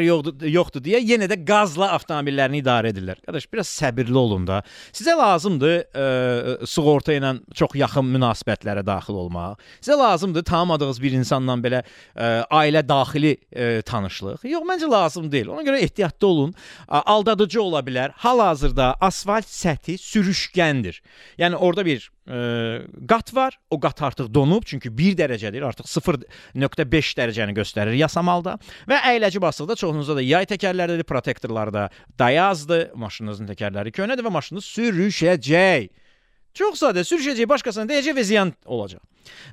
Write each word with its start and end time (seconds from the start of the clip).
qar 0.00 0.06
yoxdur, 0.06 0.48
yoxdur 0.48 0.82
deyə 0.84 1.00
yenə 1.04 1.28
də 1.30 1.38
qazla 1.46 1.90
avtomobillərini 1.96 2.60
idarə 2.62 2.92
edirlər. 2.92 3.20
Qardaş, 3.26 3.46
biraz 3.52 3.68
səbirli 3.68 4.16
olun 4.16 4.46
da. 4.48 4.60
Sizə 4.96 5.16
lazımdır 5.18 5.76
ə, 5.92 6.66
sığorta 6.68 7.14
ilə 7.14 7.34
çox 7.56 7.76
yaxın 7.78 8.08
münasibətlərə 8.14 8.84
daxil 8.86 9.18
olmaq. 9.20 9.60
Sizə 9.80 9.98
lazımdır 10.00 10.46
tanımadığınız 10.48 11.02
bir 11.02 11.16
insanla 11.20 11.58
belə 11.60 11.82
ə, 11.82 12.30
ailə 12.60 12.82
daxili 12.86 13.36
ə, 13.52 13.82
tanışlıq. 13.86 14.46
Yox, 14.48 14.66
məncə 14.68 14.90
lazım 14.90 15.30
deyil. 15.32 15.52
Ona 15.54 15.66
görə 15.66 15.82
ehtiyatlı 15.84 16.26
olun. 16.26 16.54
Aldadıcı 16.88 17.62
ola 17.62 17.84
bilər. 17.84 18.14
Hal-hazırda 18.24 18.94
asfalt 19.00 19.48
səthi 19.50 19.98
sürüşkəndir. 20.00 21.02
Yəni 21.40 21.60
orada 21.60 21.84
bir 21.86 22.08
qat 23.10 23.34
var. 23.34 23.58
O 23.70 23.80
qat 23.80 24.02
artıq 24.02 24.28
donub, 24.34 24.64
çünki 24.66 24.90
1 24.98 25.16
dərəcədir. 25.18 25.64
Artıq 25.66 25.88
0.5 25.90 27.14
dərəcəni 27.18 27.56
göstərir 27.56 27.96
yasamalda 27.98 28.58
və 28.90 29.00
əyləci 29.12 29.42
basıqda 29.42 29.76
çoxunuzda 29.80 30.20
da 30.20 30.24
yay 30.24 30.46
təkərləridir, 30.50 31.06
protektorlarda 31.08 31.88
dayazdır, 32.18 32.90
maşınınızın 32.94 33.50
təkərləri 33.50 33.94
köhnədir 33.96 34.26
və 34.26 34.34
maşınınız 34.38 34.70
sürüşəcək. 34.76 35.90
Çox 36.54 36.80
sadə 36.82 37.04
sürüşəcək, 37.06 37.46
başqasına 37.50 37.86
dəyəcək 37.92 38.16
və 38.16 38.26
ziyan 38.26 38.50
olacaq. 38.66 39.02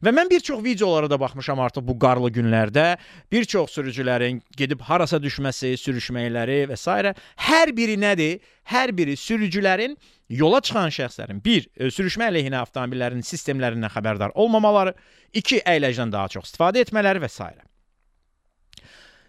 Və 0.02 0.14
mən 0.16 0.30
bir 0.32 0.42
çox 0.42 0.64
videolara 0.64 1.10
da 1.10 1.20
baxmışam 1.20 1.60
artıq 1.62 1.86
bu 1.86 1.98
qarlı 2.00 2.32
günlərdə. 2.34 2.86
Bir 3.32 3.46
çox 3.46 3.76
sürücülərin 3.76 4.42
gedib 4.58 4.82
harasa 4.88 5.20
düşməsi, 5.22 5.76
sürüşməkləri 5.78 6.64
və 6.72 6.78
s. 6.78 7.14
hər 7.50 7.74
biri 7.78 7.98
nədir? 8.02 8.40
Hər 8.68 8.92
biri 8.98 9.14
sürücülərin 9.18 9.96
yola 10.30 10.62
çıxan 10.62 10.92
şəxslərin 10.94 11.40
bir 11.44 11.68
e, 11.76 11.90
sürüşmə 11.94 12.28
əleyhinə 12.32 12.60
avtomobillərin 12.66 13.24
sistemlərindən 13.26 13.94
xəbərdar 13.94 14.36
olmamaları, 14.36 14.94
iki 15.34 15.62
əyləcdən 15.64 16.12
daha 16.12 16.32
çox 16.36 16.52
istifadə 16.52 16.84
etmələri 16.84 17.24
və 17.24 17.32
s. 17.32 17.48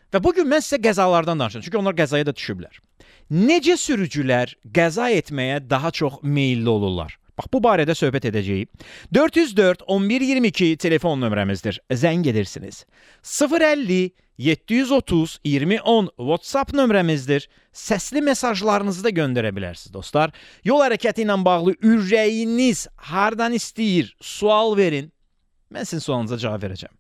Və 0.08 0.22
bu 0.24 0.32
gün 0.34 0.48
mən 0.48 0.64
sizə 0.64 0.80
qəzalardan 0.82 1.38
danışacağam, 1.38 1.64
çünki 1.66 1.78
onlar 1.78 1.96
qəzaya 1.98 2.26
da 2.26 2.32
düşüblər. 2.32 2.80
Necə 3.30 3.76
sürücülər 3.76 4.54
qəza 4.72 5.10
etməyə 5.12 5.60
daha 5.68 5.90
çox 5.92 6.22
meylli 6.22 6.68
olurlar? 6.68 7.18
Bax 7.38 7.46
bu 7.52 7.60
barədə 7.62 7.94
söhbət 7.94 8.26
edəcəyik. 8.32 8.70
404 9.14 9.84
1122 9.86 10.76
telefon 10.82 11.20
nömrəmizdir. 11.22 11.78
Zəng 11.94 12.26
edirsiniz. 12.26 12.82
050 13.22 14.10
730 14.38 15.38
2010 15.44 16.10
WhatsApp 16.18 16.74
nömrəmizdir. 16.74 17.46
Səsli 17.72 18.22
mesajlarınızı 18.26 19.04
da 19.06 19.14
göndərə 19.14 19.54
bilərsiniz 19.54 19.94
dostlar. 19.94 20.34
Yol 20.66 20.82
hərəkəti 20.82 21.22
ilə 21.22 21.38
bağlı 21.44 21.76
ürəyiniz 21.78 22.86
hardan 23.12 23.54
istəyir, 23.54 24.14
sual 24.20 24.76
verin. 24.76 25.12
Mən 25.70 25.86
sizin 25.86 26.02
sualınıza 26.02 26.38
cavab 26.42 26.66
verəcəm. 26.66 26.94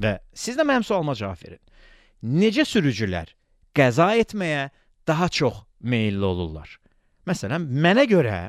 Və 0.00 0.18
siz 0.32 0.56
də 0.56 0.64
mənim 0.64 0.84
sualıma 0.86 1.16
cavab 1.18 1.40
verin. 1.44 1.60
Necə 2.24 2.64
sürücülər 2.64 3.34
qəza 3.76 4.14
etməyə 4.22 4.70
daha 5.08 5.28
çox 5.28 5.64
meylli 5.80 6.24
olurlar? 6.24 6.78
Məsələn, 7.28 7.68
mənə 7.68 8.08
görə 8.08 8.48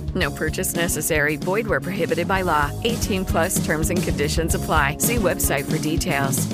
No 0.15 0.31
purchase 0.31 0.75
necessary. 0.75 1.35
Void 1.37 1.67
where 1.67 1.79
prohibited 1.79 2.27
by 2.27 2.41
law. 2.41 2.71
18 2.83 3.25
plus 3.25 3.63
terms 3.63 3.91
and 3.91 4.01
conditions 4.01 4.55
apply. 4.55 4.97
See 4.97 5.17
website 5.17 5.69
for 5.69 5.77
details. 5.77 6.47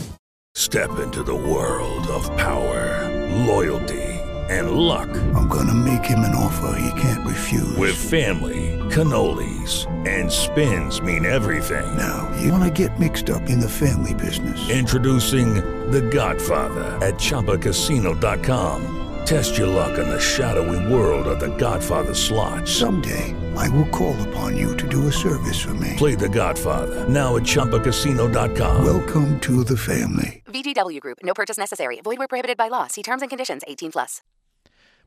Step 0.57 0.97
into 0.97 1.21
the 1.21 1.35
world 1.35 2.07
of 2.07 2.25
power, 2.35 3.07
loyalty, 3.45 4.03
and 4.49 4.71
luck. 4.71 5.07
I'm 5.35 5.47
gonna 5.47 5.75
make 5.75 6.03
him 6.03 6.19
an 6.19 6.33
offer 6.33 6.79
he 6.79 6.99
can't 6.99 7.25
refuse. 7.25 7.77
With 7.77 7.95
family, 7.95 8.77
cannolis, 8.89 9.85
and 10.07 10.31
spins 10.31 10.99
mean 10.99 11.27
everything. 11.27 11.85
now, 11.95 12.27
you 12.41 12.51
wanna 12.51 12.71
get 12.71 12.99
mixed 12.99 13.29
up 13.29 13.49
in 13.49 13.59
the 13.59 13.69
family 13.69 14.15
business. 14.15 14.69
Introducing 14.69 15.55
The 15.91 16.01
Godfather 16.01 16.97
at 17.05 17.13
ChumbaCasino.com. 17.19 18.95
Test 19.27 19.57
your 19.57 19.67
luck 19.67 19.99
in 19.99 20.09
the 20.09 20.19
shadowy 20.19 20.91
world 20.91 21.27
of 21.27 21.39
The 21.39 21.55
Godfather 21.57 22.15
slot. 22.15 22.67
Someday, 22.67 23.35
I 23.57 23.69
will 23.69 23.89
call 23.89 24.15
upon 24.29 24.55
you 24.55 24.75
to 24.77 24.87
do 24.87 25.07
a 25.07 25.11
service 25.11 25.59
for 25.59 25.73
me. 25.73 25.93
Play 25.97 26.15
The 26.15 26.29
Godfather 26.29 27.09
now 27.09 27.35
at 27.37 27.43
ChumbaCasino.com. 27.43 28.85
Welcome 28.85 29.39
to 29.39 29.63
the 29.63 29.77
family. 29.77 30.43
VGW 30.45 30.99
Group. 30.99 31.17
No 31.23 31.33
purchase 31.33 31.57
necessary. 31.57 31.99
Void 32.01 32.19
where 32.19 32.27
prohibited 32.27 32.57
by 32.57 32.67
law. 32.67 32.87
See 32.87 33.01
terms 33.01 33.21
and 33.21 33.29
conditions. 33.29 33.63
18 33.67 33.91
plus. 33.91 34.21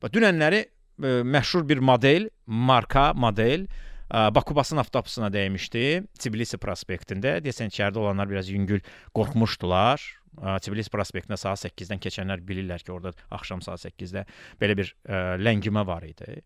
Bax 0.00 0.14
dünənləri 0.16 0.64
ə, 0.64 1.20
məşhur 1.28 1.66
bir 1.68 1.82
model, 1.84 2.30
marka 2.46 3.10
model 3.14 3.66
ə, 3.68 4.30
Bakubasın 4.34 4.80
avtobusuna 4.82 5.28
dəymişdi. 5.30 5.84
Tbilisi 6.18 6.58
prospektində. 6.58 7.36
Deyəsən 7.44 7.70
içəridə 7.70 8.02
olanlar 8.02 8.30
biraz 8.32 8.50
yüngül 8.50 8.80
qorxmuşdular. 9.14 10.02
Ə, 10.40 10.56
Tbilisi 10.64 10.90
prospektinə 10.90 11.38
saat 11.38 11.60
8-dən 11.68 12.02
keçənlər 12.02 12.42
bilirlər 12.48 12.82
ki, 12.82 12.94
orada 12.96 13.14
axşam 13.30 13.62
saat 13.62 13.84
8-də 13.84 14.24
belə 14.62 14.78
bir 14.80 14.90
ə, 15.04 15.36
ləngimə 15.38 15.84
var 15.86 16.08
idi. 16.08 16.40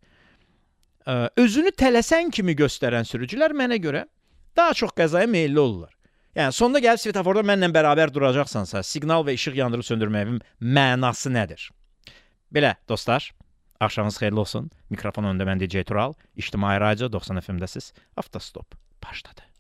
Özünü 1.37 1.75
tələsən 1.77 2.31
kimi 2.33 2.55
göstərən 2.57 3.05
sürücülər 3.05 3.53
mənə 3.57 3.77
görə 3.83 4.07
daha 4.57 4.75
çox 4.75 4.95
qəzaya 4.97 5.29
meylli 5.29 5.61
olurlar. 5.61 5.93
Yəni 6.35 6.57
sonda 6.57 6.81
gəlib 6.83 7.03
svetoforda 7.03 7.45
mənlə 7.47 7.69
bərabər 7.75 8.11
duracaqsansa, 8.15 8.83
siqnal 8.83 9.23
və 9.27 9.37
işıq 9.37 9.61
yandırıb 9.61 9.87
söndürməyin 9.87 10.41
mənası 10.59 11.31
nədir? 11.31 11.69
Belə 12.55 12.75
dostlar, 12.89 13.31
axşamınız 13.81 14.19
xeyirli 14.23 14.43
olsun. 14.43 14.71
Mikrofon 14.91 15.31
önündə 15.31 15.47
mən 15.47 15.63
DJ 15.63 15.87
Tural, 15.87 16.19
İctimai 16.35 16.81
Radio 16.81 17.13
90 17.13 17.45
FM-dəsiz. 17.45 17.93
Avtostop 18.17 18.75
başladı. 19.05 19.54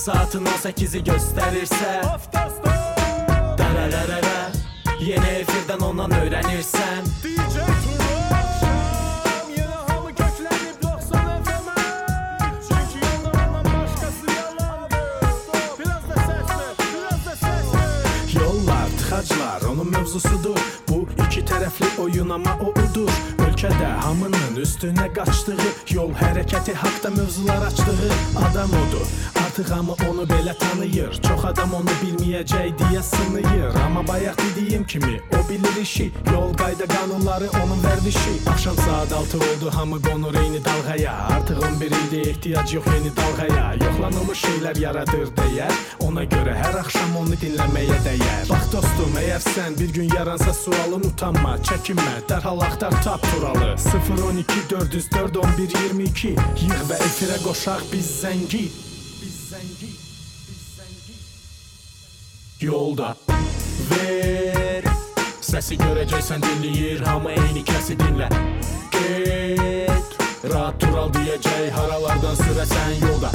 Saatin 0.00 0.46
18'i 0.46 1.02
gösterirse. 1.04 1.90
Dərərərərə 3.60 4.38
Yeni 5.04 5.32
efirdən 5.42 5.82
ondan 5.84 6.14
öyrənirsən 6.16 7.04
DJ 7.20 7.66
Yine 9.52 9.76
hamı 9.90 10.14
köklənib 10.16 10.80
90 10.86 11.44
FM-ə 11.50 11.84
Çünki 12.68 13.02
yolda 13.04 13.34
ondan 13.44 13.68
başqası 13.68 14.32
yalandır. 14.38 15.68
Biraz 15.82 16.08
da 16.08 16.16
səslə, 16.30 16.68
biraz 16.94 17.26
da 17.26 17.34
səslə 17.42 17.84
Yollar, 18.38 18.88
tıxaclar 19.02 19.68
onun 19.72 19.92
mövzusudur 19.98 20.64
Bu 20.88 21.02
iki 21.26 21.44
tərəfli 21.44 21.90
oyun 22.06 22.32
amma 22.38 22.56
o 22.64 22.72
udur. 22.86 23.12
Ölkədə 23.44 23.92
hamının 24.06 24.56
üstünə 24.64 25.10
qaçdığı 25.12 25.68
Yol 25.92 26.16
hərəkəti 26.16 26.72
haqda 26.84 27.12
mövzular 27.18 27.68
açdığı 27.68 28.10
Adam 28.48 28.72
odur, 28.80 29.06
Artıq 29.50 29.70
hamı 29.70 29.92
onu 30.10 30.22
belə 30.22 30.58
tanıyır. 30.58 31.12
Çox 31.26 31.44
adam 31.44 31.72
onu 31.74 31.94
bilməyəcək 32.02 32.68
deyə 32.78 33.02
sınıyır. 33.02 33.74
Amma 33.84 34.08
bayaq 34.08 34.36
dediyim 34.38 34.84
kimi 34.86 35.20
o 35.34 35.48
bilir 35.48 35.82
işi. 35.82 36.12
Yol 36.32 36.52
qayda 36.54 36.86
qanunları 36.86 37.48
onun 37.62 37.80
vərdişi. 37.82 38.34
Axşam 38.50 38.76
saat 38.76 39.12
6 39.12 39.38
oldu 39.38 39.70
hamı 39.74 40.02
qonur 40.02 40.34
eyni 40.34 40.60
dalğaya. 40.64 41.12
Artıq 41.12 41.58
11 41.74 41.86
ildir 41.86 42.26
ehtiyac 42.30 42.74
yox 42.74 42.86
yeni 42.86 43.10
dalğaya. 43.16 43.74
Yoxlanılmış 43.74 44.38
şeylər 44.38 44.80
yaradır 44.80 45.26
dəyər 45.38 45.72
Ona 46.00 46.24
görə 46.24 46.54
hər 46.54 46.78
axşam 46.82 47.16
onu 47.16 47.34
dinləməyə 47.42 47.98
dəyər. 48.06 48.44
Bax 48.50 48.70
dostum, 48.72 49.18
əgər 49.22 49.42
sən 49.54 49.78
bir 49.80 49.90
gün 49.96 50.14
yaransa 50.14 50.54
sualın 50.54 51.08
utanma, 51.10 51.56
çəkinmə. 51.66 52.14
Dərhal 52.28 52.62
axtar 52.68 53.02
tap 53.02 53.26
turalı. 53.32 53.74
012 54.30 54.70
404 54.70 55.36
11 55.36 55.74
22 55.82 56.28
Yığ 56.62 56.80
və 56.92 57.02
efirə 57.08 57.42
qoşaq 57.42 57.82
Biz 57.92 58.14
zəngi 58.22 58.89
Yolda. 62.60 63.14
Ver. 63.88 64.84
Səsi 65.40 65.78
görəcəksən 65.80 66.42
dinləyir 66.44 67.00
Hamı 67.08 67.30
eyni 67.32 67.62
kəsi 67.64 67.94
dinlə 67.96 68.26
Get 68.92 70.18
Rahat 70.50 70.76
tural 70.82 71.08
deyəcək 71.14 71.70
Haralardan 71.72 72.36
sürəsən 72.42 73.00
yolda. 73.00 73.30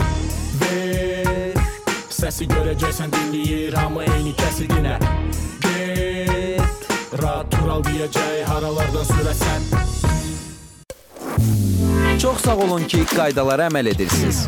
Ver. 0.61 1.57
Səsi 2.13 2.45
görəcəksən 2.53 3.09
dinləyir 3.15 3.73
Hamı 3.79 4.05
eyni 4.05 4.35
kəsi 4.37 4.69
dinlə 4.69 4.99
Get 5.65 6.85
Rahat 7.23 7.49
tural 7.57 7.81
deyəcək 7.89 8.45
Haralardan 8.51 9.09
sürəsən 9.09 9.61
Çox 12.21 12.45
sağ 12.45 12.55
olun 12.61 12.85
ki, 12.85 13.01
qaydalara 13.09 13.71
əməl 13.73 13.89
edirsiniz. 13.91 14.45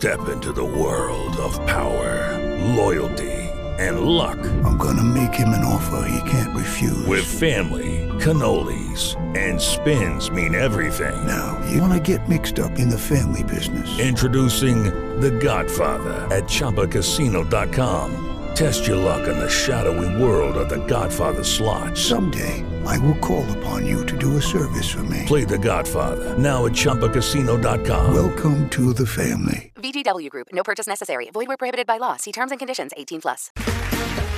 Step 0.00 0.28
into 0.28 0.50
the 0.50 0.64
world 0.64 1.36
of 1.36 1.52
power, 1.66 2.38
loyalty, 2.74 3.36
and 3.78 4.00
luck. 4.00 4.38
I'm 4.64 4.78
gonna 4.78 5.02
make 5.02 5.34
him 5.34 5.48
an 5.48 5.62
offer 5.62 6.08
he 6.08 6.30
can't 6.30 6.56
refuse. 6.56 7.06
With 7.06 7.26
family, 7.26 8.08
cannolis, 8.18 9.14
and 9.36 9.60
spins 9.60 10.30
mean 10.30 10.54
everything. 10.54 11.12
Now, 11.26 11.62
you 11.70 11.82
wanna 11.82 12.00
get 12.00 12.30
mixed 12.30 12.58
up 12.58 12.78
in 12.78 12.88
the 12.88 12.96
family 12.96 13.42
business. 13.44 13.98
Introducing 13.98 14.84
The 15.20 15.32
Godfather 15.32 16.26
at 16.34 16.44
ChumbaCasino.com. 16.44 18.28
Test 18.54 18.86
your 18.86 18.96
luck 18.96 19.28
in 19.28 19.38
the 19.38 19.50
shadowy 19.50 20.22
world 20.22 20.56
of 20.56 20.70
The 20.70 20.82
Godfather 20.86 21.44
slot. 21.44 21.98
Someday, 21.98 22.64
I 22.86 22.98
will 22.98 23.16
call 23.16 23.44
upon 23.58 23.86
you 23.86 24.04
to 24.06 24.16
do 24.16 24.36
a 24.36 24.42
service 24.42 24.88
for 24.90 25.02
me. 25.04 25.24
Play 25.26 25.44
The 25.44 25.58
Godfather 25.58 26.36
now 26.38 26.66
at 26.66 26.72
ChumbaCasino.com. 26.72 28.14
Welcome 28.14 28.68
to 28.70 28.92
the 28.92 29.06
family. 29.06 29.72
VGW 29.76 30.28
Group. 30.30 30.48
No 30.52 30.62
purchase 30.62 30.86
necessary. 30.86 31.30
Void 31.32 31.48
where 31.48 31.56
prohibited 31.56 31.86
by 31.86 31.96
law. 31.98 32.16
See 32.16 32.32
terms 32.32 32.52
and 32.52 32.58
conditions. 32.58 32.92
18 32.96 33.20
plus. 33.22 33.50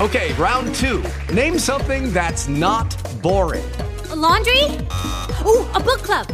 Okay, 0.00 0.32
round 0.34 0.74
two. 0.76 1.02
Name 1.32 1.58
something 1.58 2.12
that's 2.12 2.48
not 2.48 2.96
boring. 3.22 3.64
A 4.10 4.16
laundry? 4.16 4.64
Ooh, 5.44 5.66
a 5.74 5.80
book 5.80 6.02
club. 6.02 6.26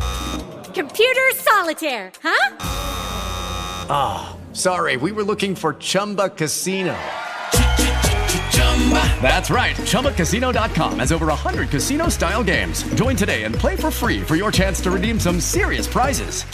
Computer 0.75 1.29
solitaire, 1.35 2.13
huh? 2.23 2.57
Ah, 3.91 4.37
sorry, 4.53 4.97
we 4.97 5.13
were 5.13 5.25
looking 5.25 5.55
for 5.55 5.75
Chumba 5.75 6.29
Casino. 6.31 6.97
That's 9.21 9.51
right. 9.51 9.77
ChumbaCasino.com 9.77 11.01
has 11.01 11.13
over 11.13 11.27
100 11.27 11.69
casino 11.69 12.09
style 12.09 12.43
games. 12.43 12.83
Join 12.95 13.17
today 13.17 13.45
and 13.45 13.55
play 13.55 13.77
for 13.77 13.91
free 13.91 14.23
for 14.23 14.37
your 14.37 14.51
chance 14.51 14.81
to 14.83 14.91
redeem 14.91 15.21
some 15.21 15.41
serious 15.41 15.87
prizes. 15.87 16.45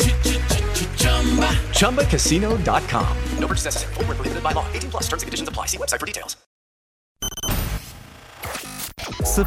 ChumbaCasino.com. 1.79 3.17
No 3.39 3.47
purchase 3.47 3.67
necessary. 3.67 3.95
Prohibited 3.95 4.43
by 4.43 4.53
law. 4.53 4.67
18 4.73 4.91
plus 4.91 5.05
terms 5.05 5.23
and 5.23 5.29
conditions 5.29 5.49
apply. 5.49 5.67
See 5.67 5.79
website 5.79 6.01
for 6.01 6.07
details. 6.07 6.37
012 9.25 9.47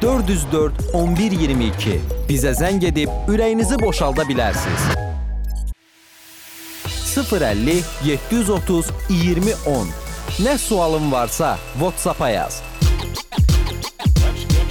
404 0.00 0.72
1122 0.92 2.00
Bizə 2.26 2.52
zəng 2.58 2.82
edib 2.88 3.30
ürəyinizi 3.30 3.78
boşalda 3.82 4.24
bilərsiniz. 4.26 4.88
050 7.16 7.84
730 8.02 8.90
2010 9.08 10.05
Nə 10.36 10.58
sualın 10.58 11.12
varsa 11.12 11.58
WhatsApp-a 11.72 12.28
yaz. 12.28 12.62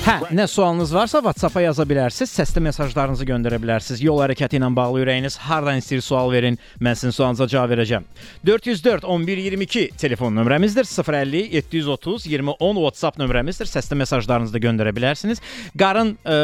Hə, 0.06 0.20
nə 0.38 0.44
sualınız 0.46 0.92
varsa 0.94 1.18
WhatsApp-a 1.18 1.64
yaza 1.64 1.82
bilərsiniz, 1.90 2.30
səsli 2.38 2.62
mesajlarınızı 2.62 3.26
göndərə 3.26 3.58
bilərsiniz. 3.58 4.04
Yol 4.06 4.20
hərəkəti 4.22 4.60
ilə 4.60 4.68
bağlı 4.78 5.00
ürəyiniz 5.02 5.40
hardan 5.48 5.80
istəyir 5.82 6.04
sual 6.06 6.30
verin, 6.30 6.60
mən 6.78 6.94
sizin 7.00 7.16
sualınıza 7.16 7.48
cavab 7.50 7.74
verəcəm. 7.74 8.06
404 8.46 9.08
11 9.16 9.42
22 9.48 9.86
telefon 9.98 10.38
nömrəmizdir. 10.38 10.86
050 10.86 11.42
730 11.56 12.28
2010 12.30 12.82
WhatsApp 12.84 13.18
nömrəmizdir. 13.24 13.72
Səsli 13.72 13.98
mesajlarınızı 14.04 14.54
da 14.54 14.62
göndərə 14.68 14.94
bilərsiniz. 14.94 15.42
Qarın 15.74 16.14
ə, 16.22 16.38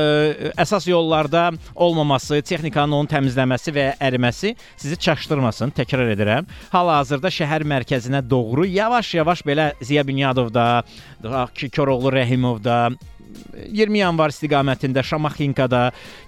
əsas 0.65 0.89
yollarda 0.89 1.51
olmaması, 1.75 2.41
texnikanın 2.41 2.97
onun 3.03 3.13
təmizləməsi 3.13 3.77
və 3.77 3.87
ya 3.91 3.93
əriməsi 4.09 4.55
sizi 4.73 4.97
çaşdırmasın. 5.05 5.77
Təkrar 5.77 6.09
edirəm. 6.15 6.49
Hal-hazırda 6.73 7.29
şəhər 7.37 7.69
mərkəzinə 7.77 8.25
doğru 8.25 8.65
yavaş-yavaş 8.73 9.45
belə 9.45 9.71
Ziya 9.85 10.01
Bünyadovda, 10.07 10.67
Koroğlu 11.21 12.17
Rəhimovda 12.17 12.87
20 13.71 13.99
yanvar 13.99 14.31
istiqamətində 14.33 15.03
Şamaxinkada 15.05 15.81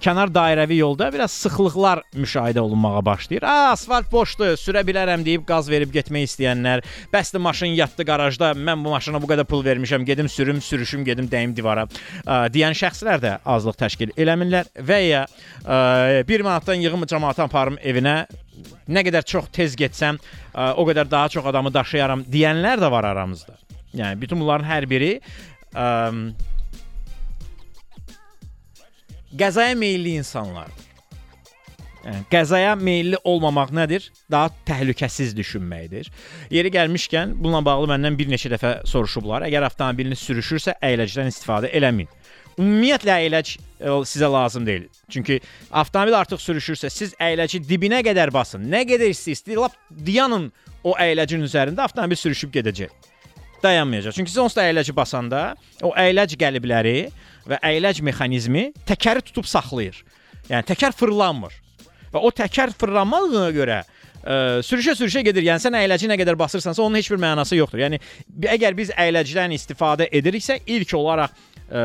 kənar 0.04 0.32
dairəvi 0.34 0.80
yolda 0.80 1.10
biraz 1.14 1.34
sıxlıqlar 1.44 2.04
müşahidə 2.16 2.60
olunmağa 2.60 3.06
başlayır. 3.06 3.46
A, 3.48 3.72
asfalt 3.74 4.12
boşdur, 4.12 4.56
sürə 4.60 4.84
bilərəm 4.88 5.26
deyib 5.26 5.46
qaz 5.48 5.70
verib 5.72 5.94
getmək 5.94 6.28
istəyənlər, 6.30 6.84
bəsdir 7.14 7.44
maşın 7.44 7.76
yatdı 7.78 8.06
qarajda, 8.08 8.54
mən 8.58 8.86
bu 8.86 8.94
maşına 8.94 9.22
bu 9.24 9.32
qədər 9.32 9.48
pul 9.50 9.64
vermişəm, 9.66 10.06
gedim 10.08 10.30
sürüm, 10.30 10.62
sürüşüm, 10.62 11.06
gedim 11.08 11.30
dəyim 11.32 11.56
divara 11.56 11.88
ə, 11.88 12.46
deyən 12.54 12.78
şəxslər 12.78 13.24
də 13.24 13.36
azlıq 13.56 13.80
təşkil 13.80 14.16
eləmirlər 14.18 14.72
və 14.80 15.02
ya 15.08 15.26
ə, 15.64 16.24
1 16.30 16.48
manatdan 16.48 16.84
yığım 16.84 17.08
cəmaatı 17.10 17.46
aparım 17.48 17.80
evinə 17.84 18.24
nə 18.88 19.04
qədər 19.06 19.26
çox 19.28 19.50
tez 19.54 19.78
getsəm, 19.80 20.20
ə, 20.54 20.74
o 20.78 20.88
qədər 20.88 21.10
daha 21.10 21.30
çox 21.34 21.48
adamı 21.50 21.74
daşıyaram 21.74 22.26
deyənlər 22.32 22.84
də 22.84 22.92
var 22.92 23.08
aramızda. 23.14 23.58
Yəni 23.94 24.20
bütün 24.22 24.42
bunların 24.42 24.66
hər 24.66 24.90
biri 24.90 25.14
ə, 25.74 25.86
qəzaya 29.38 29.76
meylli 29.76 30.18
insanlardır. 30.22 30.90
Yəni 32.04 32.26
qəzaya 32.32 32.74
meylli 32.76 33.18
olmamaq 33.24 33.72
nədir? 33.72 34.10
Daha 34.32 34.50
təhlükəsiz 34.68 35.32
düşünməkdir. 35.38 36.10
Yeri 36.52 36.72
gəlmişkən 36.74 37.38
bununla 37.40 37.64
bağlı 37.66 37.88
məndən 37.94 38.18
bir 38.20 38.28
neçə 38.32 38.52
dəfə 38.52 38.74
soruşublar. 38.88 39.46
Əgər 39.48 39.70
avtomobiliniz 39.70 40.20
sürüşürsə, 40.20 40.76
əyləcdən 40.84 41.32
istifadə 41.32 41.72
eləməyin. 41.72 42.12
Ümumiyyətlə 42.60 43.16
əyləc 43.24 43.54
ə, 43.56 43.96
sizə 44.06 44.28
lazım 44.30 44.68
deyil. 44.68 44.90
Çünki 45.10 45.40
avtomobil 45.72 46.18
artıq 46.20 46.44
sürüşürsə, 46.44 46.92
siz 46.92 47.16
əyləci 47.24 47.64
dibinə 47.64 48.04
qədər 48.06 48.34
basın. 48.36 48.68
Nə 48.70 48.84
qədər 48.90 49.10
istəyir, 49.16 49.64
lap 49.64 49.80
dayanın 49.90 50.52
o 50.84 50.94
əyləcin 51.00 51.48
üzərində 51.48 51.88
avtomobil 51.88 52.20
sürüşüb 52.20 52.52
gedəcək. 52.60 52.92
Dayanmayacaq. 53.64 54.20
Çünki 54.20 54.32
siz 54.34 54.44
onsuz 54.44 54.60
da 54.60 54.68
əyləci 54.68 54.94
basanda 54.96 55.44
o 55.82 55.94
əyləc 55.96 56.36
qəlibləri 56.36 56.98
və 57.50 57.60
əyləc 57.72 58.02
mexanizmi 58.06 58.70
təkəri 58.88 59.24
tutub 59.28 59.48
saxlayır. 59.50 60.00
Yəni 60.50 60.68
təkər 60.70 60.96
fırlanmır. 60.96 61.56
Və 62.14 62.22
o 62.22 62.30
təkər 62.36 62.74
fırlanmadığına 62.78 63.52
görə 63.56 63.82
sürüşə-sürüşə 64.24 65.24
gedir. 65.28 65.44
Yəni 65.50 65.64
sən 65.64 65.76
əyləci 65.76 66.08
nə 66.08 66.18
qədər 66.20 66.38
basırsansa 66.40 66.84
onun 66.84 67.00
heç 67.00 67.10
bir 67.12 67.20
mənası 67.20 67.58
yoxdur. 67.58 67.82
Yəni 67.84 68.00
əgər 68.54 68.78
biz 68.78 68.94
əyləcdən 68.96 69.56
istifadə 69.58 70.08
ediriksə, 70.16 70.62
ilk 70.64 70.94
olaraq 70.96 71.34
ə, 71.68 71.84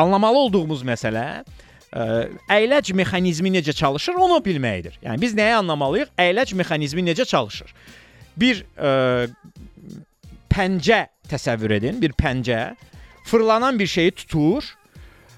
anlamalı 0.00 0.46
olduğumuz 0.46 0.84
məsələ 0.88 1.26
ə, 1.42 2.06
əyləc 2.56 2.94
mexanizmi 2.96 3.52
necə 3.58 3.76
çalışır, 3.76 4.16
onu 4.24 4.40
bilməkdir. 4.44 4.96
Yəni 5.04 5.20
biz 5.20 5.36
nəyi 5.36 5.58
anlamalıyıq? 5.60 6.14
Əyləc 6.24 6.54
mexanizmi 6.56 7.04
necə 7.10 7.28
çalışır? 7.28 7.76
Bir 8.40 8.64
ə, 8.78 9.26
pəncə 10.54 11.04
təsəvvür 11.28 11.76
edin, 11.76 12.00
bir 12.00 12.16
pəncə 12.16 12.70
fırlanan 13.24 13.78
bir 13.78 13.86
şeyi 13.86 14.12
tutur. 14.12 14.64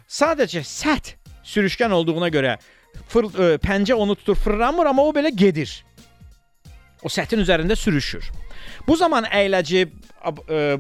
Sadəcə 0.07 0.63
səth 0.67 1.15
sürüşkən 1.47 1.95
olduğuna 1.95 2.29
görə 2.35 2.57
fır, 3.11 3.31
ə, 3.31 3.49
pəncə 3.63 3.95
onu 3.95 4.15
tutur, 4.19 4.39
fırlanmır, 4.39 4.91
amma 4.93 5.07
o 5.07 5.15
belə 5.15 5.33
gedir. 5.35 5.71
O 7.03 7.11
səthin 7.13 7.43
üzərində 7.43 7.77
sürüşür. 7.79 8.31
Bu 8.87 8.97
zaman 8.99 9.27
əyləci 9.31 9.85
ə, 9.87 10.33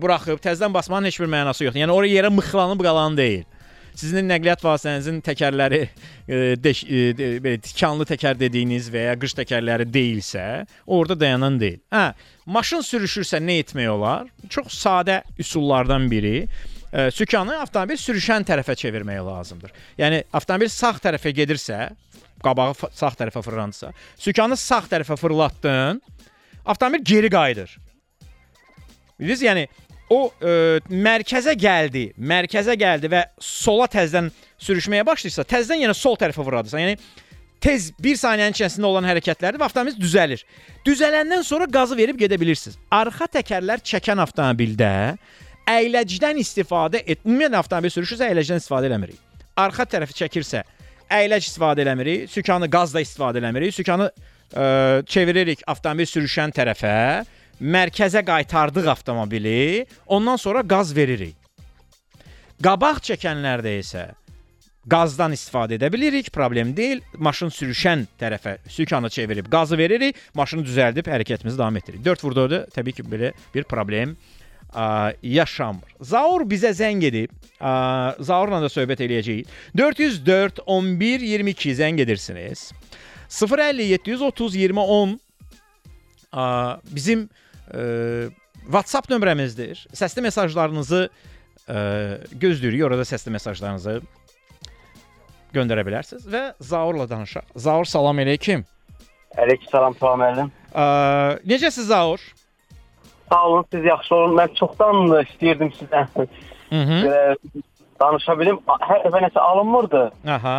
buraxıb 0.03 0.43
təzədən 0.43 0.75
basmanın 0.75 1.11
heç 1.11 1.21
bir 1.23 1.31
mənası 1.31 1.67
yoxdur. 1.67 1.85
Yəni 1.85 1.95
ora 1.95 2.11
yerə 2.11 2.33
mıxlanıb 2.35 2.83
qalan 2.83 3.19
deyil. 3.19 3.45
Sizin 3.97 4.27
nəqliyyat 4.29 4.61
vasitənizin 4.61 5.23
təkərləri 5.25 5.79
e, 6.29 6.39
deş, 6.61 6.83
e, 6.85 7.05
de, 7.17 7.29
belə 7.41 7.57
tikanlı 7.65 8.05
təkər 8.11 8.37
dediyiniz 8.37 8.91
və 8.93 9.07
ya 9.07 9.15
qış 9.17 9.33
təkərləri 9.39 9.87
deyilsə, 9.89 10.67
orada 10.85 11.17
dayanan 11.17 11.57
deyil. 11.63 11.79
Hə, 11.95 12.11
maşın 12.45 12.85
sürüşürsə 12.85 13.41
nə 13.41 13.57
etmək 13.63 13.89
olar? 13.95 14.29
Çox 14.53 14.69
sadə 14.83 15.23
üsullardan 15.41 16.11
biri 16.13 16.35
e, 16.45 16.76
sükanı 17.15 17.59
avtomobil 17.61 17.99
sürüşən 18.01 18.47
tərəfə 18.47 18.77
çevirmək 18.79 19.23
lazımdır. 19.27 19.73
Yəni 19.99 20.23
avtomobil 20.33 20.71
sağ 20.73 20.95
tərəfə 21.05 21.33
gedirsə, 21.37 21.89
qabağı 22.45 22.93
sağ 22.95 23.13
tərəfə 23.23 23.43
fırlanırsa, 23.45 23.93
sükanı 24.19 24.57
sağ 24.61 24.85
tərəfə 24.93 25.17
fırlatdın, 25.21 26.01
avtomobil 26.65 27.05
geri 27.05 27.31
qayıdır. 27.31 27.77
Bilirsiniz, 29.21 29.43
yəni 29.49 29.67
o 30.13 30.27
e, 30.39 30.81
mərkəzə 30.91 31.57
gəldi, 31.59 32.11
mərkəzə 32.19 32.77
gəldi 32.79 33.11
və 33.11 33.23
sola 33.43 33.89
təzədən 33.91 34.31
sürüşməyə 34.63 35.07
başlayırsa, 35.07 35.47
təzədən 35.49 35.87
yenə 35.87 35.95
sol 35.97 36.19
tərəfə 36.21 36.45
vurarsan. 36.45 36.85
Yəni 36.85 36.99
tez 37.63 37.89
1 38.03 38.21
saniyənin 38.21 38.55
içərisində 38.55 38.91
olan 38.91 39.09
hərəkətlərdir 39.09 39.61
və 39.61 39.67
avtomobil 39.67 39.97
düzəlir. 39.99 40.45
Düzələndən 40.87 41.43
sonra 41.47 41.67
qazı 41.73 41.97
verib 41.99 42.21
gedə 42.21 42.39
bilirsiniz. 42.41 42.79
Arxa 42.95 43.27
təkərlər 43.39 43.83
çəkən 43.83 44.23
avtomobildə 44.23 44.93
əyləcdən 45.71 46.41
istifadə 46.41 47.03
et. 47.05 47.21
Ümumiyyətlə 47.27 47.61
avtomobil 47.61 47.93
sürüşürsə 47.93 48.31
əyləcdən 48.31 48.63
istifadə 48.63 48.91
eləmirik. 48.91 49.21
Arxa 49.59 49.87
tərəfi 49.97 50.17
çəkirsə 50.21 50.63
əyləc 51.13 51.47
istifadə 51.47 51.85
eləmirik, 51.85 52.27
sükanı 52.31 52.69
qazda 52.71 53.03
istifadə 53.05 53.41
eləmirik. 53.43 53.75
Sükanı 53.75 54.11
ə, 54.11 54.67
çeviririk 55.09 55.65
avtomobil 55.71 56.09
sürüşən 56.11 56.55
tərəfə, 56.57 56.99
mərkəzə 57.63 58.23
qaytardıq 58.27 58.91
avtomobili, 58.97 59.87
ondan 60.07 60.39
sonra 60.41 60.63
qaz 60.67 60.95
veririk. 60.97 61.37
Qabaq 62.63 63.03
çəkənlərdə 63.05 63.75
isə 63.83 64.07
qazdan 64.89 65.35
istifadə 65.35 65.77
edə 65.77 65.91
bilirik, 65.93 66.31
problem 66.33 66.71
deyil. 66.77 67.03
Maşın 67.19 67.51
sürüşən 67.53 68.07
tərəfə 68.21 68.59
sükanı 68.71 69.11
çevirib 69.11 69.51
qazı 69.51 69.79
veririk, 69.79 70.19
maşını 70.35 70.63
düzəldib 70.67 71.11
hərəkətimizi 71.11 71.59
davam 71.59 71.77
etdiririk. 71.81 72.05
4 72.07 72.25
vurduqda 72.25 72.61
təbii 72.75 72.95
ki, 73.01 73.07
belə 73.11 73.33
bir 73.55 73.67
problem 73.69 74.15
ə, 74.15 74.36
yaşanmır. 75.23 75.95
Zaur 76.01 76.45
bizə 76.49 76.73
zəng 76.77 77.05
edib, 77.09 77.33
ə, 77.59 78.17
Zaurla 78.21 78.61
da 78.65 78.71
söhbət 78.73 79.03
eləyəcəyik. 79.07 79.53
404 79.79 80.61
11 80.67 81.25
22 81.31 81.77
zəng 81.81 82.03
edirsiniz. 82.05 82.71
050 83.33 83.89
730 83.97 84.59
20 84.61 84.85
10 84.97 85.17
ə, 86.33 86.47
bizim 86.93 87.27
ə, 87.27 88.29
WhatsApp 88.67 89.11
nömrəmizdir. 89.11 89.87
Səsli 89.97 90.25
mesajlarınızı 90.27 91.03
ə, 91.07 91.81
gözləyirik. 92.37 92.85
Orada 92.91 93.07
səsli 93.09 93.33
mesajlarınızı 93.35 94.01
göndərə 95.57 95.85
bilərsiniz 95.87 96.27
və 96.29 96.49
Zaurla 96.61 97.09
danışaq. 97.09 97.49
Zaur 97.57 97.89
salam 97.89 98.21
əleykum. 98.25 98.67
Əleyhissalam 99.41 99.97
salam 100.01 100.23
müəllim. 100.25 100.51
Ə, 100.73 100.85
necəsiz 101.49 101.89
Zaur? 101.89 102.21
Sağ 103.33 103.47
olun, 103.47 103.65
siz 103.73 103.85
yaxşı 103.85 104.15
olun. 104.15 104.37
Mən 104.39 104.55
çoxdan 104.59 105.11
da 105.11 105.23
istəyirdim 105.27 105.73
sizdən. 105.79 106.29
Belə 106.71 107.37
danışa 108.01 108.37
bilim. 108.39 108.59
Hər 108.67 109.07
dəfə 109.07 109.23
nəsə 109.27 109.41
alınmırdı. 109.43 110.03
Aha. 110.37 110.59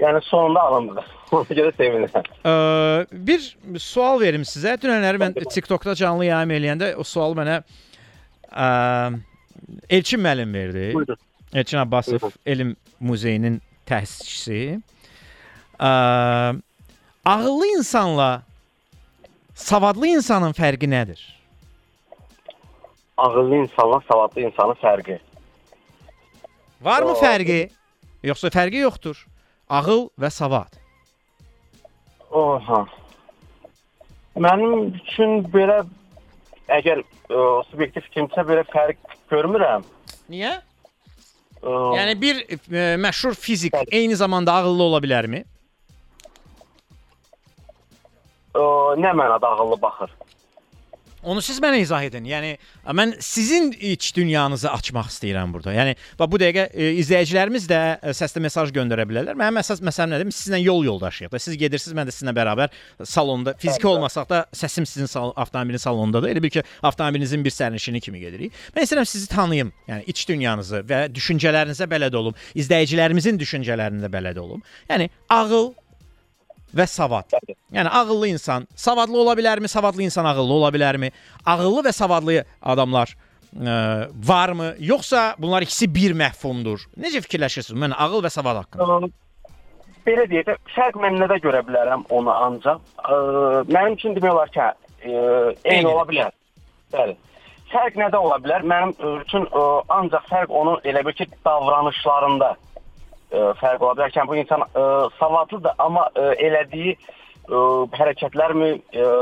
Yəni 0.00 0.20
sonunda 0.24 0.62
alındı. 0.62 1.04
Ona 1.36 1.56
görə 1.58 1.72
sevinirəm. 1.78 2.28
Ə, 2.48 2.52
bir 3.12 3.42
sual 3.78 4.20
verim 4.22 4.46
sizə. 4.48 4.76
Dünənləri 4.80 5.20
mən 5.20 5.34
TikTokda 5.42 5.94
canlı 5.98 6.30
yayım 6.30 6.54
eləyəndə 6.56 6.92
o 6.96 7.04
sualı 7.04 7.36
mənə 7.42 7.58
ə, 8.50 8.68
Elçin 9.90 10.22
müəllim 10.22 10.54
verdi. 10.54 10.86
Buyurun. 10.94 11.18
Elçin 11.54 11.78
Abbasov 11.82 12.30
Elm 12.46 12.76
Muzeyinin 13.00 13.58
təsisçisi. 13.90 14.78
Ə, 15.80 15.90
ağıllı 17.24 17.66
insanla 17.76 18.30
savadlı 19.54 20.14
insanın 20.16 20.54
fərqi 20.56 20.88
nədir? 20.90 21.20
Ağıllı 23.20 23.56
insanla 23.64 24.00
savadlı 24.08 24.40
insanın 24.48 24.78
fərqi. 24.80 25.18
Varmı 26.80 27.12
fərqi? 27.20 27.60
Yoxsa 28.24 28.48
fərqi 28.54 28.80
yoxdur? 28.86 29.18
Ağıl 29.68 30.06
və 30.20 30.30
savad. 30.32 30.78
Oha. 32.30 32.84
Mənim 34.40 34.88
üçün 35.02 35.40
belə 35.52 35.82
əgər 36.70 37.02
ə, 37.02 37.38
subyektiv 37.68 38.06
fikrimsə 38.08 38.44
belə 38.48 38.64
fərq 38.72 39.16
görmürəm. 39.32 39.84
Niyə? 40.32 40.54
Ə, 41.60 41.70
Yəni 41.98 42.14
bir 42.22 42.40
e, 42.48 42.84
məşhur 43.02 43.34
fizik 43.36 43.74
eyni 43.90 44.16
zamanda 44.16 44.54
ağıllı 44.62 44.82
ola 44.88 45.02
bilərmi? 45.04 45.42
ə, 48.54 48.62
nə 49.02 49.12
mənada 49.20 49.50
ağıllı 49.56 49.76
baxır? 49.82 50.14
Onu 51.22 51.42
siz 51.44 51.58
mənə 51.60 51.82
izah 51.82 52.04
edin. 52.06 52.24
Yəni 52.24 52.54
mən 52.96 53.12
sizin 53.20 53.70
iç 53.72 54.10
dünyanızı 54.16 54.70
açmaq 54.70 55.10
istəyirəm 55.12 55.52
burada. 55.52 55.74
Yəni 55.76 55.94
bax 56.18 56.30
bu 56.32 56.38
dəqiqə 56.40 56.64
e, 56.72 56.86
izləyicilərimiz 57.02 57.66
də 57.68 57.80
e, 58.00 58.14
səsli 58.16 58.40
mesaj 58.40 58.72
göndərə 58.76 59.04
bilərlər. 59.08 59.36
Mənim 59.36 59.60
əsas 59.60 59.82
məsələm 59.84 60.14
nədir? 60.14 60.30
Biz 60.30 60.38
sizinlə 60.38 60.62
yol 60.62 60.86
yoldaşıyıq 60.88 61.32
da. 61.34 61.40
Siz 61.42 61.58
gedirsiniz, 61.60 61.96
mən 61.98 62.08
də 62.08 62.14
sizinlə 62.16 62.34
bərabər 62.38 62.72
salonda 63.04 63.54
fiziki 63.60 63.90
olmasaq 63.90 64.30
da 64.30 64.40
səsim 64.56 64.88
sizin 64.88 65.10
sal 65.10 65.34
avtomobilin 65.36 65.84
salonundadır. 65.84 66.32
Elə 66.32 66.44
bil 66.46 66.54
ki, 66.56 66.64
avtomobilinizin 66.88 67.44
bir 67.44 67.52
sərnişini 67.52 68.00
kimi 68.00 68.24
gedirik. 68.24 68.56
Mən 68.76 68.88
istəyirəm 68.88 69.10
sizi 69.12 69.28
tanıyım. 69.28 69.74
Yəni 69.92 70.08
iç 70.08 70.24
dünyanızı 70.28 70.84
və 70.88 71.04
düşüncələrinizə 71.12 71.90
bələd 71.90 72.16
olum. 72.16 72.40
İzləyicilərimizin 72.56 73.40
düşüncələrinə 73.44 74.08
bələd 74.12 74.40
olum. 74.40 74.64
Yəni 74.88 75.10
ağıl 75.28 75.74
və 76.76 76.86
savad. 76.86 77.32
Yəni 77.72 77.88
ağıllı 77.88 78.28
insan 78.34 78.66
savadlı 78.76 79.18
ola 79.20 79.34
bilərmi? 79.38 79.68
Savadlı 79.68 80.02
insan 80.02 80.24
ağıllı 80.24 80.52
ola 80.52 80.70
bilərmi? 80.74 81.10
Ağıllı 81.46 81.86
və 81.88 81.92
savadlı 81.92 82.44
adamlar 82.62 83.14
ə, 83.14 84.08
varmı? 84.26 84.74
Yoxsa 84.78 85.34
bunlar 85.38 85.66
ikisi 85.66 85.88
bir 85.94 86.14
məfhumdur? 86.16 86.86
Necə 86.98 87.22
fikirləşirsiniz? 87.26 87.78
Mən 87.78 87.96
ağıl 87.96 88.24
və 88.26 88.30
savad 88.30 88.62
haqqında. 88.62 89.10
Belə 90.06 90.26
deyək 90.30 90.54
fərq 90.74 91.00
mən 91.00 91.18
nədə 91.20 91.40
görə 91.44 91.64
bilərəm 91.66 92.06
onu 92.10 92.32
ancaq. 92.32 92.80
Ə, 93.04 93.18
mənim 93.68 93.98
üçün 93.98 94.16
demək 94.16 94.32
olar 94.32 94.54
ki, 94.54 94.70
ə, 95.04 95.26
eyni 95.64 95.90
ola 95.90 96.06
bilər. 96.08 96.32
Bəli. 96.94 97.18
Fərq 97.70 97.98
nədə 98.00 98.18
ola 98.18 98.40
bilər? 98.42 98.64
Mənim 98.66 98.94
üçün 99.20 99.44
ə, 99.50 99.66
ancaq 99.98 100.26
fərq 100.32 100.56
onun 100.62 100.80
elə 100.88 101.04
bir 101.06 101.18
ki, 101.18 101.28
davranışlarında 101.44 102.54
fərq 103.30 103.82
ola 103.84 103.96
bilər 103.98 104.12
ki, 104.12 104.18
yəni 104.20 104.30
bu 104.30 104.38
insan 104.40 104.64
ə, 104.66 104.86
savadlıdır, 105.18 105.76
amma 105.82 106.06
ə, 106.14 106.32
elədiyi 106.48 106.96
ə, 106.96 107.60
hərəkətlərmi 107.98 108.72
ə, 108.94 109.12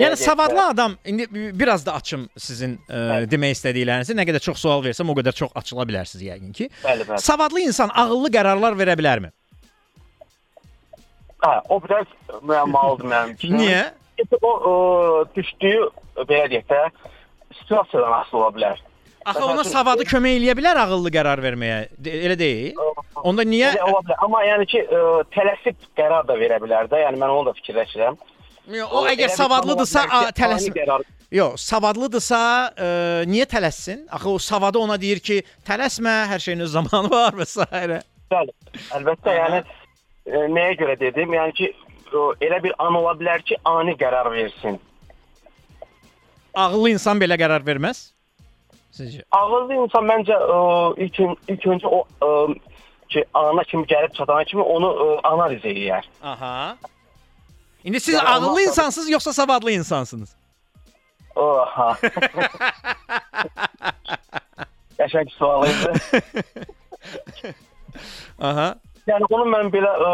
Yəni 0.00 0.16
də, 0.16 0.20
savadlı 0.22 0.62
adam 0.64 0.94
indi 1.04 1.26
biraz 1.58 1.82
da 1.84 1.94
açım 1.98 2.22
sizin 2.40 2.78
ə, 2.88 3.26
demək 3.28 3.58
istədiklərinizi. 3.58 4.14
Nə 4.16 4.24
qədər 4.28 4.40
çox 4.46 4.62
sual 4.62 4.80
versəm, 4.86 5.10
o 5.12 5.16
qədər 5.18 5.36
çox 5.36 5.52
açıla 5.60 5.84
bilərsiniz 5.90 6.24
yəqin 6.24 6.54
ki. 6.56 6.70
Bəli, 6.86 7.04
bəli. 7.08 7.20
Savadlı 7.20 7.60
insan 7.66 7.92
ağıllı 7.92 8.30
qərarlar 8.32 8.78
verə 8.78 8.96
bilərmi? 8.96 9.32
Hə, 11.44 11.52
o 11.68 11.80
biraz 11.84 12.08
müəmmalıdır 12.40 13.10
mənim 13.12 13.34
üçün. 13.36 13.58
Niyə? 13.60 13.82
Çünki 14.20 14.40
o 14.44 14.52
ə, 14.56 14.72
düşdüyü 15.36 15.84
belə 16.28 16.46
deyək 16.52 16.70
də 16.70 16.80
situasiyadan 17.60 18.16
asılı 18.22 18.40
ola 18.40 18.54
bilər. 18.56 18.82
Axı 19.28 19.44
ona 19.44 19.64
savadı 19.68 20.04
kömək 20.08 20.38
eləyə 20.38 20.56
bilər 20.56 20.80
ağıllı 20.80 21.12
qərar 21.12 21.40
verməyə. 21.44 21.80
De 22.00 22.12
elə 22.24 22.38
deyil? 22.40 22.78
Onda 23.26 23.44
niyə 23.44 23.74
Elə 23.74 23.86
ola 23.86 24.02
bilər. 24.06 24.18
Amma 24.26 24.42
yəni 24.46 24.66
ki, 24.70 24.82
ə, 24.86 25.06
tələsib 25.34 25.88
qərar 25.98 26.26
da 26.28 26.36
verə 26.40 26.60
bilər 26.62 26.90
də. 26.90 27.02
Yəni 27.04 27.20
mən 27.20 27.32
onu 27.36 27.50
da 27.50 27.56
fikirləşirəm. 27.58 28.18
O 28.70 29.02
Elə 29.02 29.14
əgər 29.14 29.30
bir 29.30 29.34
savadlıdırsa 29.34 30.04
zaman 30.04 30.16
ola 30.16 30.20
bilər 30.20 30.28
a, 30.28 30.32
ki, 30.32 30.42
tələs 30.42 30.68
ani 30.68 30.76
qərar 30.78 31.08
Yox, 31.30 31.62
savadlıdırsa 31.62 32.38
ə, 32.74 32.86
niyə 33.30 33.46
tələssin? 33.50 34.00
Axı 34.10 34.30
o 34.30 34.38
savadı 34.42 34.80
ona 34.82 34.96
deyir 34.98 35.20
ki, 35.22 35.36
tələsmə, 35.66 36.14
hər 36.26 36.42
şeyin 36.42 36.64
öz 36.66 36.72
zamanı 36.72 37.10
var 37.14 37.36
və 37.38 37.46
s. 37.46 37.66
Bəli. 38.30 38.54
Əlbəttə, 38.98 39.34
yəni 39.36 39.60
ə, 39.62 40.42
nəyə 40.56 40.78
görə 40.80 40.96
dedim? 40.98 41.36
Yəni 41.38 41.54
ki, 41.60 41.70
ə, 42.10 42.24
elə 42.46 42.58
bir 42.66 42.74
an 42.82 42.98
ola 42.98 43.14
bilər 43.18 43.44
ki, 43.46 43.60
ani 43.62 43.94
qərar 44.00 44.30
versin. 44.34 44.80
Ağıllı 46.58 46.96
insan 46.96 47.22
belə 47.22 47.38
qərar 47.38 47.62
verməz. 47.66 48.08
Sizcə? 48.98 49.22
Ağıllı 49.30 49.78
insan 49.84 50.10
məncə 50.10 50.34
ə, 50.34 50.58
ilk 51.06 51.22
ilk 51.54 51.68
öncə 51.76 51.94
o 51.94 52.02
ə, 52.26 52.32
ki, 53.10 53.24
ana 53.34 53.64
kimi 53.64 53.84
gəlib 53.90 54.12
çatana 54.16 54.44
kimi 54.44 54.62
onu 54.62 54.86
ə, 54.86 55.20
analiz 55.32 55.64
eləyər. 55.64 56.04
Aha. 56.22 56.76
İndi 57.84 58.00
siz 58.00 58.14
Yəni 58.14 58.28
ağıllı 58.28 58.46
ondan 58.46 58.54
sonra- 58.54 58.62
insansınız 58.68 59.10
yoxsa 59.10 59.32
savadlı 59.32 59.72
insansınız? 59.72 60.36
Oha. 61.36 61.96
Qəşəng 64.98 65.30
sual 65.38 65.64
idi. 65.70 65.92
Aha. 68.40 68.68
Yəni 69.08 69.24
onu 69.30 69.46
mən 69.54 69.70
belə 69.72 69.92
ə, 70.08 70.10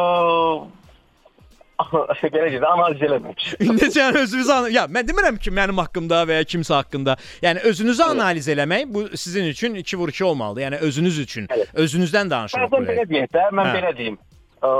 belə 1.78 2.48
deyək, 2.50 2.64
analiz 2.66 3.02
eləməmişəm. 3.04 3.74
Necə 3.78 3.98
yəni 4.00 4.18
özünüzü 4.24 4.52
an- 4.52 4.68
ya 4.72 4.84
mən 4.88 5.08
demirəm 5.08 5.36
ki, 5.38 5.50
mənim 5.50 5.76
haqqımda 5.82 6.22
və 6.28 6.38
ya 6.40 6.44
kimsə 6.48 6.74
haqqında. 6.74 7.16
Yəni 7.42 7.60
özünüzü 7.68 8.02
analiz 8.02 8.48
eləmək 8.48 8.86
bu 8.94 9.08
sizin 9.16 9.44
üçün 9.44 9.74
2 9.74 9.98
vur 9.98 10.08
2 10.08 10.24
olmalıdır. 10.24 10.60
Yəni 10.62 10.78
özünüz 10.78 11.18
üçün, 11.18 11.48
özünüzdən 11.74 12.30
danışırıq. 12.30 12.64
Bəzən 12.64 12.86
buraya. 12.86 13.02
belə 13.02 13.08
deyək 13.12 13.28
də, 13.36 13.44
mən 13.52 13.66
Hə. 13.70 13.74
belə 13.76 13.92
deyim. 13.98 14.18
Ə, 14.62 14.70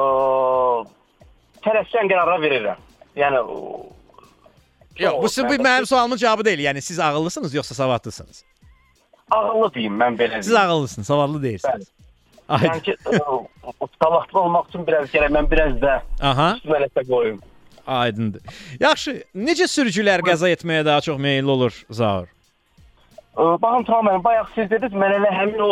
tələsən 1.67 2.09
qərarlar 2.11 2.41
verirəm. 2.47 2.81
Yəni 3.17 3.43
ə, 3.45 3.93
Yox, 4.97 5.17
bu 5.23 5.29
sizin 5.29 5.49
bu 5.51 5.55
Əlbəttə. 5.55 5.67
mənim 5.69 5.87
sualımın 5.87 6.17
cavabı 6.17 6.45
deyil. 6.45 6.59
Yəni 6.65 6.81
siz 6.81 6.99
ağıllısınız 7.01 7.55
yoxsa 7.55 7.75
savadlısınız? 7.75 8.45
ağıllı 9.31 9.75
deyim 9.75 9.97
mən 10.01 10.17
belə. 10.17 10.43
Siz 10.43 10.55
ağıllısınız, 10.55 11.07
savadlı 11.07 11.43
deyilsiniz. 11.43 11.75
Ay. 11.75 11.96
Yəni 12.49 12.83
ki, 12.87 12.95
ə, 13.11 13.19
savadlı 14.03 14.41
olmaq 14.41 14.69
üçün 14.71 14.87
biraz 14.87 15.11
gərək 15.11 15.33
mən 15.35 15.49
biraz 15.51 15.77
da 15.83 15.97
nəsə 16.23 17.05
qoyum. 17.09 17.41
Aydındır. 17.87 18.43
Yaxşı, 18.81 19.15
necə 19.35 19.67
sürücülər 19.71 20.23
qəza 20.27 20.51
etməyə 20.55 20.85
daha 20.87 21.03
çox 21.07 21.19
meylli 21.23 21.51
olur 21.51 21.75
Zaur? 21.91 22.29
Ə, 23.37 23.57
Baxın 23.63 23.87
tamam 23.89 24.13
mən 24.13 24.25
bayaq 24.25 24.53
siz 24.55 24.71
dediniz, 24.71 24.95
mən 24.95 25.17
elə 25.19 25.33
həmin 25.35 25.65
o 25.67 25.71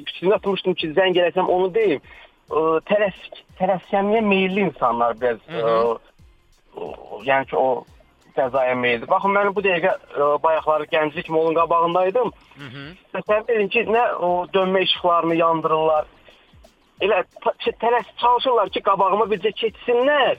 fikrini 0.00 0.34
atmışdım 0.36 0.74
ki, 0.80 0.92
zəng 0.96 1.20
eləsəm 1.20 1.52
onu 1.52 1.68
deyim. 1.74 2.00
Tələs 2.88 3.16
tələskənliyə 3.58 4.22
meylli 4.22 4.66
insanlar 4.68 5.16
biraz 5.20 5.40
ə, 5.50 5.60
ə, 6.76 6.90
yəni 7.26 7.48
ki, 7.50 7.56
o 7.56 7.84
qəzaya 8.36 8.74
meylli. 8.78 9.08
Baxın 9.10 9.34
mən 9.36 9.52
bu 9.56 9.62
dəqiqə 9.64 9.92
ə, 9.92 10.28
bayaqları 10.42 10.88
gənclik 10.92 11.30
molun 11.32 11.56
qabağındaydım. 11.58 12.32
Təsəvvür 13.16 13.56
edin 13.56 13.72
ki, 13.74 13.86
nə 13.96 14.04
o 14.28 14.30
dönmə 14.54 14.84
işıqlarını 14.86 15.38
yandırırlar. 15.40 16.06
Elə 17.04 17.22
tələs 17.82 18.12
çalışırlar 18.22 18.70
ki, 18.74 18.84
qabağıma 18.86 19.26
bircə 19.32 19.52
keçsinlər. 19.62 20.38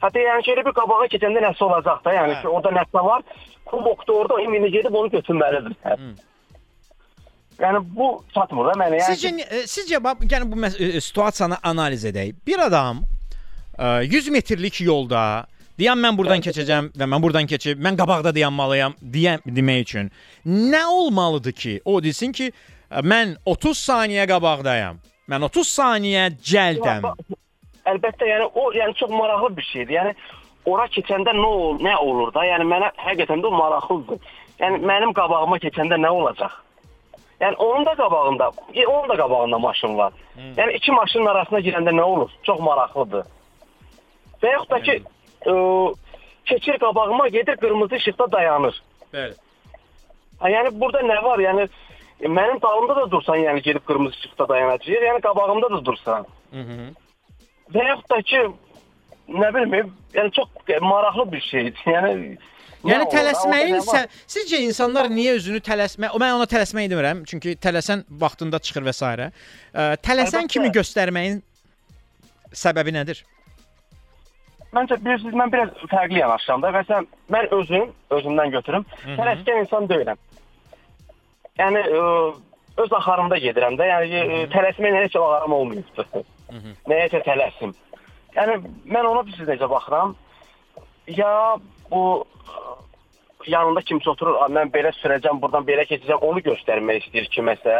Hətta 0.00 0.24
yəni 0.24 0.46
ki, 0.46 0.54
elə 0.54 0.64
bir 0.66 0.74
qabağa 0.80 1.06
keçəndə 1.12 1.44
nəsə 1.44 1.64
olacaq 1.66 2.02
da, 2.04 2.16
yəni 2.16 2.40
ki, 2.40 2.48
orada 2.48 2.74
nəsə 2.80 3.04
var. 3.04 3.24
Kubokda 3.70 4.12
orada 4.12 4.42
ümumi 4.42 4.70
gedib 4.72 4.94
onu 4.94 5.12
götürməlidir. 5.12 5.76
Yəni 7.60 7.80
bu 7.96 8.08
çatmır 8.34 8.70
da 8.70 8.76
mənə. 8.80 9.00
Yəni 9.02 9.14
Sizcə 9.14 9.30
e, 9.44 9.62
sizcə 9.68 10.00
bax, 10.04 10.24
yəni 10.32 10.48
bu 10.48 10.66
e, 10.66 11.00
situasiyanı 11.00 11.58
analiz 11.62 12.04
edək. 12.08 12.32
Bir 12.46 12.58
adam 12.66 13.02
e, 13.78 13.86
100 14.04 14.28
metrlik 14.28 14.80
yolda 14.80 15.46
deyən 15.80 16.00
mən 16.04 16.16
buradan 16.18 16.42
keçəcəm 16.44 16.90
və 17.00 17.08
mən 17.12 17.22
buradan 17.24 17.48
keçib 17.50 17.80
mən 17.82 17.96
qabaqda 18.00 18.34
dayanmalıyam 18.36 18.96
deyən 19.00 19.44
demək 19.46 19.86
üçün 19.86 20.10
nə 20.46 20.84
olmalıdır 20.86 21.52
ki, 21.52 21.80
o 21.84 22.02
desin 22.02 22.32
ki, 22.32 22.50
mən 22.90 23.36
30 23.46 23.84
saniyə 23.88 24.26
qabaqdayam. 24.30 25.00
Mən 25.30 25.46
30 25.46 25.72
saniyə 25.78 26.26
cəldəm. 26.52 27.06
Əlbəttə, 27.90 28.26
yəni 28.28 28.48
o 28.54 28.70
yəni 28.74 28.94
çox 28.98 29.10
maraqlı 29.10 29.56
bir 29.56 29.66
şeydir. 29.72 29.94
Yəni 29.94 30.14
ora 30.70 30.86
keçəndə 30.96 31.34
nə 31.36 31.46
ol, 31.46 31.78
nə 31.82 31.96
olur 31.96 32.32
da? 32.34 32.44
Yəni 32.44 32.66
mənə 32.68 32.90
həqiqətən 32.98 33.44
də 33.44 33.48
o 33.48 33.54
maraqlıdır. 33.54 34.18
Yəni 34.60 34.82
mənim 34.90 35.14
qabağıma 35.16 35.60
keçəndə 35.62 35.96
nə 36.00 36.10
olacaq? 36.12 36.58
Yəni 37.40 37.56
onun 37.56 37.86
da 37.86 37.94
qabağında, 37.96 38.50
e, 38.74 38.86
onun 38.86 39.08
da 39.08 39.16
qabağında 39.16 39.58
maşın 39.58 39.96
var. 39.98 40.12
Yəni 40.56 40.72
iki 40.76 40.92
maşının 40.92 41.26
arasına 41.26 41.60
girəndə 41.60 41.94
nə 41.96 42.02
olur? 42.02 42.30
Çox 42.42 42.60
maraqlıdır. 42.60 43.24
Və 44.42 44.52
yaxud 44.52 44.70
da 44.70 44.80
ki, 44.82 44.98
ə, 45.46 45.94
keçir 46.46 46.78
qabağıma, 46.78 47.28
gedir 47.28 47.56
qırmızı 47.56 47.96
işıqda 47.96 48.32
dayanır. 48.32 48.82
Bəli. 49.14 49.34
Ha, 50.40 50.50
yəni 50.50 50.72
burada 50.80 51.00
nə 51.04 51.22
var? 51.24 51.38
Yəni 51.38 51.68
mənim 52.20 52.62
dalımda 52.62 52.96
da 52.96 53.10
dursan, 53.10 53.36
yəni 53.36 53.62
gedib 53.62 53.84
qırmızı 53.88 54.16
işıqda 54.16 54.48
dayanacaq, 54.48 55.04
yəni 55.08 55.20
qabağımda 55.20 55.70
da 55.70 55.84
dursan. 55.84 56.26
Mhm. 56.52 56.94
Və 57.74 57.84
yaxud 57.88 58.10
da 58.10 58.22
ki, 58.22 58.40
nə 59.28 59.50
bilim, 59.54 59.92
yəni 60.14 60.32
çox 60.32 60.48
maraqlı 60.80 61.32
bir 61.32 61.40
şeydir. 61.40 61.82
Yəni 61.86 62.38
nə 62.84 62.94
Yəni 62.94 63.06
tələsməyin 63.12 63.82
sə- 63.84 64.08
sizcə 64.24 64.56
insanlar 64.64 65.10
niyə 65.12 65.34
özünü 65.36 65.58
tələsmə? 65.60 66.08
Mən 66.16 66.32
ona 66.38 66.46
tələsmək 66.48 66.86
demirəm, 66.88 67.24
çünki 67.28 67.52
tələsən 67.60 68.06
vaxtında 68.08 68.58
çıxır 68.58 68.86
və 68.88 68.94
s. 68.96 69.04
Ə, 69.04 69.30
Tələsən 70.00 70.46
Əlbəttə. 70.46 70.52
kimi 70.54 70.70
göstərməyin 70.72 71.42
səbəbi 72.56 72.94
nədir? 72.96 73.20
Məncə 74.76 75.00
bilirsiniz, 75.02 75.34
mən 75.34 75.50
biraz 75.52 75.70
fərqli 75.90 76.20
yanaşıram 76.20 76.62
da. 76.62 76.70
Məsələn, 76.76 77.06
mən 77.34 77.48
özüm, 77.56 77.88
özümdən 78.16 78.52
götürüm, 78.54 78.84
tələskən 79.18 79.64
insan 79.64 79.88
deyiləm. 79.90 80.20
Yəni 81.58 81.80
ə, 82.00 82.02
öz 82.84 82.92
axarımda 83.00 83.38
gedirəm 83.42 83.78
də. 83.80 83.88
Yəni 83.90 84.20
ə, 84.20 84.42
tələsməklə 84.54 85.04
heç 85.06 85.16
əlaqəm 85.18 85.56
olmayıbdı. 85.56 86.06
Nəyəsə 86.90 87.22
tələsim. 87.26 87.74
Yəni 88.36 88.60
mən 88.86 89.08
ona 89.10 89.24
bilirsiniz 89.26 89.50
necə 89.56 89.68
baxıram? 89.70 90.14
Ya 91.10 91.32
bu 91.90 92.04
ə, 92.22 92.62
yanında 93.50 93.82
kimsə 93.90 94.12
oturur, 94.14 94.38
"A, 94.44 94.46
mən 94.46 94.70
belə 94.70 94.92
sürəcəm, 95.00 95.40
buradan 95.42 95.66
belə 95.66 95.86
keçəcəm, 95.90 96.22
onu 96.30 96.44
göstərmək 96.46 97.02
istəyir 97.04 97.26
kiməsə. 97.34 97.76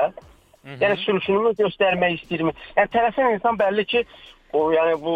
Yəni 0.82 0.97
sürüşünü 1.04 1.54
göstərmək 1.62 2.18
istəyirmi? 2.18 2.52
Yəni 2.76 2.90
tələsən 2.92 3.35
insan 3.37 3.56
bəlli 3.56 3.87
ki, 3.87 4.04
o 4.52 4.66
yəni 4.75 4.99
bu 5.00 5.14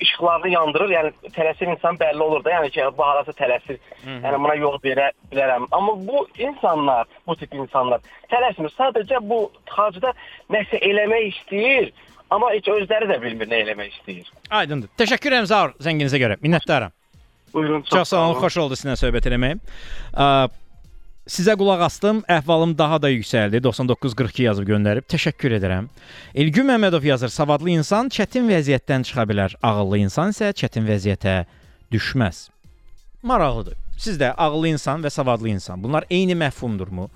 işıqlarını 0.00 0.52
yandırır. 0.52 0.90
Yəni 0.96 1.12
tələsir 1.36 1.70
insan 1.72 1.98
bəlli 2.00 2.22
olur 2.22 2.44
da, 2.44 2.50
yəni 2.56 2.72
ki, 2.74 2.84
bu 2.98 3.04
harasa 3.04 3.34
tələsir. 3.38 3.78
Yəni 4.06 4.40
buna 4.42 4.56
yol 4.58 4.76
verə 4.84 5.10
bilərəm. 5.32 5.68
Amma 5.76 5.94
bu 6.08 6.26
insanlar, 6.38 7.06
bu 7.26 7.36
tip 7.36 7.54
insanlar 7.54 8.04
tələsmir. 8.32 8.72
Sadəcə 8.76 9.22
bu 9.22 9.46
tıxacda 9.70 10.12
nəsə 10.52 10.82
eləmək 10.82 11.30
istəyir, 11.32 11.90
amma 12.30 12.52
heç 12.56 12.68
özləri 12.74 13.10
də 13.12 13.20
bilmir 13.22 13.50
nə 13.50 13.62
eləmək 13.64 13.96
istəyir. 13.98 14.30
Aydındır. 14.50 14.92
Təşəkkür 15.00 15.32
edirəm 15.32 15.50
Zaur 15.50 15.74
zənginizə 15.82 16.20
görə. 16.22 16.38
Minnətdaram. 16.44 16.94
Buyurun. 17.54 17.82
Çox 17.88 18.08
sağ 18.12 18.26
olun, 18.26 18.40
xoş 18.42 18.58
oldu 18.64 18.76
sizinlə 18.76 18.98
söhbət 19.00 19.30
eləmək. 19.30 19.60
Sizə 21.26 21.56
qulaq 21.58 21.80
asdım. 21.82 22.20
Əhvalım 22.30 22.76
daha 22.78 23.00
da 23.02 23.08
yüksəldi. 23.10 23.58
9942 23.62 24.44
yazıb 24.44 24.68
göndərib. 24.68 25.08
Təşəkkür 25.10 25.56
edirəm. 25.58 25.88
Elgün 26.38 26.68
Məmmədov 26.70 27.02
yazır: 27.02 27.32
"Savadlı 27.34 27.72
insan 27.74 28.06
çətin 28.14 28.46
vəziyyətdən 28.46 29.02
çıxa 29.08 29.24
bilər. 29.26 29.56
Ağıllı 29.62 29.98
insan 30.04 30.30
isə 30.30 30.52
çətin 30.54 30.86
vəziyyətə 30.86 31.34
düşməz." 31.90 32.46
Maraqlıdır. 33.26 33.74
Siz 33.98 34.20
də 34.20 34.30
ağıllı 34.36 34.68
insan 34.68 35.02
və 35.02 35.10
savadlı 35.10 35.48
insan. 35.48 35.82
Bunlar 35.82 36.04
eyni 36.10 36.34
məfhumdurmu? 36.38 37.10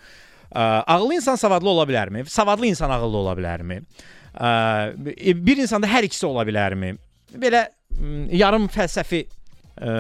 Ağıllı 0.53 1.15
insan 1.15 1.37
savadlı 1.37 1.69
ola 1.69 1.85
bilərmi? 1.87 2.25
Savadlı 2.27 2.67
insan 2.67 2.91
ağıllı 2.91 3.17
ola 3.17 3.37
bilərmi? 3.39 3.83
Bir 5.47 5.57
insanda 5.57 5.87
hər 5.87 6.03
ikisi 6.11 6.27
ola 6.27 6.43
bilərmi? 6.43 6.97
Belə 7.39 7.69
yarım 8.33 8.67
fəlsəfi 8.67 9.27
ə, 9.81 9.95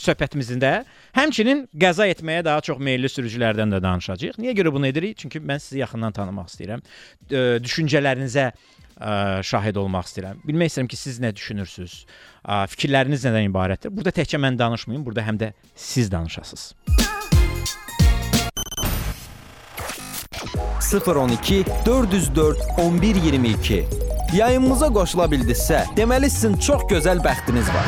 söhbətimizin 0.00 0.62
də 0.62 0.72
həmçinin 1.16 1.66
qəza 1.78 2.08
etməyə 2.12 2.44
daha 2.46 2.64
çox 2.64 2.80
meylli 2.82 3.10
sürücülərdən 3.12 3.76
də 3.76 3.82
danışacağıq. 3.84 4.40
Niyə 4.42 4.56
görə 4.58 4.72
bunu 4.74 4.88
edirik? 4.90 5.18
Çünki 5.22 5.42
mən 5.44 5.62
sizi 5.62 5.82
yaxından 5.82 6.16
tanımaq 6.16 6.50
istəyirəm. 6.52 6.84
Ə, 7.28 7.44
düşüncələrinizə 7.64 8.48
ə, 8.48 8.52
şahid 9.46 9.80
olmaq 9.80 10.08
istəyirəm. 10.10 10.42
Bilmək 10.48 10.72
istəyirəm 10.72 10.92
ki, 10.92 11.00
siz 11.00 11.20
nə 11.22 11.34
düşünürsüz? 11.36 12.00
Ə, 12.44 12.64
fikirləriniz 12.74 13.28
nədən 13.28 13.50
ibarətdir? 13.50 13.94
Burada 13.94 14.14
təkcə 14.22 14.40
mən 14.42 14.58
danışmayım, 14.60 15.04
burada 15.06 15.26
həm 15.28 15.40
də 15.40 15.52
siz 15.76 16.12
danışasınız. 16.12 16.72
012 20.88 21.64
404 21.86 22.58
1122 22.78 23.84
Yayımımıza 24.32 24.88
qoşula 24.92 25.24
bildinizsə, 25.32 25.86
deməli 25.96 26.28
sizin 26.30 26.56
çox 26.60 26.82
gözəl 26.90 27.22
bəxtiniz 27.24 27.68
var. 27.72 27.86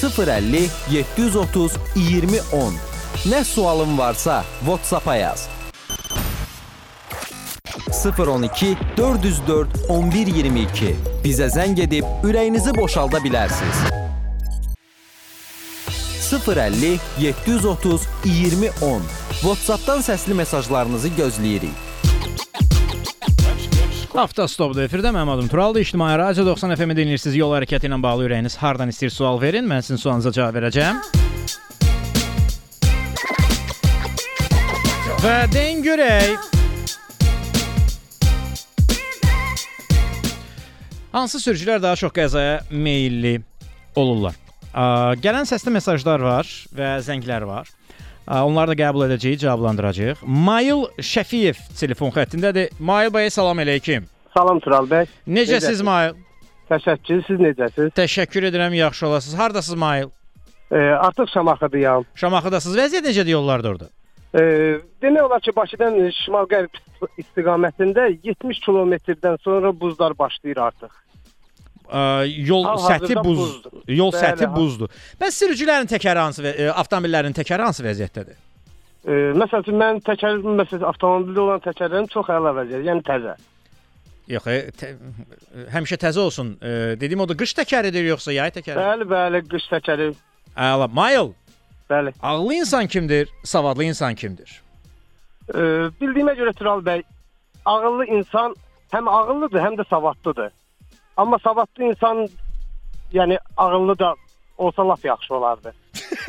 050 0.00 0.70
730 0.90 1.72
2010 1.96 2.74
Nə 3.28 3.44
sualın 3.44 3.98
varsa 3.98 4.44
WhatsApp-a 4.60 5.16
yaz. 5.16 5.48
012 8.18 8.76
404 8.96 9.68
1122 9.90 10.94
Bizə 11.24 11.50
zəng 11.52 11.82
edib 11.84 12.24
ürəyinizi 12.24 12.72
boşalda 12.76 13.20
bilərsiniz. 13.20 13.84
050 16.30 16.98
730 17.18 18.08
2010 18.24 19.02
WhatsApp-dan 19.42 20.00
səsli 20.00 20.34
mesajlarınızı 20.34 21.08
gözləyirik. 21.08 21.89
Hafta 24.10 24.48
stopda 24.50 24.82
efirdə 24.82 25.12
mənim 25.14 25.30
adım 25.30 25.48
Turaldır. 25.48 25.84
İctimai 25.84 26.16
Radio 26.18 26.42
90 26.46 26.74
FM-i 26.74 26.94
dinləyirsiniz. 26.98 27.36
Yol 27.38 27.52
hərəkəti 27.54 27.86
ilə 27.86 27.98
bağlı 28.02 28.26
ürəyiniz 28.26 28.56
hardan 28.58 28.90
istəyir 28.90 29.12
sual 29.14 29.38
verin. 29.40 29.68
Mən 29.70 29.84
sizin 29.86 30.00
sualınıza 30.02 30.32
cavab 30.34 30.58
verəcəm. 30.58 30.98
Və 35.22 35.36
deyin 35.54 35.84
görək. 35.86 36.48
Hansı 41.12 41.38
sürücülər 41.42 41.78
daha 41.82 41.96
çox 41.98 42.10
qəzaya 42.14 42.60
meylli 42.70 43.36
olurlar? 43.94 44.34
Ə, 44.74 45.14
gələn 45.22 45.46
səsli 45.46 45.70
mesajlar 45.74 46.22
var 46.22 46.50
və 46.74 46.96
zənglər 47.06 47.46
var. 47.46 47.70
Onları 48.30 48.70
da 48.70 48.76
qəbul 48.78 49.08
edəcəyik, 49.08 49.40
cavablandıracağıq. 49.42 50.20
Mayıl 50.22 50.84
Şəfiyev 51.02 51.58
telefon 51.80 52.12
xəttindədir. 52.14 52.70
Mayıl 52.78 53.10
bəy 53.16 53.30
salam 53.34 53.58
əleyküm. 53.58 54.06
Salam 54.36 54.60
Tural 54.62 54.86
bəy. 54.86 55.08
Necəsiz 55.26 55.82
Mayıl? 55.82 56.14
Təşəkkür. 56.70 57.24
Siz 57.26 57.42
necəsiz? 57.42 57.90
Təşəkkür 57.98 58.46
edirəm, 58.52 58.76
yaxşı 58.78 59.06
olasınız. 59.06 59.38
Hardasınız 59.38 59.78
Mayıl? 59.78 60.10
E, 60.70 60.76
artıq 60.76 61.26
Şamaxıdayam. 61.34 62.06
Şamaxıdasınız. 62.14 62.78
Vəziyyət 62.78 63.10
necədir 63.10 63.34
yollarda 63.34 63.74
orada? 63.74 63.90
E, 64.34 64.42
demək 65.02 65.26
olar 65.26 65.42
ki, 65.42 65.56
Bakıdan 65.56 65.98
şimal-qərb 66.22 66.78
istiqamətində 67.18 68.06
70 68.22 68.62
kilometrdən 68.62 69.42
sonra 69.42 69.74
buzlar 69.80 70.18
başlayır 70.18 70.56
artıq. 70.70 70.94
Ə, 71.90 72.02
yol 72.46 72.64
Hal-hazırda 72.68 73.06
səthi 73.06 73.24
buz, 73.24 73.38
buzdur. 73.40 73.72
yol 73.90 74.12
Bəli, 74.14 74.22
səthi 74.22 74.46
buzdur. 74.54 74.90
Bəs 75.18 75.38
sürücülərin 75.42 75.88
təkəri 75.90 76.22
hansı 76.22 76.44
və 76.44 76.52
e, 76.54 76.68
avtomobillərin 76.70 77.34
təkəri 77.34 77.66
hansı 77.66 77.82
vəziyyətdədir? 77.82 78.36
E, 79.10 79.16
məsəl 79.40 79.64
üçün 79.64 79.78
mənim 79.80 79.98
təkərim, 80.06 80.44
məsələn, 80.60 80.84
avtomobildə 80.92 81.42
olan 81.42 81.64
təkərlərim 81.64 82.06
çox 82.12 82.30
əla 82.30 82.52
vəziyyət, 82.60 82.84
yəni 82.86 83.02
təzə. 83.08 83.34
Yox, 84.30 84.46
e, 84.46 84.60
tə, 84.78 84.92
həmişə 85.74 85.98
təzə 86.04 86.22
olsun. 86.22 86.52
E, 86.62 86.76
dediyim 87.00 87.24
odur, 87.26 87.38
qış 87.40 87.56
təkəridir 87.58 88.06
yoxsa 88.12 88.36
yay 88.36 88.54
təkəri? 88.54 88.78
Bəli, 88.78 89.08
bəli, 89.10 89.42
qış 89.50 89.66
təkəri. 89.72 90.12
Əla. 90.54 90.86
Mayıl. 90.94 91.32
Bəli. 91.90 92.14
Ağıllı 92.22 92.54
insan 92.60 92.86
kimdir? 92.86 93.28
Savadlı 93.42 93.88
insan 93.90 94.14
kimdir? 94.14 94.60
E, 95.50 95.90
bildiyimə 95.98 96.36
görə 96.38 96.54
Tural 96.54 96.86
bəy, 96.86 97.02
ağıllı 97.66 98.06
insan 98.20 98.54
həm 98.94 99.10
ağıllıdır, 99.10 99.58
həm 99.66 99.80
də 99.80 99.88
savadlıdır. 99.90 100.52
Amma 101.20 101.38
savadlı 101.38 101.84
insan 101.84 102.28
yəni 103.12 103.38
ağıllı 103.56 103.98
da 103.98 104.14
olsa 104.58 104.88
lap 104.88 105.04
yaxşı 105.04 105.34
olardı. 105.34 105.74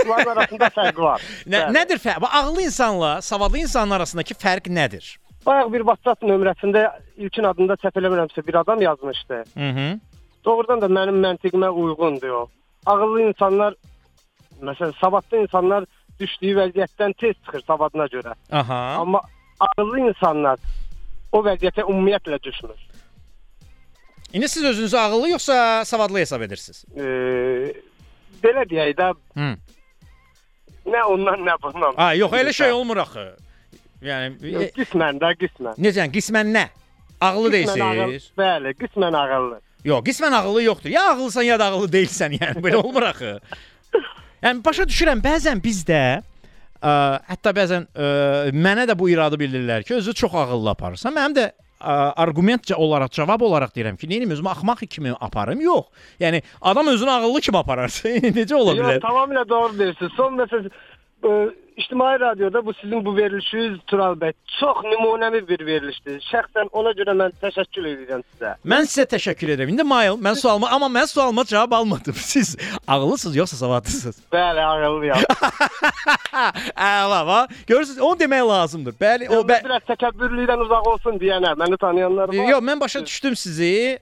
Bunların 0.06 0.32
arasında 0.32 0.68
fərq 0.68 0.98
var. 1.02 1.22
Nə, 1.48 1.60
Bəli. 1.62 1.76
nədir 1.78 2.00
fərq? 2.06 2.22
Bu 2.22 2.28
ağıllı 2.28 2.62
insanla 2.62 3.22
savadlı 3.22 3.58
insanın 3.58 3.96
arasındakı 3.98 4.34
fərq 4.34 4.68
nədir? 4.80 5.06
Bayaq 5.46 5.72
bir 5.74 5.86
WhatsApp 5.88 6.24
nömrəsində 6.24 6.84
ilkin 7.18 7.48
adında 7.48 7.80
səhv 7.80 8.02
eləmirəmsə 8.02 8.44
bir 8.48 8.60
adam 8.64 8.82
yazmışdı. 8.82 9.44
Mhm. 9.56 10.02
Doğrudan 10.46 10.82
da 10.82 10.92
mənim 10.98 11.24
məntiqimə 11.24 11.70
uyğundur 11.70 12.36
o. 12.42 12.44
Ağıllı 12.86 13.22
insanlar 13.30 13.74
məsələn 14.62 14.94
savadlı 15.00 15.44
insanlar 15.46 15.86
düşdüyü 16.20 16.58
vəziyyətdən 16.60 17.16
tez 17.18 17.36
çıxır 17.46 17.64
savadına 17.68 18.06
görə. 18.06 18.34
Aha. 18.52 18.82
Amma 19.00 19.22
ağıllı 19.60 20.00
insanlar 20.10 20.60
o 21.32 21.40
vəziyyətə 21.48 21.88
ümumiyyətlə 21.88 22.44
düşmür. 22.44 22.91
İndi 24.34 24.50
siz 24.50 24.63
özünüzü 24.63 24.98
ağıllı 24.98 25.30
yoxsa 25.30 25.86
savadlı 25.86 26.17
hesab 26.20 26.41
edirsiniz? 26.41 26.86
E, 26.96 27.02
belə 28.44 28.63
deyək 28.72 28.94
də 29.00 29.10
Hı. 29.38 29.50
nə 30.91 31.04
ondan 31.04 31.44
nə 31.46 31.56
bundan. 31.63 31.96
Ha, 31.96 32.13
yox, 32.13 32.32
elə 32.34 32.54
şey 32.54 32.72
olmur 32.72 32.98
axı. 33.04 33.26
Yəni 34.02 34.32
Yox, 34.54 34.72
qismən 34.78 35.20
də 35.22 35.34
qismən. 35.41 35.76
necə, 35.78 36.08
qismən 36.15 36.54
nə? 36.56 36.63
Ağıllı 37.22 37.52
Qismən 37.54 37.84
ağıl- 37.84 38.08
deyilsiniz? 38.08 38.32
Bəli, 38.38 38.74
qismən 38.80 39.17
ağıllı. 39.17 39.60
Yox, 39.86 40.04
qismən 40.08 40.34
ağıllı 40.36 40.63
yoxdur. 40.63 40.89
Ya 40.89 41.04
ağıllısan 41.12 41.41
ya 41.44 41.60
da 41.60 41.65
ağıllı 41.65 41.91
deyilsən, 41.91 42.39
yəni 42.39 42.63
belə 42.65 42.76
olmur 42.76 43.04
axı. 43.04 43.39
Yəni 44.44 44.63
başa 44.65 44.84
düşürəm, 44.89 45.22
bəzən 45.22 45.60
bizdə 45.62 46.00
ə, 46.82 46.91
hətta 47.30 47.52
bəzən 47.60 47.86
ə, 47.94 48.08
mənə 48.58 48.88
də 48.89 48.96
bu 48.98 49.10
iradı 49.10 49.38
bildirirlər 49.38 49.84
ki, 49.84 49.94
özü 50.00 50.13
çox 50.13 50.34
ağıllı 50.34 50.70
aparırsan. 50.70 51.13
Mənim 51.13 51.36
də 51.38 51.52
ə, 51.82 51.96
arqument 52.24 52.72
olaraq, 52.78 53.12
cavab 53.17 53.41
olaraq 53.50 53.74
deyirəm 53.76 53.98
ki, 53.98 54.08
nəyim 54.12 54.32
özümü 54.38 54.50
axmaq 54.54 54.86
kimi 54.89 55.13
aparım? 55.20 55.62
Yox. 55.62 55.89
Yəni 56.22 56.41
adam 56.62 56.88
özünü 56.94 57.12
ağıllı 57.12 57.41
kimi 57.41 57.58
apararsa 57.58 58.10
necə 58.38 58.56
ola 58.56 58.76
Yox, 58.78 58.86
bilər? 58.86 59.02
tamamilə 59.04 59.48
doğru 59.50 59.80
deyirsiniz. 59.80 60.13
Son 60.17 60.38
məsəl 60.39 60.70
ə, 60.70 61.36
İctimai 61.78 62.20
radioda 62.20 62.66
bu 62.66 62.74
sizin 62.74 63.06
bu 63.06 63.18
verilişiniz 63.18 63.80
Tural 63.88 64.16
bəy 64.20 64.34
çox 64.60 64.78
nümunəvi 64.92 65.48
bir 65.48 65.66
verilişdir. 65.66 66.20
Şəxsən 66.28 66.70
ona 66.72 66.92
görə 66.98 67.14
mən 67.16 67.32
təşəkkür 67.42 67.88
edirəm 67.92 68.24
sizə. 68.34 68.52
Mən 68.68 68.88
sizə 68.92 69.06
təşəkkür 69.14 69.54
edirəm. 69.56 69.72
İndi 69.72 69.84
Mayıl, 69.84 70.20
mən 70.22 70.36
sualıma, 70.36 70.70
amma 70.70 70.90
mən 71.00 71.08
sualıma 71.08 71.46
cavab 71.46 71.72
almadım. 71.72 72.14
Siz 72.34 72.58
ağıllısınız 72.88 73.36
yoxsa 73.36 73.58
savadlısınız? 73.58 74.20
Bəli, 74.34 74.62
ağıllıyam. 74.62 75.18
Əla, 76.76 77.22
va. 77.28 77.48
Görürsüz, 77.68 78.00
onu 78.00 78.20
demək 78.20 78.48
lazımdır. 78.48 78.98
Bəli, 79.02 79.30
o 79.30 79.42
bə 79.48 79.62
biraz 79.66 79.88
təkəbbürlükdən 79.88 80.66
uzaq 80.66 80.92
olsun 80.94 81.20
deyənə, 81.24 81.56
məni 81.60 81.78
tanıyanlar 81.80 82.30
var. 82.30 82.52
Yox, 82.52 82.64
mən 82.68 82.80
başa 82.80 83.06
düşdüm 83.06 83.36
sizi. 83.36 84.00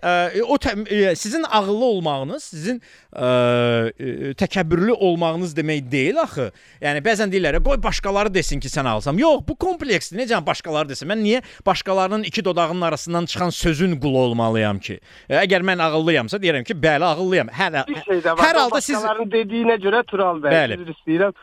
O 0.48 0.56
ə, 0.58 1.16
sizin 1.16 1.44
ağıllı 1.44 1.86
olmağınız, 1.86 2.44
sizin 2.44 2.82
ə, 3.14 4.34
təkəbbürlü 4.42 4.92
olmağınız 4.92 5.56
demək 5.58 5.92
deyil 5.92 6.22
axı. 6.22 6.52
Yəni 6.82 7.06
bəzən 7.06 7.32
deyirlər, 7.34 7.59
qoy 7.64 7.78
başqaları 7.84 8.34
desin 8.34 8.60
ki, 8.60 8.68
sən 8.72 8.88
alsam. 8.90 9.20
Yox, 9.20 9.42
bu 9.48 9.56
kompleksdir. 9.56 10.20
Necə 10.20 10.40
başqaları 10.46 10.90
desin? 10.90 11.10
Mən 11.10 11.24
niyə 11.24 11.42
başqalarının 11.66 12.24
iki 12.24 12.46
dodağının 12.46 12.82
arasından 12.82 13.26
çıxan 13.26 13.50
sözün 13.50 14.00
qulu 14.00 14.18
olmalıyam 14.18 14.80
ki? 14.80 15.00
Ə, 15.30 15.44
Əgər 15.46 15.66
mən 15.72 15.82
ağıllıyamsa 15.84 16.38
deyirəm 16.38 16.64
ki, 16.64 16.74
bəli, 16.74 17.04
ağıllıyam. 17.04 17.48
Bir 17.88 18.04
şey 18.04 18.24
var. 18.26 18.38
hər 18.38 18.56
da 18.56 18.64
halda 18.64 18.82
siz 18.82 18.96
başqalarının 18.96 19.32
dediyinə 19.32 19.80
görə 19.84 20.04
Tural 20.06 20.42
bəy, 20.44 20.54
Bəli. 20.54 20.80
üzr 20.82 20.94
istəyirəm. 20.96 21.34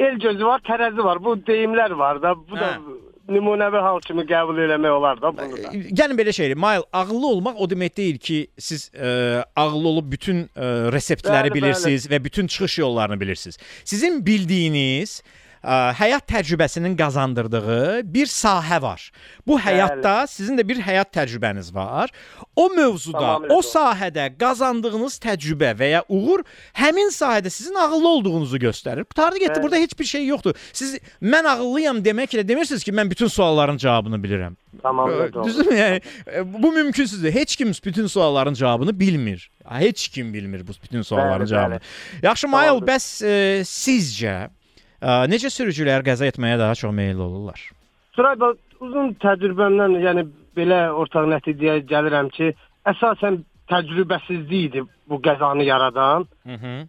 El 0.00 0.18
gözü 0.22 0.44
var, 0.46 0.60
tərəzi 0.64 1.04
var. 1.04 1.18
Bu 1.24 1.36
deyimlər 1.46 1.92
var 1.98 2.22
da. 2.22 2.34
Bu 2.34 2.56
da 2.56 2.70
Hə. 2.76 2.98
nümunəvi 3.30 3.78
hal 3.84 4.00
kimi 4.02 4.24
qəbul 4.26 4.58
eləmək 4.64 4.90
olar 4.90 5.20
da 5.22 5.30
bunu 5.36 5.58
da. 5.62 5.72
Yəni 6.00 6.16
belə 6.18 6.32
şeydir. 6.34 6.56
Mayl, 6.58 6.82
ağıllı 6.92 7.26
olmaq 7.26 7.60
o 7.62 7.68
demək 7.70 7.96
deyil 7.96 8.18
ki, 8.18 8.38
siz 8.58 8.88
ə, 8.94 9.44
ağıllı 9.56 9.88
olub 9.88 10.08
bütün 10.12 10.46
ə, 10.56 10.88
reseptləri 10.94 11.52
Bəli, 11.52 11.54
bilirsiniz 11.54 12.08
və 12.10 12.18
bütün 12.24 12.46
çıxış 12.46 12.78
yollarını 12.78 13.20
bilirsiniz. 13.20 13.58
Sizin 13.84 14.26
bildiyiniz 14.26 15.22
ə, 15.62 15.92
həyat 15.98 16.26
təcrübəsinin 16.30 16.96
qazandırdığı 16.98 18.02
bir 18.14 18.26
sahə 18.26 18.80
var. 18.82 19.10
Bu 19.46 19.58
həyatda 19.60 20.26
sizin 20.26 20.58
də 20.58 20.66
bir 20.68 20.80
həyat 20.82 21.12
təcrübəniz 21.14 21.74
var. 21.74 22.10
O 22.56 22.68
mövzuda, 22.70 23.18
Tamamilə 23.18 23.56
o 23.56 23.60
sahədə 23.64 24.28
qazandığınız 24.40 25.18
təcrübə 25.22 25.74
və 25.78 25.90
ya 25.94 26.02
uğur 26.08 26.44
həmin 26.76 27.12
sahədə 27.14 27.50
sizin 27.50 27.74
ağıllı 27.74 28.08
olduğunuzu 28.08 28.56
göstərir. 28.56 29.04
Qutardı 29.04 29.38
getdi. 29.38 29.58
Bəli. 29.58 29.62
Burada 29.62 29.76
heç 29.76 29.98
bir 29.98 30.04
şey 30.04 30.26
yoxdur. 30.26 30.54
Siz 30.72 30.98
mən 31.22 31.48
ağıllıyam 31.48 32.02
deməklə 32.04 32.46
demirsiniz 32.48 32.84
ki, 32.84 32.92
mən 32.92 33.10
bütün 33.10 33.26
sualların 33.28 33.76
cavabını 33.76 34.16
bilirəm. 34.22 34.56
Tamamilə 34.82 35.32
doğru. 35.32 35.44
Düzdürmü? 35.44 35.74
Yəni 35.74 36.00
e, 36.34 36.62
bu 36.62 36.72
mümkünsüzdür. 36.72 37.32
Heç 37.32 37.56
kim 37.56 37.72
bütün 37.84 38.06
sualların 38.06 38.54
cavabını 38.54 39.00
bilmir. 39.00 39.50
Heç 39.68 40.08
kim 40.08 40.34
bilmir 40.34 40.66
bu 40.66 40.72
bütün 40.82 41.02
sualların 41.02 41.46
Bəli, 41.46 41.50
cavabını. 41.50 41.74
bəli. 41.74 42.26
Yaxşı 42.26 42.48
Mayıl, 42.48 42.80
bəs 42.86 43.26
e, 43.26 43.60
sizcə 43.64 44.48
necə 45.02 45.50
sürücülər 45.52 46.04
qəza 46.06 46.28
etməyə 46.30 46.58
daha 46.60 46.74
çox 46.74 46.92
meyilli 46.94 47.22
olurlar? 47.22 47.60
Tural 48.16 48.36
bəy, 48.40 48.56
uzun 48.84 49.14
təcrübəmdən, 49.22 49.96
yəni 50.04 50.26
belə 50.56 50.80
ortaq 51.02 51.28
nəticəyə 51.30 51.84
gəlirəm 51.88 52.30
ki, 52.36 52.52
əsasən 52.92 53.42
təcrübəsizlikdir 53.70 54.88
bu 55.08 55.20
qəzanı 55.26 55.64
yaradan. 55.64 56.26
Mhm. 56.44 56.88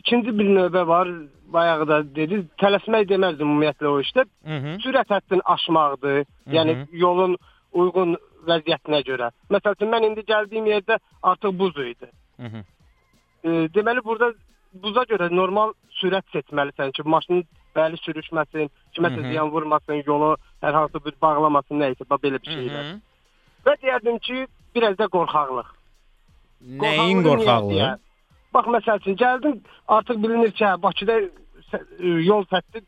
İkinci 0.00 0.38
bir 0.38 0.48
növbə 0.56 0.86
var. 0.86 1.08
Bayağı 1.50 1.88
da 1.88 1.96
dedi, 2.14 2.44
tələsmək 2.62 3.08
deməzdim 3.10 3.48
ümumiyyətlə 3.48 3.86
o 3.86 4.00
işdə. 4.00 4.24
Mhm. 4.46 4.76
Sürət 4.84 5.08
həddini 5.14 5.42
aşmaqdır. 5.54 6.24
Yəni 6.56 6.74
yolun 6.92 7.36
uyğun 7.72 8.16
vəziyyətinə 8.46 9.00
görə. 9.08 9.30
Məsələn, 9.50 9.90
mən 9.94 10.06
indi 10.10 10.22
gəldiyim 10.32 10.66
yerdə 10.66 10.98
artıq 11.22 11.58
buz 11.58 11.74
idi. 11.76 12.08
Mhm. 12.38 12.62
E, 13.44 13.50
deməli 13.74 14.04
burada 14.04 14.32
buza 14.72 15.02
görə 15.10 15.30
normal 15.34 15.72
sürət 16.00 16.26
seçməlisən 16.34 16.92
ki, 16.96 17.04
maşının 17.14 17.44
bəli 17.76 18.00
sürüşməsin, 18.04 18.70
kiməsə 18.96 19.26
ziyan 19.28 19.50
vurmasın, 19.54 20.02
yolu 20.06 20.34
hər 20.64 20.74
hansı 20.74 21.02
bir 21.04 21.14
bağlamasın, 21.22 21.80
nə 21.82 21.92
isə 21.94 22.06
belə 22.10 22.40
bir 22.40 22.50
şeylər. 22.56 22.86
Mhm. 22.86 23.00
Və 23.66 23.76
deyərdim 23.82 24.18
ki, 24.26 24.46
biraz 24.74 24.98
da 24.98 25.06
qorxaqlıq. 25.16 25.68
Nəyin 26.82 27.22
Qorxaqlığı? 27.24 27.90
Bax 28.54 28.66
məsəl 28.74 29.00
üçün 29.00 29.16
gəldim, 29.16 29.60
artıq 29.88 30.18
bilinir 30.22 30.52
ki, 30.52 30.64
hə, 30.64 30.82
Bakıda 30.82 31.20
e, 31.20 32.08
yol 32.26 32.44
xətti 32.50 32.82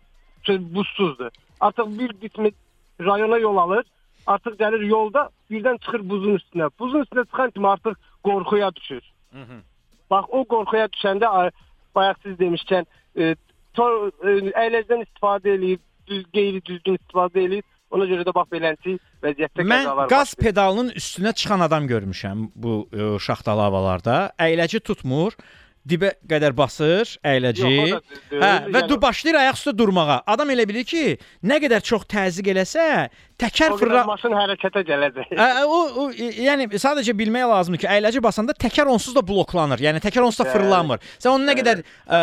buzsuzdur. 0.75 1.31
Artıq 1.61 1.98
bir 1.98 2.12
qismi 2.22 2.53
rayona 3.01 3.38
yol 3.38 3.57
alır, 3.57 3.85
artıq 4.27 4.59
gəlir 4.62 4.85
yolda 4.87 5.29
birdən 5.51 5.79
çıxır 5.85 6.09
buzun 6.11 6.40
üstünə. 6.40 6.70
Buzun 6.79 7.07
üstünə 7.07 7.25
çıxan 7.31 7.51
kimi 7.51 7.68
artıq 7.68 7.94
qorxuya 8.25 8.75
düşür. 8.75 9.05
Mhm. 9.33 9.62
Bax 10.11 10.25
o 10.29 10.44
qorxuya 10.44 10.88
düşəndə 10.96 11.51
bayaq 11.94 12.16
siz 12.22 12.38
demişkən 12.38 12.87
e, 13.16 13.35
to- 13.75 14.11
e, 14.25 14.38
əyləcdən 14.64 15.05
istifadə 15.07 15.55
eləyib, 15.57 15.81
düz 16.09 16.25
qeyri-düzgün 16.35 16.98
istifadə 17.01 17.44
eləyib. 17.46 17.64
Ona 17.92 18.07
görə 18.09 18.25
də 18.25 18.33
bax 18.35 18.48
beləncə 18.48 18.94
vəziyyətdə 19.22 19.64
Mən 19.68 19.83
qəzalar 19.85 20.09
qaz 20.09 20.31
başlayır. 20.33 20.44
pedalının 20.48 20.88
üstünə 20.96 21.35
çıxan 21.37 21.61
adam 21.61 21.87
görmüşəm 21.90 22.46
bu 22.57 22.88
e, 22.92 23.18
şaxtalı 23.20 23.61
havalarda. 23.61 24.33
Əyləci 24.40 24.81
tutmur. 24.81 25.37
Dibə 25.83 26.12
qədər 26.31 26.55
basır 26.55 27.16
o 27.18 27.33
düzdür. 27.57 28.03
Hə, 28.31 28.51
və 28.71 28.83
Yəni- 28.83 29.01
başlayır 29.03 29.38
ayaq 29.40 29.57
üstə 29.59 29.73
durmağa. 29.79 30.23
Adam 30.27 30.51
elə 30.55 30.66
bilir 30.68 30.85
ki, 30.87 31.18
nə 31.42 31.59
qədər 31.59 31.83
çox 31.83 32.05
təzyiq 32.07 32.53
eləsə, 32.53 33.09
təkər 33.42 33.75
O 33.75 33.79
qədər 33.81 34.07
maşın 34.07 34.35
hərəkətə 34.37 34.83
gələcək. 34.87 35.33
Ə, 35.35 35.64
o, 35.66 35.79
o 35.99 36.05
e, 36.14 36.29
yəni 36.47 36.68
sadəcə 36.79 37.14
bilmək 37.18 37.49
lazımdır 37.51 37.83
ki, 37.83 37.88
əyləci 37.97 38.23
basanda 38.23 38.55
təkər 38.55 38.90
onsuz 38.92 39.16
da 39.16 39.25
bloklanır. 39.27 39.83
Yəni 39.83 40.03
təkər 40.05 40.23
onsuz 40.23 40.45
da 40.45 40.53
fırlanmır. 40.53 41.03
Sən 41.18 41.33
onu 41.35 41.49
nə 41.51 41.57
qədər 41.59 41.83
ə, 41.83 42.21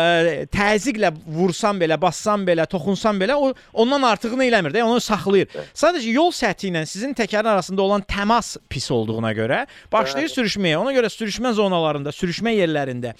təzyiqlə 0.56 1.12
vursan 1.26 1.76
belə, 1.82 2.00
bassan 2.00 2.46
belə, 2.48 2.64
toxunsan 2.70 3.20
belə, 3.20 3.36
o 3.36 3.52
ondan 3.84 4.08
artığını 4.08 4.48
eləmir 4.48 4.72
də, 4.72 4.86
onu 4.88 5.04
saxlayır. 5.04 5.52
Sadəcə 5.76 6.14
yol 6.16 6.32
səthi 6.32 6.70
ilə 6.70 6.86
sizin 6.88 7.12
təkərin 7.18 7.52
arasında 7.52 7.84
olan 7.84 8.06
təmas 8.08 8.54
pis 8.72 8.88
olduğuna 8.94 9.34
görə 9.36 9.66
başlayır 9.92 10.32
sürüşməyə. 10.32 10.80
Ona 10.80 10.96
görə 10.96 11.12
sürüşmə 11.12 11.52
zonalarında, 11.60 12.14
sürüşmə 12.16 12.56
yerlərində 12.56 13.12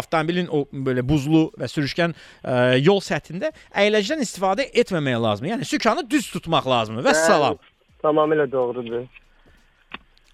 avtomobilin 0.00 0.50
o 0.52 0.64
belə 0.72 1.04
buzlu 1.06 1.46
və 1.60 1.68
sürüşkən 1.70 2.14
ə, 2.14 2.56
yol 2.82 3.00
səthində 3.04 3.52
əyləcidən 3.72 4.24
istifadə 4.24 4.68
etməmək 4.72 5.20
lazımdır. 5.26 5.52
Yəni 5.54 5.70
sükanı 5.70 6.06
düz 6.10 6.30
tutmaq 6.32 6.68
lazımdır. 6.68 7.06
Və 7.06 7.14
salam. 7.24 7.60
Tamamilə 8.04 8.46
doğrudur. 8.52 9.06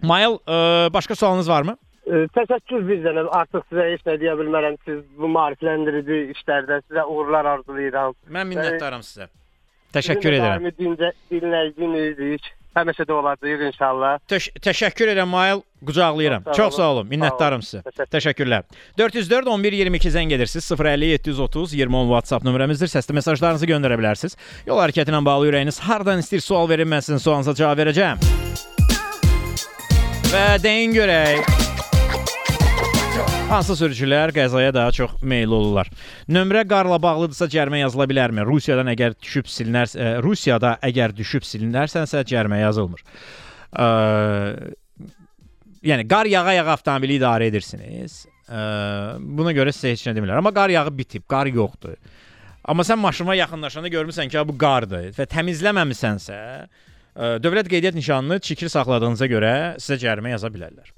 Mayıl, 0.02 0.40
ə, 0.46 0.58
başqa 0.94 1.14
sualınız 1.14 1.48
varmı? 1.48 1.76
E, 2.10 2.24
təşəkkür 2.34 2.86
bir 2.88 3.02
dənə 3.04 3.26
artıq 3.38 3.66
sizə 3.68 3.84
heç 3.92 4.06
nə 4.08 4.16
deyə 4.22 4.32
bilmərəm. 4.40 4.78
Siz 4.86 5.02
bu 5.20 5.28
maarifləndirici 5.30 6.22
işlərdə 6.34 6.80
sizə 6.86 7.04
uğurlar 7.06 7.46
arzulayıram. 7.56 8.16
Mən 8.32 8.48
minnətdaram 8.50 9.04
sizə. 9.06 9.28
Təşəkkür 9.94 10.38
edirəm. 10.38 10.70
Dincə, 10.78 11.12
dinləyicinizik. 11.30 12.48
Həmişə 12.76 13.02
də 13.02 13.14
olacağıq 13.16 13.62
inşallah. 13.66 14.20
Təş 14.30 14.46
təşəkkür 14.62 15.10
edirəm 15.10 15.30
Mail, 15.32 15.62
qucaqlayıram. 15.86 16.44
Çox 16.44 16.54
sağ 16.54 16.60
Çox 16.62 16.76
sağ 16.76 16.90
olun. 16.92 17.08
Minnətdarım 17.10 17.64
sizə. 17.66 17.82
Təşəkkürlər. 18.12 18.62
404 18.98 19.50
11 19.50 19.72
22 19.80 20.12
zəng 20.14 20.34
edirsiniz. 20.36 20.70
050 20.70 21.06
730 21.06 21.74
20 21.74 21.96
10 21.96 22.12
WhatsApp 22.12 22.46
nömrəmizdir. 22.46 22.92
Səsli 22.92 23.16
mesajlarınızı 23.18 23.66
göndərə 23.72 23.98
bilərsiniz. 23.98 24.38
Yol 24.70 24.78
hərəkəti 24.84 25.10
ilə 25.10 25.24
bağlı 25.26 25.50
ürəyiniz 25.50 25.80
hardan 25.88 26.22
istəyir 26.22 26.46
sual 26.46 26.70
verin, 26.70 26.90
mən 26.94 27.02
sizin 27.02 27.18
sualınıza 27.18 27.56
cavab 27.58 27.82
verəcəm. 27.82 28.22
Və 30.30 30.46
deyin 30.62 30.94
görək. 30.94 31.69
Hansı 33.50 33.74
sürücülər 33.74 34.30
qəzaya 34.30 34.70
daha 34.70 34.92
çox 34.94 35.16
meyilli 35.26 35.56
olurlar? 35.56 35.88
Nömrə 36.30 36.60
qarla 36.70 37.00
bağlıdırsa 37.02 37.48
cərimə 37.50 37.80
yazıla 37.80 38.04
bilərmi? 38.06 38.44
Rusiyadan 38.46 38.86
əgər 38.92 39.16
düşüb 39.18 39.48
silinər, 39.50 39.90
ə, 39.90 40.10
Rusiyada 40.22 40.76
əgər 40.86 41.10
düşüb 41.18 41.42
silinərsənsə 41.48 42.22
cərimə 42.30 42.60
yazılmır. 42.60 43.02
Ə, 43.74 43.88
yəni 45.90 46.04
qar 46.12 46.30
yağa-yağa 46.30 46.76
avtomobili 46.76 47.18
idarə 47.18 47.50
edirsiniz. 47.50 48.20
Ə, 48.46 48.62
buna 49.18 49.56
görə 49.58 49.74
sizə 49.74 49.96
heç 49.96 50.06
nə 50.06 50.14
demirlər. 50.20 50.38
Amma 50.38 50.54
qar 50.54 50.70
yağı 50.70 50.94
bitib, 51.02 51.26
qar 51.26 51.50
yoxdur. 51.50 51.98
Amma 52.70 52.86
sən 52.86 53.02
maşına 53.02 53.34
yaxınlaşanda 53.40 53.90
görmüsən 53.90 54.30
ki, 54.30 54.46
bu 54.46 54.54
qardır 54.62 55.10
və 55.18 55.26
təmizləməmisənsə, 55.34 56.40
ə, 56.70 57.34
dövlət 57.42 57.74
qeydiyyat 57.74 57.98
nişanını 57.98 58.38
çikir 58.46 58.70
saxladığınıza 58.78 59.32
görə 59.34 59.54
sizə 59.82 59.98
cərimə 60.06 60.36
yaza 60.38 60.54
bilərlər. 60.54 60.94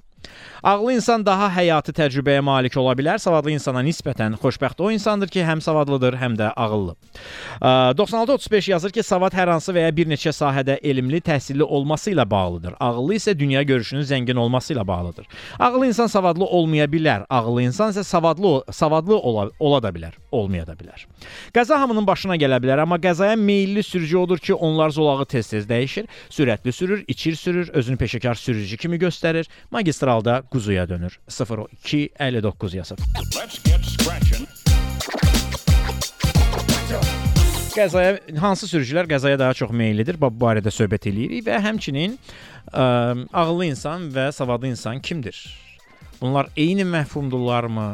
Ağıllı 0.63 0.93
insan 0.95 1.25
daha 1.25 1.49
həyati 1.51 1.91
təcrübəyə 1.91 2.39
malik 2.39 2.77
ola 2.79 2.93
bilər. 2.95 3.17
Savadlı 3.19 3.51
insana 3.51 3.81
nisbətən 3.83 4.37
xoşbəxt 4.39 4.79
o 4.79 4.91
insandır 4.95 5.27
ki, 5.27 5.41
həm 5.43 5.59
savadlıdır, 5.61 6.15
həm 6.21 6.37
də 6.39 6.53
ağıllı. 6.55 6.93
Ə, 7.59 7.97
9635 7.99 8.69
yazır 8.71 8.93
ki, 8.95 9.03
savad 9.03 9.35
hər 9.35 9.51
hansı 9.51 9.75
və 9.75 9.83
ya 9.83 9.91
bir 9.91 10.07
neçə 10.07 10.31
sahədə 10.31 10.77
elmli, 10.79 11.19
təhsilli 11.19 11.67
olması 11.67 12.13
ilə 12.13 12.23
bağlıdır. 12.31 12.77
Ağıllı 12.79 13.17
isə 13.19 13.33
dünya 13.39 13.63
görüşünün 13.67 14.07
zəngin 14.07 14.39
olması 14.39 14.71
ilə 14.73 14.87
bağlıdır. 14.87 15.27
Ağıllı 15.59 15.89
insan 15.91 16.07
savadlı 16.07 16.45
olmaya 16.45 16.87
bilər. 16.87 17.25
Ağıllı 17.29 17.67
insan 17.67 17.91
isə 17.91 18.03
savadlı 18.07 18.63
savadlı 18.71 19.19
ola, 19.19 19.49
ola 19.59 19.83
da 19.83 19.91
bilər, 19.91 20.15
olmaya 20.31 20.63
da 20.67 20.77
bilər. 20.79 21.03
Qəza 21.51 21.81
hamının 21.83 22.07
başına 22.07 22.39
gələ 22.39 22.61
bilər, 22.63 22.85
amma 22.85 23.01
qəzaya 23.03 23.35
meylli 23.35 23.83
sürücü 23.83 24.17
odur 24.17 24.39
ki, 24.39 24.53
onlar 24.55 24.95
zolağı 24.95 25.27
tez-tez 25.27 25.67
dəyişir, 25.67 26.07
sürətli 26.31 26.71
sürür, 26.71 27.03
içir 27.07 27.35
sürür, 27.35 27.67
özünü 27.73 27.99
peşəkar 27.99 28.39
sürücü 28.39 28.77
kimi 28.77 28.95
göstərir, 29.03 29.51
magistralda 29.71 30.41
quzuya 30.53 30.89
dönür. 30.89 31.19
02 31.83 32.09
59 32.19 32.73
yazır. 32.73 32.99
Qəzaya 37.73 38.37
hansı 38.37 38.67
sürücülər 38.69 39.07
qəzaya 39.09 39.39
daha 39.39 39.53
çox 39.57 39.71
meyllidir? 39.73 40.19
Bu 40.21 40.29
barədə 40.29 40.69
söhbət 40.69 41.07
eləyirik 41.09 41.47
və 41.47 41.57
həmçinin 41.63 42.13
ə, 42.69 42.83
ağıllı 43.33 43.65
insan 43.71 44.11
və 44.13 44.27
savadlı 44.31 44.69
insan 44.75 45.01
kimdir? 45.01 45.39
Bunlar 46.21 46.51
eyni 46.57 46.85
məfhumdurlarmı? 46.85 47.87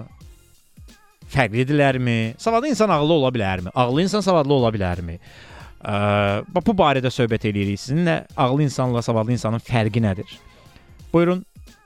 Fərqlidirlərmi? 1.32 2.18
Savadlı 2.38 2.74
insan 2.74 2.92
ağıllı 2.92 3.14
ola 3.14 3.32
bilərmi? 3.32 3.72
Ağıllı 3.76 4.04
insan 4.04 4.26
savadlı 4.26 4.54
ola 4.54 4.74
bilərmi? 4.76 5.16
Ə, 5.80 5.96
bu 6.52 6.76
barədə 6.76 7.08
söhbət 7.16 7.48
eləyirik. 7.48 7.80
Sizinlə 7.80 8.20
ağıllı 8.36 8.68
insanla 8.68 9.06
savadlı 9.06 9.38
insanın 9.40 9.64
fərqi 9.64 10.04
nədir? 10.04 10.36
Buyurun 11.14 11.46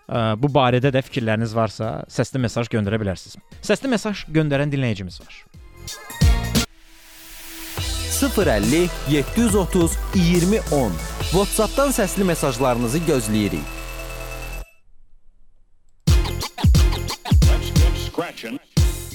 bu 0.09 0.49
barədə 0.51 0.91
də 0.93 1.03
fikirləriniz 1.05 1.55
varsa, 1.55 2.03
səsli 2.11 2.41
mesaj 2.43 2.69
göndərə 2.73 2.99
bilərsiniz. 3.01 3.37
Səsli 3.63 3.91
mesaj 3.91 4.25
göndərən 4.35 4.73
dinləyicimiz 4.73 5.19
var. 5.23 5.43
050 8.23 8.89
730 9.09 9.97
20 10.15 10.59
10. 10.71 10.99
WhatsApp-dan 11.33 11.91
səsli 11.91 12.23
mesajlarınızı 12.23 13.01
gözləyirik. 13.07 13.82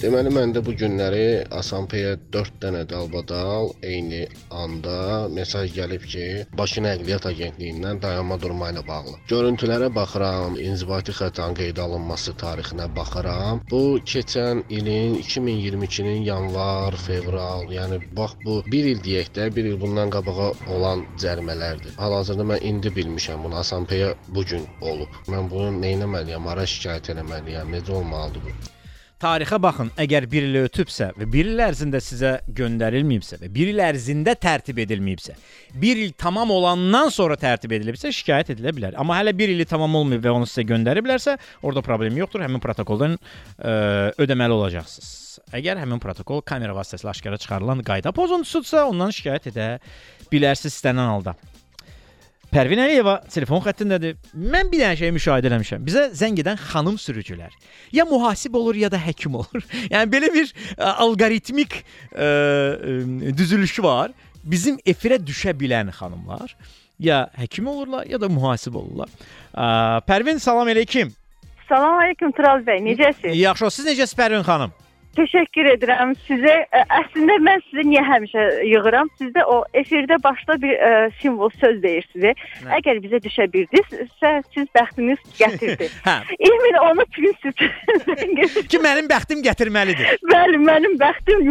Deməli 0.09 0.29
məndə 0.33 0.61
bu 0.65 0.73
günləri 0.73 1.25
Asampeyə 1.57 2.15
4 2.35 2.55
dənə 2.61 2.79
dalbadal 2.91 3.67
eyni 3.89 4.21
anda 4.61 4.93
mesaj 5.33 5.67
gəlib 5.75 6.07
ki, 6.13 6.23
Bakı 6.61 6.81
Nəqliyyat 6.81 7.27
Agentliyindən 7.29 7.99
dayanma 8.05 8.39
durma 8.41 8.71
ilə 8.73 8.81
bağlı. 8.87 9.13
Görüntülərə 9.29 9.91
baxıram, 9.97 10.55
inzibati 10.63 11.13
xətanın 11.19 11.59
qeydə 11.59 11.83
alınması 11.83 12.33
tarixinə 12.43 12.87
baxıram. 12.95 13.61
Bu 13.69 13.81
keçən 14.13 14.63
ilin 14.79 15.19
2022-nin 15.19 16.25
yanvar, 16.31 16.97
fevral, 17.05 17.69
yəni 17.75 18.01
bax 18.21 18.33
bu 18.47 18.57
1 18.77 18.91
il 18.95 19.05
deyək 19.09 19.29
də, 19.37 19.47
1 19.59 19.71
il 19.73 19.77
bundan 19.85 20.15
qabağa 20.17 20.49
olan 20.79 21.05
cərimələrdir. 21.25 21.93
Hal-hazırda 22.01 22.49
mən 22.55 22.65
indi 22.71 22.95
bilmişəm 22.97 23.45
bunu 23.45 23.61
Asampeyə 23.61 24.09
bu 24.33 24.47
gün 24.55 24.65
olub. 24.81 25.21
Mən 25.29 25.53
bunu 25.53 25.69
nə 25.77 25.93
etməliyəm? 25.99 26.51
Ara 26.55 26.65
şikayət 26.75 27.13
etməliyəm. 27.13 27.77
Necə 27.77 27.97
olmalıdır 28.01 28.49
bu? 28.49 28.57
Tarixə 29.19 29.57
baxın, 29.59 29.89
əgər 29.99 30.29
1 30.31 30.45
il 30.47 30.53
ötübsə 30.61 31.09
və 31.17 31.25
1 31.27 31.47
il 31.51 31.59
ərzində 31.59 31.99
sizə 31.99 32.29
göndərilməyibsə 32.55 33.41
və 33.41 33.49
1 33.51 33.71
il 33.73 33.81
ərzində 33.83 34.31
tərtib 34.39 34.79
edilməyibsə, 34.85 35.35
1 35.75 36.03
il 36.05 36.13
tamam 36.15 36.53
olandan 36.55 37.11
sonra 37.11 37.35
tərtib 37.41 37.75
edilibsə 37.75 38.13
şikayət 38.15 38.53
edilə 38.55 38.71
bilər. 38.77 38.95
Amma 38.95 39.19
hələ 39.19 39.35
1 39.35 39.57
ili 39.57 39.67
tamam 39.67 39.99
olmayıb 39.99 40.23
və 40.23 40.37
onu 40.37 40.47
sizə 40.47 40.63
göndəriblərsə, 40.71 41.35
orada 41.59 41.83
problem 41.83 42.15
yoxdur. 42.15 42.47
Həmin 42.47 42.63
protokoldan 42.63 43.19
ə, 43.19 43.75
ödəməli 44.23 44.55
olacaqsınız. 44.55 45.11
Əgər 45.59 45.83
həmin 45.83 45.99
protokol 45.99 46.39
kamera 46.39 46.79
vasitəsilə 46.79 47.11
aşkara 47.11 47.43
çıxarılan 47.43 47.83
qayda 47.91 48.15
pozuntusudursa, 48.15 48.87
ondan 48.87 49.11
şikayət 49.11 49.51
edə 49.51 49.71
bilərsiniz 50.31 50.79
istənilən 50.79 51.17
halda. 51.17 51.35
Pərvin 52.49 52.79
Əliyeva 52.81 53.19
telefon 53.29 53.61
xəttindədir. 53.61 54.15
Mən 54.33 54.71
bir 54.71 54.81
dənə 54.81 54.97
şey 54.97 55.11
müşahidə 55.13 55.51
etmişəm. 55.51 55.83
Bizə 55.85 56.07
zəng 56.17 56.39
edən 56.41 56.57
xanım 56.57 56.97
sürücülər 56.97 57.53
ya 57.93 58.05
mühasib 58.09 58.57
olur, 58.57 58.75
ya 58.75 58.89
da 58.89 58.97
həkim 58.97 59.37
olur. 59.37 59.61
yəni 59.93 60.09
belə 60.09 60.31
bir 60.33 60.49
ə, 60.49 60.95
alqoritmik 61.05 61.77
ə, 61.77 62.25
ə, 62.25 63.35
düzülüşü 63.37 63.85
var. 63.85 64.15
Bizim 64.43 64.79
efirə 64.87 65.19
düşə 65.21 65.53
bilən 65.53 65.93
xanımlar 65.93 66.55
ya 66.99 67.27
həkim 67.37 67.69
olurlar, 67.69 68.09
ya 68.09 68.17
da 68.21 68.29
mühasib 68.33 68.81
olurlar. 68.81 69.13
Ə, 69.53 70.01
Pərvin 70.09 70.41
salam 70.41 70.73
əleykum. 70.73 71.13
Salam 71.69 72.01
əleykum 72.01 72.33
Tural 72.33 72.65
bəy, 72.65 72.81
necəsiz? 72.81 73.35
Yaxşı, 73.37 73.69
siz 73.77 73.91
necəsiz 73.93 74.17
Pərvin 74.17 74.41
xanım? 74.47 74.73
Təşəkkür 75.17 75.67
edirəm 75.73 76.11
sizə. 76.27 76.53
Ə, 76.69 76.83
Əslində 76.99 77.37
mən 77.43 77.63
sizə 77.69 77.83
niyə 77.87 78.03
həmişə 78.05 78.43
yığıram? 78.69 79.09
Sizdə 79.19 79.43
o 79.49 79.57
efirdə 79.77 80.19
başda 80.23 80.57
bir 80.61 80.75
ə, 80.75 80.91
simvol 81.21 81.49
söz 81.59 81.79
deyirsiniz. 81.83 82.43
Əgər 82.77 83.01
bizə 83.03 83.19
düşə 83.25 83.47
bildinizsə, 83.53 84.31
siz 84.53 84.69
bəxtiniz 84.77 85.23
gətirdi. 85.41 85.89
hə. 86.05 86.15
Emin 86.49 86.79
onu 86.85 87.05
prinsip. 87.15 87.65
Ki 88.71 88.81
mənim 88.83 89.09
bəxtim 89.09 89.41
gətirməlidir. 89.45 90.13
Bəli, 90.29 90.61
mənim 90.67 90.95
bəxtim 91.01 91.43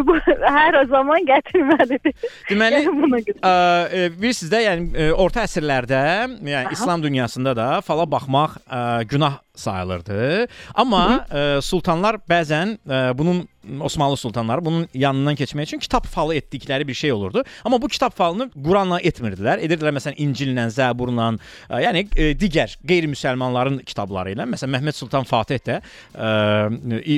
hər 0.46 0.78
zaman 0.92 1.26
gətirməlidir. 1.28 2.14
Deməli, 2.50 2.84
Yəni 2.86 3.34
ə, 3.42 3.50
ə, 3.50 4.06
bilirsiniz 4.14 4.52
də, 4.52 4.62
yəni 4.68 4.88
ə, 4.94 5.10
orta 5.18 5.44
əsrlərdə, 5.48 6.00
yəni 6.46 6.64
Aha. 6.68 6.74
İslam 6.76 7.02
dünyasında 7.02 7.56
da 7.58 7.68
fala 7.84 8.06
baxmaq 8.10 8.58
ə, 8.64 8.82
günah 9.10 9.40
sayılırdı. 9.58 10.46
Amma 10.78 11.04
ə, 11.28 11.46
sultanlar 11.64 12.20
bəzən 12.30 12.76
ə, 12.86 13.02
bunun 13.18 13.44
Osmanlı 13.80 14.16
sultanları 14.16 14.64
bunun 14.64 14.88
yanından 14.94 15.34
keçmək 15.34 15.62
üçün 15.62 15.78
kitab 15.78 16.04
falı 16.04 16.34
etdikləri 16.36 16.88
bir 16.88 16.94
şey 16.94 17.12
olurdu. 17.12 17.44
Amma 17.64 17.82
bu 17.82 17.88
kitab 17.88 18.10
falını 18.16 18.50
Quranla 18.64 19.00
etmirdilər. 19.00 19.62
Edirdilər 19.64 19.94
məsələn 19.96 20.18
İncillə, 20.22 20.68
Zəburla, 20.74 21.30
ə, 21.70 21.80
yəni 21.84 22.04
ə, 22.08 22.30
digər 22.38 22.74
qeyri-müsəlmanların 22.88 23.80
kitabları 23.88 24.32
ilə. 24.36 24.46
Məsələn 24.48 24.74
Məhəmməd 24.76 24.98
Sultan 24.98 25.26
Fatih 25.28 25.60
də 25.66 25.80
ə, 26.14 26.70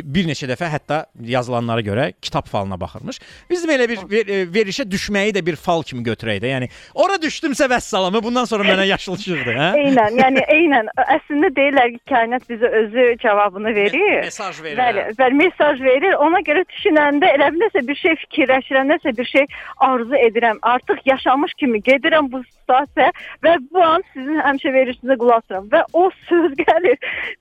bir 0.05 0.29
neçə 0.29 0.49
dəfə 0.51 0.71
hətta 0.73 1.05
yazılanlara 1.25 1.85
görə 1.87 2.13
kitab 2.23 2.49
falına 2.51 2.81
baxırmış. 2.81 3.21
Biz 3.51 3.67
belə 3.69 3.89
bir 3.89 4.05
ver, 4.11 4.33
verişə 4.55 4.87
düşməyi 4.91 5.35
də 5.37 5.45
bir 5.47 5.57
fal 5.57 5.83
kimi 5.83 6.03
götürək 6.07 6.41
də. 6.43 6.51
Yəni 6.55 6.71
ora 6.95 7.19
düşdümsə 7.23 7.69
vəssalamı 7.71 8.23
bundan 8.23 8.45
sonra 8.51 8.67
mənə 8.69 8.87
yaşıl 8.91 9.19
işıqdır, 9.21 9.57
hə? 9.61 9.71
Eynən, 9.85 10.19
yəni 10.21 10.45
eynən. 10.57 10.91
Əslində 11.17 11.51
deyirlər 11.57 11.93
ki, 11.97 12.01
kainat 12.11 12.47
bizə 12.51 12.71
özü 12.83 13.07
cavabını 13.23 13.75
verir. 13.75 14.21
mesaj 14.25 14.63
verir, 14.63 14.79
Bəli, 14.79 15.05
hə. 15.07 15.17
bəli, 15.19 15.39
mesaj 15.45 15.81
verir. 15.85 16.15
Ona 16.27 16.40
görə 16.47 16.65
düşünəndə 16.69 17.33
elə 17.37 17.51
biləsə 17.57 17.85
bir 17.87 17.99
şey 18.03 18.17
fikirləşirəm, 18.25 18.91
nəsə 18.95 19.17
bir 19.17 19.29
şey 19.33 19.47
arzu 19.87 20.17
edirəm. 20.27 20.59
Artıq 20.63 21.03
yaşamış 21.05 21.55
kimi 21.55 21.83
gedirəm 21.83 22.31
bu 22.33 22.43
situasiya 22.45 23.11
və 23.45 23.57
bu 23.71 23.83
an 23.85 24.05
sizin 24.13 24.41
həmişə 24.45 24.73
verilişinizə 24.75 25.17
qulaq 25.21 25.43
asıram 25.45 25.69
və 25.73 25.83
o 25.93 26.11
söz 26.29 26.55
gəlir. 26.61 26.99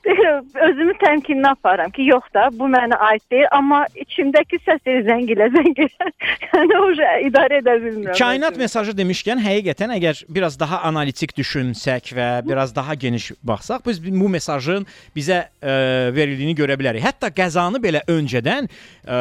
Deyirəm, 0.07 0.45
özümü 0.67 0.95
təmkininə 1.03 1.53
aparıram 1.55 1.91
ki, 1.95 2.07
yox 2.09 2.27
da, 2.33 2.49
bu 2.53 2.69
mənə 2.71 2.97
aid 3.09 3.23
deyil, 3.31 3.47
amma 3.51 3.85
içimdəki 3.95 4.61
səs 4.65 4.81
deyir 4.85 5.05
zəng 5.07 5.29
elə, 5.35 5.49
zəng 5.55 5.83
elə. 5.85 6.11
yəni 6.53 6.79
o 6.79 6.89
idarə 7.27 7.61
edə 7.61 7.77
bilmirəm. 7.83 8.17
Kainat 8.17 8.57
mesajı 8.59 8.95
demişkən, 8.97 9.41
həqiqətən 9.43 9.95
əgər 9.97 10.23
biraz 10.29 10.59
daha 10.59 10.81
analitik 10.89 11.35
düşünsək 11.37 12.13
və 12.17 12.29
biraz 12.47 12.75
daha 12.75 12.95
geniş 12.95 13.31
baxsaq, 13.43 13.85
biz 13.85 14.01
bu 14.03 14.29
mesajın 14.29 14.87
bizə 15.15 15.43
ə, 15.61 15.75
verildiyini 16.15 16.55
görə 16.57 16.77
bilərik. 16.79 17.05
Hətta 17.05 17.31
qəzanı 17.33 17.81
belə 17.83 18.03
öncədən 18.09 18.69
ə, 19.05 19.19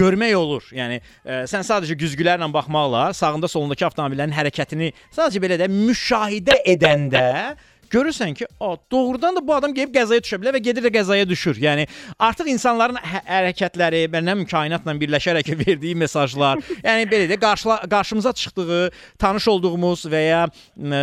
görmək 0.00 0.36
olur. 0.38 0.68
Yəni 0.74 1.00
ə, 1.00 1.42
sən 1.50 1.66
sadəcə 1.66 1.98
güzgülərlə 1.98 2.48
baxmaqla 2.54 3.08
sağında 3.16 3.50
solundakı 3.50 3.88
avtomobillərin 3.88 4.36
hərəkətini 4.36 4.92
sadəcə 5.16 5.42
belə 5.44 5.60
də 5.60 5.70
müşahidə 5.72 6.60
edəndə 6.74 7.26
görürsən 7.92 8.34
ki, 8.34 8.46
o 8.60 8.76
doğrudan 8.90 9.36
da 9.36 9.42
bu 9.46 9.54
adam 9.54 9.74
gəlib 9.76 9.94
qəzaya 9.94 10.22
düşə 10.24 10.38
bilər 10.40 10.56
və 10.56 10.62
gedir 10.64 10.84
də 10.86 10.92
qəzaya 10.94 11.28
düşür. 11.28 11.58
Yəni 11.62 11.86
artıq 12.18 12.50
insanların 12.52 12.98
hə 13.02 13.22
hərəkətləri, 13.28 14.04
bənəm 14.12 14.44
kainatla 14.50 14.94
birləşərək 15.00 15.52
verdiyi 15.64 15.94
mesajlar, 15.98 16.62
yəni 16.84 17.08
belə 17.10 17.28
də 17.30 17.38
qarşıla 17.40 17.80
qarşımıza 17.90 18.32
çıxdığı, 18.32 18.80
tanış 19.18 19.48
olduğumuz 19.54 20.06
və 20.12 20.22
ya 20.24 20.42
ə, 20.48 21.02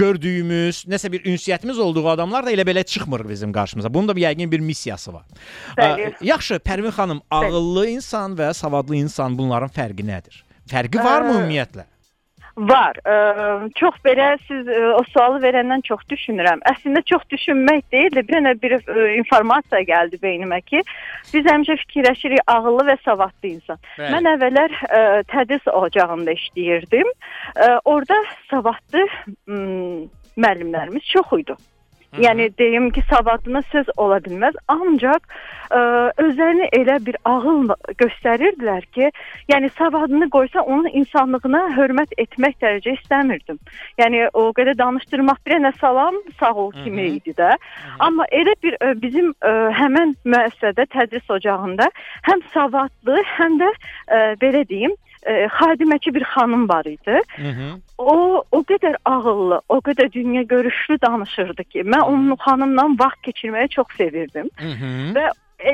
gördüyümüz, 0.00 0.84
nəsə 0.90 1.12
bir 1.12 1.24
ünsiyyətimiz 1.30 1.78
olduğu 1.78 2.08
adamlar 2.14 2.46
da 2.46 2.54
elə 2.54 2.66
belə 2.68 2.84
çıxmır 2.84 3.28
bizim 3.28 3.52
qarşımıza. 3.52 3.92
Bunun 3.94 4.08
da 4.08 4.16
bir 4.16 4.28
yəqin 4.28 4.50
bir 4.50 4.60
missiyası 4.64 5.14
var. 5.14 5.24
Bəli. 5.78 6.10
Ə, 6.10 6.24
yaxşı, 6.32 6.60
Pərvin 6.64 6.94
xanım, 6.94 7.22
ağıllı 7.30 7.86
insan 7.96 8.36
və 8.38 8.52
savadlı 8.54 8.96
insan 9.00 9.38
bunların 9.38 9.72
fərqi 9.74 10.06
nədir? 10.06 10.42
Fərqi 10.70 11.02
varmı 11.02 11.32
Ə, 11.32 11.40
ümumiyyətlə? 11.40 11.86
Var. 12.60 12.98
Ə, 13.08 13.14
çox 13.78 13.96
belə 14.04 14.34
siz 14.44 14.68
ə, 14.68 14.80
o 14.98 15.00
sualı 15.08 15.40
verəndən 15.40 15.80
çox 15.86 16.02
düşünürəm. 16.12 16.60
Əslində 16.68 17.00
çox 17.08 17.24
düşünmək 17.32 17.86
deyil 17.94 18.12
də 18.18 18.24
bir 18.26 18.36
dənə 18.36 18.52
bir 18.60 18.74
ə, 18.76 19.06
informasiya 19.16 19.80
gəldi 19.88 20.20
beynimə 20.20 20.60
ki, 20.66 20.82
biz 21.32 21.48
həmişə 21.48 21.78
fikirləşirik 21.86 22.44
ağıllı 22.52 22.84
və 22.90 22.98
savadlı 23.06 23.52
insan. 23.54 23.80
Bəli. 23.96 24.12
Mən 24.12 24.30
əvvəllər 24.34 24.76
ə, 24.76 25.02
tədris 25.32 25.72
ocağında 25.72 26.36
işləyirdim. 26.36 27.12
Ə, 27.56 27.70
orada 27.88 28.20
savadlı 28.50 29.06
m, 29.48 30.08
müəllimlərimiz 30.36 31.08
çox 31.14 31.32
idi. 31.40 31.56
Yəni 32.18 32.50
deyim 32.58 32.90
ki, 32.90 33.02
savadına 33.10 33.62
söz 33.72 33.86
ola 33.96 34.16
bilməz, 34.24 34.56
ancaq 34.68 35.26
ə, 35.70 35.80
özlərini 36.18 36.66
elə 36.74 36.96
bir 37.06 37.16
ağılla 37.24 37.76
göstərirdilər 38.02 38.86
ki, 38.96 39.10
yəni 39.52 39.70
savadını 39.78 40.26
qoysa 40.34 40.64
onun 40.66 40.88
insanlığına 41.02 41.60
hörmət 41.76 42.16
etmək 42.18 42.56
dərəcə 42.64 42.96
istəmirdim. 42.98 43.60
Yəni 44.02 44.24
o 44.34 44.48
qədər 44.56 44.78
danışdırmaq 44.78 45.38
bir 45.46 45.62
nə 45.62 45.72
salam, 45.78 46.18
sağ 46.40 46.52
ol 46.64 46.72
kimi 46.82 47.06
idi 47.20 47.36
də. 47.38 47.52
Amma 47.98 48.26
elə 48.32 48.56
bir 48.62 48.74
ə, 48.82 48.94
bizim 49.02 49.30
ə, 49.46 49.54
həmin 49.78 50.16
müəssisədə 50.26 50.88
tədris 50.90 51.30
ocağında 51.30 51.86
həm 52.26 52.42
savadlı, 52.56 53.22
həm 53.36 53.60
də 53.62 53.70
ə, 53.70 54.24
belə 54.42 54.66
deyim, 54.66 54.98
ə, 54.98 55.09
xadiməçi 55.26 56.14
bir 56.14 56.24
xanım 56.24 56.68
var 56.68 56.84
idi. 56.84 57.20
O 57.98 58.44
o 58.52 58.60
qədər 58.64 58.96
ağıllı, 59.04 59.60
o 59.68 59.76
qədər 59.78 60.12
dünya 60.12 60.42
görüşlü 60.42 61.00
danışırdı 61.00 61.64
ki, 61.64 61.80
mən 61.80 62.00
onun 62.00 62.36
xanımla 62.36 62.84
vaxt 62.98 63.20
keçirməyi 63.28 63.68
çox 63.68 63.86
sevirdim. 63.96 64.48
Və 65.14 65.30
e, 65.58 65.72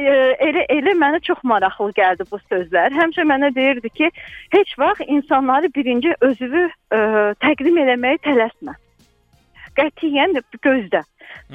elə 0.48 0.66
elə 0.68 0.94
mənə 0.98 1.20
çox 1.20 1.38
maraqlı 1.44 1.92
gəldi 1.96 2.26
bu 2.30 2.38
sözlər. 2.50 2.90
Həmişə 2.90 3.22
mənə 3.22 3.54
deyirdi 3.54 3.88
ki, 3.88 4.10
heç 4.50 4.78
vaxt 4.78 5.06
insanları 5.06 5.70
birinci 5.74 6.14
özünü 6.20 6.68
ə, 6.90 7.34
təqdim 7.40 7.78
eləməyə 7.84 8.18
tələsmə. 8.26 8.74
Qətiyyən 9.76 10.40
gözlə. 10.62 11.02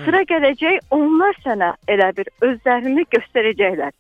Sıra 0.05 0.21
gələcək, 0.29 0.79
onlar 0.91 1.35
sənə 1.43 1.73
elə 1.87 2.11
bir 2.15 2.27
özlərini 2.41 3.03
göstərəcəklər. 3.11 3.91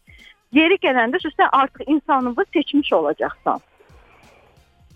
Yeri 0.51 0.77
gələndə 0.83 1.19
sən 1.23 1.49
artıq 1.51 1.87
insanlığı 1.87 2.45
seçmiş 2.53 2.93
olacaqsan. 2.93 3.61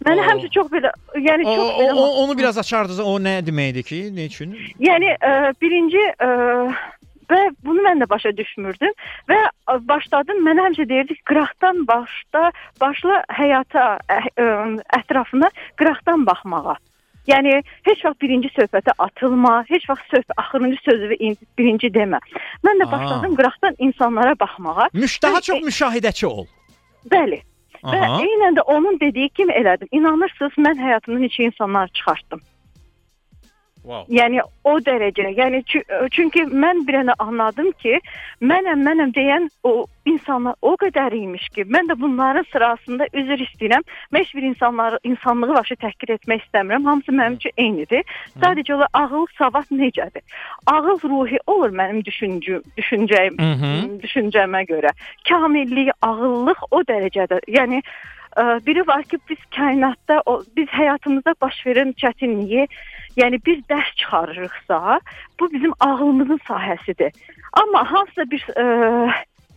Mənə 0.06 0.22
O- 0.22 0.28
həmişə 0.30 0.50
çox 0.54 0.68
belə, 0.74 0.92
yəni 1.16 1.46
O, 1.48 1.56
çox 1.56 1.70
o, 1.70 1.80
belə 1.80 1.94
o, 1.94 2.08
onu 2.24 2.38
biraz 2.38 2.58
açardınız. 2.58 3.00
O 3.00 3.16
nə 3.20 3.40
deməkdir 3.48 3.84
ki? 3.88 4.00
Nə 4.16 4.26
üçün? 4.28 4.58
Yəni 4.84 5.14
ə, 5.24 5.54
birinci 5.62 6.02
ə, 6.20 6.30
və 7.32 7.40
bunu 7.66 7.86
mən 7.88 8.04
də 8.04 8.10
başa 8.10 8.34
düşmürdüm 8.38 8.92
və 9.32 9.40
ə, 9.72 9.78
başladım 9.88 10.44
mənə 10.46 10.68
həmişə 10.68 10.90
deyirdi 10.90 11.16
ki, 11.16 11.24
qıraqdan 11.32 11.86
başda 11.88 12.52
başla 12.82 13.24
həyata 13.40 13.86
ə, 14.12 14.20
ə, 14.36 14.50
ətrafına 15.00 15.50
qıraqdan 15.80 16.26
baxmağa. 16.28 16.76
Yəni 17.26 17.56
heç 17.88 18.04
vaxt 18.06 18.22
birinci 18.22 18.52
söhbətə 18.54 18.94
atılma, 19.02 19.64
heç 19.70 19.88
vaxt 19.90 20.12
söhbət 20.14 20.36
axırıncı 20.38 20.78
sözü 20.86 21.16
in- 21.20 21.38
birinci 21.58 21.90
demə. 21.90 22.20
Mən 22.62 22.78
də 22.84 22.86
Aa. 22.86 22.92
başladım 22.92 23.34
qıraqdan 23.40 23.76
insanlara 23.80 24.36
baxmağa. 24.40 24.90
Müş 24.94 25.24
daha 25.24 25.42
çox 25.42 25.64
müşahidəçi 25.66 26.26
ol. 26.26 26.46
Bəli. 27.10 27.42
Və 27.84 28.02
Aha. 28.02 28.20
eynən 28.24 28.58
də 28.58 28.66
onun 28.72 29.00
dediyi 29.00 29.30
kimi 29.30 29.54
elədim. 29.54 29.90
İnanırsınız, 29.92 30.60
mən 30.68 30.82
həyatımdan 30.82 31.26
neçə 31.28 31.50
insanlar 31.50 31.88
çıxartdım. 31.88 32.42
Wow. 33.86 34.06
Yəni 34.10 34.40
o 34.66 34.72
dərəcə. 34.82 35.28
Yəni 35.38 35.60
çü- 35.70 35.86
çünki 36.12 36.42
mən 36.50 36.88
bir 36.88 36.96
dənə 36.98 37.14
anladım 37.22 37.68
ki, 37.84 38.00
mənəm, 38.42 38.82
mənəm 38.88 39.12
deyən 39.14 39.46
o 39.64 39.86
insanlar 40.10 40.56
o 40.62 40.72
qədər 40.82 41.14
imiş 41.14 41.50
ki, 41.54 41.66
mən 41.70 41.92
də 41.92 42.00
bunların 42.02 42.46
sırasında 42.52 43.06
üzr 43.14 43.44
istəyirəm. 43.46 43.84
Mən 44.14 44.20
heç 44.26 44.34
bir 44.36 44.48
insanları, 44.50 45.00
insanlığı 45.04 45.54
vəbsə 45.60 45.78
təhqir 45.86 46.16
etmək 46.18 46.42
istəmirəm. 46.48 46.86
Hamısı 46.90 47.12
mənim 47.12 47.38
üçün 47.38 47.52
eynidir. 47.58 48.04
Sadəcə 48.42 48.74
olaraq 48.74 48.98
ağıl, 49.04 49.28
savad 49.38 49.70
necədir? 49.72 50.26
Ağıl 50.66 51.00
ruhi 51.04 51.38
olur 51.48 51.70
mənim 51.70 52.02
düşüncüm, 52.06 52.62
düşüncəyim, 52.78 53.38
Mhm. 53.38 54.02
düşüncəmə 54.02 54.66
görə. 54.66 54.90
Kamillik, 55.30 55.94
ağıllıq 56.02 56.66
o 56.72 56.82
dərəcədə. 56.82 57.40
Yəni 57.48 57.82
ə, 58.36 58.66
biri 58.66 58.82
var 58.88 59.04
ki, 59.04 59.18
biz 59.30 59.38
kainatda 59.56 60.22
o 60.26 60.44
biz 60.58 60.68
həyatımızda 60.68 61.36
baş 61.42 61.56
verən 61.66 61.94
çətinliyi, 61.96 62.68
yəni 63.18 63.40
biz 63.46 63.60
dərs 63.70 63.96
çıxarırıqsa, 63.96 65.00
bu 65.40 65.52
bizim 65.54 65.72
ağlımızın 65.80 66.40
sahəsidir. 66.50 67.12
Amma 67.54 67.86
hansısa 67.92 68.24
bir 68.32 68.42
ə, 68.56 68.66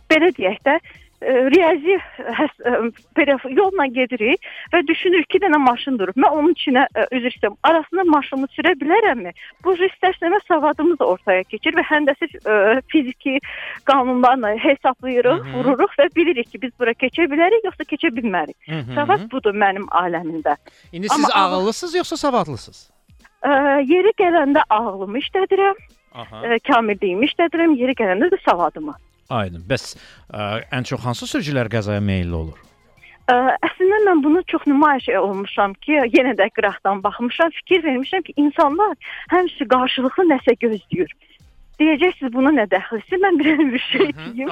belə 0.09 0.29
deyək 0.37 0.59
də 0.65 0.75
ə, 0.79 1.33
riyazi 1.51 1.97
həs, 2.39 2.53
ə, 2.63 2.71
belə 3.17 3.35
yolla 3.51 3.85
gedirik 3.91 4.39
və 4.73 4.79
düşünürük 4.87 5.27
ki, 5.29 5.41
dənə 5.43 5.59
maşın 5.59 5.97
durub. 5.99 6.15
Mən 6.15 6.31
onun 6.31 6.53
içinə 6.55 6.85
ə, 6.95 7.07
üzr 7.11 7.27
istəyirəm. 7.33 7.57
Arasında 7.67 8.03
maşını 8.07 8.47
sürə 8.55 8.71
bilərəmmi? 8.79 9.33
Bu 9.63 9.73
istərsənmə 9.75 10.39
savadımız 10.47 11.01
ortaya 11.03 11.43
keçir 11.43 11.75
və 11.75 11.83
həndəsi 11.91 12.29
ə, 12.47 12.79
fiziki 12.87 13.39
qanunlarla 13.89 14.55
hesablayırıq, 14.63 15.43
Mhm. 15.43 15.53
vururuq 15.57 15.91
və 15.99 16.07
bilirik 16.15 16.51
ki, 16.51 16.61
biz 16.61 16.71
bura 16.79 16.91
keçə 16.95 17.27
bilərik 17.31 17.65
yoxsa 17.67 17.83
keçə 17.83 18.09
bilmərik. 18.15 18.55
Mhm. 18.67 18.95
Savad 18.95 19.27
budur 19.31 19.53
mənim 19.53 19.85
aləmimdə. 19.91 20.55
İndi 20.93 21.09
siz 21.09 21.25
Amma 21.25 21.27
ağıl- 21.35 21.53
ağıllısınız 21.59 21.95
yoxsa 21.95 22.17
savadlısınız? 22.17 22.89
Ə, 23.39 23.51
yeri 23.87 24.11
gələndə 24.19 24.65
ağlımı 24.69 25.21
işlədirəm, 25.21 25.77
Aha. 26.19 26.41
ə, 26.43 26.57
kamilliyimi 26.67 27.29
işlədirəm, 27.29 27.77
yeri 27.79 27.95
gələndə 27.95 28.31
də 28.33 28.39
savadımı. 28.43 28.95
Aydın. 29.29 29.61
Bəs 29.69 29.93
ə, 29.95 30.65
ən 30.75 30.87
çox 30.89 31.05
hansı 31.05 31.29
sürücülər 31.29 31.69
qəzaya 31.71 32.03
meylli 32.03 32.35
olur? 32.35 32.59
Ə, 33.29 33.35
əslində 33.63 34.01
mən 34.07 34.23
bunu 34.25 34.43
çox 34.51 34.65
nümayiş 34.67 35.11
olmuşam 35.21 35.75
ki, 35.85 36.01
yenə 36.17 36.35
də 36.39 36.49
qıraqdan 36.57 37.03
baxmışam, 37.05 37.53
fikir 37.61 37.85
vermişəm 37.85 38.25
ki, 38.27 38.35
insanlar 38.43 38.95
həmişə 39.31 39.69
qarşılıqlı 39.71 40.27
nəsə 40.33 40.57
gözləyir. 40.65 41.15
Deyəcəksiniz 41.79 42.33
buna 42.33 42.51
nə 42.55 42.65
dəxlisi? 42.71 43.19
Mən 43.23 43.39
bir 43.39 43.59
bir 43.73 43.83
şey 43.85 44.09
deyim. 44.17 44.49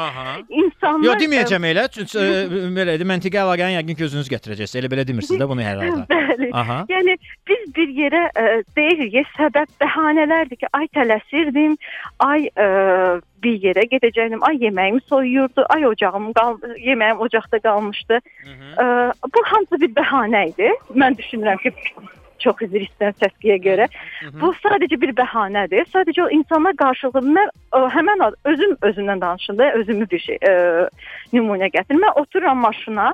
İnsanlar 0.62 1.08
Yox 1.10 1.24
deməyəcəm 1.24 1.66
elə. 1.72 1.88
Çünki 1.92 2.26
belədir. 2.78 3.08
Məntiqi 3.10 3.42
əlaqəni 3.42 3.76
yəqin 3.76 4.00
ki 4.00 4.06
özünüz 4.08 4.32
gətirəcəksiniz. 4.32 4.80
Elə 4.82 4.92
belə 4.94 5.08
demirsiniz 5.08 5.42
də 5.42 5.50
bunu 5.50 5.66
hər 5.66 5.82
halda. 5.84 6.06
Bəli. 6.38 6.50
Aha. 6.54 6.78
Yəni 6.92 7.18
biz 7.50 7.64
bir 7.76 7.94
yerə 7.98 8.24
ə, 8.32 8.46
deyirik, 8.78 9.16
səbəb 9.36 9.72
bəhanələrdir 9.82 10.62
ki, 10.62 10.70
ay 10.78 10.88
tələsirdim, 10.96 11.78
ay 12.24 12.48
ə, 12.54 12.68
bir 13.44 13.58
yerə 13.64 13.88
gedəcəydim, 13.92 14.44
ay 14.48 14.62
yeməyimi 14.64 15.02
soyuyurdu, 15.10 15.66
ay 15.74 15.88
ocağım 15.90 16.32
qal 16.38 16.60
yeməyim 16.84 17.24
ocaqda 17.26 17.60
qalmışdı. 17.66 18.22
Ə, 18.78 18.88
bu 19.34 19.46
hamısı 19.52 19.82
bir 19.84 19.92
bəhanə 19.98 20.48
idi. 20.54 20.72
Mən 20.96 21.18
düşünürəm 21.20 21.62
ki, 21.66 21.74
çox 22.44 22.62
üzr 22.68 22.84
istəyirəm 22.86 23.16
səskiyə 23.22 23.58
görə. 23.64 23.88
Bu 24.42 24.52
sadəcə 24.64 25.00
bir 25.02 25.14
bəhanədir. 25.18 25.88
Sadəcə 25.94 26.26
o 26.26 26.30
insanlar 26.30 26.76
qarşılıqlı 26.80 27.22
mən 27.38 27.50
ə, 27.74 27.84
həmin 27.96 28.24
ad- 28.28 28.38
özüm 28.46 28.76
özümdən 28.82 29.22
danışım 29.22 29.58
da, 29.58 29.72
özümü 29.82 30.10
bir 30.12 30.20
şey 30.20 30.38
ə, 30.42 30.54
nümunə 31.34 31.72
gətirim. 31.74 32.02
Mən 32.04 32.20
otururam 32.22 32.58
maşına. 32.66 33.12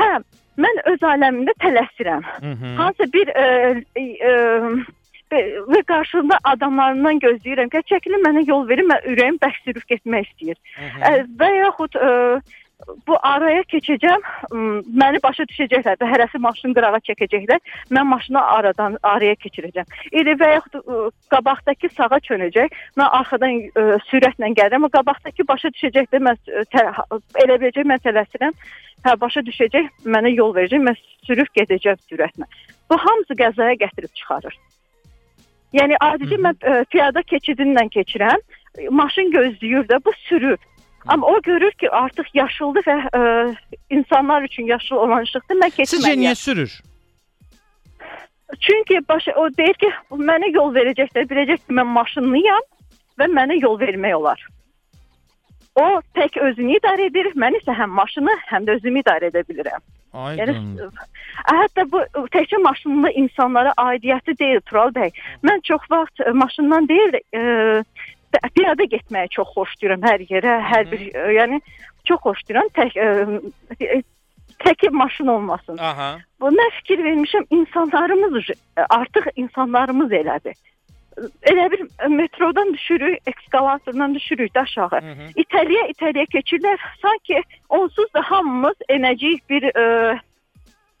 Hə, 0.00 0.10
mən 0.58 0.82
öz 0.92 1.00
aləmimdə 1.12 1.54
tələsirəm. 1.62 2.22
Mhm. 2.42 2.76
Hansı 2.80 3.08
bir 3.12 3.32
ə, 3.34 3.46
ə, 3.94 4.34
və- 5.34 5.84
qarşımda 5.88 6.38
adamlarından 6.44 7.18
gözləyirəm 7.24 7.70
ki, 7.72 7.82
çəkilin 7.90 8.22
mənə 8.26 8.44
yol 8.48 8.68
verin, 8.68 8.86
mən 8.90 9.06
ürəyim 9.12 9.38
bərk 9.42 9.56
sürüb 9.64 9.82
getmək 9.90 10.28
istəyir. 10.30 10.58
Ə, 11.02 11.24
və 11.40 11.48
yaxud 11.60 11.98
ə, 11.98 12.10
bu 13.06 13.16
araya 13.22 13.62
keçəcəm, 13.70 14.22
m, 14.52 14.80
məni 15.00 15.20
başa 15.22 15.46
düşəcəklər 15.50 15.98
və 16.00 16.08
hərəsi 16.10 16.40
maşını 16.42 16.74
qırağa 16.76 17.00
çəkəcəklər. 17.08 17.60
Mən 17.94 18.08
maşını 18.10 18.40
aradan 18.40 18.98
araya 19.02 19.36
keçirəcəm. 19.40 19.86
Elə 20.12 20.34
və 20.40 20.50
yaxud 20.54 20.80
ə, 20.80 20.98
qabaqdakı 21.32 21.90
sağa 21.94 22.20
çönəcək. 22.28 22.74
Mən 22.98 23.16
arxadan 23.20 23.62
ə, 23.70 23.86
sürətlə 24.10 24.50
gəlirəm. 24.58 24.88
O 24.88 24.92
qabaqdakı 24.96 25.46
başa 25.48 25.70
düşəcəklər. 25.76 26.24
Mən 26.28 26.40
ə, 26.50 26.66
tə, 26.74 26.84
elə 27.44 27.58
biləcək 27.62 27.88
mən 27.92 28.04
tələsirəm. 28.04 28.58
Hə 29.04 29.16
başa 29.20 29.44
düşəcək, 29.46 29.90
mənə 30.08 30.34
yol 30.34 30.54
verəcək. 30.56 30.84
Mən 30.84 31.00
sürüb 31.28 31.50
gedəcəm 31.56 32.00
sürətlə. 32.10 32.50
Bu 32.90 33.00
hamısı 33.00 33.38
qəzaya 33.38 33.78
gətirib 33.80 34.12
çıxarır. 34.20 34.58
Yəni 35.74 35.96
adicə 36.02 36.38
mən 36.38 36.60
ə, 36.60 36.84
piyada 36.90 37.22
keçidindən 37.22 37.90
keçirəm. 37.94 38.42
Maşın 38.90 39.30
gözləyir 39.30 39.86
də 39.90 40.00
bu 40.04 40.12
sürür. 40.26 40.58
Amma 41.06 41.26
o 41.26 41.42
görür 41.42 41.72
ki, 41.72 41.90
artıq 41.90 42.30
yaşıldı 42.34 42.78
və 42.86 42.96
ə, 43.12 43.22
insanlar 43.90 44.42
üçün 44.42 44.66
yaşıl 44.66 44.96
olan 44.96 45.22
işıqdır. 45.22 45.58
Mən 45.60 45.72
Sizcə 45.74 45.82
keçməliyəm. 45.82 46.20
niyə 46.22 46.34
sürür? 46.34 46.80
Çünki 48.60 49.00
baş 49.08 49.28
o 49.36 49.48
deyir 49.58 49.74
ki, 49.74 49.90
mənə 50.10 50.52
yol 50.54 50.72
verəcəklər, 50.74 51.28
biləcək 51.30 51.64
ki, 51.66 51.76
mən 51.76 51.90
maşınlıyam 51.96 52.64
və 53.20 53.28
mənə 53.36 53.60
yol 53.62 53.80
vermək 53.80 54.16
olar. 54.16 54.46
O 55.74 56.00
tək 56.14 56.36
özünü 56.38 56.76
idarə 56.78 57.08
edir, 57.10 57.32
mən 57.34 57.56
isə 57.58 57.74
həm 57.74 57.90
maşını, 57.98 58.36
həm 58.46 58.66
də 58.68 58.76
özümü 58.78 59.02
idarə 59.02 59.32
edə 59.32 59.42
bilirəm. 59.48 59.82
Yəni 60.38 60.54
ə, 60.54 60.88
hətta 61.50 61.84
bu 61.90 62.04
təkcə 62.30 62.60
maşınlı 62.62 63.10
insanlara 63.24 63.72
aidiyyəti 63.82 64.36
deyil 64.38 64.60
Tural 64.70 64.92
bəy. 64.94 65.10
Mən 65.42 65.64
çox 65.66 65.88
vaxt 65.90 66.22
ə, 66.22 66.30
maşından 66.32 66.86
deyil, 66.88 67.18
ə, 67.34 67.42
piyada 68.54 68.84
getməyi 68.84 69.30
çox 69.36 69.54
xoşlayıram 69.54 70.04
hər 70.08 70.26
yerə, 70.30 70.58
hər 70.72 70.90
bir, 70.90 71.06
ə, 71.12 71.24
yəni 71.38 71.60
çox 72.08 72.20
xoşlayıram. 72.26 72.68
Tək 72.76 72.98
ə, 72.98 74.02
tək 74.64 74.90
maşın 74.90 75.26
olmasın. 75.26 75.78
Aha. 75.78 76.18
Bu 76.40 76.52
nə 76.52 76.68
fikir 76.78 77.02
vermişəm, 77.04 77.46
insanlarımız 77.50 78.52
artıq 78.76 79.30
insanlarımız 79.36 80.12
elədir. 80.12 80.54
Elə 81.46 81.70
bir 81.70 81.82
metrodan 82.10 82.74
düşürük, 82.74 83.18
eskalatordan 83.26 84.14
düşürük 84.14 84.50
də 84.54 84.64
aşağı. 84.66 85.00
İtəliyə 85.38 85.84
itəliyə 85.94 86.26
keçirlər. 86.32 86.78
Sanki 87.02 87.42
onsuz 87.68 88.14
da 88.14 88.22
hamımız 88.30 88.74
enəcəyik 88.88 89.42
bir 89.50 89.68
ə, 89.70 90.18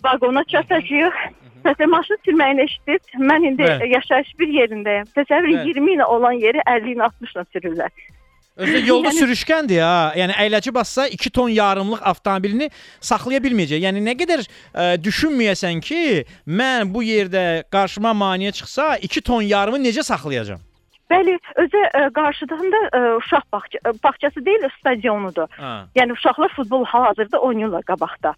vaqona 0.04 0.44
çatacağıq. 0.44 1.18
Məsələn, 1.64 1.90
maşın 1.90 2.18
sürməyini 2.26 2.64
eşidib, 2.68 3.14
mən 3.30 3.46
indi 3.50 3.62
Bəli. 3.64 3.86
yaşayış 3.94 4.32
bir 4.38 4.50
yerindəyəm. 4.58 5.06
Təsəvvür 5.16 5.54
Bəli. 5.54 5.68
20 5.78 5.94
ilə 5.96 6.04
olan 6.04 6.32
yeri 6.40 6.60
50 6.66 6.92
ilə 6.96 7.06
60 7.08 7.32
ilə 7.36 7.44
sürürlər. 7.54 7.94
Özdə 8.54 8.80
yolda 8.86 9.08
Yəni- 9.10 9.18
sürüşkəndir 9.18 9.80
ha. 9.82 10.12
Yəni 10.14 10.34
əyləci 10.44 10.74
bassa 10.74 11.08
2 11.08 11.30
ton 11.30 11.48
yarımlıq 11.50 12.02
avtomobilini 12.06 12.68
saxlaya 13.00 13.40
bilməyəcək. 13.42 13.80
Yəni 13.82 14.02
nə 14.04 14.14
qədər 14.20 14.44
ə, 14.44 14.84
düşünməyəsən 15.02 15.80
ki, 15.82 16.02
mən 16.46 16.92
bu 16.94 17.02
yerdə 17.02 17.64
qarşıma 17.72 18.12
maneə 18.14 18.52
çıxsa 18.52 18.96
2 19.02 19.20
ton 19.26 19.42
yarımı 19.42 19.80
necə 19.82 20.04
saxlayacağam? 20.06 20.60
Bəli, 21.10 21.34
özü 21.60 21.80
ə, 21.98 22.04
qarşıdan 22.14 22.70
da 22.72 22.78
ə, 22.96 23.00
uşaq 23.18 23.42
bağça, 23.52 23.78
bağçası 24.04 24.44
deyil, 24.46 24.68
stadionudur. 24.78 25.48
Ha. 25.58 25.86
Yəni 25.96 26.12
uşaqlar 26.12 26.48
futbol 26.56 26.84
hal-hazırda 26.84 27.38
oynayırlar 27.38 27.82
qabaqda. 27.82 28.34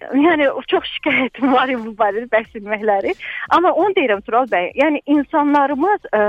Yəni 0.00 0.46
çox 0.68 0.88
şikayətim 0.96 1.52
var 1.52 1.70
bu 1.84 1.92
barədə 1.98 2.26
bəhs 2.32 2.56
etməkləri. 2.58 3.14
Amma 3.54 3.70
onu 3.72 3.94
deyirəm 3.96 4.24
Tural 4.26 4.48
bəy. 4.50 4.72
Yəni 4.80 5.00
insanlarımız 5.06 6.08
ə, 6.10 6.22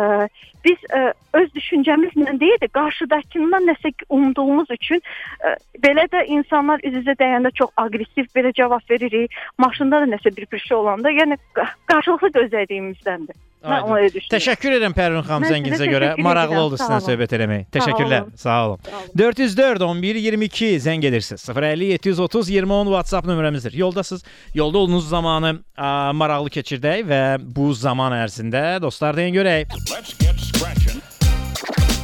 biz 0.66 0.86
ə, 0.93 1.01
öz 1.39 1.49
düşüncəmizlə 1.57 2.36
deyil 2.41 2.61
də 2.61 2.70
qarşıdakından 2.78 3.66
nəsə 3.72 3.91
umduğumuz 4.09 4.70
üçün 4.78 5.01
ə, 5.01 5.55
belə 5.84 6.05
də 6.13 6.26
insanlar 6.38 6.84
üz-üzə 6.86 7.18
dəyəndə 7.20 7.51
çox 7.57 7.74
aqressiv 7.82 8.30
belə 8.38 8.53
cavab 8.53 8.86
veririk. 8.89 9.34
Maşında 9.57 10.05
da 10.05 10.13
nəsə 10.13 10.36
bir 10.38 10.47
bir 10.51 10.59
şey 10.68 10.78
olanda, 10.78 11.11
yəni 11.11 11.38
qa- 11.57 11.72
qarşılıqlı 11.91 12.32
gözlədiyimizdəndir. 12.39 13.45
Mən 13.66 13.74
Aydın. 13.76 13.91
onu 13.91 14.09
düşünürəm. 14.16 14.32
Təşəkkür 14.36 14.76
edirəm 14.78 14.93
Pərvin 14.93 15.24
xanım 15.26 15.45
zənginizə 15.49 15.88
görə. 15.89 16.09
Maraqlı 16.22 16.59
oldu 16.61 16.78
sağ 16.78 16.84
sizinlə 16.86 16.97
olun. 16.99 17.07
söhbət 17.09 17.32
eləmək. 17.38 17.63
Sağ 17.66 17.80
Təşəkkürlər. 17.80 18.22
olun. 18.22 18.34
Sağ 18.38 18.57
olun. 18.68 18.80
404 19.18 19.82
11 19.82 20.16
22 20.16 20.70
zəng 20.86 21.05
edirsiniz. 21.09 21.45
050 21.49 21.86
730 21.86 22.49
20 22.49 22.74
10 22.74 22.86
WhatsApp 22.86 23.28
nömrəmizdir. 23.28 23.76
Yoldasınız. 23.78 24.24
Yolda 24.53 24.78
olduğunuz 24.78 25.09
zamanı 25.09 25.55
a, 25.78 26.13
maraqlı 26.13 26.49
keçirdək 26.49 27.03
və 27.09 27.22
bu 27.41 27.74
zaman 27.74 28.13
ərzində 28.13 28.82
dostlar 28.82 29.18
deyin 29.18 29.34
görək. 29.36 29.66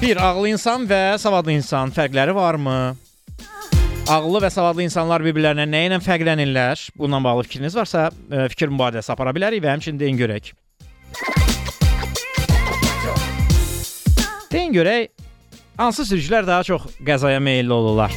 Bir 0.02 0.18
ağıllı 0.18 0.50
insan 0.50 0.88
və 0.90 1.18
savadlı 1.22 1.52
insan 1.54 1.92
fərqləri 1.94 2.34
varmı? 2.36 2.96
Ağıllı 4.10 4.40
və 4.44 4.50
savadlı 4.50 4.84
insanlar 4.84 5.22
bir-birlərinə 5.24 5.68
nə 5.70 5.84
ilə 5.88 6.00
fərqlənirlər? 6.02 6.88
Bununla 6.98 7.24
bağlı 7.24 7.44
fikriniz 7.44 7.76
varsa, 7.78 8.10
e, 8.32 8.48
fikir 8.50 8.74
mübadiləsi 8.74 9.14
apara 9.14 9.30
bilərik 9.38 9.62
və 9.64 9.70
həmçinin 9.76 10.00
deyin 10.02 10.18
görək. 10.18 10.52
Deyin 14.52 14.74
görək, 14.76 15.14
hansı 15.80 16.04
sürücülər 16.04 16.44
daha 16.48 16.64
çox 16.68 16.90
qəzaya 17.08 17.40
meylli 17.40 17.72
olurlar? 17.72 18.12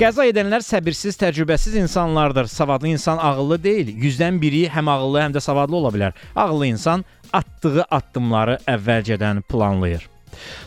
Qəza 0.00 0.24
edənlər 0.24 0.64
səbirsiz, 0.64 1.18
təcrübəsiz 1.20 1.76
insanlardır. 1.82 2.48
Savadlı 2.48 2.88
insan 2.88 3.20
ağıllı 3.20 3.58
deyil. 3.62 3.90
100-dən 3.92 4.40
biri 4.40 4.64
həm 4.72 4.88
ağıllı, 4.90 5.20
həm 5.20 5.36
də 5.36 5.42
savadlı 5.44 5.76
ola 5.76 5.92
bilər. 5.92 6.16
Ağıllı 6.36 6.66
insan 6.72 7.04
atdığı 7.32 7.84
addımları 7.90 8.56
əvvəlcədən 8.66 9.42
planlayır. 9.42 10.08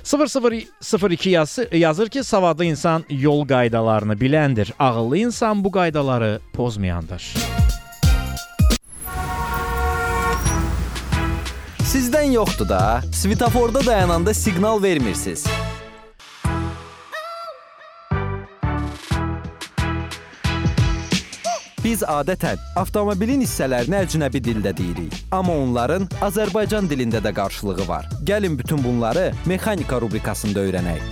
0002 0.05 1.29
yazı, 1.29 1.67
yazır 1.73 2.09
ki, 2.09 2.23
savadlı 2.23 2.65
insan 2.65 3.03
yol 3.09 3.47
qaydalarını 3.47 4.13
biləndir. 4.13 4.71
Ağıllı 4.79 5.17
insan 5.17 5.63
bu 5.63 5.71
qaydaları 5.71 6.39
pozmayandır. 6.53 7.33
Sizdən 11.87 12.33
yoxdur 12.35 12.67
da. 12.69 13.01
Svetoforda 13.15 13.85
dayananda 13.85 14.33
siqnal 14.33 14.81
vermirsiniz. 14.83 15.45
Biz 21.83 22.03
adətən 22.03 22.59
avtomobilin 22.75 23.39
hissələrini 23.45 24.01
əcnəbi 24.01 24.41
dildə 24.43 24.73
deyirik, 24.75 25.15
amma 25.31 25.55
onların 25.63 26.09
Azərbaycan 26.27 26.91
dilində 26.91 27.23
də 27.23 27.31
qarşılığı 27.39 27.87
var. 27.87 28.09
Gəlin 28.27 28.59
bütün 28.59 28.83
bunları 28.83 29.31
mexanika 29.45 30.01
rubrikasında 30.03 30.67
öyrənək. 30.67 31.07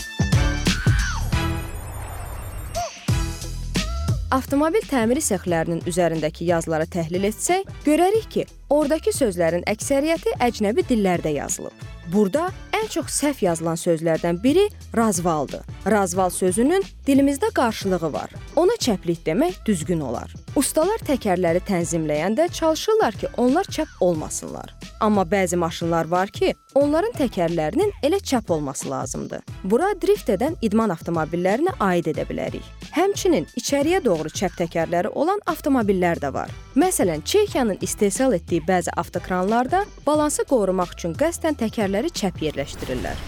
Avtomobil 4.36 4.84
təmiri 4.90 5.22
sexlərinin 5.24 5.86
üzərindəki 5.88 6.50
yazıları 6.50 6.90
təhlil 6.92 7.30
etsək, 7.30 7.70
görərik 7.86 8.26
ki, 8.34 8.44
oradakı 8.70 9.14
sözlərin 9.16 9.66
əksəriyyəti 9.70 10.38
əcnəbi 10.40 10.86
dillərdə 10.90 11.36
yazılıb. 11.38 11.86
Burada 12.14 12.52
ən 12.76 12.86
çox 12.92 13.10
səhv 13.10 13.42
yazılan 13.42 13.80
sözlərdən 13.82 14.38
biri 14.44 14.68
razvaldır. 14.98 15.64
Razval 15.92 16.30
sözünün 16.30 16.84
dilimizdə 17.08 17.50
qarşılığı 17.54 18.14
var. 18.14 18.30
Ona 18.56 18.78
çəplik 18.80 19.26
demək 19.26 19.58
düzgün 19.66 20.00
olar. 20.06 20.34
Ustalar 20.56 21.02
təkərləri 21.08 21.64
tənzimləyəndə 21.66 22.48
çalışırlar 22.54 23.14
ki, 23.14 23.28
onlar 23.38 23.66
çəp 23.66 23.98
olmasınlar. 24.00 24.76
Amma 25.02 25.22
bəzi 25.22 25.56
maşınlar 25.56 26.06
var 26.06 26.30
ki, 26.30 26.54
onların 26.76 27.18
təkərlərinin 27.18 27.92
elə 28.04 28.22
çəp 28.22 28.52
olması 28.54 28.90
lazımdır. 28.90 29.42
Bura 29.64 29.92
drift 30.02 30.30
edən 30.30 30.56
idman 30.62 30.94
avtomobillərinə 30.94 31.76
aid 31.80 32.08
edə 32.14 32.28
bilərik. 32.30 32.64
Həmçinin 32.96 33.50
içəriyə 33.60 34.04
doğru 34.06 34.30
çəp 34.30 34.56
təkərləri 34.62 35.12
olan 35.12 35.42
avtomobillər 35.52 36.22
də 36.22 36.32
var. 36.34 36.54
Məsələn, 36.76 37.26
Çexiyanın 37.26 37.78
istehsal 37.82 38.34
etdiyi 38.34 38.55
bəzi 38.68 38.94
avtokranlarda 39.02 39.84
balansı 40.06 40.46
qorumaq 40.50 40.96
üçün 40.98 41.16
qəsdən 41.20 41.60
təkərləri 41.60 42.14
çəp 42.22 42.42
yerləşdirirlər. 42.48 43.20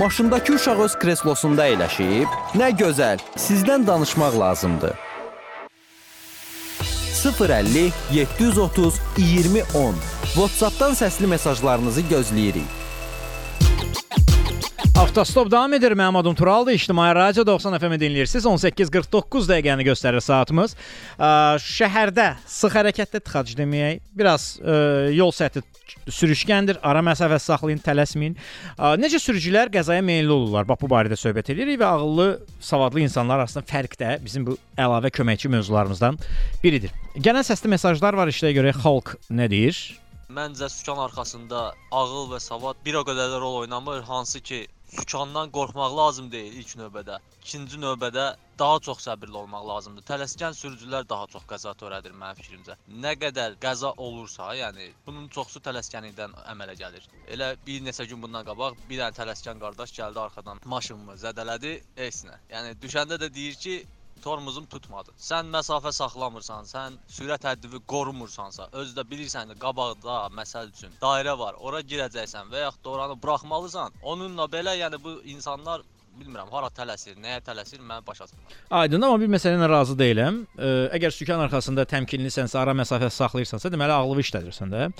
Maşındakı 0.00 0.54
uşaq 0.56 0.80
öz 0.86 0.94
kreslosunda 1.02 1.66
əyləşib, 1.68 2.40
nə 2.56 2.70
gözəl, 2.78 3.20
sizdən 3.36 3.84
danışmaq 3.86 4.38
lazımdır. 4.40 4.94
050 7.20 7.92
730 8.12 9.00
2010 9.18 9.94
WhatsApp-dan 10.34 10.94
səsli 10.94 11.26
mesajlarınızı 11.26 12.00
gözləyirik. 12.00 12.79
Avtostop 15.00 15.48
davam 15.50 15.72
edir. 15.72 15.92
Mənim 15.92 16.16
adım 16.18 16.34
Turaldır. 16.34 16.72
İctimai 16.72 17.14
Radio 17.14 17.46
90 17.46 17.78
FM-i 17.78 17.96
dinləyirsiniz. 17.96 18.44
18:49 18.44 19.46
dəqiqəni 19.48 19.84
göstərir 19.86 20.20
saatımız. 20.20 20.74
Şəhərdə 21.64 22.26
sıx 22.44 22.74
hərəkətdə 22.76 23.22
tıxac 23.24 23.54
deməyək, 23.56 24.02
biraz 24.12 24.58
ə, 24.60 24.74
yol 25.16 25.32
səthi 25.32 25.62
sürüşkəndir. 26.04 26.82
Ara 26.84 27.00
məsafə 27.00 27.38
saxlayın, 27.40 27.80
tələsməyin. 27.80 28.36
Ə, 28.76 28.90
Necə 29.00 29.22
sürücülər 29.24 29.72
qəzaya 29.72 30.04
meylli 30.04 30.34
olurlar? 30.36 30.68
Bax 30.68 30.82
bu 30.84 30.90
barədə 30.92 31.16
söhbət 31.16 31.48
edirik 31.54 31.80
və 31.80 31.88
ağıllı, 31.88 32.28
savadlı 32.60 33.00
insanlar 33.06 33.40
arasında 33.40 33.64
fərq 33.72 33.96
də 34.02 34.18
bizim 34.24 34.44
bu 34.50 34.58
əlavə 34.76 35.08
köməkçi 35.16 35.48
mövzularımızdan 35.56 36.20
biridir. 36.62 36.92
Gələn 37.16 37.48
səsli 37.48 37.72
mesajlar 37.72 38.20
var 38.20 38.28
işləyə 38.28 38.52
görə 38.58 38.76
xalq 38.76 39.16
nə 39.32 39.48
deyir? 39.48 39.80
Məncə 40.30 40.68
sükan 40.70 41.00
arxasında 41.08 41.72
ağıl 41.90 42.28
və 42.30 42.38
savad 42.38 42.76
bir 42.86 43.00
o 43.00 43.02
qədər 43.02 43.32
də 43.32 43.40
rol 43.42 43.64
oynamır, 43.64 44.04
hansı 44.06 44.38
ki 44.40 44.60
sükandan 44.98 45.50
qorxmaq 45.56 45.96
lazım 45.96 46.30
deyil 46.32 46.56
ilk 46.62 46.72
növbədə. 46.80 47.18
İkinci 47.42 47.78
növbədə 47.82 48.24
daha 48.62 48.78
çox 48.86 49.04
səbirli 49.06 49.36
olmaq 49.42 49.66
lazımdır. 49.68 50.04
Tələskən 50.10 50.56
sürücülər 50.60 51.06
daha 51.12 51.26
çox 51.34 51.46
qəza 51.52 51.74
törədir 51.82 52.16
mənim 52.22 52.40
fikrimcə. 52.40 52.76
Nə 53.04 53.14
qədər 53.22 53.56
qəza 53.64 53.92
olursa, 54.06 54.50
yəni 54.62 54.90
bunun 55.06 55.28
çoxsu 55.36 55.62
tələskənlikdən 55.68 56.34
əmələ 56.54 56.76
gəlir. 56.82 57.06
Elə 57.36 57.52
bir 57.66 57.86
neçə 57.86 58.08
gün 58.10 58.22
bundan 58.26 58.44
qabaq 58.50 58.76
bir 58.88 59.02
dənə 59.02 59.16
tələskən 59.20 59.62
qardaş 59.62 59.94
gəldi 60.00 60.22
arxadan 60.26 60.60
maşınımı 60.74 61.16
zədələdi, 61.24 61.78
esinə. 62.08 62.36
Yəni 62.54 62.76
düşəndə 62.84 63.20
də 63.22 63.32
deyir 63.34 63.58
ki, 63.64 63.80
tormozum 64.24 64.66
tutmadı. 64.70 65.14
Sən 65.20 65.50
məsafə 65.52 65.92
saxlamırsan, 65.96 66.68
sən 66.70 66.98
sürət 67.10 67.46
həddivi 67.48 67.82
qorumursansa, 67.92 68.68
özü 68.72 68.96
də 68.98 69.06
bilirsən 69.12 69.52
ki, 69.52 69.60
qabaqda 69.62 70.18
məsəl 70.36 70.72
üçün 70.74 70.98
dairə 71.02 71.36
var, 71.38 71.60
ora 71.60 71.80
girəcəksən 71.92 72.52
və 72.52 72.66
yaxud 72.66 72.84
da 72.84 72.92
oranı 72.96 73.22
buraxmalısan. 73.22 74.02
Onunla 74.02 74.48
belə, 74.52 74.76
yəni 74.80 75.02
bu 75.04 75.20
insanlar 75.34 75.82
bilmirəm 76.20 76.50
hara 76.52 76.68
tələsir, 76.74 77.14
nəyə 77.22 77.40
tələsir, 77.46 77.80
mən 77.86 78.02
başa 78.06 78.26
düşmürəm. 78.26 78.56
Aydın, 78.80 79.06
amma 79.06 79.20
bir 79.22 79.30
məsələ 79.32 79.56
ilə 79.56 79.68
razı 79.70 79.96
deyiləm. 79.98 80.40
Ə, 80.58 80.72
əgər 80.98 81.14
sükan 81.16 81.40
arxasında 81.46 81.86
təmkinlisənsə, 81.88 82.58
ara 82.60 82.74
məsafə 82.76 83.08
saxlayırsansa, 83.14 83.70
deməli 83.72 83.94
ağlını 83.94 84.24
işlədirsən 84.26 84.74
də 84.74 84.90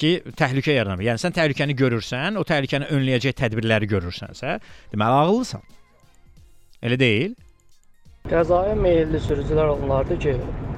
ki, 0.00 0.12
təhlükə 0.36 0.76
yaranır. 0.76 1.06
Yəni 1.06 1.22
sən 1.22 1.36
təhlükəni 1.38 1.78
görürsən, 1.78 2.36
o 2.40 2.44
təhlükəni 2.48 2.90
önləyəcək 2.92 3.38
tədbirləri 3.40 3.88
görürsənsə, 3.94 4.58
deməli 4.92 5.20
ağıllısan. 5.22 5.64
Elə 6.84 7.00
deyil? 7.00 7.36
Qəzaya 8.30 8.74
meylli 8.74 9.18
sürücülər 9.24 9.68
onlardır 9.72 10.16
ki, 10.22 10.32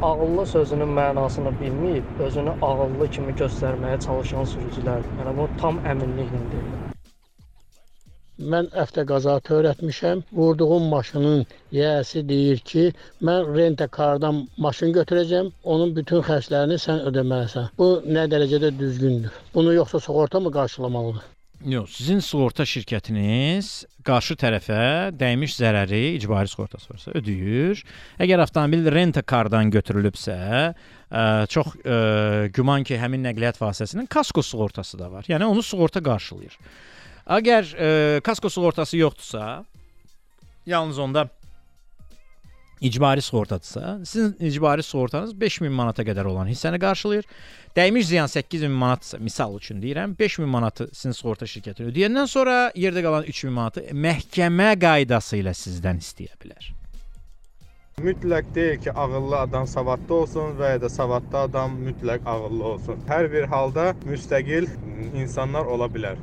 ağıllı 0.08 0.42
sözünün 0.46 0.90
mənasını 0.96 1.52
bilməyib, 1.60 2.10
özünü 2.26 2.52
ağıllı 2.66 3.06
kimi 3.14 3.32
göstərməyə 3.38 4.00
çalışan 4.06 4.50
sürücülərdir. 4.50 5.14
Yəni 5.20 5.32
bunu 5.38 5.56
tam 5.62 5.78
əminliklə 5.92 6.40
deyirəm. 6.50 6.82
Mən 8.54 8.68
avtoqaza 8.82 9.38
törətmişəm. 9.46 10.20
Vurduğum 10.40 10.90
maşının 10.92 11.46
yiyəsi 11.78 12.26
deyir 12.34 12.60
ki, 12.72 12.84
mən 13.30 13.50
rent-a-cardan 13.56 14.44
maşın 14.66 14.92
götürəcəm, 14.98 15.50
onun 15.64 15.96
bütün 16.02 16.28
xərclərini 16.28 16.78
sən 16.84 17.00
ödəməlisən. 17.12 17.72
Bu 17.80 17.90
nə 18.18 18.28
dərəcədə 18.36 18.74
düzgündür? 18.84 19.42
Bunu 19.56 19.74
yoxsa 19.80 20.04
sığorta 20.10 20.40
mı 20.40 20.52
qarşılamalıdır? 20.60 21.37
Yox, 21.66 21.96
sizin 21.98 22.20
sığorta 22.22 22.62
şirkətiniz 22.62 23.68
qarşı 24.06 24.36
tərəfə 24.38 24.82
dəymiş 25.18 25.56
zərəri 25.58 26.14
icbari 26.14 26.46
sığortası 26.46 26.92
varsa 26.92 27.14
ödəyir. 27.18 27.80
Əgər 28.22 28.44
avtomobil 28.44 28.86
rent-a-cardan 28.94 29.72
götürülübsə, 29.74 30.36
ə, 31.10 31.24
çox 31.50 31.74
ə, 31.82 31.96
güman 32.54 32.86
ki, 32.86 32.94
həmin 33.02 33.26
nəqliyyat 33.26 33.58
vasitəsinin 33.58 34.06
kasko 34.06 34.44
sığortası 34.46 35.00
da 35.00 35.10
var. 35.10 35.26
Yəni 35.26 35.50
onu 35.50 35.64
sığorta 35.66 35.98
qarşılayır. 36.06 36.54
Əgər 37.26 37.74
ə, 37.74 37.90
kasko 38.22 38.54
sığortası 38.54 39.02
yoxdursa, 39.02 39.48
yalnız 40.70 41.02
onda 41.02 41.26
icbari 42.80 43.22
sığortadırsa, 43.22 44.00
sizin 44.04 44.36
icbari 44.40 44.82
sığortanız 44.82 45.40
5000 45.40 45.72
manata 45.72 46.02
qədər 46.02 46.24
olan 46.24 46.48
hissəni 46.48 46.80
qarşılayır. 46.80 47.24
Dəymiş 47.76 48.06
ziyan 48.06 48.26
8000 48.26 48.70
manatsa, 48.70 49.18
misal 49.18 49.56
üçün 49.56 49.82
deyirəm, 49.82 50.18
5000 50.18 50.48
manatı 50.48 50.88
sizin 50.92 51.12
sığorta 51.12 51.46
şirkəti 51.46 51.86
ödəyəndən 51.90 52.26
sonra 52.26 52.56
yerdə 52.74 53.02
qalan 53.02 53.28
3000 53.28 53.52
manatı 53.52 53.84
məhkəmə 53.92 54.72
qaydası 54.80 55.42
ilə 55.42 55.54
sizdən 55.54 56.02
istəyə 56.02 56.34
bilər. 56.42 56.72
Mütləq 57.98 58.54
deyil 58.54 58.80
ki, 58.80 58.92
ağıllı 58.92 59.38
adam 59.38 59.66
savadlı 59.66 60.14
olsun 60.14 60.52
və 60.58 60.70
ya 60.70 60.80
da 60.82 60.88
savadlı 60.88 61.38
adam 61.38 61.72
mütləq 61.82 62.26
ağıllı 62.26 62.64
olsun. 62.64 63.00
Hər 63.08 63.32
bir 63.32 63.48
halda 63.50 63.90
müstəqil 64.06 64.68
insanlar 65.18 65.66
ola 65.66 65.90
bilər. 65.90 66.20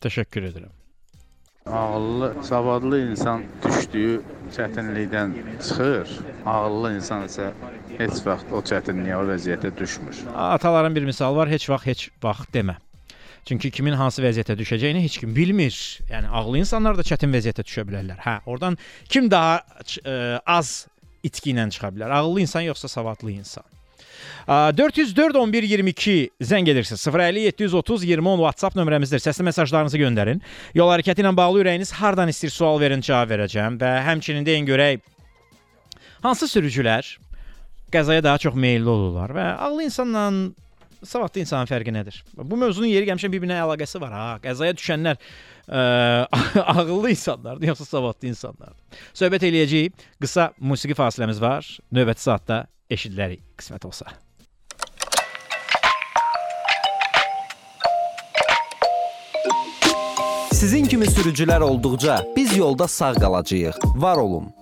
Təşəkkür 0.00 0.48
edirəm. 0.48 0.72
Ağıllı, 1.66 2.34
savadlı 2.44 3.10
insan 3.10 3.44
düşdüyü 3.64 4.22
çətinlikdən 4.56 5.34
çıxır. 5.62 6.14
Ağıllı 6.46 6.94
insan 6.98 7.26
isə 7.28 7.50
heç 7.98 8.22
vaxt 8.26 8.52
o 8.52 8.62
çətinliyə, 8.70 9.18
o 9.18 9.26
vəziyyətə 9.32 9.72
düşmür. 9.78 10.22
Ataların 10.34 10.94
bir 10.96 11.04
misal 11.08 11.36
var, 11.36 11.50
heç 11.52 11.68
vaxt 11.70 11.86
heç 11.86 12.08
vaxt 12.22 12.54
demə. 12.54 12.78
Çünki 13.48 13.72
kimin 13.74 13.96
hansı 13.98 14.22
vəziyyətə 14.22 14.54
düşəcəyini 14.58 15.02
heç 15.02 15.18
kim 15.18 15.34
bilmir. 15.36 15.74
Yəni 16.10 16.30
ağıllı 16.30 16.62
insanlar 16.62 16.98
da 16.98 17.02
çətin 17.06 17.32
vəziyyətə 17.34 17.66
düşə 17.66 17.86
bilərlər. 17.88 18.20
Hə, 18.22 18.38
oradan 18.46 18.78
kim 19.10 19.30
daha 19.30 19.58
ə, 20.04 20.38
az 20.46 20.86
itki 21.26 21.50
ilə 21.50 21.66
çıxa 21.74 21.90
bilər? 21.96 22.14
Ağıllı 22.20 22.44
insan 22.46 22.68
yoxsa 22.68 22.88
savadlı 22.88 23.32
insan? 23.34 23.71
404 24.48 25.36
11 25.36 25.62
22 25.62 26.16
zəng 26.40 26.70
edirsiniz. 26.70 27.06
050 27.06 27.40
730 27.40 28.04
20 28.04 28.28
10 28.28 28.44
WhatsApp 28.46 28.76
nömrəmizdir. 28.76 29.22
Səsli 29.22 29.46
mesajlarınızı 29.48 30.00
göndərin. 30.02 30.42
Yol 30.74 30.92
hərəkəti 30.94 31.24
ilə 31.24 31.34
bağlı 31.36 31.64
ürəyiniz 31.64 31.92
hardan 32.00 32.32
istəyir 32.32 32.54
sual 32.54 32.80
verin, 32.80 33.04
cavab 33.04 33.34
verəcəm 33.34 33.78
və 33.82 33.92
həmçinin 34.06 34.46
deyin 34.46 34.66
görək 34.68 35.02
hansı 36.22 36.48
sürücülər 36.48 37.16
qəzaya 37.92 38.24
daha 38.24 38.38
çox 38.38 38.54
meylli 38.54 38.88
olurlar 38.88 39.34
və 39.36 39.46
ağıllı 39.66 39.88
insanla 39.88 40.26
savadlı 41.04 41.42
insanın 41.42 41.66
fərqi 41.66 41.92
nədir? 41.94 42.20
Bu 42.36 42.56
mövzunun 42.56 42.90
yeri 42.90 43.08
gəlmişən 43.08 43.32
bir-birinə 43.32 43.58
əlaqəsi 43.64 44.00
var 44.00 44.12
ha. 44.14 44.26
Qəzaya 44.42 44.74
düşənlər 44.78 45.18
ə, 45.18 45.80
ağıllı 46.76 47.10
insanlardır 47.10 47.72
yoxsa 47.72 47.88
savadlı 47.88 48.30
insanlardır? 48.30 49.00
Söhbət 49.18 49.48
eləyəcəyik. 49.50 50.06
Qısa 50.22 50.52
musiqi 50.58 50.96
fasiləmiz 50.98 51.42
var. 51.42 51.66
Növbəti 51.92 52.24
saatda 52.24 52.62
eşidilərik 52.92 53.42
qismət 53.58 53.88
olsa. 53.88 54.12
Sizin 60.52 60.86
kimi 60.86 61.08
sürücülər 61.10 61.64
olduqca 61.66 62.20
biz 62.36 62.56
yolda 62.56 62.88
sağ 62.88 63.14
qalacağıq. 63.14 63.78
Var 63.96 64.16
olun. 64.16 64.52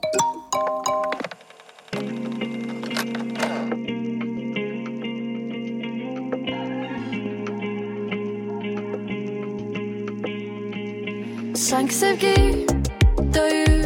Sanki 11.54 11.94
sevgi 11.94 12.66
döyür 13.34 13.79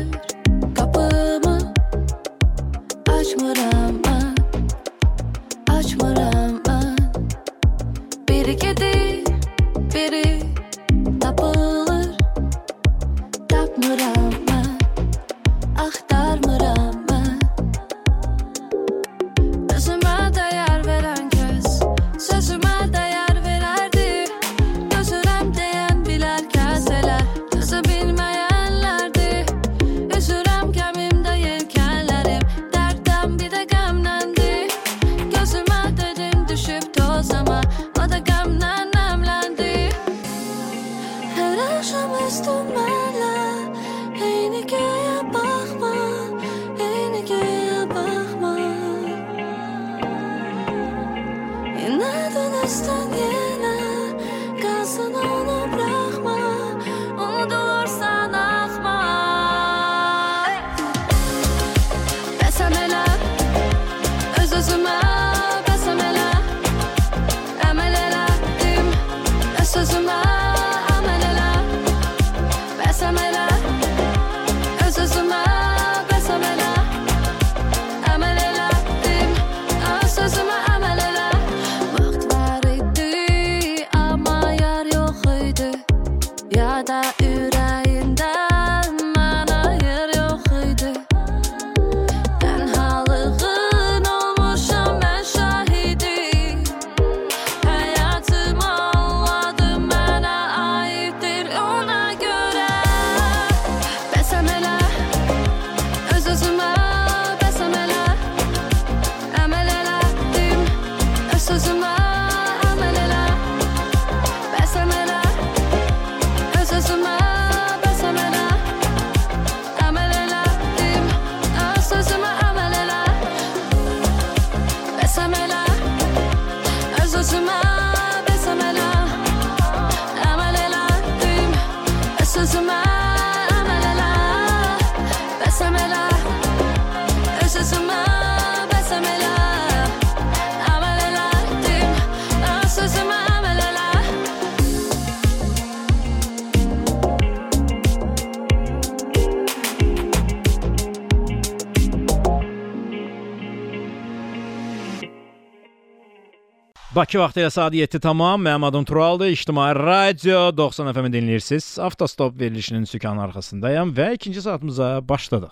Bakı 156.95 157.19
vaxtı 157.19 157.41
ilə 157.43 157.51
saat 157.51 157.75
7 157.75 157.99
tamam. 158.01 158.43
Mənim 158.47 158.65
adım 158.67 158.85
Turaldır. 158.85 159.27
İctimai 159.27 159.75
Radio 159.75 160.57
90 160.57 160.93
FM-i 160.93 161.11
dinləyirsiniz. 161.13 161.79
Avtostop 161.83 162.41
verilişinin 162.41 162.85
sükanı 162.85 163.23
arxasındayam 163.23 163.91
və 163.97 164.15
ikinci 164.15 164.43
saatımıza 164.43 165.09
başladıq. 165.09 165.51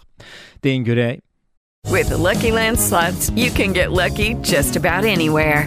Deyin 0.64 0.84
görək. 0.84 1.20
With 1.86 2.09
the 2.09 2.16
Lucky 2.16 2.53
Land 2.53 2.76
slots, 2.76 3.30
you 3.36 3.51
can 3.59 3.74
get 3.74 3.90
lucky 3.90 4.36
just 4.45 4.76
about 4.76 5.05
anywhere. 5.05 5.66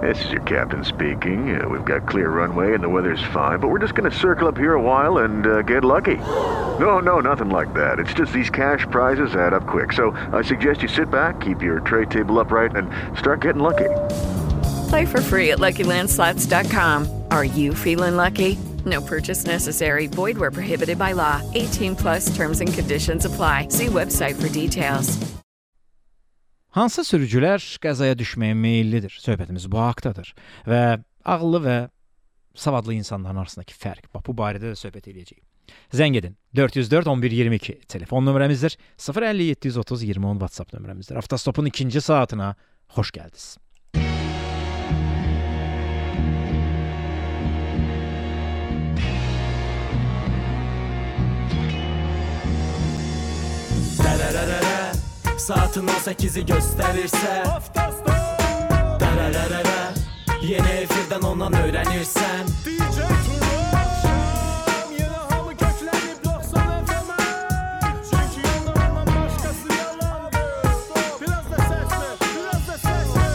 This 0.00 0.24
is 0.24 0.32
your 0.32 0.44
captain 0.46 0.82
speaking. 0.82 1.40
Uh, 1.40 1.68
we've 1.68 1.84
got 1.84 2.08
clear 2.08 2.30
runway 2.30 2.74
and 2.74 2.82
the 2.82 2.88
weather's 2.88 3.24
fine, 3.34 3.58
but 3.58 3.68
we're 3.68 3.82
just 3.82 3.94
going 3.94 4.10
to 4.10 4.16
circle 4.16 4.48
up 4.48 4.56
here 4.56 4.74
a 4.74 4.82
while 4.82 5.24
and 5.24 5.46
uh, 5.46 5.62
get 5.62 5.84
lucky. 5.84 6.16
No, 6.80 7.00
no, 7.00 7.20
nothing 7.20 7.50
like 7.50 7.74
that. 7.74 7.98
It's 7.98 8.14
just 8.14 8.32
these 8.32 8.50
cash 8.50 8.86
prizes 8.90 9.34
add 9.34 9.52
up 9.52 9.66
quick. 9.66 9.92
So 9.92 10.16
I 10.32 10.42
suggest 10.42 10.82
you 10.82 10.88
sit 10.88 11.10
back, 11.10 11.40
keep 11.40 11.62
your 11.62 11.80
tray 11.80 12.06
table 12.06 12.40
upright, 12.40 12.76
and 12.76 12.88
start 13.18 13.42
getting 13.42 13.62
lucky. 13.62 13.88
Play 14.88 15.06
for 15.06 15.20
free 15.20 15.52
at 15.52 15.58
LuckyLandSlots.com. 15.58 17.08
Are 17.30 17.44
you 17.44 17.74
feeling 17.74 18.16
lucky? 18.16 18.58
No 18.84 19.00
purchase 19.00 19.46
necessary. 19.46 20.06
Void 20.06 20.38
where 20.38 20.50
prohibited 20.50 20.98
by 20.98 21.12
law. 21.12 21.42
18 21.54 21.96
plus 21.96 22.36
terms 22.36 22.60
and 22.60 22.72
conditions 22.72 23.24
apply. 23.24 23.68
See 23.70 23.86
website 23.86 24.34
for 24.34 24.48
details. 24.48 25.18
Hansı 26.76 27.06
sürücülər 27.08 27.62
qəzaya 27.80 28.12
düşməyə 28.20 28.52
meyllidir? 28.52 29.14
Söhbətimiz 29.24 29.64
bu 29.72 29.78
haqqdadır 29.80 30.34
və 30.68 30.80
ağıllı 31.24 31.60
və 31.64 31.76
savadlı 32.52 32.98
insanların 32.98 33.40
arasındakı 33.40 33.72
fərq. 33.80 34.10
Bax 34.12 34.26
bu 34.26 34.34
barədə 34.36 34.74
də 34.74 34.76
söhbət 34.76 35.08
eləyəcəyik. 35.08 35.40
Zəng 35.96 36.18
edin. 36.20 36.36
404 36.54 37.08
11 37.08 37.36
22 37.40 37.78
telefon 37.88 38.28
nömrəmizdir. 38.28 38.76
050 39.00 39.48
730 39.56 40.02
20 40.02 40.26
10 40.34 40.42
WhatsApp 40.44 40.76
nömrəmizdir. 40.76 41.16
Avtostopun 41.16 41.72
ikinci 41.72 42.00
saatına 42.00 42.54
xoş 42.92 43.10
gəldiniz. 43.16 43.56
Dərərərərə 54.06 55.34
Saatın 55.34 55.88
18-i 55.90 56.44
göstərirsə 56.46 57.32
Dərərərərə 59.00 59.80
Yeni 60.46 60.74
efirdən 60.84 61.26
ondan 61.26 61.56
öyrənirsən 61.58 62.46
DJ 62.62 63.08
Turan 63.26 64.94
Yenə 64.94 65.24
hamı 65.32 65.56
köklənib 65.58 66.22
90 66.22 66.86
FM-ə 66.92 67.26
Çünki 68.12 68.46
yanlarından 68.46 69.10
başqası 69.10 69.74
yalandır 69.74 71.10
Biraz 71.24 71.50
da 71.50 71.58
səslə, 71.66 72.14
biraz 72.30 72.70
da 72.70 72.80
səslə 72.86 73.26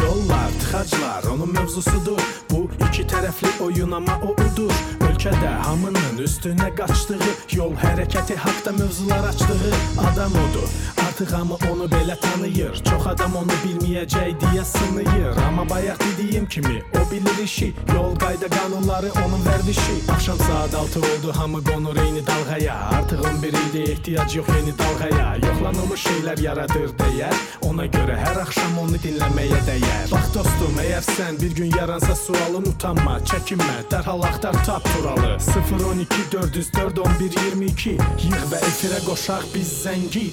Yollar, 0.00 0.50
tıxaclar 0.58 1.30
onun 1.36 1.54
mövzusudur 1.54 2.26
Bu 2.50 2.66
iki 2.88 3.06
tərəfli 3.14 3.54
oyun 3.68 3.94
amma 4.00 4.18
o 4.26 4.34
udur 4.34 4.95
Ölkədə 5.26 5.52
hamının 5.66 6.20
üstünə 6.22 6.68
qaçdığı 6.78 7.32
Yol 7.56 7.72
hərəkəti 7.82 8.36
haqda 8.38 8.72
mövzular 8.76 9.24
açdığı 9.32 9.72
Adam 9.98 10.32
odur, 10.42 10.68
artıq 11.08 11.32
hamı 11.34 11.56
onu 11.72 11.88
belə 11.90 12.14
tanıyır 12.20 12.78
Çox 12.86 13.06
adam 13.10 13.34
onu 13.40 13.56
bilməyəcək 13.64 14.36
deyə 14.42 14.64
sınıyır. 14.64 15.36
Amma 15.48 15.64
bayaq 15.70 15.98
dediyim 16.04 16.46
kimi 16.46 16.82
o 16.94 17.10
bilir 17.10 17.42
işi. 17.44 17.72
Yol 17.94 18.14
qayda 18.22 18.48
qanunları 18.48 19.10
onun 19.24 19.42
vərdişi 19.48 19.96
Axşam 20.14 20.38
saat 20.38 20.74
6 20.74 20.98
oldu 21.00 21.32
hamı 21.36 21.64
qonur 21.64 21.96
eyni 21.96 22.22
dalğaya 22.26 22.74
Artıq 22.74 23.20
11 23.36 23.48
ildir 23.48 23.88
ehtiyac 23.92 24.36
yox 24.36 24.48
yeni 24.48 24.78
dalğaya 24.78 25.36
Yoxlanılmış 25.46 26.06
şeylər 26.06 26.42
yaradır 26.42 26.90
deyər 27.02 27.34
Ona 27.66 27.86
görə 27.86 28.14
hər 28.22 28.40
axşam 28.44 28.78
onu 28.78 29.02
dinləməyə 29.02 29.60
dəyər 29.68 30.06
Bax 30.12 30.30
dostum, 30.34 30.78
əgər 30.84 31.02
sən 31.10 31.42
bir 31.42 31.56
gün 31.56 31.72
yaransa 31.78 32.14
sualın 32.14 32.70
utanma, 32.72 33.18
çəkinmə 33.30 33.76
Dərhal 33.90 34.22
axtar 34.30 34.64
tap 34.66 34.86
turalı 35.16 35.38
012 35.84 36.32
404 36.32 36.98
11 36.98 37.30
22 37.44 37.90
Yığ 37.90 38.42
və 38.50 38.60
efirə 38.68 39.00
qoşaq 39.06 39.44
biz 39.54 39.68
zəngi 39.84 40.26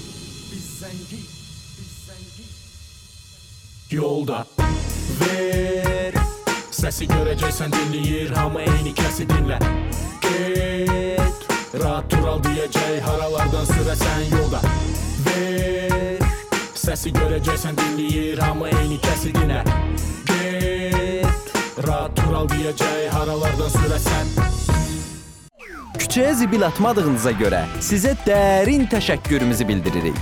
Biz 0.52 0.66
zəngi 0.80 1.20
Biz 1.78 1.92
zəngi 2.08 2.44
Yolda 3.96 4.44
Ver. 5.20 6.16
Səsi 6.74 7.06
görəcəksən 7.08 7.72
dinləyir 7.72 8.34
Hamı 8.34 8.64
eyni 8.64 8.94
kəsi 8.96 9.28
dinlə 9.30 9.58
Get 10.24 11.48
Rahat 11.80 12.10
dural 12.10 12.42
deyəcək 12.42 13.00
Haralardan 13.02 13.66
sürəsən 13.66 14.28
yolda. 14.30 14.60
Ver. 15.26 16.22
Səsi 16.78 17.12
görəcəksən 17.14 17.78
dinləyir 17.80 18.42
Hamı 18.42 18.70
eyni 18.74 18.98
kəsi 19.06 19.32
dinlə 19.36 19.62
Get 20.28 21.54
Rahat 21.86 22.16
dural 22.20 22.50
deyəcək 22.50 23.10
Haralardan 23.14 23.70
sürəsən 23.78 24.73
Küçəyə 26.04 26.34
zibil 26.36 26.60
atmadığınıza 26.66 27.30
görə 27.40 27.62
sizə 27.80 28.10
dərin 28.26 28.82
təşəkkürümüzü 28.92 29.64
bildiririk. 29.64 30.18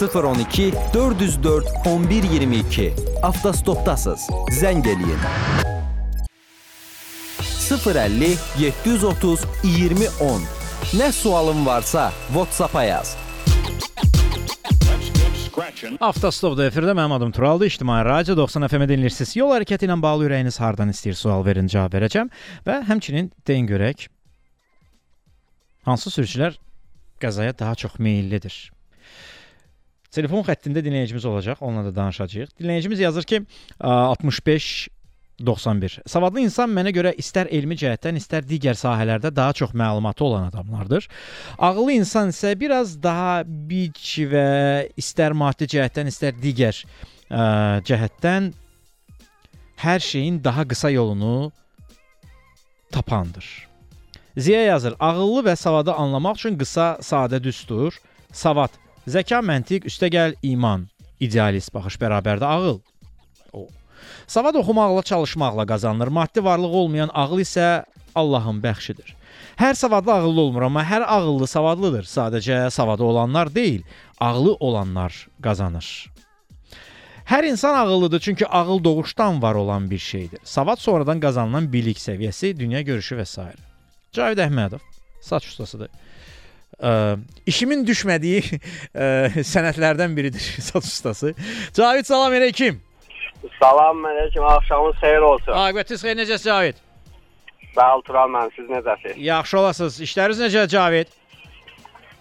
012 0.00 0.72
404 0.94 1.70
1122 1.86 2.88
Avtostopdasız. 3.22 4.26
Zəng 4.50 4.82
eləyin. 4.82 5.22
050 7.70 8.34
730 8.58 9.46
2010 9.62 10.42
Nə 10.98 11.12
sualın 11.12 11.66
varsa 11.66 12.10
WhatsApp-a 12.34 12.84
yaz. 12.84 13.16
Avtostopda 15.78 16.64
efirdə 16.66 16.94
mənim 16.96 17.12
adım 17.14 17.30
Turaldır. 17.32 17.66
İctimai 17.70 18.04
Radio 18.04 18.36
90 18.36 18.66
FM-i 18.68 18.88
dinləyirsiniz. 18.90 19.34
Yol 19.38 19.52
hərəkəti 19.54 19.86
ilə 19.86 19.94
bağlı 20.02 20.26
ürəyiniz 20.26 20.58
hardan 20.58 20.90
istəyir 20.90 21.14
sual 21.18 21.44
verin, 21.46 21.68
cavab 21.70 21.94
verəcəm 21.94 22.30
və 22.66 22.80
həmçinin 22.88 23.30
deyin 23.46 23.68
görək 23.68 24.08
hansı 25.86 26.10
sürücülər 26.10 26.58
qəzaya 27.22 27.54
daha 27.58 27.76
çox 27.78 27.98
meyllidir. 28.02 28.56
Telefon 30.10 30.42
xəttində 30.46 30.82
dinləyicimiz 30.82 31.26
olacaq, 31.28 31.62
onunla 31.62 31.90
da 31.90 31.94
danışacağıq. 32.00 32.56
Dinləyicimiz 32.58 33.02
yazır 33.04 33.28
ki, 33.28 33.42
65 33.78 34.88
91. 35.46 36.00
Savadlı 36.06 36.42
insan 36.42 36.70
mənə 36.74 36.90
görə 36.94 37.12
istər 37.18 37.46
elmi 37.54 37.76
cəhətdən, 37.78 38.18
istər 38.18 38.46
digər 38.46 38.74
sahələrdə 38.78 39.30
daha 39.34 39.52
çox 39.52 39.74
məlumatı 39.74 40.24
olan 40.24 40.48
adamlardır. 40.50 41.06
Ağıllı 41.58 41.92
insan 41.92 42.32
isə 42.34 42.54
biraz 42.58 42.96
daha 43.02 43.44
biç 43.46 44.18
və 44.32 44.48
istər 44.98 45.36
maddi 45.38 45.70
cəhətdən, 45.70 46.10
istər 46.10 46.34
digər 46.42 46.82
ə, 47.30 47.78
cəhətdən 47.86 48.50
hər 49.78 50.02
şeyin 50.02 50.42
daha 50.44 50.66
qısa 50.68 50.90
yolunu 50.90 51.52
tapandır. 52.90 53.46
Ziya 54.36 54.62
yazır: 54.62 54.94
Ağıllı 55.00 55.46
və 55.50 55.56
savadı 55.56 55.94
anlamaq 55.94 56.42
üçün 56.42 56.58
qısa, 56.58 56.96
sadə 57.02 57.42
düstur, 57.42 57.94
savad, 58.32 58.74
zəka, 59.06 59.38
məntiq, 59.42 59.86
üstəgəl 59.86 60.34
iman, 60.42 60.88
idealist 61.20 61.74
baxış 61.74 61.98
bərabərdə 62.02 62.46
ağıl. 62.46 62.80
O 63.52 63.66
Savad 64.28 64.54
oxumaqla, 64.54 65.02
çalışmaqla 65.02 65.66
qazanılır. 65.66 66.08
Maddi 66.08 66.44
varlıq 66.44 66.74
olmayan 66.80 67.10
ağıl 67.14 67.40
isə 67.40 67.84
Allahın 68.14 68.60
bəxşidir. 68.60 69.14
Hər 69.56 69.74
savadlı 69.74 70.12
ağıllı 70.12 70.40
olmur, 70.40 70.62
amma 70.62 70.82
hər 70.84 71.02
ağıllı 71.02 71.46
savadlıdır. 71.46 72.04
Sadəcə 72.04 72.70
savadı 72.70 73.02
olanlar 73.02 73.54
deyil, 73.54 73.82
ağlı 74.20 74.54
olanlar 74.54 75.28
qazanır. 75.42 76.12
Hər 77.28 77.46
insan 77.46 77.74
ağıllıdır, 77.74 78.20
çünki 78.20 78.46
ağıl 78.46 78.84
doğuşdan 78.84 79.42
var 79.42 79.54
olan 79.54 79.90
bir 79.90 79.98
şeydir. 79.98 80.40
Savad 80.44 80.76
sonradan 80.76 81.20
qazanılan 81.20 81.72
bilik 81.72 81.98
səviyyəsi, 81.98 82.58
dünya 82.58 82.80
görüşü 82.80 83.16
və 83.16 83.26
s. 83.26 83.48
Cavid 84.12 84.38
Əhmədov 84.44 84.84
saç 85.20 85.46
ustasıdır. 85.46 85.88
Ə, 86.78 87.18
işimin 87.46 87.86
düşmədiyi 87.88 88.42
ə, 88.94 89.08
sənətlərdən 89.40 90.16
biridir 90.16 90.44
saç 90.70 90.84
ustası. 90.84 91.34
Cavid 91.76 92.08
salam 92.08 92.36
əleykum. 92.36 92.80
Salam 93.60 94.02
əleykum, 94.06 94.44
axşamınız 94.44 94.96
xeyir 95.02 95.22
olsun. 95.30 95.52
Aqibətiniz 95.52 96.02
xeyir 96.02 96.16
necəsiz 96.18 96.44
Cavid? 96.48 96.76
Sağ 97.74 97.96
ol 97.96 98.00
Tural 98.06 98.30
mən, 98.34 98.50
siz 98.56 98.66
necəsiz? 98.70 99.14
Yaxşı 99.28 99.58
olasınız. 99.58 100.00
İşləriniz 100.06 100.40
necə 100.46 100.68
Cavid? 100.68 101.08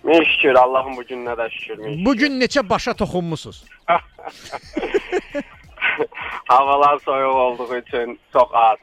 Min 0.04 0.24
şükür, 0.24 0.56
Allahın 0.56 0.98
bu 0.98 1.02
gününə 1.02 1.34
də 1.40 1.50
şükür. 1.52 1.78
Min 1.78 2.06
Bu 2.06 2.16
gün 2.16 2.42
neçə 2.42 2.70
başa 2.70 2.94
toxunmusunuz? 2.94 3.64
Havalar 6.48 7.00
soyuq 7.00 7.36
olduğu 7.46 7.76
üçün 7.78 8.20
çox 8.34 8.50
az. 8.54 8.78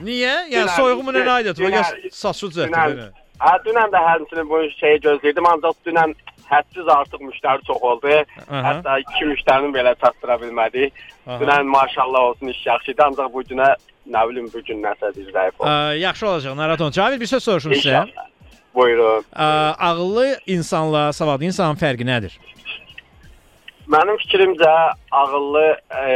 Niyə? 0.00 0.34
Yəni 0.52 0.68
soyuğumu 0.76 1.12
nə 1.16 1.24
aidiyyəti? 1.36 1.72
Bax 1.72 1.86
saçı 2.12 2.46
Dünən, 2.56 3.10
hə, 3.40 3.54
dünən 3.64 3.88
də 3.94 4.00
həmçinin 4.08 4.48
bu 4.48 4.60
şeyi 4.80 5.00
gözləyirdim, 5.06 5.48
ancaq 5.52 5.76
dünən 5.86 6.14
hədsiz 6.50 6.88
artıq 6.96 7.22
müştəri 7.28 7.64
çox 7.68 7.82
oldu. 7.90 8.16
Aha. 8.48 8.62
Hətta 8.66 8.98
iki 9.04 9.28
müştərini 9.30 9.72
belə 9.76 9.94
çatdıra 10.02 10.40
bilmədik. 10.42 11.06
Dünən 11.40 11.70
maşallah 11.70 12.30
olsun 12.32 12.52
iş 12.54 12.66
yaxşı 12.66 12.92
idi, 12.94 13.02
ancaq 13.06 13.32
bu 13.32 13.42
günə 13.52 13.70
nə 14.10 14.26
bilim 14.28 14.50
bu 14.52 14.62
gün 14.66 14.82
nəsə 14.82 15.12
bir 15.16 15.30
zəif 15.30 15.56
oldu. 15.58 15.70
Ə, 15.70 15.96
yaxşı 16.02 16.28
olacaq 16.28 16.56
narahat 16.56 16.80
olun. 16.80 16.98
Cavid 16.98 17.20
bir 17.20 17.30
söz 17.30 17.44
soruşum 17.44 17.72
sizə. 17.72 18.04
Buyurun. 18.74 19.26
Ə, 19.34 19.50
ağıllı 19.78 20.28
insanla 20.46 21.12
savadlı 21.12 21.50
insanın 21.50 21.78
fərqi 21.78 22.06
nədir? 22.06 22.38
Mənim 23.90 24.18
fikrimcə 24.22 24.72
ağıllı 25.18 25.64
e, 25.90 26.12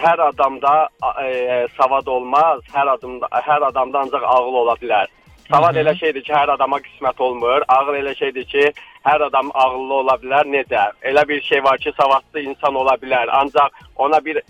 hər 0.00 0.20
adamda 0.30 0.88
e, 1.20 1.66
savad 1.76 2.06
olmaz. 2.08 2.62
Hər 2.72 2.88
adamda 2.94 3.28
hər 3.44 3.66
adamda 3.66 4.00
ancaq 4.06 4.24
ağıl 4.24 4.56
ola 4.62 4.76
bilər. 4.80 5.10
Savad 5.48 5.76
elə 5.80 5.94
şeydir 5.96 6.22
ki, 6.26 6.32
hər 6.32 6.52
adama 6.52 6.76
qismət 6.84 7.20
olmur. 7.24 7.64
Ağıl 7.72 7.96
elə 8.02 8.12
şeydir 8.18 8.44
ki, 8.50 8.64
hər 9.06 9.24
adam 9.30 9.48
ağıllı 9.54 9.94
ola 10.02 10.16
bilər. 10.20 10.48
Necə? 10.52 10.90
Elə 11.08 11.24
bir 11.28 11.40
şey 11.42 11.64
var 11.64 11.78
ki, 11.80 11.92
savadlı 11.96 12.42
insan 12.50 12.74
ola 12.76 12.96
bilər. 13.00 13.32
Ancaq 13.40 13.80
ona 13.96 14.20
bir 14.24 14.42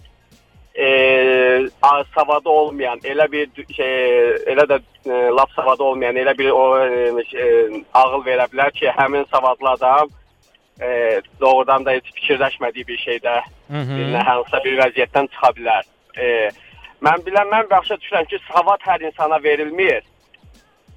e, 0.78 0.88
savadı 2.14 2.48
olmayan, 2.48 2.98
elə 3.04 3.30
bir 3.32 3.48
şey, 3.74 3.94
elə 4.54 4.66
də 4.70 4.80
e, 5.06 5.22
laf 5.38 5.54
savadı 5.54 5.82
olmayan, 5.82 6.16
elə 6.16 6.38
bir 6.38 6.50
o 6.50 6.66
e, 6.82 7.24
e, 7.34 7.46
ağıl 7.94 8.26
verə 8.26 8.46
bilər 8.52 8.74
ki, 8.74 8.90
həmin 8.98 9.26
savadlı 9.30 9.70
adam 9.70 10.10
e, 10.80 11.20
doğrudan 11.40 11.86
da 11.86 11.94
heç 11.98 12.12
fikirləşmədiyi 12.18 12.86
bir 12.90 13.02
şeydə 13.06 13.40
birinə 13.70 14.22
hansısa 14.26 14.62
bir 14.64 14.78
vəziyyətdən 14.82 15.30
çıxa 15.34 15.54
bilər. 15.58 15.90
E, 16.18 16.50
mən 17.02 17.26
bilən, 17.26 17.50
mən 17.54 17.70
başa 17.70 17.98
düşürəm 17.98 18.30
ki, 18.30 18.42
savad 18.52 18.86
hər 18.86 19.06
insana 19.06 19.42
verilmir. 19.42 20.02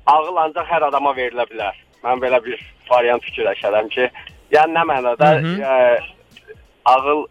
Ağıl 0.05 0.35
ancaq 0.45 0.65
hər 0.69 0.87
adama 0.89 1.11
verilə 1.17 1.45
bilər. 1.51 1.75
Mən 2.03 2.21
belə 2.23 2.39
bir 2.45 2.61
variant 2.89 3.23
fikirləşərəm 3.23 3.89
ki, 3.93 4.07
yəni 4.51 4.73
nə 4.77 4.83
mənada 4.89 5.27
Hı 5.37 5.41
hı. 5.45 5.53
e, 5.61 5.99
ağıl 6.85 7.25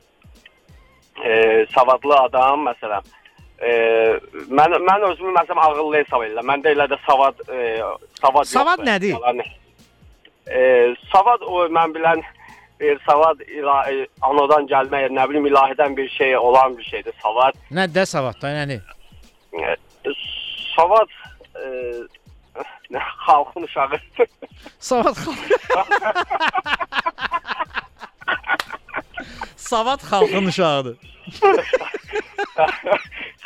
e, 1.24 1.66
savadlı 1.74 2.14
adam 2.18 2.66
məsələn 2.68 3.08
e, 3.60 3.70
mən 4.48 4.76
mən 4.88 5.06
özümü 5.10 5.32
məsələn 5.38 5.62
ağıllı 5.66 5.96
hesab 5.98 6.22
edirəm. 6.28 6.46
Məndə 6.52 6.72
elə 6.76 6.86
də 6.92 6.98
savad 7.06 7.42
e, 7.48 7.80
savad 8.20 8.44
Savad 8.44 8.78
yoxdur. 8.78 8.92
nədir? 8.92 9.16
Yalan. 9.16 9.42
E, 10.50 10.60
savad 11.12 11.42
o 11.46 11.66
mən 11.68 11.92
bilən 11.96 12.22
bir 12.80 12.96
savad 13.04 13.40
ilahi, 13.44 14.06
anadan 14.24 14.64
gəlmə, 14.70 15.02
nə 15.12 15.26
bilim 15.28 15.46
ilahidən 15.50 15.96
bir 15.96 16.08
şey 16.08 16.36
olan 16.38 16.78
bir 16.78 16.82
şeydir 16.88 17.12
savad. 17.22 17.58
Nədir 17.70 18.06
savadda, 18.08 18.54
nədir? 18.56 18.80
E, 19.52 19.76
savad 20.76 21.10
e, 21.60 21.66
xalqın 23.26 23.62
uşağı. 23.62 24.00
Savad 24.78 25.16
Savad 29.60 30.00
xalqın 30.10 30.46
uşağıdır. 30.46 30.96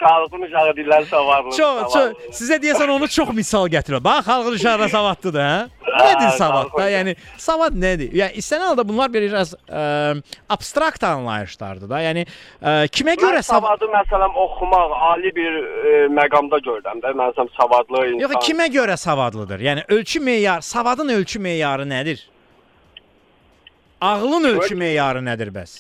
xalqın 0.01 0.43
uşağı 0.47 0.71
deyirlər 0.79 1.05
savadlı. 1.11 1.51
Çox, 1.57 1.93
çox 1.93 2.09
sizə 2.39 2.59
deyəsən 2.63 2.91
onu 2.97 3.09
çox 3.09 3.29
misal 3.35 3.69
gətirir. 3.69 4.05
Bax 4.05 4.27
xalqın 4.27 4.53
uşağı 4.59 4.79
da 4.79 4.89
savadlıdır, 4.89 5.41
hə? 5.41 5.69
Nədir 5.95 6.27
Hə, 6.27 6.37
savad 6.39 6.73
da? 6.75 6.87
Yəni 6.91 7.15
savad 7.39 7.77
nədir? 7.79 8.11
Yəni 8.19 8.41
istənilən 8.43 8.73
halda 8.73 8.85
bunlar 8.89 9.13
biraz 9.15 9.53
ə, 9.55 9.85
abstrakt 10.51 11.05
anlayışlardır 11.07 11.91
da. 11.91 12.01
Yəni 12.03 12.25
ə, 12.27 12.75
kimə 12.95 13.15
görə 13.21 13.39
Mən 13.39 13.47
savad 13.47 13.69
savadı 13.69 13.91
məsələn 13.93 14.39
oxumaq 14.45 14.97
ali 15.11 15.31
bir 15.37 15.59
e, 15.63 15.95
məqamda 16.19 16.59
gördüm 16.67 17.03
də. 17.05 17.15
Məsələn 17.23 17.51
savadlı 17.57 18.07
insan. 18.09 18.23
Yox, 18.27 18.37
kimə 18.49 18.69
görə 18.75 18.97
savadlıdır? 18.97 19.67
Yəni 19.71 19.87
ölçü 19.89 20.21
meyar, 20.21 20.61
savadın 20.61 21.09
ölçü 21.09 21.39
meyarı 21.39 21.87
nədir? 21.89 22.27
Ağlın 24.01 24.45
ölçü 24.45 24.75
meyarı 24.77 25.23
nədir 25.25 25.55
bəs? 25.55 25.79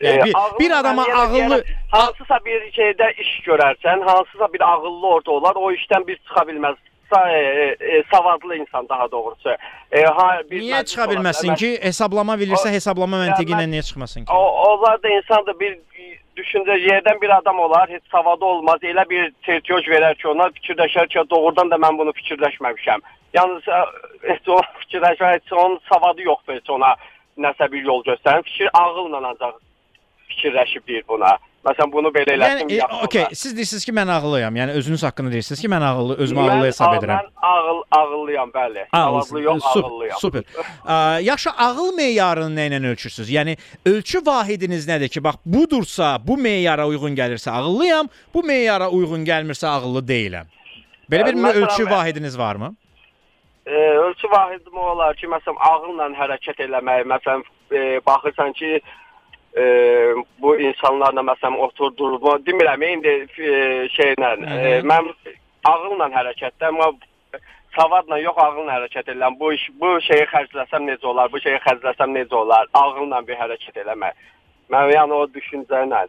Yəni 0.00 0.20
E, 0.20 0.24
bir, 0.24 0.32
ağıllı 0.34 0.58
bir 0.58 0.70
adama 0.80 1.02
mən 1.02 1.08
yenə 1.10 1.18
ağıllı 1.20 1.38
deyərəm, 1.38 1.76
hansısa 1.92 2.38
bir 2.44 2.60
şeydə 2.78 3.12
iş 3.22 3.30
görərsən, 3.46 4.02
hansısa 4.08 4.52
bir 4.52 4.60
ağıllı 4.60 5.06
orada 5.06 5.30
olar, 5.30 5.54
o 5.56 5.72
işdən 5.72 6.06
bir 6.06 6.16
çıxa 6.16 6.44
bilməz. 6.50 6.76
Sa 7.14 7.30
e, 7.30 7.76
e, 7.80 8.02
savadlı 8.10 8.56
insan 8.56 8.88
daha 8.88 9.10
doğrusu. 9.10 9.50
E, 9.92 10.02
ha, 10.04 10.40
bir 10.50 10.60
niyə 10.62 10.84
çıxa 10.84 11.04
bilməsin 11.10 11.48
Mən- 11.52 11.56
ki? 11.56 11.78
Hesablama 11.82 12.34
bilirsə, 12.40 12.68
O- 12.68 12.72
hesablama 12.72 13.16
məntiqi 13.24 13.52
ilə 13.52 13.60
mən- 13.62 13.72
niyə 13.74 13.82
çıxmasın 13.88 14.24
ki? 14.24 14.32
O, 14.32 14.40
onlar 14.68 15.02
da 15.02 15.08
insandır 15.08 15.60
bir 15.60 15.78
düşüncə 16.36 16.76
yerdən 16.80 17.20
bir 17.22 17.30
adam 17.36 17.58
olar, 17.58 17.88
heç 17.90 18.02
savadı 18.12 18.44
olmaz. 18.44 18.78
Elə 18.82 19.04
bir 19.10 19.30
tertiyoj 19.46 19.84
verər 19.88 20.14
ki, 20.16 20.28
ona 20.28 20.48
fikirləşər 20.56 21.06
ki, 21.08 21.30
doğrudan 21.30 21.70
da 21.70 21.76
mən 21.76 21.98
bunu 21.98 22.10
fikirləşməmişəm. 22.10 23.00
Yalnız 23.34 23.68
ə, 23.68 23.84
heç 24.22 24.48
o 24.48 24.58
fikirləşmə, 24.80 25.34
heç 25.34 25.52
onun 25.52 25.78
savadı 25.92 26.22
yoxdur 26.22 26.54
heç 26.54 26.70
ona 26.70 26.94
nəsə 27.38 27.70
bir 27.72 27.84
yol 27.84 28.02
göstərən. 28.08 28.42
Fikir 28.42 28.70
ağılla 28.72 29.20
ancaq 29.28 29.54
fikirləşib 30.34 30.86
deyir 30.88 31.04
buna. 31.08 31.36
Məsələn 31.64 31.92
bunu 31.92 32.10
belə 32.12 32.34
eləsin. 32.34 32.68
Yəni, 32.68 32.76
e, 32.76 33.20
olar. 33.22 33.30
siz 33.32 33.54
deyirsiniz 33.56 33.84
ki, 33.88 33.92
mən 33.96 34.10
ağıllıyam. 34.12 34.56
Yəni 34.60 34.74
özünüz 34.80 35.02
haqqında 35.06 35.32
deyirsiniz 35.32 35.60
ki, 35.60 35.68
mən 35.72 35.84
ağıllı, 35.84 36.16
özümü 36.20 36.40
ağıllı 36.40 36.66
hesab 36.66 36.96
edirəm. 36.98 37.22
Mən 37.22 37.30
ağıl 37.50 37.80
ağıllıyam, 37.90 38.50
bəli. 38.52 38.84
Savadlı 38.94 39.42
yox, 39.42 39.62
Super, 39.72 39.88
ağıllıyam. 39.88 40.18
super. 40.20 40.42
Ə, 40.84 41.22
yaxşı 41.22 41.50
ağıl 41.50 41.94
meyarını 41.96 42.60
nə 42.60 42.68
ilə 42.68 42.92
ölçürsüz? 42.92 43.32
Yəni 43.32 43.56
ölçü 43.86 44.20
vahidiniz 44.26 44.88
nədir 44.88 45.08
ki, 45.08 45.24
bax 45.24 45.40
budursa, 45.46 46.18
bu 46.26 46.36
meyara 46.36 46.86
uyğun 46.88 47.16
gəlirsə 47.16 47.50
ağıllıyam, 47.50 48.12
bu 48.34 48.42
meyara 48.42 48.90
uyğun 48.90 49.24
gəlmirsə 49.24 49.66
ağıllı 49.66 50.04
deyiləm. 50.08 50.52
Belə 51.10 51.26
bir 51.26 51.34
məsələn, 51.34 51.64
ölçü 51.64 51.90
vahidiniz 51.90 52.38
varmı? 52.38 52.74
e, 53.66 53.74
ölçü 53.74 54.30
vahidim 54.30 54.76
olar 54.76 55.16
ki, 55.16 55.26
məsələn 55.26 55.56
ağılla 55.68 56.08
hərəkət 56.18 56.60
eləmək, 56.66 57.06
məsələn 57.08 57.44
e, 57.72 58.00
baxırsan 58.06 58.52
ki, 58.52 58.80
e, 59.56 59.64
bu 60.42 60.56
insanlarla 60.60 61.22
məsələn 61.30 61.58
oturdurma, 61.66 62.38
demirəm 62.46 62.86
indi 62.88 63.16
e, 63.38 63.56
şeylə, 63.96 64.30
e, 64.44 64.78
mən 64.86 65.10
ağılla 65.70 66.08
hərəkətdə, 66.18 66.70
amma 66.70 66.92
savadla 67.76 68.18
yox 68.22 68.38
ağılla 68.38 68.78
hərəkət 68.78 69.10
edirəm. 69.12 69.38
Bu 69.40 69.52
iş 69.56 69.66
bu 69.80 69.96
şeyi 70.08 70.26
xərcləsəm 70.32 70.88
necə 70.90 71.10
olar? 71.10 71.30
Bu 71.32 71.40
şeyi 71.42 71.60
xərcləsəm 71.66 72.14
necə 72.16 72.38
olar? 72.38 72.70
Ağılla 72.80 73.22
bir 73.26 73.38
hərəkət 73.42 73.80
eləmək. 73.84 74.26
Mən 74.72 74.90
yəni 74.94 75.16
o 75.18 75.26
düşüncə 75.34 75.84
ilə. 75.86 76.04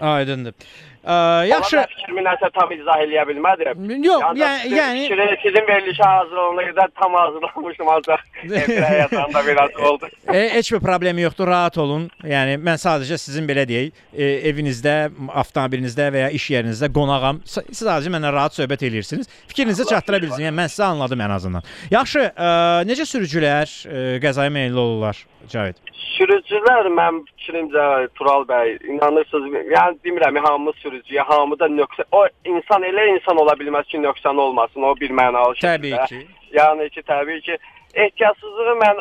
Aydındır. 0.00 0.54
Ə, 1.00 1.14
yaxşı. 1.48 1.76
Bilər 1.76 1.92
fikrimi 1.96 2.22
nəsə 2.26 2.48
tam 2.52 2.72
izah 2.76 2.98
eləyə 3.00 3.22
bilmədim. 3.30 3.78
Yox, 4.04 4.24
yəni- 4.36 4.58
sizin 4.62 4.76
yəni- 4.76 5.06
fikri- 5.08 5.38
sizin 5.42 5.64
verilişə 5.70 6.08
hazırlanana 6.14 6.64
qədər 6.68 6.88
tam 7.00 7.14
hazırlanmışdım 7.14 7.88
ancaq 7.88 8.20
yazanda 9.00 9.46
biraz 9.46 9.70
oldu. 9.90 10.08
E, 10.28 10.48
heç 10.54 10.72
bir 10.72 10.80
problemi 10.80 11.22
yoxdur, 11.22 11.46
rahat 11.48 11.78
olun. 11.78 12.10
Yəni 12.24 12.58
mən 12.60 12.76
sadəcə 12.84 13.16
sizin 13.18 13.48
belə 13.48 13.64
deyək, 13.68 13.92
e, 14.12 14.24
evinizdə, 14.52 15.10
avtomobilinizdə 15.40 16.10
və 16.12 16.26
ya 16.26 16.30
iş 16.36 16.50
yerinizdə 16.50 16.92
qonağam. 16.92 17.40
Siz 17.48 17.80
sadəcə 17.80 18.12
mənlə 18.12 18.32
rahat 18.36 18.58
söhbət 18.60 18.84
eləyirsiniz. 18.90 19.28
Fikrinizi 19.48 19.86
çatdıra 19.88 20.20
bilirsiniz. 20.20 20.46
Yəni 20.50 20.58
mən 20.60 20.68
sizə 20.68 20.84
anladım 20.92 21.20
ən 21.24 21.32
azından. 21.38 21.62
Yaxşı, 21.90 22.26
ə, 22.36 22.50
necə 22.92 23.08
sürücülər 23.08 23.64
ə, 23.88 24.04
qəzaya 24.20 24.52
meylli 24.52 24.76
olurlar? 24.78 25.16
Cavit. 25.48 25.80
Sürücülər 26.20 26.90
mənim 26.92 27.22
fikrimcə 27.40 27.84
Tural 28.18 28.42
bəy, 28.48 28.74
inanırsınız, 28.92 29.54
yəni 29.72 29.96
demirəm 30.04 30.36
hamı 30.44 30.72
sürücüyə, 30.90 31.22
hamıda 31.26 31.68
nöqsə 31.70 32.04
o 32.12 32.26
insan 32.44 32.82
elə 32.82 33.06
insan 33.14 33.38
ola 33.38 33.54
bilməz 33.58 33.86
ki, 33.90 33.98
nöqsan 34.02 34.36
olmasın, 34.36 34.82
o 34.82 34.94
bir 34.96 35.10
mənalı 35.10 35.56
şəkildə. 35.60 35.70
Təbii 35.70 36.06
ki. 36.08 36.20
Yəni 36.56 36.90
ki, 36.90 37.02
təbii 37.06 37.40
ki, 37.46 37.58
ehtiyatsızlığı 37.94 38.76
mən 38.82 39.00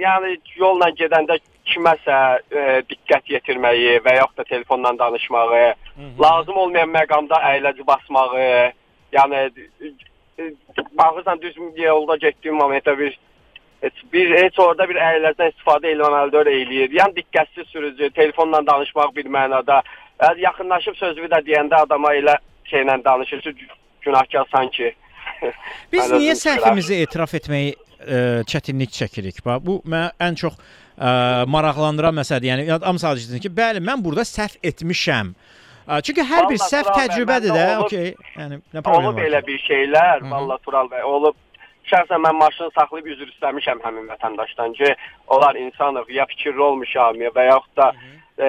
yəni 0.00 0.36
yolla 0.56 0.90
gedəndə 0.98 1.38
kiməsə 1.70 2.18
e, 2.50 2.66
diqqət 2.90 3.30
yetirməyi 3.36 4.00
və 4.04 4.16
yaxud 4.16 4.42
da 4.42 4.44
telefonla 4.44 4.92
danışmağı, 4.98 5.74
lazım 6.20 6.56
olmayan 6.56 6.90
məqamda 6.90 7.40
əyləci 7.54 7.86
basmağı, 7.86 8.72
yəni 9.12 9.42
e, 9.50 10.52
baxırsan 10.98 11.42
düz 11.42 11.58
yolda 11.76 12.16
getdiyim 12.16 12.56
momentdə 12.56 12.98
bir 12.98 13.18
heç 13.80 14.02
bir 14.12 14.30
heç 14.36 14.58
orada 14.58 14.88
bir 14.88 14.98
əyləcdən 15.00 15.52
istifadə 15.52 15.92
eləməlidir, 15.94 16.50
eləyir. 16.52 16.94
Yəni 16.98 17.16
diqqətsiz 17.20 17.68
sürücü, 17.72 18.10
telefonla 18.10 18.60
danışmaq 18.66 19.14
bir 19.16 19.26
mənada, 19.26 19.80
yaxınlaşıb 20.44 20.96
sözünü 20.96 21.28
də 21.32 21.40
deyəndə 21.46 21.82
adama 21.84 22.12
elə 22.14 22.34
şeylə 22.70 22.98
danışır 23.04 23.40
ki, 23.42 23.66
günahkar 24.04 24.46
sanki. 24.52 24.92
Biz 25.92 26.10
niyə 26.18 26.34
səhvimizi 26.38 27.00
etiraf 27.04 27.32
etməyi 27.38 27.72
ə, 27.74 28.44
çətinlik 28.50 28.92
çəkirik? 28.96 29.40
Bax, 29.46 29.62
bu 29.66 29.80
mənə 29.88 30.10
ən 30.20 30.36
çox 30.40 30.56
ə, 31.00 31.46
maraqlandıran 31.50 32.14
məsələdir. 32.20 32.52
Yəni 32.52 32.68
adam 32.76 33.00
sadəcə 33.00 33.30
deyir 33.32 33.44
ki, 33.48 33.52
bəli, 33.56 33.82
mən 33.84 34.04
burada 34.04 34.26
səhv 34.28 34.58
etmişəm. 34.72 35.32
Ə, 35.90 36.00
Çünki 36.06 36.22
hər 36.22 36.44
bir 36.50 36.60
Vallahi 36.60 36.70
səhv 36.70 36.84
Tural 36.86 36.96
bəy, 36.96 37.08
təcrübədir 37.08 37.50
məndə 37.54 37.60
də. 37.60 37.76
olub- 37.76 37.86
Okey. 37.88 38.10
Yəni 38.36 38.60
nə 38.76 38.82
problem 38.86 39.06
Olub 39.08 39.16
var? 39.18 39.28
elə 39.30 39.40
bir 39.46 39.58
şeylər, 39.66 40.26
valla 40.30 40.58
Tural 40.66 40.90
bəy, 40.92 41.02
olub. 41.02 41.36
Şəxsən 41.90 42.20
mən 42.22 42.36
maşını 42.38 42.68
saxlayıb 42.76 43.06
üzr 43.16 43.30
istəmişəm 43.32 43.80
həmin 43.82 44.04
vətəndaşdan 44.12 44.74
ki, 44.78 44.92
onlar 45.34 45.56
insanıq, 45.58 46.10
ya 46.14 46.26
fikirli 46.30 46.62
olmuşam, 46.62 47.16
ya 47.24 47.30
və 47.34 47.46
yaxud 47.48 47.76
da 47.80 47.88
e, 47.96 48.19
e, 48.38 48.48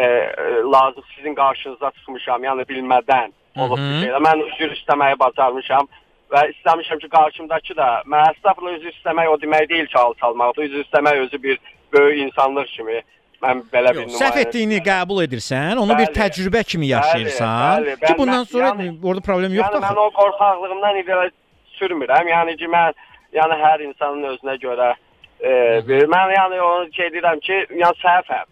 lazım 0.74 1.04
sizin 1.16 1.36
qarşınıza 1.36 1.92
çıxmışam, 1.98 2.44
yəni 2.44 2.68
bilmədən 2.70 3.32
olub 3.58 3.78
bir 3.78 3.84
hı. 3.84 4.02
şeylər. 4.06 4.26
Mən 4.28 4.44
üzr 4.48 4.76
istəməyi 4.78 5.20
bacarmışam 5.20 5.90
və 6.32 6.44
istəmişəm 6.54 7.00
ki, 7.04 7.10
qarşımdakı 7.16 7.78
da 7.78 7.90
mən 8.08 8.30
əslində 8.32 8.76
üzr 8.78 8.94
istəmək 8.94 9.32
o 9.34 9.40
demək 9.42 9.70
deyil 9.70 9.88
ki, 9.88 9.98
alçalmaqdır. 9.98 10.70
Üzr 10.70 10.86
istəmək 10.86 11.26
özü 11.26 11.44
bir 11.44 11.60
böyük 11.94 12.22
insanlıq 12.28 12.72
kimi 12.78 13.02
mən 13.42 13.64
belə 13.74 13.94
bir 13.96 14.04
Yox, 14.06 14.18
səhv 14.22 14.40
etdiyini 14.46 14.80
qəbul 14.86 15.24
edirsən, 15.26 15.80
onu 15.82 15.98
bir 15.98 16.08
Bəli. 16.10 16.18
təcrübə 16.20 16.64
kimi 16.64 16.92
yaşayırsan. 16.92 17.84
Bəli, 17.84 17.96
bəli. 17.96 18.08
Ki 18.08 18.18
bundan 18.18 18.44
sonra 18.44 18.68
yəni- 18.68 18.98
orada 19.04 19.22
problem 19.30 19.54
yoxdur. 19.54 19.82
Yəni 19.82 19.88
mən 19.88 20.02
o 20.06 20.10
qorxaqlığımdan 20.20 21.00
irəli 21.04 21.32
sürmürəm. 21.78 22.30
Yəni 22.36 22.58
ki, 22.58 22.68
mən 22.78 22.94
yəni 23.40 23.58
hər 23.66 23.88
insanın 23.88 24.24
özünə 24.34 24.56
görə 24.66 24.94
e, 25.42 25.52
bir, 25.88 26.08
mən 26.16 26.34
yəni 26.38 26.62
onu 26.62 26.94
şey 26.94 27.14
deyirəm 27.16 27.40
ki, 27.48 27.58
yəni 27.82 27.98
səhvəm. 28.06 28.48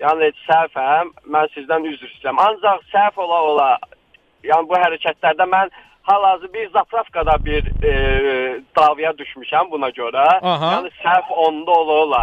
Yəni 0.00 0.32
səhvəm, 0.48 1.12
mən 1.34 1.48
sizdən 1.54 1.84
üzr 1.92 2.06
istəyirəm. 2.10 2.38
Ancaq 2.48 2.84
səhv 2.92 3.20
ola 3.24 3.40
ola, 3.52 3.70
yəni 4.44 4.68
bu 4.68 4.74
hərəkətlərdə 4.84 5.46
mən 5.52 5.70
hal-hazır 6.02 6.52
bir 6.54 6.70
zapravkada 6.70 7.36
bir 7.44 7.66
e, 7.86 7.92
davaya 8.76 9.12
düşmüşəm 9.18 9.70
buna 9.70 9.90
görə. 9.90 10.24
Aha. 10.42 10.72
Yəni 10.76 10.90
səhv 11.02 11.30
onda 11.46 11.70
ola 11.70 11.92
ola. 12.06 12.22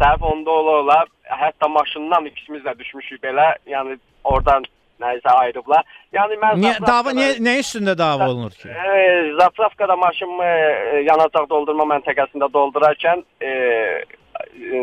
Səhv 0.00 0.22
onda 0.32 0.50
ola 0.50 0.70
ola, 0.82 1.04
hətta 1.30 1.68
maşından 1.68 2.24
ikimiz 2.26 2.62
də 2.62 2.78
düşmüşük 2.78 3.22
belə, 3.22 3.52
yəni 3.66 3.98
oradan 4.24 4.64
nəyisə 5.00 5.30
ayrıblar. 5.30 5.84
Yəni 6.14 6.34
mən 6.42 6.58
Niyə 6.58 6.72
zapravkada- 6.74 6.86
dava 6.86 7.10
niyə 7.14 7.38
nə 7.46 7.54
üstündə 7.62 7.94
dava 7.98 8.28
olunur 8.30 8.50
ki? 8.50 8.68
E, 8.68 9.32
Zapravkada 9.40 9.96
maşınımı 9.96 10.44
e, 10.44 11.02
yanacaq 11.06 11.48
doldurma 11.50 11.84
məntəqəsində 11.94 12.50
doldurarkən 12.54 13.22
e, 13.40 13.48
e, 13.48 14.82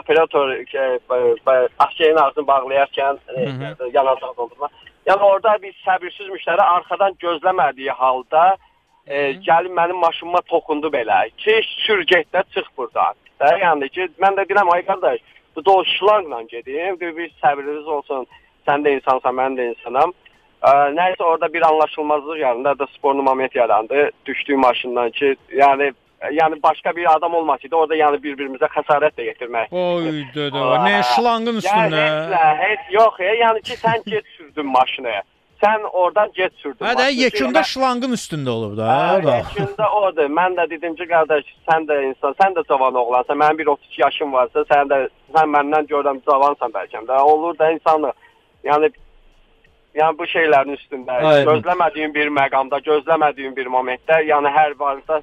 operator 0.00 0.50
e, 0.50 1.68
aşkeyin 1.78 2.16
ağzını 2.16 2.46
bağlayarkən 2.46 3.18
e, 3.36 3.42
yanacaq 3.92 4.36
doldurma. 4.36 4.68
Yəni 5.06 5.22
orada 5.22 5.56
bir 5.62 5.74
səbirsiz 5.86 6.28
müştəri 6.34 6.62
arxadan 6.62 7.14
gözləmədiyi 7.22 7.94
halda 8.00 8.56
e, 9.06 9.16
gəlib 9.48 9.74
mənim 9.78 10.00
maşınıma 10.02 10.40
toxundu 10.50 10.90
belə. 10.90 11.20
Ki 11.38 11.60
sür 11.86 12.02
getdə 12.12 12.42
çıx 12.54 12.68
burdan. 12.76 13.14
Da, 13.40 13.52
yəni 13.60 13.88
ki 13.94 14.08
mən 14.22 14.38
də 14.38 14.46
deyirəm 14.48 14.72
ay 14.74 14.82
qardaş, 14.86 15.20
bu 15.56 15.64
dolaşlarla 15.64 16.42
gedim, 16.42 17.00
bir, 17.00 17.16
bir 17.16 17.30
səbriniz 17.42 17.86
olsun. 17.86 18.26
Sən 18.66 18.82
də 18.82 18.96
insansan, 18.98 19.36
mən 19.36 19.58
də 19.58 19.68
insanam. 19.74 20.14
Ə, 20.62 20.72
nəysə 20.96 21.22
orada 21.22 21.52
bir 21.52 21.62
anlaşılmazlıq 21.68 22.40
yarandı, 22.40 22.78
da 22.78 22.86
sporlu 22.96 23.22
moment 23.22 23.54
yarandı. 23.54 24.10
Düşdüyüm 24.26 24.60
maşından 24.60 25.10
ki, 25.10 25.36
yəni 25.52 25.92
yəni 26.32 26.62
başqa 26.62 26.96
bir 26.96 27.16
adam 27.16 27.34
olmasaydı 27.34 27.76
orada 27.76 27.96
yəni 27.96 28.18
bir-birimizə 28.22 28.68
xəsarət 28.72 29.16
də 29.18 29.26
yetirmək. 29.30 29.72
Oy 29.72 30.24
dödə, 30.34 30.64
nə 30.86 30.98
şlanqın 31.14 31.60
üstündə. 31.62 32.02
Yəni 32.02 32.60
heç, 32.60 32.60
heç 32.64 32.92
yox, 32.94 33.20
ya, 33.20 33.34
yəni 33.44 33.62
ki 33.62 33.76
sən 33.82 34.04
get 34.12 34.24
sürdün 34.36 34.66
maşını. 34.66 35.16
Sən 35.62 35.84
oradan 35.88 36.32
get 36.34 36.52
sürdün. 36.62 36.84
Hə 36.84 36.92
də 36.96 37.04
maşını. 37.04 37.20
yekunda 37.22 37.60
Yəni- 37.60 37.72
şlanqın 37.72 38.12
üstündə 38.18 38.50
olub 38.50 38.76
da. 38.76 38.88
Hə, 38.88 39.24
da. 39.26 39.36
Yekunda 39.36 39.90
odur. 40.00 40.28
Mən 40.40 40.56
də 40.58 40.70
dedim 40.70 40.96
ki, 40.96 41.06
qardaş, 41.12 41.44
sən 41.68 41.86
də 41.88 42.02
insan, 42.08 42.34
sən 42.40 42.56
də 42.58 42.64
cavan 42.68 42.94
oğlansan. 42.94 43.38
Mənim 43.40 43.58
bir 43.58 43.66
32 43.76 44.02
yaşım 44.02 44.32
varsa, 44.32 44.64
sən 44.72 44.90
də 44.92 45.08
sən 45.36 45.52
məndən 45.56 45.88
görürəm 45.92 46.20
cavansan 46.30 46.72
bəlkə 46.76 47.06
də. 47.08 47.20
Olur 47.20 47.58
da 47.58 47.70
insanı. 47.72 48.12
Yəni 48.64 48.90
yəni 49.96 50.18
bu 50.18 50.24
şeylərin 50.28 50.76
üstündə 50.76 51.12
Aynen. 51.24 51.46
gözləmədiyin 51.48 52.12
bir 52.14 52.28
məqamda, 52.40 52.80
gözləmədiyin 52.84 53.56
bir 53.56 53.66
momentdə, 53.72 54.18
yəni 54.28 54.50
hər 54.52 54.74
varsa 54.78 55.22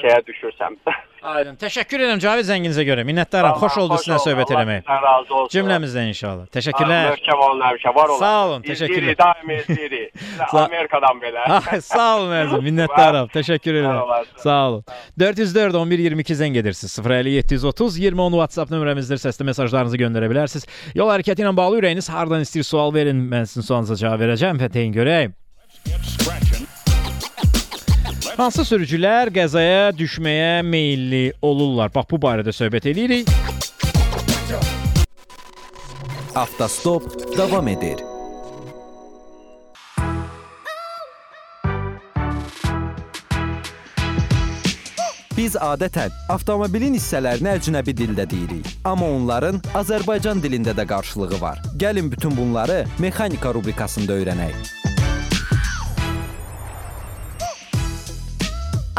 şeyə 0.00 0.20
düşürsən. 0.26 0.76
Aydın. 1.20 1.56
Təşəkkür 1.60 2.00
edirəm 2.00 2.20
Cavid 2.22 2.46
zənginizə 2.48 2.80
görə. 2.88 3.02
Minnətdaram. 3.04 3.52
Tamam, 3.52 3.60
Xoş 3.60 3.74
oldu 3.82 3.96
xoş 3.98 4.06
sizinlə 4.06 4.16
oldu. 4.16 4.24
söhbət 4.30 4.52
Allah 4.54 4.62
eləmək. 4.62 4.78
sizdən 4.86 5.02
razı 5.04 5.34
olsun. 5.36 5.50
Cümləmizdən 5.58 6.06
inşallah. 6.14 6.46
Təşəkkürlər. 6.54 7.08
Möhkəm 7.10 7.42
olun 7.46 7.60
həmişə, 7.66 7.92
var 7.98 8.08
olun. 8.14 8.22
Sağ 8.22 8.38
olun, 8.46 8.62
təşəkkürlər. 8.64 9.10
İzləyirik, 9.10 9.18
daim 9.20 9.52
izləyirik. 9.56 10.22
Sağ- 10.38 10.62
Amerikadan 10.64 11.20
belə. 11.20 11.44
Ay, 11.58 11.80
Sağ 11.84 12.06
olun 12.16 12.32
əzizim. 12.38 12.64
Minnətdaram. 12.70 13.28
Təşəkkür 13.36 13.76
Sağ 13.76 13.82
edirəm. 13.82 14.00
olasın. 14.06 14.40
Sağ 14.46 14.58
olun. 14.70 14.84
404 15.20 15.74
11 15.82 16.04
22 16.08 16.38
zəng 16.40 16.56
edirsiniz. 16.62 16.96
050 17.04 17.30
730 17.36 17.98
20 18.06 18.22
10 18.30 18.38
WhatsApp 18.40 18.72
nömrəmizdir. 18.72 19.20
Səsli 19.26 19.44
mesajlarınızı 19.50 20.00
göndərə 20.06 20.30
bilərsiniz. 20.32 20.64
Yol 20.96 21.12
hərəkəti 21.12 21.44
ilə 21.44 21.52
bağlı 21.60 21.82
ürəyiniz 21.82 22.08
hardan 22.16 22.40
istəyir 22.48 22.64
sual 22.64 22.94
verin. 22.96 23.20
Mən 23.28 23.44
sizin 23.50 23.68
sualınıza 23.68 24.00
cavab 24.06 24.24
verəcəm 24.24 24.56
və 24.64 24.72
deyin 24.72 24.96
görək. 24.96 25.36
Hansı 28.40 28.62
sürücülər 28.64 29.28
qəzaya 29.36 29.90
düşməyə 29.92 30.62
meylli 30.64 31.34
olurlar? 31.44 31.90
Bax 31.92 32.06
bu 32.08 32.16
barədə 32.22 32.54
söhbət 32.56 32.86
edirik. 32.88 33.28
Avtostop 36.32 37.04
davam 37.36 37.68
edir. 37.68 38.00
Biz 45.36 45.60
adətən 45.60 46.08
avtomobilin 46.32 46.96
hissələrini 46.96 47.52
əcnəbi 47.58 47.92
dildə 48.00 48.24
deyirik, 48.32 48.72
amma 48.88 49.12
onların 49.20 49.60
Azərbaycan 49.84 50.40
dilində 50.40 50.72
də 50.72 50.88
qarşılığı 50.88 51.44
var. 51.44 51.60
Gəlin 51.76 52.08
bütün 52.08 52.32
bunları 52.40 52.86
mexanika 53.04 53.52
rubrikasında 53.52 54.16
öyrənək. 54.16 54.80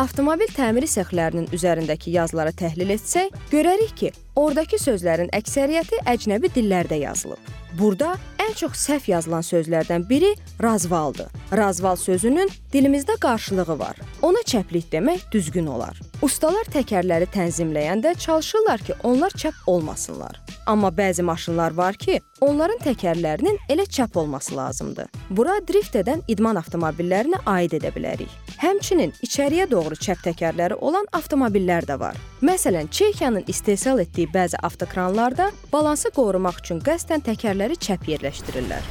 Avtomobil 0.01 0.49
təmiri 0.49 0.87
sexlərinin 0.89 1.51
üzərindəki 1.53 2.15
yazıları 2.15 2.55
təhlil 2.57 2.89
etsək, 2.95 3.35
görərik 3.51 3.91
ki, 3.99 4.09
oradakı 4.39 4.79
sözlərin 4.81 5.29
əksəriyyəti 5.37 5.99
əcnəbi 6.09 6.49
dillərdə 6.55 7.03
yazılıb. 7.03 7.60
Burada 7.79 8.15
ən 8.41 8.53
çox 8.57 8.75
səhv 8.75 9.09
yazılan 9.11 9.45
sözlərdən 9.45 10.07
biri 10.09 10.33
razvaldır. 10.63 11.29
Razval 11.57 11.95
sözünün 11.95 12.49
dilimizdə 12.73 13.17
qarşılığı 13.21 13.79
var. 13.79 13.95
Ona 14.21 14.43
çəplik 14.47 14.91
demək 14.91 15.31
düzgün 15.31 15.67
olar. 15.67 15.99
Ustalar 16.21 16.67
təkərləri 16.73 17.27
tənzimləyəndə 17.33 18.15
çalışırlar 18.19 18.79
ki, 18.79 18.93
onlar 19.03 19.31
çəp 19.31 19.53
olmasınlar. 19.67 20.41
Amma 20.67 20.87
bəzi 20.87 21.21
maşınlar 21.21 21.71
var 21.73 21.93
ki, 21.93 22.19
onların 22.41 22.77
təkərlərinin 22.85 23.57
elə 23.69 23.87
çəp 23.89 24.17
olması 24.19 24.55
lazımdır. 24.55 25.07
Bura 25.29 25.57
drift 25.67 25.95
edən 25.95 26.21
idman 26.27 26.59
avtomobillərinə 26.61 27.41
aid 27.45 27.73
edə 27.79 27.91
bilərik. 27.95 28.29
Həmçinin 28.61 29.13
içəriyə 29.25 29.65
doğru 29.71 29.97
çəp 29.97 30.21
təkərləri 30.27 30.77
olan 30.77 31.07
avtomobillər 31.17 31.87
də 31.89 31.97
var. 31.99 32.17
Məsələn, 32.45 32.89
Çexiyanın 32.91 33.43
istehsal 33.47 33.99
etdiyi 33.99 34.29
bəzi 34.33 34.59
avtokranlarda 34.61 35.49
balansı 35.73 36.11
qorumaq 36.13 36.61
üçün 36.61 36.81
qəsdən 36.85 37.25
təkərləri 37.61 37.77
çəp 37.77 38.07
yerləşdirirlər. 38.09 38.83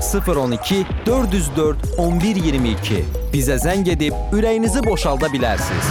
012 0.00 0.84
404 1.06 1.98
1122 1.98 3.02
bizə 3.32 3.58
zəng 3.58 3.88
edib 3.90 4.14
ürəyinizi 4.32 4.82
boşalda 4.86 5.28
bilərsiniz. 5.30 5.90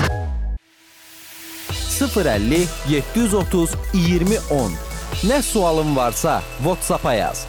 050 1.99 2.67
730 2.87 3.75
2010 3.93 4.77
Nə 5.27 5.41
sualın 5.43 5.95
varsa 5.95 6.39
WhatsApp-a 6.63 7.13
yaz. 7.13 7.45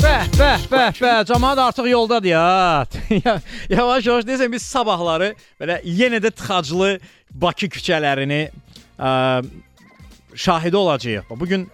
Bəh, 0.00 0.28
bəh, 0.38 0.64
bəh, 0.70 0.92
bəh. 1.00 1.20
Cəmaət 1.28 1.60
artıq 1.60 1.88
yoldadır 1.90 2.30
ya. 2.32 2.86
Yavaş-yavaş 3.76 4.24
deyəsən 4.24 4.52
biz 4.52 4.64
sabahları 4.64 5.34
belə 5.60 5.80
yenə 5.84 6.20
də 6.24 6.32
tıxaclı 6.32 6.98
Bakı 7.34 7.66
küçələrini 7.66 8.48
ə, 8.98 9.44
şahidi 10.34 10.76
olacağıq. 10.76 11.30
Bu 11.30 11.46
gün 11.46 11.68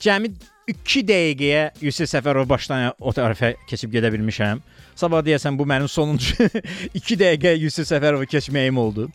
cəmi 0.00 0.32
2 0.68 1.04
dəqiqəyə 1.08 1.64
Yusif 1.84 2.08
Səfərov 2.08 2.48
başdan 2.48 2.92
o 2.98 3.12
tərəfə 3.12 3.54
keçib 3.68 3.92
gedə 3.92 4.10
bilmişəm. 4.14 4.62
Sabah 4.96 5.24
deyəsən 5.26 5.58
bu 5.58 5.66
mənim 5.68 5.90
sonuncu 5.90 6.48
2 7.00 7.18
dəqiqə 7.20 7.56
Yusif 7.60 7.88
Səfərovu 7.90 8.28
keçməyim 8.30 8.78
oldu. 8.80 9.08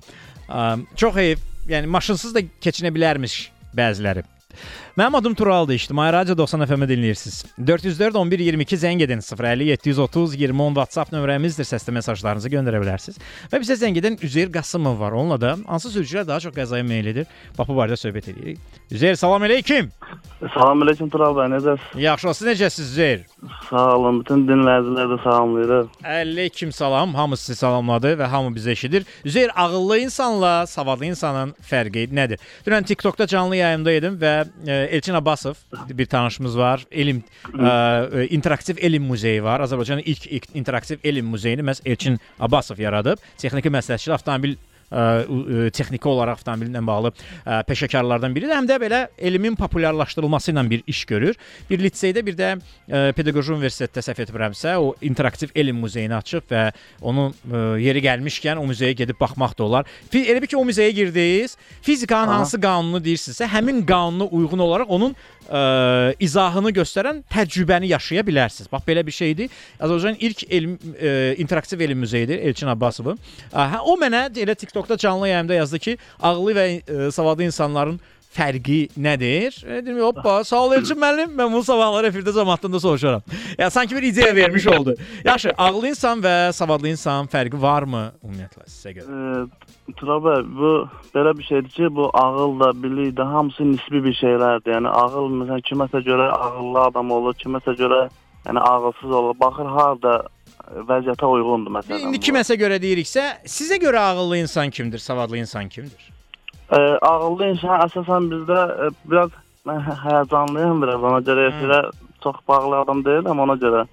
Çox 0.95 1.15
heyf. 1.15 1.45
Yəni 1.69 1.89
maşınsız 1.91 2.33
da 2.33 2.41
keçinə 2.63 2.89
bilərmiş 2.93 3.33
bəziləri. 3.77 4.23
Mənim 4.99 5.15
adım 5.15 5.33
Turaldır. 5.33 5.73
İctimai 5.73 6.13
Radio 6.13 6.37
90 6.37 6.65
FM-i 6.65 6.85
dinləyirsiniz. 6.85 7.45
404 7.67 8.15
11 8.15 8.39
22 8.39 8.75
zəng 8.75 9.03
edin. 9.03 9.19
050 9.19 9.63
730 9.63 10.35
20 10.41 10.61
10 10.61 10.67
WhatsApp 10.67 11.13
nömrəmizdir. 11.13 11.63
Səsli 11.63 11.93
mesajlarınızı 11.95 12.49
göndərə 12.51 12.81
bilərsiniz. 12.83 13.21
Və 13.47 13.61
bizə 13.63 13.77
zəng 13.79 13.95
edən 13.95 14.19
Üzeyir 14.19 14.51
Qasımov 14.51 14.99
var. 14.99 15.15
Onunla 15.15 15.41
da 15.41 15.55
hansı 15.67 15.93
sürücülər 15.93 16.27
daha 16.27 16.39
çox 16.43 16.51
qəzaya 16.57 16.83
meyl 16.83 17.07
edir? 17.13 17.31
Bax 17.57 17.71
bu 17.71 17.77
barədə 17.79 17.95
söhbət 17.95 18.27
edirik. 18.33 18.59
Üzeyir, 18.91 19.15
salam 19.15 19.45
əleykum. 19.47 19.87
Salam 20.53 20.83
əleykum 20.83 21.13
Tural 21.13 21.37
bəy, 21.37 21.47
necəsiz? 21.53 21.87
Yaxşı, 22.03 22.33
siz 22.33 22.47
necəsiz 22.47 22.91
Üzeyir? 22.91 23.23
Sağ 23.69 23.85
olun, 23.95 24.19
bütün 24.19 24.43
dinləyiciləri 24.51 25.13
də 25.13 25.17
salamlayırıq. 25.23 25.95
Əleykum 26.17 26.75
salam. 26.75 27.15
Hamı 27.15 27.37
sizi 27.37 27.55
salamladı 27.55 28.17
və 28.19 28.27
hamı 28.35 28.55
bizi 28.55 28.71
eşidir. 28.71 29.07
Üzeyir, 29.23 29.51
ağıllı 29.55 29.99
insanla 29.99 30.67
savadlı 30.67 31.05
insanın 31.05 31.55
fərqi 31.71 32.07
nədir? 32.11 32.43
Dünən 32.67 32.83
TikTokda 32.83 33.27
canlı 33.27 33.61
yayımda 33.63 33.91
idim 33.91 34.19
və 34.19 34.33
e, 34.67 34.88
Elçin 34.89 35.13
Abbasov 35.13 35.53
bir 35.89 36.05
tanışımız 36.05 36.57
var. 36.57 36.85
Elm 36.91 37.21
ə, 37.53 38.27
interaktiv 38.29 38.77
elm 38.81 39.03
muzeyi 39.03 39.43
var. 39.43 39.63
Azərbaycanın 39.65 40.03
ilk, 40.05 40.27
ilk 40.27 40.49
interaktiv 40.55 40.97
elm 41.03 41.25
muzeyini 41.25 41.65
məhz 41.65 41.81
Elçin 41.85 42.19
Abbasov 42.39 42.79
yaradıb. 42.81 43.21
Texniki 43.37 43.71
məsləhətçi 43.73 44.13
avtomobil 44.13 44.57
ə, 44.89 45.03
ə, 45.23 45.69
texniki 45.75 46.09
olaraq 46.09 46.39
avtomobillə 46.41 46.81
bağlı 46.85 47.11
ə, 47.13 47.61
peşəkarlardan 47.69 48.35
biridir. 48.35 48.55
Həm 48.57 48.67
də 48.69 48.79
belə 48.81 49.01
elmin 49.17 49.55
populyarlaşdırılması 49.59 50.51
ilə 50.53 50.65
bir 50.69 50.83
iş 50.89 51.05
görür. 51.05 51.37
Bir 51.69 51.79
liseydə, 51.83 52.25
bir 52.25 52.35
də 52.39 52.49
ə, 52.57 53.03
pedaqoji 53.17 53.53
universitetdə 53.55 54.03
səhv 54.05 54.23
etmirəmsə, 54.25 54.75
o 54.81 54.93
interaktiv 55.05 55.53
elm 55.55 55.79
muzeyini 55.85 56.15
açıb 56.17 56.49
və 56.49 56.65
onun 57.01 57.31
ə, 57.33 57.63
yeri 57.83 58.01
gəlmişkən 58.05 58.57
o 58.57 58.65
muzeyə 58.69 58.97
gedib 59.03 59.19
baxmaq 59.21 59.53
da 59.59 59.63
olar. 59.69 59.89
Fi- 60.09 60.25
Elə 60.29 60.41
bir 60.41 60.49
ki, 60.51 60.57
o 60.57 60.65
muzeyə 60.67 60.91
girdiniz, 60.95 61.55
fizikanın 61.85 62.33
Aha. 62.33 62.39
hansı 62.41 62.59
qanunu 62.61 62.99
deyirsinizsə, 63.03 63.47
həmin 63.49 63.83
qanuna 63.87 64.25
uyğun 64.25 64.59
olaraq 64.65 64.89
onun 64.93 65.13
ə, 65.13 66.15
izahını 66.19 66.73
göstərən 66.75 67.21
təcrübəni 67.31 67.89
yaşaya 67.93 68.25
bilərsiniz. 68.27 68.69
Bax 68.71 68.85
belə 68.87 69.05
bir 69.05 69.15
şeydir. 69.15 69.49
Azərbaycanın 69.79 70.19
ilk 70.27 70.43
elm 70.49 70.75
ə, 70.93 71.13
interaktiv 71.41 71.81
elm 71.85 72.03
muzeyidir 72.03 72.41
Elçin 72.49 72.67
Abbasovun. 72.73 73.19
Hə, 73.53 73.81
o 73.85 73.95
mənə 74.01 74.27
elə 74.33 74.55
TikTokda 74.57 74.78
TikTokda 74.79 74.97
canlı 74.97 75.27
yayımda 75.27 75.53
yazdı 75.53 75.79
ki, 75.79 75.97
ağıllı 76.21 76.53
və 76.53 76.65
e, 77.07 77.11
savadlı 77.11 77.43
insanların 77.43 77.99
fərqi 78.35 78.89
nədir? 78.95 79.57
E, 79.65 79.81
dedim, 79.81 79.99
hoppa, 79.99 80.43
sağ 80.43 80.61
ol 80.65 80.73
Elçin 80.77 80.95
müəllim. 81.03 81.33
Mən 81.35 81.51
bu 81.53 81.63
sabahları 81.63 82.07
efirdə 82.07 82.31
cəmaatdan 82.35 82.79
soruşaram. 82.79 83.21
Ya 83.57 83.69
sanki 83.69 83.95
bir 83.95 84.03
ideya 84.03 84.35
vermiş 84.35 84.67
oldu. 84.67 84.95
Yaxşı, 85.25 85.51
ağıllı 85.57 85.89
insan 85.89 86.23
və 86.23 86.53
savadlı 86.53 86.93
insan 86.93 87.27
fərqi 87.27 87.61
varmı 87.61 88.05
ümumiyyətlə 88.23 88.69
sizə 88.71 88.95
görə? 88.95 89.19
E, 89.89 89.93
Tural 89.99 90.23
bəy, 90.23 90.43
bu 90.55 90.71
belə 91.15 91.37
bir 91.37 91.43
şeydir 91.43 91.69
ki, 91.69 91.95
bu 91.95 92.09
ağıl 92.13 92.59
da, 92.59 92.71
bilik 92.83 93.17
də 93.17 93.25
hamısı 93.33 93.65
nisbi 93.71 94.03
bir 94.03 94.15
şeylərdir. 94.21 94.77
Yəni 94.77 94.95
ağıl 95.03 95.31
məsələn 95.41 95.65
kiməsə 95.71 96.05
görə 96.07 96.31
ağıllı 96.39 96.83
adam 96.87 97.11
olur, 97.11 97.35
kiməsə 97.43 97.75
görə 97.83 98.05
yəni 98.47 98.59
ağılsız 98.59 99.11
olur. 99.11 99.39
Baxır 99.39 99.65
harda 99.65 100.21
vəziyyətə 100.89 101.25
uyğundur 101.25 101.73
məsələn. 101.79 102.07
İndi 102.09 102.19
kiməsə 102.23 102.57
görə 102.61 102.77
deyiriksə, 102.81 103.23
sizə 103.49 103.79
görə 103.81 103.99
ağıllı 104.11 104.37
insan 104.43 104.69
kimdir, 104.69 104.99
savadlı 104.99 105.37
insan 105.37 105.69
kimdir? 105.69 106.11
E, 106.71 106.77
ağıllı 107.01 107.47
insan 107.53 107.81
əsasən 107.87 108.29
bizdə 108.33 108.59
e, 108.85 108.89
biraz 109.09 109.31
mən 109.65 109.81
hə- 109.87 109.97
həyəcanlıyam 110.03 110.81
biraz 110.83 111.03
ona 111.11 111.19
görə 111.25 111.47
efirə 111.49 111.81
çox 112.23 112.35
bağlı 112.47 112.77
adam 112.83 113.03
deyiləm 113.05 113.41
ona 113.45 113.53
görə. 113.53 113.85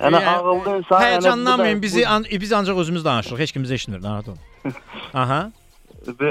Yəni 0.00 0.20
ağıllı 0.26 0.78
insan 0.78 1.00
yəni 1.00 1.04
Həyəcanlanmayın, 1.04 1.78
da- 1.78 1.82
bizi 1.82 2.08
an, 2.08 2.24
biz 2.30 2.52
ancaq 2.52 2.78
özümüz 2.78 3.04
danışırıq. 3.04 3.38
Heç 3.38 3.52
kim 3.52 3.62
bizi 3.62 3.74
eşitmir, 3.74 4.02
narahat 4.02 4.28
olmayın. 4.28 4.76
Aha. 5.14 5.50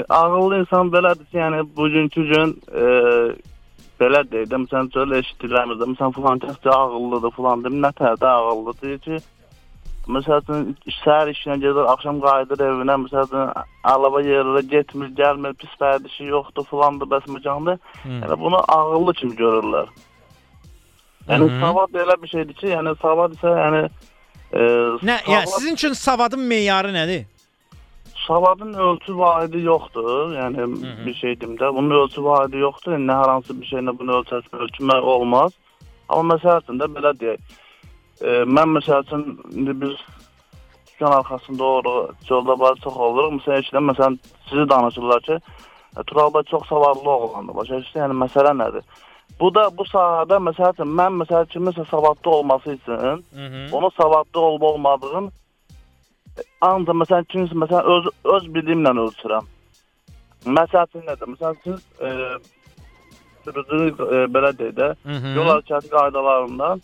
Ağıllı 0.08 0.58
insan 0.60 0.88
belədir 0.94 1.24
ki, 1.30 1.36
yəni 1.36 1.64
bugünkü 1.76 2.22
gün 2.30 2.50
e, 2.70 2.84
belə 4.00 4.20
də, 4.30 4.44
məsələn, 4.46 4.90
belə 4.94 5.18
eşidirlər, 5.22 5.70
məsələn, 5.72 6.12
filan 6.14 6.42
kəs 6.44 6.68
ağıllıdır, 6.70 7.30
filan 7.36 7.64
deyim, 7.64 7.80
nə 7.82 7.90
tərdə 7.98 8.26
ağıllıdır 8.26 8.82
deyir 8.82 9.22
ki, 10.04 10.12
məsələn, 10.16 10.70
səhər 11.02 11.30
işinə 11.32 11.56
gedir, 11.62 11.84
axşam 11.92 12.20
qayıdır 12.22 12.62
evinə, 12.68 12.96
məsələn, 13.04 13.64
alaba 13.92 14.22
yerlərə 14.24 14.62
getmir, 14.70 15.10
gəlmir, 15.18 15.54
pis 15.60 15.72
vərdişi 15.80 16.28
yoxdur, 16.30 16.66
filandır, 16.70 17.10
bəs 17.12 17.28
məcandır. 17.34 17.78
Yəni 18.04 18.38
bunu 18.40 18.60
ağıllı 18.76 19.14
kimi 19.20 19.36
görürlər. 19.40 19.88
Yəni 21.28 21.46
savad 21.60 21.94
elə 22.04 22.16
bir 22.22 22.28
şeydir 22.28 22.54
ki, 22.60 22.66
yəni 22.74 22.96
savad 23.02 23.32
isə 23.38 23.52
yəni 23.56 23.82
e, 23.84 24.60
Nə, 24.60 25.18
savad- 25.24 25.30
yəni 25.32 25.46
sizin 25.56 25.74
üçün 25.80 25.92
savadın 25.92 26.40
meyarı 26.40 26.92
nədir? 26.92 27.24
Savadın 28.26 28.74
ölçü 28.74 29.18
vahidi 29.18 29.60
yoxdur. 29.60 30.32
Yəni 30.36 30.66
bir 31.06 31.14
şey 31.14 31.40
deyim 31.40 31.56
də, 31.60 31.74
bunun 31.76 31.90
ölçü 32.02 32.24
vahidi 32.24 32.56
yoxdur. 32.62 32.92
Yəni, 32.92 33.08
nə 33.10 33.16
hər 33.22 33.28
hansı 33.34 33.56
bir 33.60 33.66
şeylə 33.72 33.98
bunu 33.98 34.20
ölçəs 34.20 34.46
ölçmək 34.52 35.02
olmaz. 35.14 35.52
Amma 36.08 36.34
məsəl 36.34 36.60
üçün 36.62 36.80
də 36.80 36.88
belə 36.94 37.12
deyək. 37.20 37.40
E, 38.22 38.42
mən 38.56 38.76
məsəl 38.76 39.06
üçün 39.06 39.24
indi 39.52 39.74
biz 39.80 39.94
dükan 40.92 41.12
arxasında 41.12 41.64
oluruq, 41.64 42.14
yolda 42.30 42.58
var 42.58 42.76
çox 42.84 42.96
oluruq. 42.96 43.32
Məsələn, 43.38 43.64
işləm 43.66 43.90
məsələn 43.90 44.18
sizi 44.48 44.68
danışırlar 44.70 45.20
ki, 45.20 45.38
e, 45.96 46.02
Tural 46.02 46.30
bəy 46.34 46.44
çox 46.50 46.68
savadlı 46.68 47.10
oğlandır. 47.10 47.54
Başa 47.56 47.80
düşdün? 47.80 48.00
Yəni 48.00 48.18
məsələ 48.24 48.54
nədir? 48.62 48.84
Bu 49.40 49.50
da 49.54 49.64
bu 49.78 49.86
sahədə 49.90 50.38
məsəl 50.48 50.76
üçün 50.76 50.92
mən 50.98 51.16
məsəl 51.22 51.48
kiminsə 51.52 51.88
savadlı 51.90 52.30
olması 52.30 52.76
üçün 52.76 53.24
onun 53.72 53.90
savadlı 54.00 54.40
olub 54.40 54.62
olmadığını 54.62 55.30
ancaq 56.60 56.96
məsələn 57.02 57.26
kimsə 57.32 57.58
məsələn 57.62 57.90
öz 57.94 58.08
öz 58.36 58.48
biliyimlə 58.54 58.94
ölçürəm. 59.06 59.50
Məsəl 60.58 60.86
üçün 60.90 61.06
nədir? 61.08 61.34
Məsələn 61.34 61.56
siz 61.64 61.78
e, 62.06 62.10
sürücü 63.44 63.80
e, 64.06 64.24
belə 64.34 64.52
deyək 64.58 64.74
də, 64.78 64.88
yol 65.36 65.50
hərəkəti 65.50 65.90
qaydalarından 65.96 66.82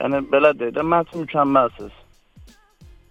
yəni 0.00 0.20
belə 0.32 0.50
deyək 0.58 0.74
də 0.76 0.84
mən 0.92 1.06
üçün 1.08 1.24
mükəmməlsiniz. 1.24 1.96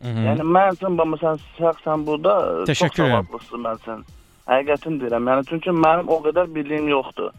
Mhm. 0.06 0.22
Yəni 0.28 0.44
mən 0.56 0.76
üçün 0.78 0.98
bax 1.00 1.08
məsələn 1.16 1.44
şəxsən 1.60 2.06
burada 2.08 2.34
e, 2.46 2.66
çox 2.66 2.70
Təşəkkür 2.72 3.04
edirəm. 3.04 3.26
savadlısınız 3.26 3.66
mən 3.66 3.82
üçün. 3.82 4.06
Həqiqətini 4.52 5.02
deyirəm. 5.02 5.30
Yəni 5.32 5.46
çünki 5.50 5.70
mənim 5.86 6.10
o 6.14 6.18
qədər 6.28 6.52
bildiyim 6.56 6.88
yoxdur. 6.94 7.32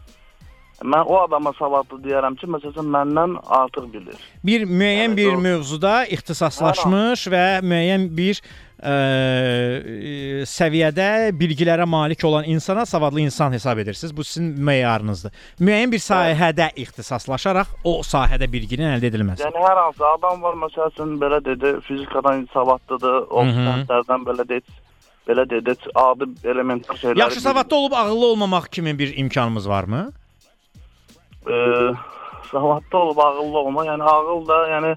Mən 0.83 1.07
o 1.09 1.15
adama 1.23 1.53
savadlı 1.57 1.97
deyərəm 2.03 2.35
ki, 2.37 2.45
məsələn 2.53 2.89
məndən 2.95 3.31
artıq 3.59 3.87
bilir. 3.93 4.19
Bir 4.45 4.65
müəyyən 4.69 5.07
Yəni 5.09 5.17
bir 5.17 5.31
doğru. 5.31 5.39
mövzuda 5.47 5.93
ixtisaslaşmış 6.05 7.23
və 7.33 7.45
müəyyən 7.65 8.03
bir 8.17 8.41
ə, 8.79 8.95
səviyyədə 10.49 11.09
bilgilərə 11.37 11.85
malik 11.89 12.23
olan 12.27 12.47
insana 12.49 12.85
savadlı 12.85 13.21
insan 13.25 13.53
hesab 13.53 13.77
edirsiniz. 13.83 14.15
Bu 14.17 14.23
sizin 14.23 14.49
meyarınızdır. 14.69 15.33
Müəyyən 15.61 15.93
bir 15.93 16.03
sahədə 16.03 16.69
ixtisaslaşaraq 16.83 17.73
o 17.83 17.99
sahədə 18.07 18.51
bilginin 18.51 18.97
əldə 18.97 19.11
edilməsi. 19.11 19.45
Yəni 19.47 19.63
hər 19.67 19.81
hansı 19.83 20.05
adam 20.11 20.43
var 20.43 20.59
məsəl 20.65 20.93
üçün 20.93 21.17
belə 21.21 21.41
dedi, 21.45 21.77
fizikadan 21.87 22.47
savadlıdır, 22.53 23.17
o 23.29 23.47
sənslərdən 23.47 24.29
belə 24.29 24.47
deyək, 24.53 24.77
belə 25.29 25.49
deyək, 25.49 25.89
adi 25.95 26.31
elementar 26.47 27.01
şeyləri. 27.01 27.19
Yaxşı 27.25 27.41
savadlı 27.49 27.75
olub 27.75 27.91
ağıllı 27.91 28.25
olmamaq 28.25 28.71
kimi 28.71 28.99
bir 28.99 29.17
imkanımız 29.17 29.69
varmı? 29.69 30.07
e, 31.49 31.55
savadlı 32.51 32.97
olub 32.97 33.17
ağıllı 33.17 33.57
olma, 33.57 33.85
yəni 33.85 34.03
ağıl 34.03 34.47
da, 34.47 34.57
yəni 34.69 34.95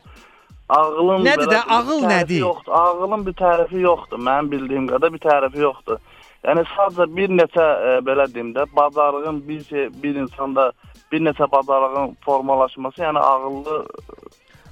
ağılın 0.79 1.25
Nədir 1.27 1.51
də, 1.51 1.61
ağıl 1.77 2.03
nədir? 2.11 2.41
Yoxdur. 2.45 2.73
Ağılın 2.73 3.27
bir 3.27 3.35
tərifi 3.43 3.81
yoxdur. 3.81 4.19
Mənim 4.29 4.51
bildiyim 4.53 4.87
qədər 4.91 5.13
bir 5.15 5.23
tərifi 5.25 5.63
yoxdur. 5.65 5.99
Yəni 6.47 6.65
sadəcə 6.75 7.07
bir 7.17 7.33
neçə 7.37 7.67
e, 7.89 7.97
belə 8.07 8.27
deyim 8.35 8.55
də, 8.57 8.65
bacarığın 8.77 9.43
bir 9.49 9.65
şey, 9.65 9.89
bir 10.03 10.15
insanda 10.23 10.73
bir 11.13 11.21
neçə 11.21 11.51
bacarığın 11.53 12.17
formalaşması, 12.25 13.03
yəni 13.03 13.19
ağıllı 13.19 13.87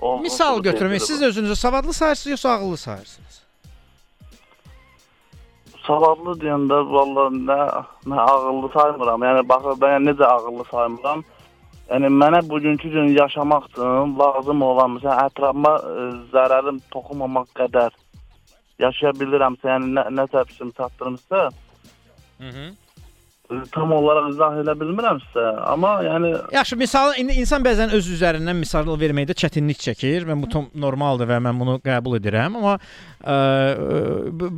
olduğunu 0.01 0.22
Misal 0.22 0.57
sübut 0.57 0.66
götürmək. 0.66 1.01
Siz 1.01 1.22
özünüzü 1.22 1.57
savadlı 1.57 1.92
sayırsınız 1.92 2.30
yoxsa 2.30 2.51
ağıllı 2.51 2.76
sayırsınız? 2.76 3.42
Savadlı 5.86 6.36
deyəndə 6.40 6.78
vallahi 6.92 7.42
nə, 7.49 7.59
nə 8.07 8.20
ağıllı 8.20 8.68
saymıram. 8.72 9.22
Yəni 9.22 9.49
baxır 9.49 9.82
yəni 9.86 10.11
necə 10.11 10.24
ağıllı 10.24 10.64
saymıram. 10.70 11.24
Yəni 11.89 12.11
mənə 12.12 12.43
bugünkü 12.51 12.91
gün 12.93 13.14
yaşamaq 13.16 13.70
üçün 13.70 14.11
lazım 14.18 14.62
olan 14.62 14.99
məsələn 14.99 15.22
ətrafıma 15.30 15.70
ə, 15.78 16.09
zərərim 16.34 16.82
toxunmamaq 16.93 17.49
qədər 17.57 17.95
yaşaya 18.82 19.14
bilirəmsə, 19.16 19.70
yəni 19.72 19.95
nə, 19.97 20.05
nə 20.18 20.26
təpsim 20.34 20.74
çatdırımsa, 20.76 21.49
Mhm. 22.39 22.66
ə, 23.49 23.62
tam 23.72 23.91
olaraq 23.97 24.28
izah 24.34 24.61
edə 24.61 24.74
bilmirəmsə, 24.82 25.47
amma 25.72 25.95
yəni 26.05 26.34
Yaxşı, 26.53 26.76
misal 26.76 27.16
indi 27.18 27.39
insan 27.41 27.64
bəzən 27.64 27.97
öz 27.97 28.12
üzərindən 28.14 28.61
misal 28.61 28.84
verməkdə 29.01 29.32
çətinlik 29.43 29.80
çəkir 29.89 30.28
və 30.28 30.36
bu 30.43 30.53
tam 30.53 30.68
normaldır 30.74 31.32
və 31.32 31.41
mən 31.49 31.59
bunu 31.59 31.80
qəbul 31.89 32.20
edirəm, 32.20 32.61
amma 32.61 32.76
ə, 33.24 33.39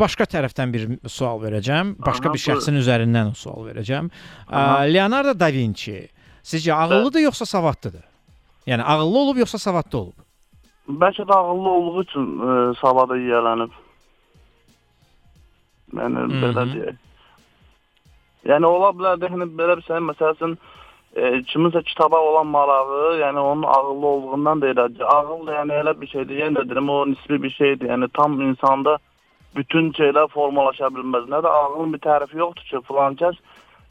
başqa 0.02 0.26
tərəfdən 0.34 0.72
bir 0.74 0.88
sual 1.06 1.38
verəcəm. 1.46 1.94
Başqa 2.02 2.28
Aha, 2.28 2.34
bir 2.34 2.42
şəxsin 2.50 2.82
üzərindən 2.82 3.36
sual 3.38 3.70
verəcəm. 3.70 4.10
Aha. 4.50 4.82
Leonardo 4.90 5.38
da 5.38 5.52
Vinci 5.54 6.00
sizcə 6.44 6.72
ağıllıdır 6.72 7.20
yoxsa 7.20 7.46
savadlıdır? 7.46 8.04
Yəni 8.66 8.82
ağıllı 8.82 9.18
olub 9.18 9.36
yoxsa 9.36 9.58
savadlı 9.58 9.98
olub? 9.98 10.18
bəlkə 10.90 11.22
də 11.28 11.34
ağıllı 11.34 11.68
olduğu 11.68 12.02
üçün 12.02 12.24
ə, 12.42 12.54
savada 12.80 13.14
yiyələnib. 13.16 13.70
Yəni 15.98 16.20
Mhm. 16.26 16.42
belə 16.42 16.64
deyək. 16.72 16.96
Yəni 18.50 18.66
ola 18.66 18.88
bilər 18.96 19.16
də 19.20 19.28
yəni 19.30 19.46
belə 19.58 19.76
bir 19.78 19.82
şey 19.86 19.96
məsəl 20.08 20.34
üçün 20.34 20.58
e, 21.16 21.22
kiminsə 21.50 21.82
kitaba 21.84 22.18
olan 22.20 22.46
marağı, 22.46 23.18
yəni 23.20 23.38
onun 23.38 23.62
ağıllı 23.62 24.06
olduğundan 24.06 24.62
deyil. 24.62 24.78
Ağıl 25.14 25.46
da 25.46 25.52
yəni 25.60 25.72
elə 25.82 26.00
bir 26.00 26.06
şeydir. 26.06 26.36
Yenə 26.42 26.58
də 26.58 26.68
deyirəm 26.70 26.90
o 26.90 27.06
nisbi 27.10 27.42
bir 27.42 27.50
şeydir. 27.50 27.88
Yəni 27.88 28.08
tam 28.14 28.40
insanda 28.40 28.98
bütün 29.56 29.92
şeylər 29.92 30.28
formalaşa 30.28 30.86
bilməz. 30.94 31.26
Nə 31.28 31.42
də 31.44 31.48
ağılın 31.48 31.92
bir 31.92 31.98
tərifi 31.98 32.38
yoxdur 32.38 32.62
ki, 32.70 32.86
filan 32.88 33.14
kəs 33.14 33.36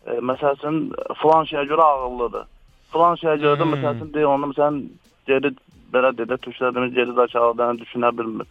e, 0.10 0.20
məsəl 0.32 0.58
üçün 0.58 0.80
filan 1.22 1.46
şeyə 1.52 1.66
görə 1.72 1.86
ağıllıdır. 1.94 2.46
Filan 2.94 3.20
şeyə 3.22 3.38
görə 3.44 3.56
də 3.60 3.66
Hmm. 3.66 3.74
məsəl 3.76 3.96
üçün 3.98 4.14
deyir 4.14 4.32
onu 4.34 4.52
məsələn 4.54 4.82
geri 5.28 5.54
belə 5.94 6.12
dedə 6.18 6.38
tuşladığımız 6.46 6.94
geri 6.94 7.16
zəkalıdan 7.22 7.82
düşünə 7.84 8.12
bilmir. 8.18 8.48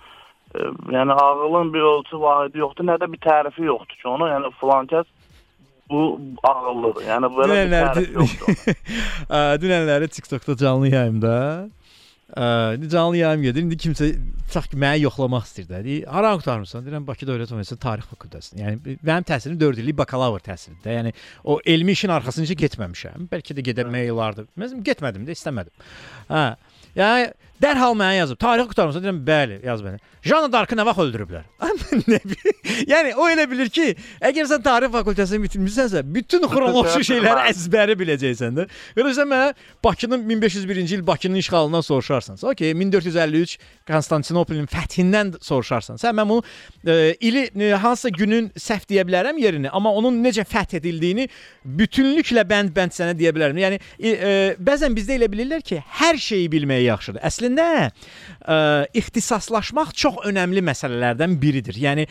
E, 0.54 0.58
yəni 0.96 1.12
ağılın 1.12 1.72
bir 1.74 1.80
ölçü 1.92 2.20
vahidi 2.20 2.58
yoxdur, 2.64 2.84
nə 2.84 2.98
də 3.02 3.12
bir 3.12 3.18
tərifi 3.18 3.64
yoxdur 3.64 3.96
ki, 4.02 4.08
onu 4.08 4.28
yəni 4.32 4.52
filan 4.60 4.86
kəs 4.92 5.06
bu 5.90 6.20
ağıllıdır. 6.44 7.02
Yəni 7.08 7.32
belə 7.38 7.58
bir 7.64 7.74
tərif 7.74 8.14
yoxdur. 8.20 8.54
Dünənləri 9.62 10.08
TikTokda 10.08 10.56
canlı 10.56 10.88
yayımda 10.88 11.34
ə, 12.38 12.90
canlı 12.90 13.16
yayım 13.18 13.42
gedir. 13.48 13.66
İndi 13.66 13.78
kimsə 13.82 14.08
tutaq 14.46 14.68
ki, 14.72 14.78
məni 14.80 15.02
yoxlamaq 15.02 15.48
istəyir 15.48 15.68
də. 15.72 15.82
Deyir, 15.84 16.06
hara 16.12 16.30
qurtarmısan? 16.38 16.86
Deyirəm 16.86 17.08
Bakı 17.08 17.26
Dövlət 17.28 17.52
Universiteti 17.54 17.82
Tarix 17.82 18.08
fakültəsində. 18.12 18.62
Yəni 18.62 18.96
mənim 19.10 19.26
təhsilim 19.28 19.58
4 19.60 19.82
illik 19.82 19.98
bakalavr 19.98 20.44
təhsilidir 20.46 20.84
də. 20.86 20.94
Yəni 21.00 21.14
o 21.44 21.58
elmi 21.74 21.98
işin 21.98 22.14
arxasınca 22.14 22.56
getməmişəm. 22.62 23.28
Bəlkə 23.32 23.58
də 23.58 23.66
gedəmək 23.72 24.12
olardı. 24.14 24.46
Mən 24.60 24.80
getmədim 24.86 25.26
də, 25.28 25.36
istəmədim. 25.36 25.88
Hə. 26.30 26.46
Yəni 26.98 27.28
dərhal 27.62 27.96
mənə 27.98 28.20
yazıb. 28.22 28.38
Tarix 28.40 28.68
qurtarmısan? 28.70 29.04
Deyirəm, 29.04 29.20
bəli, 29.26 29.58
yaz 29.66 29.82
mənə. 29.84 29.98
Janna 30.28 30.50
Darkı 30.52 30.76
nə 30.76 30.84
vaxt 30.86 31.02
öldürüblər? 31.04 31.44
yəni 32.92 33.14
o 33.16 33.28
elə 33.30 33.44
bilir 33.50 33.70
ki, 33.72 33.92
əgər 34.24 34.48
sən 34.50 34.62
tarix 34.64 34.92
fakültəsini 34.92 35.44
bitirmisənsə, 35.44 36.02
bütün 36.14 36.44
xronoloji 36.50 37.04
şeyləri 37.10 37.46
əzbəri 37.52 37.96
biləcəksən 38.00 38.58
də. 38.58 38.66
Görürsən 38.98 39.30
mənə 39.30 39.52
Bakının 39.84 40.24
1501-ci 40.28 40.98
il 40.98 41.06
Bakının 41.06 41.38
işğalından 41.42 41.80
soruşarsan. 41.86 42.38
Okay, 42.42 42.74
1453 42.74 43.58
Konstantinopolin 43.88 44.66
fəthindən 44.68 45.36
soruşarsanız. 45.42 46.04
Hə 46.04 46.14
mən 46.18 46.28
bunu 46.28 46.42
e, 46.86 47.14
ili 47.20 47.46
e, 47.60 47.72
hansısa 47.72 48.12
günün 48.14 48.50
səhv 48.58 48.88
deyə 48.90 49.06
bilərəm 49.08 49.38
yerini, 49.40 49.70
amma 49.70 49.92
onun 49.94 50.18
necə 50.24 50.44
fəth 50.48 50.76
edildiyini 50.80 51.28
bütünlüklə 51.78 52.44
bənd-bənd 52.48 52.94
sənə 52.96 53.16
deyə 53.18 53.32
bilərəm. 53.36 53.62
Yəni 53.64 53.80
e, 53.80 54.10
e, 54.12 54.34
bəzən 54.60 54.96
bizdə 54.96 55.16
elə 55.16 55.30
bilirlər 55.32 55.64
ki, 55.64 55.80
hər 56.02 56.20
şeyi 56.20 56.50
bilmək 56.52 56.84
yaxşıdır. 56.88 57.24
Əslində 57.28 57.47
e, 57.56 58.58
ixtisaslaşmaq 59.00 59.94
çox 59.96 60.20
önəmli 60.28 60.60
məsələlərdən 60.68 61.38
biridir. 61.40 61.78
Yəni 61.80 62.04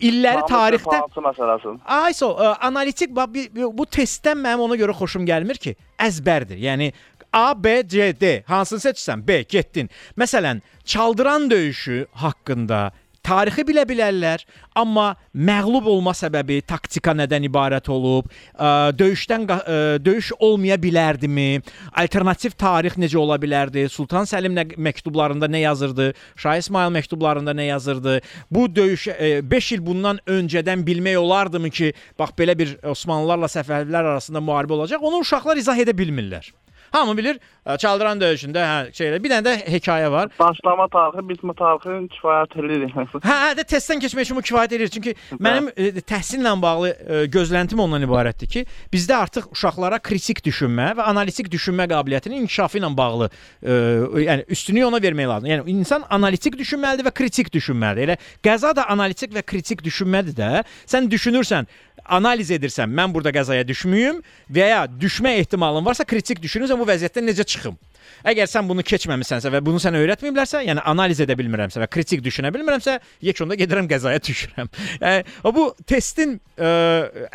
illəri 0.00 0.44
tarixdə 0.48 1.00
Hansı 1.00 1.24
məsələsi? 1.24 1.74
Ayso, 1.84 2.30
ə, 2.38 2.54
analitik 2.68 3.10
bax, 3.16 3.32
bir- 3.34 3.50
bir- 3.54 3.72
bu 3.78 3.84
testdən 3.86 4.38
mənim 4.38 4.60
ona 4.68 4.76
görə 4.76 4.94
xoşum 4.94 5.26
gəlmir 5.26 5.58
ki, 5.58 5.74
əzbərdir. 5.98 6.60
Yəni 6.62 6.92
A, 7.34 7.54
B, 7.64 7.82
C, 7.88 8.12
D 8.20 8.44
hansını 8.46 8.78
seçsən? 8.78 9.26
B, 9.26 9.42
getdin. 9.42 9.88
Məsələn, 10.18 10.60
Çaldıran 10.84 11.50
döyüşü 11.50 12.06
haqqında 12.12 12.92
tarixi 13.24 13.64
bilə 13.66 13.84
bilərlər, 13.88 14.44
amma 14.78 15.14
məğlub 15.34 15.86
olma 15.90 16.14
səbəbi 16.16 16.60
taktika 16.68 17.14
nədən 17.16 17.46
ibarət 17.48 17.88
olub, 17.92 18.28
ə, 18.54 18.92
döyüşdən 18.98 19.46
ə, 19.50 19.78
döyüş 20.04 20.32
olmaya 20.38 20.78
bilərdimi? 20.80 21.62
Alternativ 22.04 22.56
tarix 22.60 22.98
necə 23.00 23.18
ola 23.20 23.38
bilərdi? 23.40 23.86
Sultan 23.92 24.28
Səlim 24.28 24.56
nə 24.56 24.66
məktublarında 24.76 25.48
nə 25.50 25.64
yazırdı? 25.64 26.10
Şah 26.40 26.60
İsmayıl 26.62 26.94
məktublarında 26.98 27.54
nə 27.56 27.68
yazırdı? 27.70 28.20
Bu 28.50 28.68
döyüş 28.76 29.08
5 29.54 29.72
il 29.72 29.86
bundan 29.86 30.20
öncədən 30.26 30.84
bilmək 30.86 31.16
olardımı 31.20 31.70
ki, 31.70 31.92
bax 32.18 32.36
belə 32.38 32.58
bir 32.58 32.76
Osmanlılarla 32.94 33.50
Səfəvilər 33.52 34.12
arasında 34.14 34.44
müharibə 34.44 34.78
olacaq? 34.78 35.02
Onu 35.02 35.24
uşaqlar 35.24 35.60
izah 35.60 35.78
edə 35.80 35.96
bilmirlər. 35.96 36.52
Hamı 36.94 37.16
bilir, 37.18 37.38
ə, 37.66 37.74
Çaldıran 37.82 38.20
döyüşündə 38.22 38.62
hə 38.62 38.74
şeylə 38.94 39.16
bir 39.22 39.32
dənə 39.32 39.42
də 39.42 39.54
hekayə 39.74 40.10
var. 40.14 40.28
Başlama 40.38 40.84
tarixi, 40.92 41.24
bitmə 41.26 41.54
tarixini 41.58 42.06
kifayət 42.12 42.52
edir. 42.60 42.92
Hə, 42.94 43.06
hə 43.26 43.48
də 43.58 43.64
testdən 43.72 44.02
keçmək 44.04 44.28
üçün 44.28 44.38
bu 44.38 44.44
kifayət 44.46 44.76
edir. 44.76 44.92
Çünki 44.94 45.14
mənim 45.42 45.72
e, 45.74 45.88
təhsillə 46.06 46.52
bağlı 46.62 46.92
e, 46.92 47.24
gözləntim 47.34 47.82
ondan 47.82 48.06
ibarətdir 48.06 48.50
ki, 48.52 48.62
bizdə 48.94 49.16
artıq 49.24 49.48
uşaqlara 49.56 49.98
kritik 50.06 50.44
düşünmə 50.46 50.92
və 51.00 51.08
analitik 51.10 51.50
düşünmə 51.50 51.88
qabiliyyətinin 51.90 52.44
inkişafı 52.44 52.78
ilə 52.78 52.92
bağlı, 52.96 53.30
e, 53.62 53.80
yəni 54.28 54.46
üstünlüyü 54.54 54.86
ona 54.86 55.02
vermək 55.02 55.32
lazımdır. 55.32 55.54
Yəni 55.56 55.74
insan 55.74 56.06
analitik 56.14 56.54
düşünməlidir 56.60 57.10
və 57.10 57.14
kritik 57.18 57.50
düşünməlidir. 57.58 58.14
Elə 58.14 58.18
qəza 58.46 58.70
da 58.76 58.86
analitik 58.94 59.34
və 59.34 59.42
kritik 59.42 59.82
düşünmədir 59.82 60.38
də. 60.38 60.52
Sən 60.86 61.10
düşünürsən, 61.10 61.66
analiz 62.04 62.50
edirsən, 62.54 62.90
mən 62.92 63.12
burada 63.14 63.32
qəzaya 63.34 63.64
düşməyim 63.66 64.20
və 64.52 64.68
ya 64.68 64.80
düşmə 65.00 65.34
ehtimalın 65.40 65.84
varsa 65.84 66.04
kritik 66.04 66.42
düşünürsən 66.42 66.80
bu 66.84 66.90
vəziyyətdən 66.92 67.30
necə 67.30 67.44
çıxım? 67.48 67.76
Əgər 68.24 68.50
sən 68.50 68.68
bunu 68.68 68.84
keçməmisənsə 68.86 69.52
və 69.52 69.60
bunu 69.64 69.80
sənə 69.82 70.00
öyrətməyiblərsə, 70.04 70.64
yəni 70.68 70.84
analiz 70.90 71.20
edə 71.24 71.36
bilmirəmsə 71.38 71.82
və 71.82 71.88
kritik 71.92 72.24
düşünə 72.24 72.52
bilmirəmsə, 72.54 72.98
yekunda 73.24 73.58
gedirəm 73.60 73.88
qəzaya 73.90 74.22
düşürəm. 74.24 74.70
Yəni 75.04 75.54
bu 75.54 75.66
testin 75.88 76.38
ə, 76.56 76.70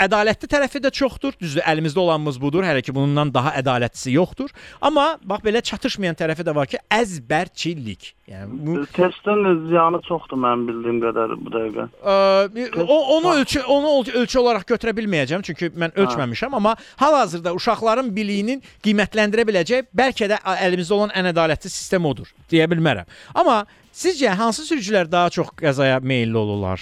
ədalətli 0.06 0.50
tərəfi 0.52 0.82
də 0.84 0.92
çoxdur. 0.96 1.36
Düzdür, 1.40 1.64
əlimizdə 1.70 2.02
olanımız 2.02 2.40
budur. 2.42 2.66
Hələ 2.68 2.84
ki 2.86 2.96
bundan 2.96 3.34
daha 3.34 3.54
ədalətlisi 3.60 4.16
yoxdur. 4.16 4.54
Amma 4.82 5.12
bax 5.24 5.44
belə 5.46 5.62
çatışmayan 5.66 6.18
tərəfi 6.20 6.46
də 6.48 6.56
var 6.56 6.70
ki, 6.70 6.82
əzbərçilik. 6.94 8.14
Yəni 8.30 8.60
bu 8.66 8.78
Testin 8.94 9.46
ziyanı 9.70 10.02
çoxdur 10.08 10.40
mənim 10.42 10.68
bildiyim 10.70 11.00
qədər 11.04 11.36
bu 11.40 11.54
dəqiqə. 11.54 11.88
Ə, 12.02 12.84
o, 12.84 12.98
onu 13.18 13.36
ölçü 13.40 13.64
onu 13.70 13.94
ölçü 14.22 14.40
olaraq 14.42 14.68
götürə 14.70 14.94
bilməyəcəm 14.98 15.46
çünki 15.48 15.72
mən 15.80 15.96
ölçməmişəm, 15.98 16.56
amma 16.60 16.76
hal-hazırda 17.02 17.54
uşaqların 17.58 18.12
biliyinin 18.16 18.62
qiymətləndirə 18.86 19.48
biləcək 19.50 19.90
bəlkə 19.96 20.30
də 20.32 20.40
əlimizdə 20.66 20.94
olan 20.94 21.12
ən 21.16 21.30
ədalətli 21.34 21.70
sistem 21.72 22.06
odur 22.06 22.30
deyə 22.52 22.68
bilmərəm. 22.72 23.08
Amma 23.36 23.66
sizcə 23.94 24.36
hansı 24.40 24.66
sürücülər 24.70 25.10
daha 25.12 25.30
çox 25.30 25.50
qəzaya 25.60 26.00
meylli 26.02 26.38
olurlar? 26.38 26.80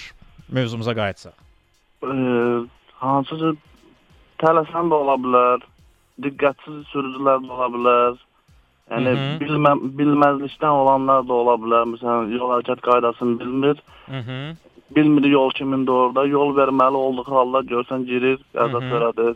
Mövzumuza 0.48 0.94
qayıtsaq. 0.96 1.34
Hansısa 3.02 3.52
tələsən 4.42 4.88
də 4.90 4.96
ola 5.02 5.16
bilər, 5.24 5.66
diqqətsiz 6.24 6.80
sürücülər 6.92 7.42
də 7.44 7.52
ola 7.56 7.68
bilər. 7.74 8.16
Yəni 8.88 9.10
Mhm. 9.14 9.34
bilmə, 9.42 9.72
bilməzlikdən 9.98 10.74
olanlar 10.82 11.26
da 11.28 11.32
ola 11.32 11.54
bilər. 11.62 11.84
Məsələn, 11.92 12.30
yol 12.38 12.50
hərəkət 12.54 12.80
qaydasını 12.88 13.38
bilmir. 13.40 13.76
Mhm. 14.08 14.56
Bilmir 14.96 15.24
yol 15.30 15.50
kimindir 15.50 15.92
orada. 15.92 16.26
Yol 16.26 16.54
verməli 16.56 16.96
olduğu 16.96 17.24
halda 17.28 17.60
görsən 17.74 18.06
girir, 18.06 18.38
qəza 18.54 18.80
törədir. 18.90 19.34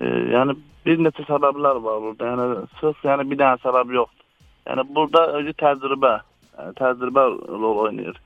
Ee, 0.00 0.06
yəni 0.34 0.56
bir 0.86 0.98
neçə 0.98 1.24
səbəblər 1.28 1.78
var 1.84 2.00
burada. 2.02 2.24
Yəni 2.32 2.66
sırf 2.80 3.04
yəni 3.04 3.28
bir 3.30 3.38
dənə 3.42 3.60
səbəb 3.64 3.94
yoxdur. 3.98 4.26
Yəni 4.66 4.84
burada 4.94 5.22
özü 5.38 5.54
təcrübə, 5.62 6.12
yəni, 6.58 6.74
təcrübə 6.80 7.24
rol 7.62 7.78
oynayır. 7.86 8.20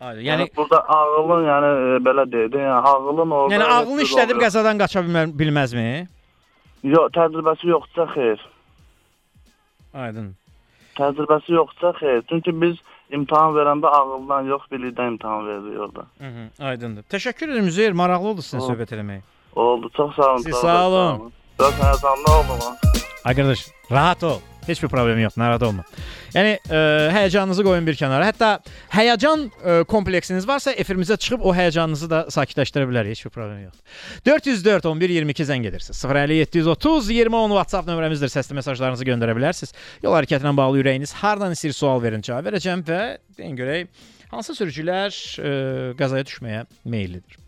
Aynen. 0.00 0.20
Yəni, 0.26 0.46
Yəni 0.46 0.56
burada 0.56 0.78
ağılın 0.96 1.44
yəni 1.46 1.68
e, 1.96 1.98
belə 2.06 2.24
deyək 2.32 2.56
yəni 2.58 2.78
ağılın 2.92 3.30
orada 3.30 3.54
yəni 3.54 3.66
ağlını 3.76 4.02
işlədib 4.08 4.36
yox. 4.38 4.44
qəzadan 4.46 4.78
qaça 4.82 5.00
bilmə- 5.06 5.32
bilməzmi? 5.38 5.88
Yox, 6.82 7.12
təcrübəsi 7.18 7.66
yoxsa 7.70 8.06
xeyr. 8.14 8.40
Aydın. 9.94 10.32
Təcrübəsi 10.98 11.52
yoxsa 11.54 11.92
xeyr. 12.00 12.22
Çünki 12.28 12.54
biz 12.62 12.76
imtahan 13.10 13.54
verəndə 13.54 13.86
ağıldan 13.98 14.48
yox, 14.50 14.62
bilikdən 14.72 15.14
imtahan 15.14 15.46
veririk 15.46 15.80
orada. 15.80 16.06
Mhm. 16.20 16.48
Aydındır. 16.70 17.02
Təşəkkür 17.12 17.52
edirəm 17.52 17.68
Üzeyir, 17.70 17.92
maraqlı 17.92 18.28
oldu 18.32 18.40
sizinlə 18.40 18.62
Oldu. 18.64 18.72
söhbət 18.72 18.94
eləmək. 18.96 19.20
Oldu, 19.56 19.90
çox 19.96 20.14
sağ 20.16 20.30
olun. 20.32 20.42
Siz 20.42 20.54
sağ 20.56 20.88
olun. 20.88 21.32
Çox 21.58 21.74
həyəcanlı 21.80 22.30
oldum. 22.38 22.60
ha. 22.60 22.76
Ay 23.24 23.36
qardaş, 23.36 23.66
rahat 23.90 24.24
ol. 24.24 24.40
Heç 24.66 24.78
bir 24.82 24.88
problem 24.88 25.18
yox, 25.18 25.34
narahat 25.36 25.62
olma. 25.66 25.82
Yəni 26.34 26.52
ə, 26.70 26.80
həyəcanınızı 27.10 27.64
qoyun 27.66 27.86
bir 27.86 27.96
kənara. 27.98 28.28
Hətta 28.30 28.50
həyəcan 28.94 29.40
ə, 29.50 29.74
kompleksiniz 29.90 30.46
varsa 30.48 30.70
efirimizə 30.78 31.16
çıxıb 31.18 31.42
o 31.42 31.50
həyəcanınızı 31.54 32.08
da 32.10 32.20
sakitləşdirə 32.30 32.86
bilər. 32.86 33.10
Heç 33.10 33.24
bir 33.26 33.34
problem 33.34 33.58
yoxdur. 33.64 33.98
404 34.30 34.86
11 34.92 35.14
22 35.18 35.48
zəng 35.50 35.66
edirsiniz. 35.66 36.04
050 36.04 36.38
730 36.44 37.10
20 37.10 37.36
10 37.42 37.56
WhatsApp 37.58 37.90
nömrəmizdir. 37.90 38.30
Səsli 38.30 38.54
mesajlarınızı 38.60 39.10
göndərə 39.10 39.34
bilərsiniz. 39.38 39.74
Yol 40.06 40.14
hərəkətinə 40.20 40.54
bağlı 40.56 40.84
ürəyiniz 40.84 41.12
hardan 41.24 41.58
istəyir 41.58 41.74
sual 41.74 42.02
verin, 42.02 42.22
cavab 42.22 42.52
verəcəm 42.52 42.86
və 42.86 43.02
deyin 43.38 43.58
görək 43.58 43.90
hansı 44.30 44.54
sürücülər 44.62 45.10
ə, 45.42 45.56
qəzaya 45.98 46.30
düşməyə 46.30 46.64
meyllidir. 46.86 47.38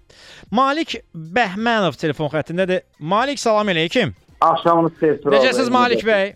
Malik 0.50 0.96
Bəhmənov 1.14 1.96
telefon 2.00 2.28
xəttindədir. 2.32 2.80
Malik 2.98 3.38
salam 3.38 3.68
əleykum. 3.68 4.12
Axşamınız 4.40 4.92
xeyir. 5.00 5.20
Necəsiz 5.24 5.70
Malik 5.70 6.02
bəy? 6.04 6.34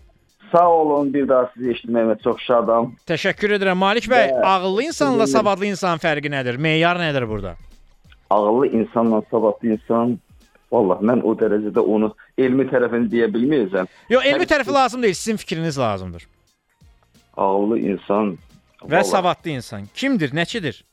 Sağ 0.51 0.69
olun, 0.69 1.13
bir 1.13 1.27
daha 1.29 1.51
sizi 1.53 1.69
eşitməyimə 1.75 2.15
çox 2.23 2.39
şadam. 2.41 2.95
Təşəkkür 3.07 3.53
edirəm 3.59 3.77
Malik 3.77 4.07
bəy. 4.09 4.31
Və- 4.31 4.41
Ağıllı 4.45 4.83
insanla 4.83 5.27
savadlı 5.27 5.65
insan 5.65 5.97
fərqi 6.01 6.29
nədir? 6.33 6.57
Meyar 6.57 6.97
nədir 6.97 7.27
burada? 7.29 7.55
Ağıllı 8.29 8.67
insanla 8.67 9.21
savadlı 9.31 9.67
insan 9.75 10.19
Vallahi 10.71 11.01
mən 11.05 11.21
o 11.25 11.31
dərəcədə 11.33 11.79
onu 11.81 12.11
elmi 12.37 12.63
tərəfini 12.69 13.07
deyə 13.09 13.25
bilməyəcəm. 13.33 13.87
Yox, 14.09 14.25
elmi 14.25 14.45
tərəfi 14.45 14.73
lazım 14.73 15.01
deyil, 15.03 15.13
sizin 15.17 15.37
fikriniz 15.37 15.79
lazımdır. 15.79 16.27
Ağıllı 17.37 17.79
insan 17.79 18.37
Və 18.81 18.91
vallahi- 18.91 19.09
savadlı 19.09 19.49
insan 19.49 19.81
kimdir, 19.93 20.29
nəçidir? 20.31 20.83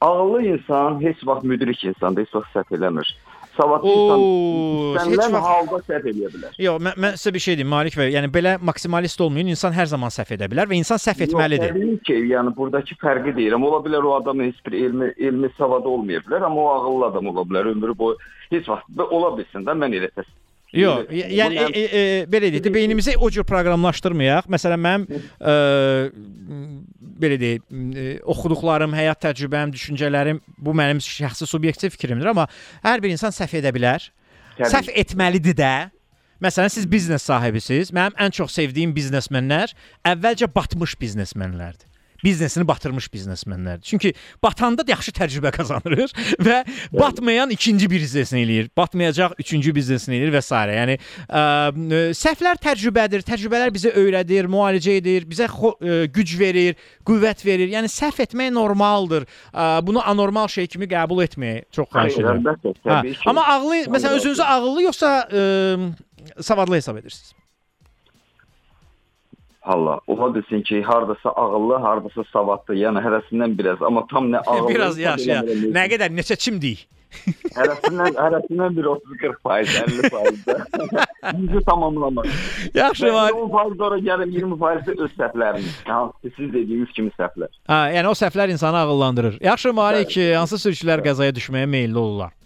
Ağıllı 0.00 0.42
insan 0.42 1.02
heç 1.02 1.16
vaxt 1.26 1.44
müdrik 1.44 1.84
insandır, 1.84 2.22
heç 2.26 2.34
vaxt 2.34 2.54
səhv 2.56 2.76
eləmir. 2.78 3.08
Savadlı 3.56 3.90
insan 3.90 4.20
heç 4.22 5.00
istənilən 5.02 5.32
vaxt- 5.34 5.48
halda 5.48 5.80
səhv 5.88 6.06
eləyə 6.12 6.30
bilər. 6.34 6.52
Yox, 6.62 6.82
mən, 6.86 7.00
mən 7.04 7.18
sizə 7.18 7.34
bir 7.34 7.42
şey 7.46 7.58
deyim 7.58 7.72
Malik 7.74 7.98
bəy. 7.98 8.12
Yəni 8.14 8.30
belə 8.36 8.54
maksimalist 8.62 9.20
olmayın. 9.20 9.50
İnsan 9.54 9.74
hər 9.74 9.90
zaman 9.90 10.14
səhv 10.14 10.36
edə 10.36 10.46
bilər 10.52 10.70
və 10.70 10.78
insan 10.78 11.02
səhv 11.02 11.24
etməlidir. 11.26 11.74
Yox, 11.74 11.80
təbii 11.82 12.02
ki, 12.06 12.18
yəni 12.34 12.54
buradakı 12.56 12.98
fərqi 13.02 13.34
deyirəm. 13.40 13.66
Ola 13.66 13.82
bilər 13.86 14.06
o 14.06 14.14
adamın 14.20 14.52
heç 14.52 14.60
bir 14.66 14.78
elmi 14.84 15.12
elmi 15.18 15.50
savadı 15.58 15.88
olmaya 15.88 16.22
bilər, 16.26 16.46
amma 16.46 16.60
o 16.60 16.68
ağıllı 16.76 17.06
adam 17.10 17.32
ola 17.34 17.46
bilər. 17.50 17.72
Ömrü 17.74 17.98
boyu 17.98 18.18
heç 18.50 18.68
vaxt 18.68 19.08
ola 19.10 19.34
bilsin 19.38 19.66
də 19.66 19.74
mən 19.82 19.98
elə 19.98 20.12
təsəvvür 20.14 20.46
Yox, 20.72 21.06
yəni 21.08 21.56
e, 21.56 21.80
e, 21.80 21.82
e, 21.98 22.00
belə 22.28 22.50
deyək, 22.52 22.66
beynimizi 22.74 23.14
o 23.16 23.30
cür 23.32 23.46
proqramlaşdırmayaq. 23.48 24.50
Məsələn, 24.52 24.82
mənim 24.84 25.06
e, 25.40 25.54
belə 27.20 27.38
deyək, 27.40 27.64
e, 27.68 28.06
oxuduqlarım, 28.34 28.94
həyat 28.96 29.20
təcrübəm, 29.26 29.72
düşüncələrim 29.74 30.40
bu 30.58 30.74
mənim 30.76 31.02
şəxsi 31.04 31.48
subyektiv 31.48 31.94
fikrimdir, 31.96 32.30
amma 32.32 32.46
hər 32.84 33.02
bir 33.04 33.14
insan 33.14 33.34
səhv 33.34 33.58
edə 33.62 33.74
bilər. 33.74 34.08
Təbii. 34.58 34.72
Səhv 34.74 34.92
etməlidir 35.04 35.58
də. 35.58 35.74
Məsələn, 36.42 36.70
siz 36.70 36.86
biznes 36.86 37.24
sahibisiniz. 37.26 37.90
Mənim 37.94 38.14
ən 38.22 38.34
çox 38.34 38.54
sevdiyim 38.54 38.94
biznesmenlər 38.94 39.74
əvvəlcə 40.06 40.46
batmış 40.54 40.94
biznesmenlərdir. 41.00 41.87
Biznesini 42.24 42.68
batırmış 42.68 43.06
biznesmenlərdir. 43.14 43.84
Çünki 43.86 44.12
batanda 44.42 44.86
da 44.86 44.90
yaxşı 44.90 45.12
təcrübə 45.14 45.52
qazanır 45.58 46.10
və 46.42 46.64
batmayan 46.92 47.52
ikinci 47.54 47.90
biznesini 47.90 48.42
eləyir. 48.42 48.70
Batmayacaq 48.76 49.36
üçüncü 49.38 49.74
biznesini 49.74 50.18
eləyir 50.18 50.34
və 50.34 50.42
s. 50.42 50.54
Yəni 50.78 50.98
ə, 50.98 50.98
ə, 51.38 52.02
səhvlər 52.18 52.58
təcrübədir. 52.64 53.22
Təcrübələr 53.28 53.70
bizə 53.74 53.94
öyrədir, 53.94 54.50
müalicə 54.50 54.98
edir, 54.98 55.28
bizə 55.30 55.46
ə, 55.46 56.00
güc 56.10 56.34
verir, 56.40 56.78
qüvvət 57.06 57.46
verir. 57.46 57.70
Yəni 57.76 57.92
səhv 57.92 58.24
etmək 58.26 58.50
normaldır. 58.56 59.28
Ə, 59.52 59.70
bunu 59.86 60.02
anormal 60.02 60.50
şey 60.50 60.66
kimi 60.74 60.90
qəbul 60.90 61.22
etməyə 61.28 61.68
çox 61.70 61.90
xahiş 61.94 62.18
edirəm. 62.24 62.46
Hə. 62.82 63.02
Amma 63.30 63.46
ağlı, 63.54 63.84
məsələn 63.94 64.18
özünüzü 64.18 64.42
ağıllı 64.42 64.88
yoxsa 64.90 65.16
ə, 65.30 65.44
savadlı 66.42 66.82
hesab 66.82 66.98
edirsiniz? 66.98 67.37
Hala 69.60 70.00
ola 70.06 70.34
bilsin 70.34 70.62
ki, 70.62 70.82
hardasa 70.82 71.30
ağıllı, 71.30 71.76
hardasa 71.82 72.24
savadlı, 72.32 72.74
yəni 72.78 73.02
hərəsindən 73.04 73.58
biraz, 73.58 73.82
amma 73.82 74.06
tam 74.10 74.30
nə 74.32 74.38
ağıllı. 74.46 74.68
Biraz 74.74 74.98
yaxşı 74.98 75.28
ya. 75.30 75.42
Nə 75.74 75.84
qədər 75.92 76.14
neçə 76.14 76.36
çimdik? 76.38 76.86
Hərəsindən 77.56 78.16
hərəsindən 78.20 78.74
bir 78.76 78.84
30-40%, 78.92 79.70
50%. 80.12 81.06
Yüzü 81.40 81.62
tamamlamaq. 81.64 82.26
Yaxşı 82.74 83.12
var. 83.12 83.30
10% 83.32 83.76
sonra 83.80 83.98
gəlir 84.08 84.32
20% 84.36 85.00
öz 85.06 85.14
səhvlərimiz. 85.20 85.78
Hansı 85.88 86.32
siz 86.36 86.52
dediyiniz 86.52 86.92
kimi 86.96 87.10
səhvlər. 87.16 87.48
Ha, 87.66 87.80
yəni 87.96 88.12
o 88.12 88.14
səhvlər 88.16 88.52
insanı 88.52 88.78
ağıllandırır. 88.84 89.40
Yaxşı 89.40 89.72
Malik, 89.72 90.16
hansı 90.36 90.60
sürücülər 90.60 91.02
qəzaya 91.08 91.32
düşməyə 91.40 91.66
meylli 91.66 91.98
olurlar? 91.98 92.36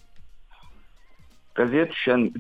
Qəzaya 1.59 1.91
düşən 1.91 2.31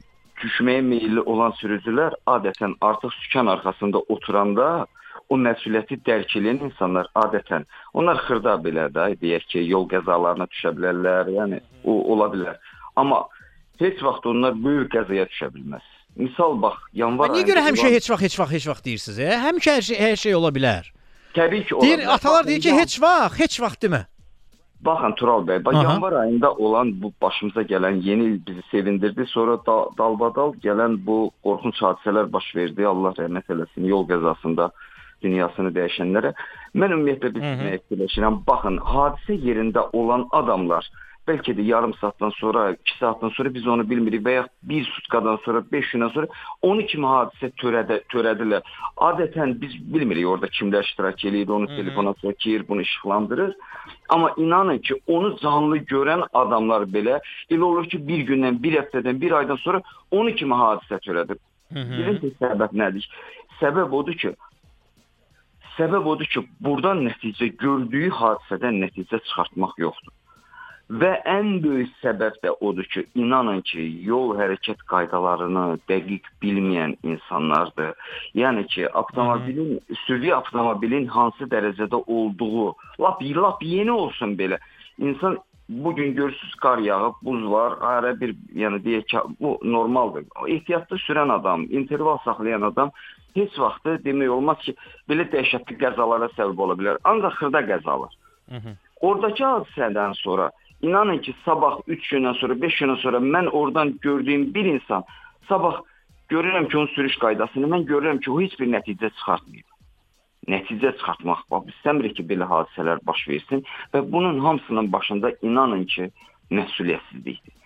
düşməyə 0.43 0.82
meylli 0.86 1.20
olan 1.20 1.55
sürücülər 1.60 2.16
adətən 2.31 2.74
artıq 2.81 3.14
sükan 3.23 3.51
arxasında 3.55 4.02
oturanda 4.12 4.86
o 5.31 5.39
məsuliyyəti 5.40 6.01
dərk 6.06 6.35
edən 6.40 6.60
insanlar 6.69 7.09
adətən 7.16 7.64
onlar 7.94 8.20
xırda 8.27 8.56
belə 8.64 8.89
də 8.93 9.12
deyək 9.23 9.47
ki, 9.52 9.62
yol 9.70 9.86
qəzalarına 9.90 10.48
düşə 10.52 10.74
bilərlər, 10.77 11.31
yəni 11.39 11.60
o 11.85 11.97
ola 12.14 12.28
bilər. 12.32 12.59
Amma 12.97 13.23
heç 13.81 14.02
vaxt 14.05 14.27
onlar 14.28 14.56
böyük 14.64 14.93
qəzaya 14.93 15.28
düşə 15.31 15.48
bilməz. 15.55 15.85
Misal 16.16 16.59
bax, 16.60 16.77
yanvar 16.93 17.32
Niyə 17.32 17.47
görə 17.48 17.62
həmişə 17.70 17.89
heç 17.94 18.10
vaxt, 18.12 18.24
heç 18.27 18.39
vaxt, 18.40 18.52
heç 18.59 18.66
vaxt 18.69 18.85
deyirsiniz? 18.85 19.19
E? 19.19 19.31
Həmişə 19.47 19.77
hər 19.78 19.86
şey, 19.89 20.01
hər 20.06 20.19
şey 20.20 20.35
ola 20.36 20.51
bilər. 20.52 20.90
Təbii 21.32 21.64
ki, 21.64 21.74
ola 21.78 21.86
Deyir, 21.86 22.02
bilər. 22.02 22.10
atalar 22.19 22.48
deyir 22.51 22.60
ki, 22.66 22.74
heç 22.77 22.98
vaxt, 23.01 23.39
heç 23.40 23.60
vaxt 23.64 23.86
demə. 23.86 24.02
Baxın 24.85 25.13
Tural 25.15 25.45
bəy, 25.47 25.65
bax 25.65 25.75
Aha. 25.75 25.83
yanvar 25.83 26.13
ayında 26.13 26.53
olan 26.55 27.03
bu 27.03 27.13
başımıza 27.23 27.63
gələn 27.63 28.01
yeni 28.03 28.25
il 28.25 28.41
bizi 28.47 28.63
sevindirdi. 28.71 29.27
Sonra 29.27 29.57
da, 29.67 29.77
dalbadal 29.99 30.55
gələn 30.65 30.97
bu 31.07 31.31
qorxunc 31.45 31.83
hadisələr 31.87 32.33
baş 32.33 32.49
verdi. 32.57 32.87
Allah 32.87 33.15
rəhmət 33.21 33.53
eləsin 33.55 33.87
yol 33.93 34.09
qəzasında 34.11 34.71
dünyasını 35.23 35.71
dəyişənlərə. 35.79 36.35
Mən 36.75 36.97
ümumiyyətlə 36.97 37.31
biz 37.37 37.47
nə 37.63 37.77
fikirləşirəm? 37.85 38.41
Baxın, 38.47 38.81
hadisə 38.95 39.39
yerində 39.47 39.87
olan 39.93 40.27
adamlar 40.33 40.91
bəlkə 41.28 41.55
də 41.57 41.65
yarım 41.66 41.94
saatdan 41.94 42.31
sonra, 42.36 42.70
2 42.73 42.99
saatdan 42.99 43.28
sonra 43.36 43.55
biz 43.55 43.66
onu 43.66 43.85
bilmirik 43.90 44.24
və 44.27 44.32
ya 44.32 44.43
bir 44.62 44.85
sutkadan 44.85 45.39
sonra, 45.44 45.62
5 45.73 45.93
gündən 45.94 46.12
sonra 46.15 46.27
onu 46.62 46.86
kimi 46.90 47.07
hadisə 47.07 47.51
törədə 47.62 48.01
törədilər. 48.12 48.62
Adətən 49.09 49.55
biz 49.61 49.77
bilmirik 49.94 50.28
orada 50.28 50.51
kimlər 50.59 50.86
iştirak 50.89 51.24
eləyir, 51.24 51.51
onu 51.59 51.70
telefona 51.77 52.15
çəkir, 52.23 52.66
bunu 52.69 52.82
işıqlandırır. 52.82 53.55
Amma 54.09 54.35
inanın 54.36 54.78
ki, 54.78 55.01
onu 55.07 55.36
canlı 55.43 55.78
görən 55.93 56.27
adamlar 56.32 56.89
belə 56.97 57.20
elə 57.51 57.62
olur 57.62 57.89
ki, 57.89 58.03
bir 58.09 58.24
gündən, 58.31 58.62
bir 58.62 58.81
həftədən, 58.81 59.20
bir 59.20 59.39
aydan 59.40 59.61
sonra 59.66 59.82
onu 60.11 60.35
kimi 60.35 60.55
hadisə 60.55 60.99
törədir. 61.07 61.39
Bilin 61.73 62.19
ki, 62.20 62.35
səbəb 62.40 62.74
nədir? 62.77 63.07
Səbəb 63.61 63.94
odur 63.97 64.16
ki, 64.19 64.35
səbəb 65.77 66.09
odur 66.15 66.28
ki, 66.35 66.43
burdan 66.61 67.07
nəticə 67.07 67.53
gördüyü 67.62 68.11
hadisədən 68.19 68.82
nəticə 68.82 69.23
çıxartmaq 69.28 69.78
yoxdur. 69.86 70.12
Və 70.91 71.13
ən 71.29 71.63
böyük 71.63 71.93
səbəb 72.03 72.35
də 72.45 72.51
odur 72.61 72.85
ki, 72.93 73.05
inanın 73.15 73.63
ki, 73.65 73.81
yol 74.05 74.35
hərəkət 74.37 74.83
qaydalarını 74.91 75.79
dəqiq 75.89 76.27
bilməyən 76.43 76.97
insanlardır. 77.03 77.95
Yəni 78.35 78.67
ki, 78.67 78.89
avtomobilin, 78.91 79.79
sürücü 80.05 80.35
avtomobilin 80.35 81.07
hansı 81.07 81.49
dərəcədə 81.55 82.03
olduğu, 82.07 82.75
lap 83.01 83.23
lap 83.23 83.63
yeni 83.63 83.93
olsun 83.93 84.37
belə. 84.37 84.59
İnsan 84.99 85.39
bu 85.69 85.95
gün 85.95 86.15
görürsüz 86.15 86.55
qar 86.55 86.79
yağıb, 86.79 87.15
buz 87.23 87.51
var, 87.51 87.79
ara 87.81 88.21
bir, 88.21 88.37
yəni 88.55 88.83
deyək 88.85 89.07
ki, 89.07 89.19
bu 89.41 89.59
normaldır. 89.63 90.25
Ehtiyatlı 90.49 90.97
sürən 90.97 91.33
adam, 91.33 91.63
interval 91.71 92.19
saxlayan 92.25 92.63
adam 92.63 92.91
heç 93.35 93.59
vaxt 93.59 93.87
demək 94.05 94.29
olmaz 94.29 94.59
ki, 94.67 94.75
belə 95.09 95.25
dəhşətli 95.33 95.79
qəzalara 95.81 96.29
səbəb 96.37 96.59
ola 96.61 96.77
bilər. 96.77 96.99
Ancaq 97.05 97.39
xırda 97.41 97.63
qəzalar. 97.71 98.13
Oradakı 99.01 99.45
hadisədən 99.45 100.13
sonra 100.21 100.51
inanın 100.83 101.19
ki, 101.19 101.35
sabah 101.45 101.79
3 101.87 102.13
gündən 102.13 102.39
sonra, 102.41 102.57
5 102.63 102.81
gündən 102.81 103.01
sonra 103.03 103.19
mən 103.19 103.49
oradan 103.49 103.99
gördüyüm 104.01 104.55
bir 104.55 104.65
insan 104.65 105.05
sabah 105.49 105.81
görürəm 106.31 106.69
ki, 106.69 106.79
onun 106.79 106.93
sürüş 106.97 107.19
qaydasını 107.25 107.71
mən 107.75 107.87
görürəm 107.91 108.21
ki, 108.21 108.31
o 108.31 108.41
heç 108.41 108.59
bir 108.61 108.71
nəticə 108.75 109.11
çıxartmayıb. 109.19 109.69
Nəticə 110.49 110.93
çıxartmaq 110.99 111.45
bax, 111.51 111.69
istəmirik 111.77 112.17
ki, 112.19 112.27
belə 112.31 112.49
hadisələr 112.51 113.03
baş 113.07 113.29
versin 113.29 113.65
və 113.95 114.03
bunun 114.13 114.41
hamısının 114.41 114.93
başında 114.93 115.33
inanın 115.43 115.85
ki, 115.85 116.11
məsuliyyətsizlikdir. 116.51 117.59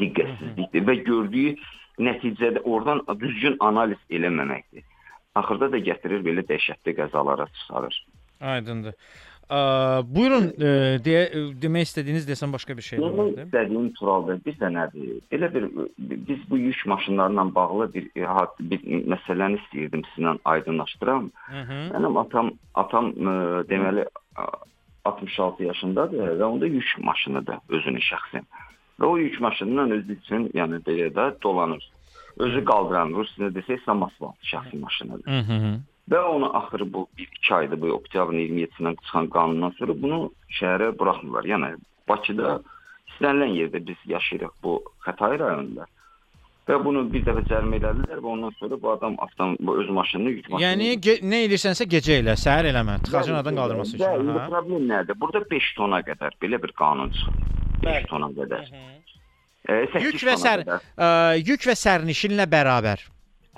Diqqətsizlikdir 0.00 0.86
və 0.88 0.94
gördüyü 1.04 1.56
nəticədə 2.00 2.62
oradan 2.64 3.02
düzgün 3.20 3.56
analiz 3.60 3.98
eləməməkdir. 4.10 4.86
Axırda 5.38 5.70
da 5.72 5.78
gətirir 5.90 6.22
belə 6.26 6.44
dəhşətli 6.46 6.94
qəzalara 6.98 7.46
çıxarır. 7.58 7.96
Aydındır. 8.40 8.94
Ə, 9.50 9.60
buyurun 10.06 10.44
ə, 10.54 10.72
deyə 11.02 11.22
ə, 11.26 11.40
demək 11.62 11.88
istədiyiniz 11.88 12.28
desən 12.28 12.52
başqa 12.54 12.76
bir 12.78 12.86
şey 12.86 13.00
var. 13.02 13.32
İstədiyim 13.46 13.88
Tural 13.98 14.26
bəy 14.28 14.38
bir 14.46 14.58
dənədir. 14.60 15.16
Elə 15.34 15.50
bir 15.54 15.66
biz 15.98 16.44
bu 16.50 16.58
yük 16.58 16.84
maşınlarla 16.86 17.46
bağlı 17.54 17.88
bir 17.94 18.06
e, 18.14 18.26
bir 18.72 18.84
məsələni 19.14 19.58
istəyirdim 19.64 20.06
sizlə 20.12 20.36
aydınlaşdıram. 20.54 21.30
Mənim 21.70 22.20
atam 22.22 22.52
atam 22.84 23.10
deməli 23.72 24.06
ə, 24.06 24.46
66 25.04 25.64
yaşındadır 25.64 26.36
və 26.38 26.44
onda 26.44 26.66
yük 26.66 26.94
maşınıdır 27.02 27.62
özünün 27.68 28.04
şəxsi. 28.06 28.42
Və 29.00 29.06
o 29.06 29.16
yük 29.18 29.40
maşınından 29.40 29.90
özü 29.96 30.18
üçün, 30.20 30.50
yəni 30.54 30.82
belə 30.86 31.08
də 31.16 31.30
dolanır. 31.42 31.82
Özü 32.38 32.64
qaldıran, 32.64 33.14
ruscasında 33.16 33.50
desək 33.58 33.82
samasval 33.84 34.36
şəxsi 34.52 34.80
maşınıdır. 34.80 35.26
Mhm. 35.26 35.80
Və 36.10 36.18
onu 36.26 36.48
axırı 36.56 36.92
bu 36.92 37.08
1-2 37.18 37.54
ayda 37.54 37.80
bu 37.80 37.92
oktyabrın 37.94 38.38
27-sindən 38.38 38.96
çıxan 39.04 39.28
qanundan 39.30 39.70
sonra 39.78 39.94
bunu 40.02 40.18
şəhərə 40.58 40.90
buraxmırlar. 40.98 41.46
Yəni 41.52 41.68
Bakıda 42.08 42.60
istənilən 43.12 43.52
yerdə 43.60 43.86
biz 43.86 43.96
yaşayırıq 44.06 44.54
bu 44.62 44.80
Xətai 45.06 45.38
rayonunda. 45.38 45.86
Və 46.68 46.76
bunu 46.84 47.04
bir 47.12 47.22
dəfə 47.26 47.42
cərimə 47.50 47.78
elədilər 47.80 48.18
və 48.22 48.28
ondan 48.30 48.52
sonra 48.58 48.76
bu 48.82 48.90
adam 48.90 49.14
avtom 49.18 49.56
bu 49.60 49.76
öz 49.80 49.88
maşınını 49.90 50.30
yük 50.30 50.50
maşını 50.50 50.66
Yəni 50.66 51.20
nə 51.32 51.40
edirsənsə 51.46 51.86
gecə 51.90 52.18
elə, 52.22 52.34
səhər 52.38 52.68
eləmə. 52.70 52.98
Tıxacın 53.06 53.38
adan 53.40 53.56
qaldırması 53.58 53.96
üçün. 53.96 54.04
indi 54.20 54.38
Hə. 54.38 54.48
problem 54.50 54.84
nədir? 54.90 55.18
Burada 55.20 55.42
5 55.50 55.70
tona 55.78 56.00
qədər 56.10 56.36
belə 56.42 56.62
bir 56.62 56.72
qanun 56.82 57.10
çıxıb. 57.14 57.38
5 57.86 58.10
tona 58.10 58.28
qədər. 58.38 58.68
E, 59.68 59.86
8 59.94 60.04
Yük 60.06 60.26
və 60.28 60.36
sər 60.42 60.62
qədər. 60.66 60.84
ə, 61.06 61.08
yük 61.48 61.66
və 61.70 61.74
sərnişinlə 61.84 62.46
bərabər. 62.54 63.02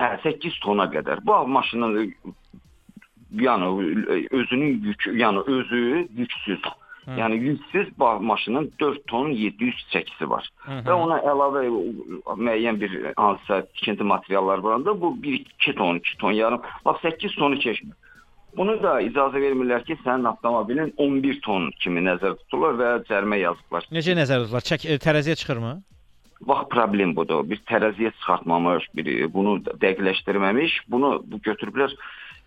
Hə, 0.00 0.08
8 0.24 0.60
tona 0.64 0.88
qədər. 0.94 1.20
Bu 1.26 1.36
maşının 1.48 1.98
e, 2.00 2.06
yəni 3.40 4.28
özünün 4.30 4.82
yükü, 4.82 5.16
yəni 5.18 5.42
özü 5.46 6.08
yüksüz. 6.16 6.62
Hı. 7.04 7.10
Yəni 7.10 7.34
yüksüz 7.34 7.88
maşının 7.98 8.72
4 8.80 9.06
ton 9.06 9.28
700 9.28 9.74
çəkisi 9.92 10.28
var. 10.30 10.48
Hı 10.56 10.72
hı. 10.72 10.84
Və 10.86 10.92
ona 10.92 11.18
əlavə 11.18 11.64
müəyyən 12.38 12.78
bir 12.80 13.12
hansısa 13.16 13.62
tikinti 13.66 14.04
materiallar 14.04 14.58
var 14.58 14.84
da 14.84 15.00
bu 15.00 15.16
1-2 15.22 15.74
ton, 15.74 15.96
2 15.96 16.18
ton 16.18 16.32
yarım, 16.32 16.60
bax 16.84 17.00
8 17.02 17.34
tonu 17.34 17.58
keçmir. 17.58 17.96
Bunu 18.56 18.76
da 18.82 18.98
icazə 19.00 19.40
vermirlər 19.40 19.84
ki, 19.88 19.96
sənin 20.04 20.28
avtomobilin 20.28 20.92
11 21.00 21.40
ton 21.44 21.70
kimi 21.80 22.02
nəzərdə 22.04 22.36
tutulur 22.44 22.76
və 22.76 22.90
cərimə 23.08 23.38
yazıblar. 23.40 23.86
Necə 23.96 24.16
nəzərdə 24.18 24.44
tuturlar? 24.44 24.66
Çək 24.68 24.84
ə, 24.92 24.98
tərəziyə 25.00 25.36
çıxırmı? 25.40 25.72
Bax 26.50 26.66
problem 26.74 27.14
budur. 27.16 27.46
Bir 27.48 27.62
tərəziyə 27.70 28.12
çıxartmamış, 28.18 28.90
bir 28.98 29.08
bunu 29.32 29.56
dəqiqləşdirməmiş, 29.80 30.82
bunu 30.92 31.14
bu 31.24 31.40
götürüblər 31.48 31.96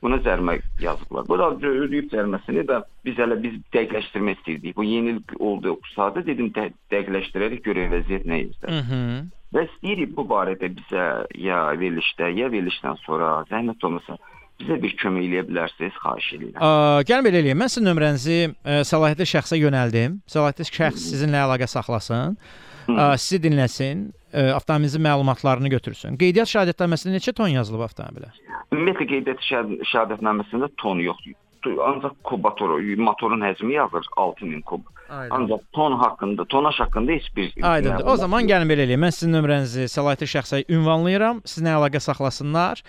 buna 0.06 0.19
cərimə 0.26 0.60
yazıblar. 0.82 1.26
Bu 1.30 1.40
da 1.41 1.49
ödəyib 1.56 2.11
cəriməsini 2.14 2.65
və 2.69 2.82
biz 3.07 3.18
hələ 3.22 3.40
biz 3.44 3.57
dəqiqləşdirmək 3.76 4.40
istəyirdik. 4.40 4.77
Bu 4.77 4.86
yeni 4.86 5.15
il 5.15 5.40
oldu 5.40 5.76
sadə 5.95 6.26
dedim 6.27 6.52
də, 6.56 6.69
dəqiqləşdirərik 6.94 7.65
görək 7.65 7.91
vəziyyət 7.95 8.30
nə. 8.30 8.41
Mhm. 8.69 9.27
Və 9.56 9.68
istəyirik 9.69 10.15
bu 10.18 10.26
barədə 10.27 10.72
bizə 10.77 11.03
ya 11.40 11.60
verilişdə, 11.80 12.32
ya 12.36 12.49
verilişdən 12.52 12.98
sonra 13.06 13.38
zəhmət 13.52 13.86
olmasa 13.88 14.18
bizə 14.60 14.77
bir 14.82 14.94
kömək 14.99 15.27
eləyə 15.27 15.45
bilərsiniz, 15.49 15.95
xahiş 16.03 16.27
edirəm. 16.38 16.61
Gəlin 17.07 17.27
belə 17.27 17.41
eləyim. 17.44 17.60
Mən 17.60 17.72
sizin 17.72 17.90
nömrənizi 17.90 18.38
ə, 18.52 18.77
səlahiyyətli 18.88 19.27
şəxsə 19.34 19.60
yönəldim. 19.60 20.19
Səlahiyyətli 20.32 20.68
şəxs 20.69 21.10
sizinlə 21.11 21.44
əlaqə 21.44 21.68
saxlasın. 21.72 22.38
Ə, 22.86 23.07
sizi 23.19 23.41
dinləsin, 23.48 24.06
ə, 24.35 24.49
avtomobilinizin 24.57 25.01
məlumatlarını 25.07 25.71
götürsün. 25.77 26.19
Qeydiyyat 26.19 26.51
şahidətnaməsində 26.51 27.15
neçə 27.15 27.33
ton 27.39 27.47
yazılıb 27.55 27.87
avtomobilə? 27.87 28.33
Ümumiyyətlə 28.75 29.07
qeydiyyat 29.13 29.47
şəhad- 29.49 29.81
şəhadətnaməsində 29.93 30.69
ton 30.81 30.99
yoxdur. 30.99 31.39
Ancaq 31.65 32.11
kubator, 32.29 32.75
motorun 33.01 33.41
həcmi 33.41 33.73
yazır 33.73 34.05
6000 34.21 34.59
kub. 34.69 34.83
Aydın. 35.09 35.31
Ancaq 35.35 35.61
ton 35.73 35.95
haqqında, 35.97 36.45
tonaj 36.45 36.75
haqqında 36.79 37.11
heç 37.11 37.25
bir 37.35 37.53
Aydındır. 37.61 38.05
O 38.05 38.15
zaman 38.21 38.45
gəlin 38.45 38.69
belə 38.69 38.85
eləyim. 38.85 39.01
Mən 39.01 39.11
sizin 39.15 39.33
nömrənizi 39.33 39.87
səlahiyyətli 39.89 40.27
şəxsə 40.35 40.59
ünvanlayıram. 40.69 41.39
Sizinlə 41.49 41.73
əlaqə 41.79 41.99
saxlasınlar 42.05 42.83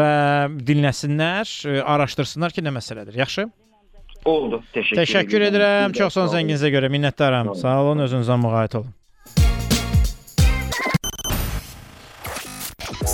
və 0.00 0.10
dinləsinlər, 0.70 1.46
ə, 1.70 1.78
araşdırsınlar 1.94 2.50
ki, 2.56 2.66
nə 2.66 2.74
məsələdir. 2.80 3.14
Yaxşı? 3.22 3.46
Oldu. 4.26 4.62
Təşəkkür, 4.74 5.02
Təşəkkür 5.04 5.46
edirəm. 5.52 5.94
Çox 5.94 6.16
sağ 6.18 6.24
olun 6.24 6.34
zənginizə 6.34 6.70
görə. 6.74 6.90
Minnətdaram. 6.90 7.54
Sağ 7.54 7.76
olun, 7.84 8.02
özünüzə 8.08 8.40
müğayət 8.42 8.78
olun. 8.80 8.94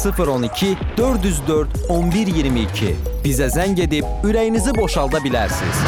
012 0.02 0.76
404 0.96 1.68
1122 1.88 2.94
Bizə 3.22 3.46
zəng 3.54 3.78
edib 3.84 4.26
ürəyinizi 4.26 4.74
boşalda 4.74 5.20
bilərsiniz. 5.22 5.82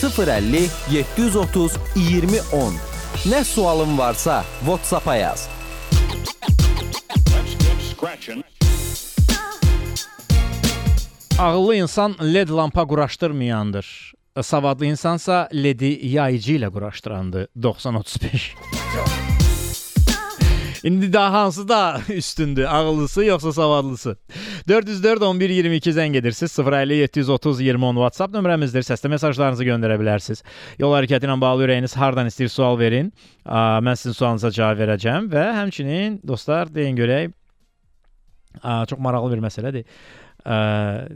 050 0.00 0.62
730 0.90 1.76
2010. 1.96 2.78
Nə 3.28 3.44
sualın 3.44 3.98
varsa 3.98 4.44
WhatsApp-a 4.60 5.16
yaz. 5.16 5.48
Ağıllı 11.38 11.76
insan 11.76 12.16
LED 12.20 12.48
lampa 12.48 12.86
quraşdırmayandır. 12.86 14.12
Savadlı 14.42 14.86
insansa 14.86 15.48
LED-i 15.54 16.06
yayıcı 16.06 16.52
ilə 16.52 16.70
quraşdırandır. 16.72 17.48
9035. 17.62 18.54
İndi 20.84 21.12
daha 21.12 21.32
hansı 21.32 21.68
da 21.68 22.00
üstündür? 22.08 22.64
Ağıllısı 22.64 23.24
yoxsa 23.24 23.52
savadlısı? 23.52 24.16
404 24.68 25.22
11 25.22 25.50
22 25.50 25.90
zəng 25.90 26.16
edirsiniz. 26.16 26.58
050 26.58 26.94
730 26.94 27.60
20 27.60 27.84
10 27.84 27.94
WhatsApp 27.94 28.34
nömrəmizdir. 28.36 28.84
Səslə 28.84 29.08
mesajlarınızı 29.08 29.64
göndərə 29.64 29.96
bilərsiniz. 30.00 30.42
Yol 30.78 30.92
hərəkəti 30.92 31.24
ilə 31.24 31.38
bağlı 31.40 31.64
ürəyiniz 31.64 31.96
hardan 31.96 32.28
istəyir 32.28 32.52
sual 32.52 32.76
verin. 32.78 33.08
Mən 33.48 33.96
sizin 33.96 34.18
sualınıza 34.18 34.50
cavab 34.52 34.82
verəcəm 34.84 35.30
və 35.32 35.46
həmçinin 35.56 36.20
dostlar 36.28 36.74
deyin 36.74 37.00
görək. 37.00 37.32
Çox 38.62 39.00
maraqlı 39.00 39.32
bir 39.32 39.42
məsələdir. 39.48 39.88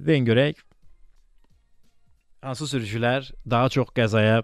Deyin 0.08 0.24
görək 0.24 0.64
hansı 2.40 2.64
sürücülər 2.72 3.32
daha 3.50 3.68
çox 3.68 3.92
qəzaya 3.92 4.42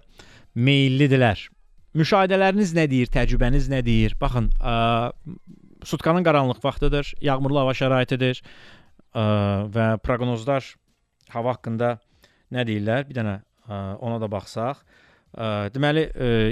meyllidirlər? 0.55 1.49
Müşahidələriniz 1.95 2.73
nə 2.75 2.89
deyir, 2.91 3.07
təcrübəniz 3.15 3.69
nə 3.71 3.79
deyir? 3.87 4.17
Baxın, 4.19 4.49
ə, 4.59 5.13
sutkanın 5.87 6.25
qaranlıq 6.27 6.59
vaxtıdır, 6.65 7.13
yağmurlu 7.23 7.61
hava 7.61 7.75
şəraitidir 7.79 8.41
ə, 8.43 9.27
və 9.71 9.85
proqnozlar 10.03 10.73
hava 11.31 11.55
haqqında 11.55 11.93
nə 12.51 12.65
deyirlər? 12.67 13.07
Bir 13.07 13.21
dənə 13.21 13.35
ə, 13.39 13.79
ona 14.03 14.19
da 14.19 14.27
baxsaq. 14.33 14.81
Ə, 15.39 15.51
deməli 15.77 16.03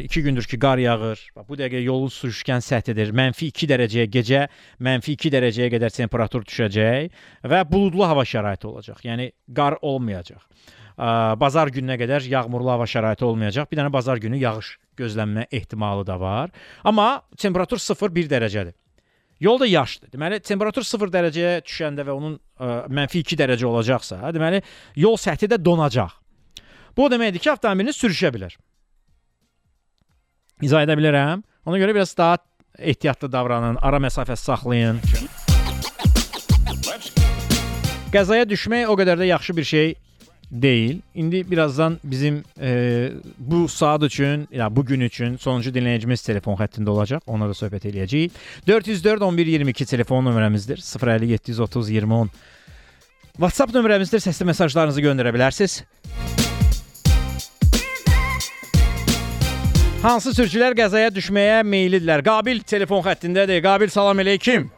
2 0.05 0.23
gündür 0.29 0.47
ki 0.47 0.61
qar 0.63 0.79
yağır. 0.79 1.25
Bax 1.35 1.49
bu 1.49 1.59
dəqiqə 1.59 1.83
yolun 1.89 2.15
sürüşkən 2.15 2.63
səthidir. 2.63 3.11
Mənfi 3.11 3.51
2 3.51 3.71
dərəcəyə 3.75 4.07
gecə, 4.15 4.45
mənfi 4.79 5.17
2 5.19 5.35
dərəcəyə 5.35 5.73
qədər 5.75 5.97
temperatur 5.97 6.47
düşəcək 6.47 7.27
və 7.51 7.65
buludlu 7.67 8.07
hava 8.07 8.23
şəraiti 8.23 8.71
olacaq. 8.71 9.03
Yəni 9.11 9.33
qar 9.59 9.81
olmayacaq. 9.83 10.47
Ə, 10.95 11.35
Bazar 11.43 11.75
gününə 11.75 11.99
qədər 11.99 12.31
yağmurlu 12.31 12.77
hava 12.77 12.87
şəraiti 12.87 13.27
olmayacaq. 13.27 13.67
Bir 13.75 13.83
dənə 13.83 13.91
bazar 13.91 14.23
günü 14.23 14.39
yağış 14.47 14.77
gözlənmə 14.99 15.47
ehtimalı 15.51 16.07
da 16.07 16.19
var. 16.21 16.53
Amma 16.85 17.23
temperatur 17.39 17.81
0-1 17.83 18.31
dərəcədir. 18.31 18.75
Yol 19.43 19.59
da 19.59 19.67
yaşdır. 19.67 20.13
Deməli, 20.13 20.39
temperatur 20.45 20.87
0 20.87 21.11
dərəcəyə 21.11 21.55
düşəndə 21.67 22.05
və 22.07 22.15
onun 22.15 22.37
ə, 22.37 22.75
mənfi 22.95 23.25
2 23.27 23.39
dərəcə 23.41 23.67
olacaqsa, 23.67 24.21
deməli, 24.35 24.61
yol 25.03 25.19
səthi 25.19 25.49
də 25.51 25.59
donacaq. 25.59 26.15
Bu 26.97 27.07
o 27.07 27.11
deməkdir 27.11 27.43
ki, 27.43 27.51
avtomobiliniz 27.51 27.99
sürüşə 27.99 28.31
bilər. 28.35 28.55
İzah 30.63 30.85
edə 30.87 30.95
bilərəm. 30.99 31.43
Ona 31.67 31.81
görə 31.81 31.97
biraz 31.97 32.15
daha 32.19 32.39
ehtiyatlı 32.79 33.33
davranın, 33.33 33.81
ara 33.83 33.99
məsafə 34.03 34.37
saxlayın. 34.39 35.01
Qəzaya 38.13 38.47
düşmək 38.47 38.91
o 38.93 38.97
qədər 39.01 39.19
də 39.23 39.31
yaxşı 39.33 39.57
bir 39.57 39.67
şey 39.67 39.95
deyil. 40.53 41.01
İndi 41.15 41.51
birazdan 41.51 41.99
bizim 42.05 42.45
e, 42.61 43.11
bu 43.39 43.69
saat 43.69 44.03
üçün, 44.03 44.49
ya 44.53 44.77
bu 44.77 44.85
gün 44.85 45.01
üçün 45.01 45.37
sonuncu 45.37 45.71
dinləyicimiz 45.71 46.27
telefon 46.27 46.57
xəttində 46.57 46.91
olacaq. 46.93 47.25
Ona 47.27 47.49
da 47.49 47.57
söhbət 47.57 47.89
eləyəcəyik. 47.89 48.37
404 48.69 49.23
11 49.23 49.47
22 49.47 49.87
telefon 49.87 50.27
nömrəmizdir. 50.27 50.83
050 50.99 51.27
730 51.27 51.91
20 51.91 52.15
10. 52.15 52.31
WhatsApp 53.33 53.75
nömrəmizdir. 53.75 54.21
Səsli 54.21 54.45
mesajlarınızı 54.45 55.01
göndərə 55.01 55.33
bilərsiniz. 55.35 55.83
Hansı 60.03 60.35
sürücülər 60.35 60.75
qəzaya 60.77 61.13
düşməyə 61.15 61.63
meyillidirlər? 61.65 62.25
Qabil 62.27 62.61
telefon 62.67 63.05
xəttindədir. 63.07 63.63
Qabil 63.65 63.89
salam 63.89 64.19
əleykum. 64.19 64.69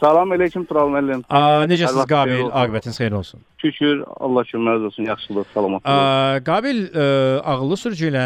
Salam 0.00 0.32
əleykum 0.36 0.66
Tural 0.68 0.90
müəllim. 0.92 1.22
Vaxt 1.30 2.08
Qabil? 2.10 2.42
Aqibətiniz 2.52 2.98
xeyir 3.00 3.14
olsun. 3.16 3.40
Şükür, 3.62 4.02
Allah 4.20 4.44
şükürlər 4.50 4.84
olsun, 4.90 5.04
yaxşılıq, 5.08 5.46
salamatlıq. 5.54 5.90
Aa, 5.92 6.40
Qabil 6.44 6.82
ə, 6.92 7.06
ağıllı 7.52 7.76
sürücü 7.80 8.10
ilə 8.10 8.24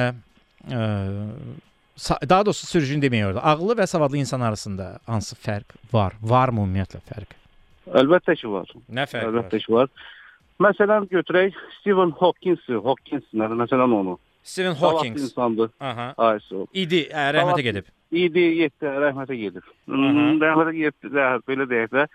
ə, 0.67 0.81
sa- 1.97 2.19
daha 2.29 2.47
doğrusu 2.47 2.67
sürücünü 2.67 3.05
demək 3.07 3.27
orada. 3.29 3.45
Ağıllı 3.53 3.77
və 3.83 3.87
savadlı 3.87 4.19
insan 4.19 4.41
arasında 4.41 4.99
hansı 5.07 5.37
fərq 5.37 5.77
var? 5.93 6.17
Varmı 6.23 6.65
ümumiyyətlə 6.67 7.05
fərq? 7.13 7.37
Əlbəttə 8.03 8.35
ki 8.41 8.51
var. 8.51 8.75
Nə 8.91 9.07
fərq 9.07 9.23
var? 9.29 9.31
Əlbəttə 9.31 9.63
ki 9.67 9.73
var. 9.79 9.89
Məsələn 10.61 11.07
götürək 11.09 11.55
Stephen 11.81 12.11
Hawkins, 12.19 12.67
Hawkins 12.69 13.25
nədir? 13.33 13.57
Məsələn 13.63 13.95
onu. 14.01 14.19
Stephen 14.43 14.75
Hawking. 14.75 15.17
insandır. 15.21 15.71
Aha. 15.81 16.15
Ay, 16.19 16.39
sağ 16.49 16.65
ol. 16.65 16.67
İdi, 16.75 17.07
rəhmətə 17.15 17.63
gedib. 17.63 17.87
İdi, 18.11 18.43
yetdi, 18.63 18.87
rəhmətə 19.05 19.37
gedib. 19.39 19.67
Hı. 19.87 19.99
Rəhmətə 20.43 20.73
gedib, 20.75 21.13
rəhmət, 21.15 21.47
belə 21.47 21.67
deyək 21.71 21.93
də. 21.95 22.07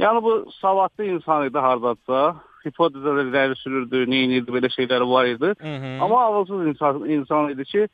Yəni 0.00 0.22
bu 0.22 0.34
savadlı 0.60 1.08
insan 1.16 1.48
idi 1.48 1.58
hardadsa, 1.58 2.20
hipotezələr 2.64 3.28
irəli 3.32 3.56
sürürdü, 3.60 4.04
neyinirdi, 4.10 4.52
belə 4.54 4.70
şeyləri 4.76 5.08
var 5.10 5.26
idi. 5.26 5.50
Hı 5.66 5.74
-hı. 5.82 5.92
Amma 6.04 6.20
ağılsız 6.24 6.66
insan, 6.66 7.04
insan 7.16 7.50
idi 7.50 7.64
ki, 7.64 7.88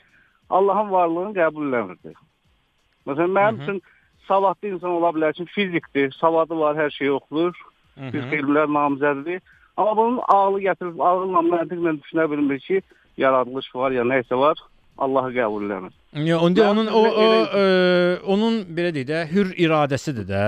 Allahın 0.50 0.90
varlığını 0.90 1.32
qəbul 1.40 1.64
eləmirdi. 1.70 2.12
Məsələn, 3.06 3.32
mənim 3.38 3.62
üçün 3.62 3.82
savadlı 4.28 4.68
insan 4.68 4.90
ola 4.90 5.10
bilər 5.16 5.32
ki, 5.32 5.44
fizikdir, 5.44 6.12
savadı 6.12 6.58
var, 6.58 6.76
hər 6.76 6.90
şey 6.90 7.10
oxuyur, 7.10 7.54
Hı 7.98 8.12
biz 8.12 8.24
-hı. 8.24 8.34
elmlər 8.36 8.68
namizədidir. 8.78 9.40
Amma 9.76 9.96
bunun 9.96 10.20
ağlı 10.28 10.60
gətirib, 10.60 10.96
ağılla, 11.08 11.40
məntiqlə 11.52 12.00
düşünə 12.00 12.30
bilmir 12.30 12.58
ki, 12.58 12.82
yaradılış 13.16 13.74
var, 13.74 13.90
ya 13.90 14.02
nəysə 14.02 14.38
var, 14.38 14.56
Allahı 14.98 15.32
qəbul 15.36 15.66
eləmir. 15.68 15.93
Ya 16.27 16.39
onda 16.40 16.60
Mən 16.64 16.70
onun 16.70 16.86
o, 16.86 17.01
o 17.05 17.24
ə, 17.44 17.64
onun 18.24 18.60
belə 18.77 18.93
deyək 18.97 19.09
də 19.10 19.24
hür 19.32 19.51
iradəsidir 19.66 20.28
də. 20.28 20.44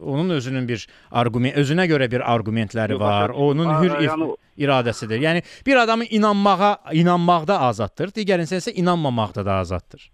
Onun 0.00 0.30
özünün 0.38 0.66
bir 0.68 0.86
arqument, 1.10 1.54
özünə 1.62 1.86
görə 1.90 2.10
bir 2.10 2.24
arqumentləri 2.34 2.98
var. 3.00 3.30
Onun 3.30 3.70
hür 3.82 3.94
yəni- 4.02 4.32
iradəsidir. 4.58 5.22
Yəni 5.22 5.42
bir 5.66 5.76
adamın 5.76 6.06
inanmağa, 6.10 6.76
inanmaqda 6.92 7.60
azaddır, 7.68 8.10
digərinsə 8.18 8.58
isə 8.62 8.74
inanmamaqda 8.74 9.46
da 9.46 9.54
azaddır. 9.62 10.10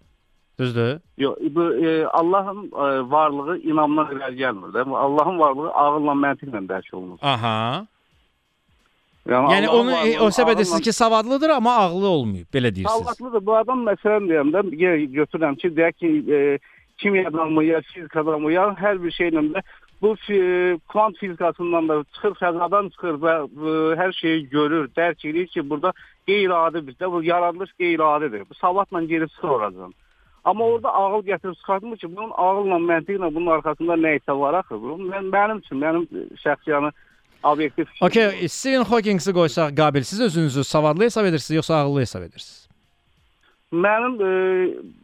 Düzdür? 0.59 0.99
Yox, 1.17 1.37
bu 1.55 1.73
e, 1.73 2.05
Allahın 2.05 2.65
e, 2.67 3.11
varlığı 3.11 3.57
inamdan 3.63 4.09
irəli 4.13 4.35
gəlmir 4.43 4.73
də. 4.75 4.83
Allahın 5.05 5.39
varlığı 5.39 5.71
ağılla, 5.71 6.11
məntiqlə 6.11 6.61
dərk 6.67 6.95
olunur. 6.95 7.17
Aha. 7.21 7.87
Yəni, 9.29 9.53
Yəni 9.53 9.69
onu 9.69 9.91
e, 9.91 9.95
varlığı 9.95 10.25
o 10.25 10.29
səbəb 10.37 10.53
edirsiniz 10.55 10.81
ki, 10.81 10.93
savadlıdır, 10.93 11.49
amma 11.49 11.75
ağlı 11.83 12.07
olmayıb, 12.07 12.47
belə 12.53 12.75
deyirsiniz. 12.75 13.03
Savadlıdır. 13.05 13.45
Bu 13.45 13.55
adam 13.55 13.85
məsələn 13.87 14.29
deyəndə 14.31 14.63
yenə 14.83 15.05
götürürəm 15.19 15.55
ki, 15.61 15.71
deyək 15.77 15.93
ki, 16.01 16.09
e, 16.33 16.59
kimyadan 16.97 17.51
mı, 17.51 17.63
ya 17.63 17.81
fizikadan 17.93 18.41
mı, 18.41 18.53
ya 18.53 18.69
hər 18.79 19.03
bir 19.03 19.11
şeylə 19.11 19.45
də 19.53 19.63
bu 20.01 20.15
fi- 20.25 20.79
kvant 20.87 21.17
fizikasından 21.17 21.89
da 21.89 22.03
çıxır, 22.13 22.35
fəzadan 22.41 22.89
çıxır 22.93 23.15
və 23.23 23.33
e, 23.45 23.77
hər 24.01 24.13
şeyi 24.21 24.49
görür, 24.49 24.89
dərk 24.97 25.25
edir 25.29 25.47
ki, 25.47 25.69
burada 25.69 25.93
qeyri-adi 26.27 26.83
bizdə 26.89 27.11
bu 27.11 27.23
yaradılış 27.23 27.71
qeyri-adidir. 27.79 28.49
Bu 28.49 28.53
savadla 28.53 29.03
geri 29.03 29.29
çıxır 29.29 29.49
oradan. 29.49 29.93
Amma 30.43 30.65
orada 30.65 30.93
ağıl 30.93 31.23
gətirib 31.23 31.55
çıxartmır 31.55 31.97
ki, 31.97 32.15
bunun 32.15 32.31
ağılla, 32.31 32.77
məntiqlə 32.91 33.35
bunun 33.35 33.51
arxasında 33.57 33.93
nə 33.93 34.15
isə 34.19 34.39
var 34.39 34.53
axı. 34.53 34.81
Bu 34.81 34.95
mən, 35.11 35.27
mənim 35.35 35.59
üçün, 35.59 35.77
mənim 35.83 36.05
şəxsi 36.43 36.71
yəni 36.71 36.91
obyektiv. 37.43 37.85
Okay, 38.01 38.47
Stephen 38.47 38.83
Hawking'i 38.83 39.33
qoysaq 39.33 39.75
Qabil, 39.75 40.03
siz 40.03 40.21
özünüzü 40.21 40.63
savadlı 40.63 41.03
hesab 41.03 41.25
edirsiniz 41.25 41.55
yoxsa 41.55 41.75
ağıllı 41.75 41.99
hesab 41.99 42.21
edirsiniz? 42.21 42.69
Mənim 43.73 44.15
e, 44.25 44.31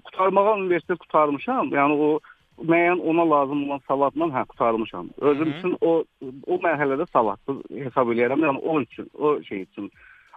qutarmağa 0.03 0.53
universitet 0.53 0.99
qutarmışam. 0.99 1.69
Yəni 1.69 1.93
o 2.07 2.19
müəyyən 2.63 3.01
ona 3.11 3.25
lazım 3.29 3.63
olan 3.67 3.81
savadla 3.87 4.29
hə 4.35 4.45
qutarmışam. 4.51 5.09
Özüm 5.21 5.51
üçün 5.51 5.77
o 5.81 6.03
o 6.47 6.59
mərhələdə 6.63 7.07
savadlı 7.13 7.59
hesab 7.83 8.13
eləyirəm. 8.13 8.45
Yəni 8.47 8.61
o 8.61 8.81
üçün, 8.81 9.09
o 9.13 9.41
şey 9.43 9.65
üçün. 9.67 9.91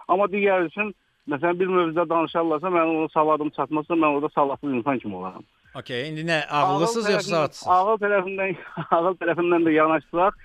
Amma 0.07 0.27
digər 0.33 0.67
üçün 0.67 0.93
məsələn 1.29 1.59
bir 1.59 1.67
mövzuda 1.67 2.09
danışarlarsa 2.09 2.67
mənim 2.67 3.03
o 3.03 3.07
savadım 3.13 3.49
çatmasa 3.49 3.93
mən 3.93 4.15
orada 4.15 4.29
savadlı 4.35 4.75
insan 4.75 4.99
kimi 4.99 5.15
olaram. 5.15 5.43
Okay, 5.75 6.09
indi 6.09 6.25
nə 6.25 6.45
ağıllısınız 6.47 7.05
Ağıl 7.05 7.13
yoxsa 7.13 7.31
savadsız? 7.31 7.67
Ağıl 7.67 7.97
tərəfindən 8.03 8.55
ağıl 8.97 9.17
tərəfindən 9.21 9.67
də 9.67 9.73
yanaşsaq, 9.77 10.39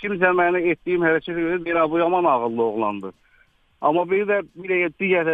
kimsə 0.00 0.32
mənə 0.40 0.62
etdiyim 0.72 1.04
hərəkətə 1.06 1.40
görə 1.40 1.64
deyir, 1.64 1.76
"Ha, 1.76 1.90
bu 1.90 1.98
yaman 1.98 2.24
ağıllı 2.24 2.62
oğlandır." 2.62 3.14
Amma 3.80 4.10
bir 4.10 4.24
də 4.26 4.42
bir 4.56 4.70
digər 5.00 5.26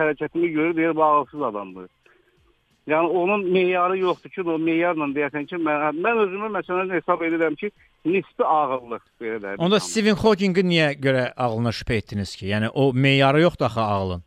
hərəkətimi, 0.00 0.48
görür, 0.48 0.76
deyir, 0.76 0.96
bu 0.96 1.04
ağılsız 1.04 1.42
adamdır. 1.42 1.88
Yəni 2.86 3.06
onun 3.06 3.46
meyarı 3.52 3.98
yoxdur 3.98 4.30
ki, 4.30 4.42
o 4.42 4.58
meyarla 4.58 5.06
deyəsən 5.16 5.46
ki, 5.46 5.56
mən 5.56 6.00
mən 6.04 6.18
özümü 6.26 6.50
məsələn 6.58 6.92
hesab 6.92 7.22
edirəm 7.22 7.56
ki, 7.56 7.70
nisbi 8.04 8.44
ağıllıq 8.44 9.04
belə 9.20 9.38
də. 9.44 9.54
Onda 9.56 9.80
Stephen 9.80 10.18
Hawking'i 10.20 10.64
niyə 10.68 10.90
görə 11.06 11.32
ağlına 11.36 11.72
şübhə 11.78 12.00
etdiniz 12.02 12.36
ki? 12.36 12.46
Yəni 12.52 12.68
o 12.68 12.92
meyarı 12.92 13.40
yoxdur 13.40 13.66
axı 13.66 13.80
ağlın. 13.80 14.22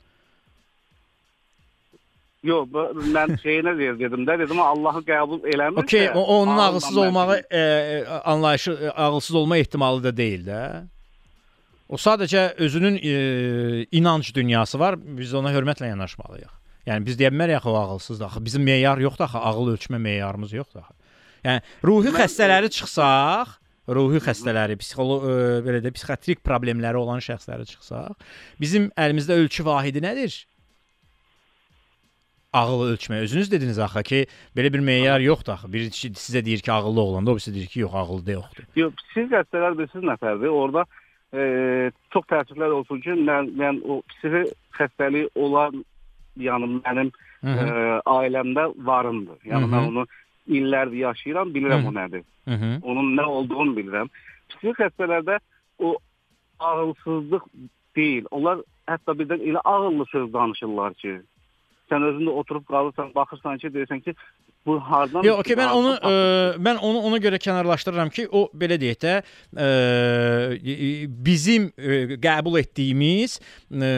Yox, 2.48 2.70
mən 3.16 3.34
şeyinə 3.46 3.74
dedim 3.80 4.26
də, 4.28 4.38
dedim 4.44 4.60
Allahı 4.64 5.02
qəbul 5.08 5.42
eləmirsə. 5.54 5.84
Okay, 5.84 6.10
o, 6.16 6.22
onun 6.40 6.58
ağılsız 6.58 6.96
mən- 6.96 7.08
olmağı 7.08 7.40
e, 7.50 7.60
e, 7.60 8.06
anlayışı 8.34 8.72
e, 8.72 8.90
ağılsız 8.90 9.36
olma 9.36 9.58
ehtimalı 9.58 10.04
da 10.04 10.18
deyil 10.18 10.48
də. 10.48 10.62
O 11.90 11.96
sadəcə 11.96 12.54
özünün 12.60 13.00
e, 13.04 13.18
inanc 13.92 14.34
dünyası 14.36 14.80
var. 14.80 14.98
Biz 15.00 15.34
ona 15.34 15.54
hörmətlə 15.56 15.88
yanaşmalıyıq. 15.94 16.56
Yəni 16.88 17.06
biz 17.08 17.20
deyə 17.20 17.32
bilmərik 17.32 17.60
axı 17.60 17.70
o 17.70 17.78
ağılsızdır. 17.78 18.26
Axı 18.26 18.46
bizim 18.46 18.64
meyar 18.64 18.98
yoxdur 19.04 19.26
axı, 19.28 19.38
ağıl 19.38 19.72
ölçmə 19.76 20.00
meyarımız 20.00 20.54
yoxdur 20.54 20.84
axı. 20.84 20.94
Yəni 21.46 21.62
ruhi 21.88 22.12
xəstələri 22.16 22.70
çıxsaq, 22.76 23.56
ruhi 23.96 24.20
xəstələri, 24.24 24.76
psixolo 24.80 25.18
ə, 25.20 25.36
belə 25.64 25.82
də 25.84 25.92
psixiatrik 25.96 26.44
problemləri 26.48 27.00
olan 27.00 27.24
şəxsləri 27.24 27.68
çıxsaq, 27.72 28.16
bizim 28.60 28.90
əlimizdə 29.00 29.36
ölçü 29.44 29.66
vahidi 29.68 30.04
nədir? 30.04 30.36
Ağıl 32.58 32.82
ölçmə. 32.92 33.20
Özünüz 33.26 33.52
dediniz 33.52 33.80
axı 33.80 34.04
ki, 34.04 34.20
belə 34.58 34.74
bir 34.74 34.80
meyar 34.80 35.20
yoxdur 35.20 35.54
axı. 35.54 35.74
Biri 35.74 35.90
sizə 35.94 36.46
deyir 36.46 36.64
ki, 36.66 36.72
ağıllı 36.72 37.02
oğlandır, 37.02 37.32
o 37.32 37.36
birisi 37.36 37.54
deyir 37.56 37.68
ki, 37.74 37.80
yox, 37.80 37.94
ağıllı 37.94 38.26
da 38.26 38.32
yoxdur. 38.32 38.64
Yox, 38.76 38.96
psixik 39.02 39.36
xəstələr 39.36 39.78
bilirsiz 39.78 40.08
nəfərdir. 40.12 40.54
Orada 40.62 40.86
e, 41.34 41.92
çox 42.14 42.26
təəssüflər 42.32 42.74
olsun 42.80 43.04
ki, 43.06 43.18
mən 43.30 43.52
mən 43.62 43.82
o 43.86 44.02
psixik 44.14 44.56
xəstəliyi 44.80 45.30
olan 45.36 45.84
yəni 46.48 46.72
mənim 46.80 47.12
Hı 47.46 47.54
hı. 47.54 47.68
e, 47.68 48.00
ailəmdə 48.16 48.66
varımdır. 48.90 49.38
Yəni 49.46 49.62
Hı 49.62 49.68
hı. 49.68 49.74
mən 49.76 49.88
onu 49.92 50.08
illərdir 50.48 50.98
yaşayıram, 51.04 51.54
bilirəm 51.54 51.86
Hı. 51.86 51.92
o 51.92 51.96
nədir. 52.02 52.24
Hı 52.50 52.58
-hı. 52.62 52.74
Onun 52.82 53.16
nə 53.18 53.26
olduğunu 53.38 53.78
bilirəm. 53.80 54.10
Psixik 54.50 54.80
xəstələrdə 54.82 55.40
o 55.80 55.98
ağılsızlıq 56.60 57.44
deyil. 57.96 58.26
Onlar 58.32 58.64
hətta 58.88 59.14
birdən 59.20 59.42
elə 59.50 59.62
ağıllı 59.64 60.06
söz 60.12 60.34
danışırlar 60.34 60.94
ki, 60.94 61.20
sən 61.92 62.06
özün 62.10 62.28
də 62.30 62.36
oturub 62.42 62.66
qalırsan, 62.72 63.14
baxırsan 63.16 63.58
ki, 63.62 63.72
deyirsən 63.76 64.04
ki, 64.06 64.16
bu 64.68 64.80
hardan 64.84 65.24
Yox, 65.24 65.40
okey, 65.42 65.56
mən 65.58 65.72
onu 65.74 65.94
ə, 65.96 66.12
mən 66.64 66.82
onu 66.84 67.02
ona 67.08 67.20
görə 67.24 67.40
kənarlaşdırıram 67.42 68.12
ki, 68.14 68.28
o 68.36 68.48
belə 68.58 68.78
deyək 68.82 69.00
də 69.04 69.14
ə, 69.18 69.68
bizim 71.28 71.70
ə, 71.72 72.18
qəbul 72.24 72.60
etdiyimiz 72.62 73.38
ə, 73.40 73.92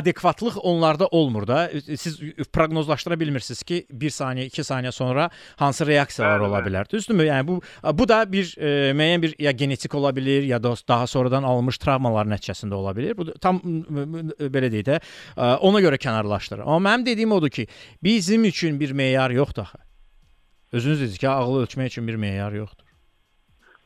adekvatlıq 0.00 0.58
onlarda 0.62 1.08
olmur 1.12 1.46
da. 1.48 1.66
Siz 1.86 2.18
proqnozlaşdıra 2.52 3.20
bilmirsiniz 3.20 3.62
ki, 3.66 3.82
1 3.90 4.16
saniyə, 4.16 4.48
2 4.52 4.66
saniyə 4.70 4.92
sonra 4.96 5.28
hansı 5.60 5.86
reaksiyalar 5.86 6.40
Bəli, 6.40 6.50
ola 6.50 6.62
bilər. 6.66 6.90
Düzdürmü? 6.92 7.28
Yəni 7.28 7.48
bu 7.48 7.60
bu 8.00 8.08
da 8.08 8.22
bir 8.32 8.52
ə, 8.56 8.92
müəyyən 8.96 9.24
bir 9.26 9.36
ya 9.42 9.52
genetik 9.52 9.94
ola 9.94 10.14
bilər, 10.16 10.48
ya 10.48 10.62
da 10.62 10.74
daha 10.88 11.06
sonradan 11.10 11.44
alınmış 11.44 11.80
travmalar 11.82 12.28
nəticəsində 12.32 12.78
ola 12.78 12.96
bilər. 12.96 13.16
Bu 13.18 13.28
tam 13.42 13.60
ə, 13.60 14.48
belə 14.48 14.72
deyək 14.72 14.88
də 14.88 15.00
ə, 15.00 15.56
ona 15.66 15.84
görə 15.84 16.00
kənarlaşdırıram. 16.00 16.68
Amma 16.68 16.86
mənim 16.86 17.06
dediyim 17.06 17.32
odur 17.36 17.50
ki, 17.50 17.66
bizim 18.02 18.44
üçün 18.44 18.80
bir 18.80 18.92
meyar 18.96 19.30
yoxdur 19.30 19.66
axı. 19.66 19.86
Özünüz 20.76 21.00
dediniz 21.00 21.18
ki, 21.18 21.28
ağlı 21.28 21.62
ölçmək 21.64 21.92
üçün 21.92 22.08
bir 22.08 22.18
meyar 22.20 22.52
yoxdur. 22.52 22.84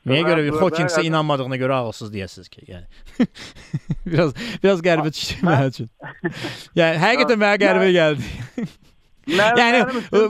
Nəyə 0.09 0.25
Bəli, 0.25 0.47
görə 0.51 0.61
Hawkingsə 0.63 1.03
bəli. 1.03 1.11
inanmadığına 1.11 1.57
görə 1.61 1.75
ağılsız 1.83 2.09
deyəsiniz 2.15 2.49
ki, 2.49 2.63
yəni. 2.73 2.87
biraz 4.09 4.31
biraz 4.63 4.81
qəribə 4.87 5.11
çıxdı 5.13 5.45
mənim 5.47 5.75
üçün. 5.75 5.91
Yəni 6.81 7.03
həqiqətən 7.05 7.43
mənə 7.43 7.59
qəribə 7.61 7.91
gəldi. 7.99 8.31
Yəni 9.31 9.83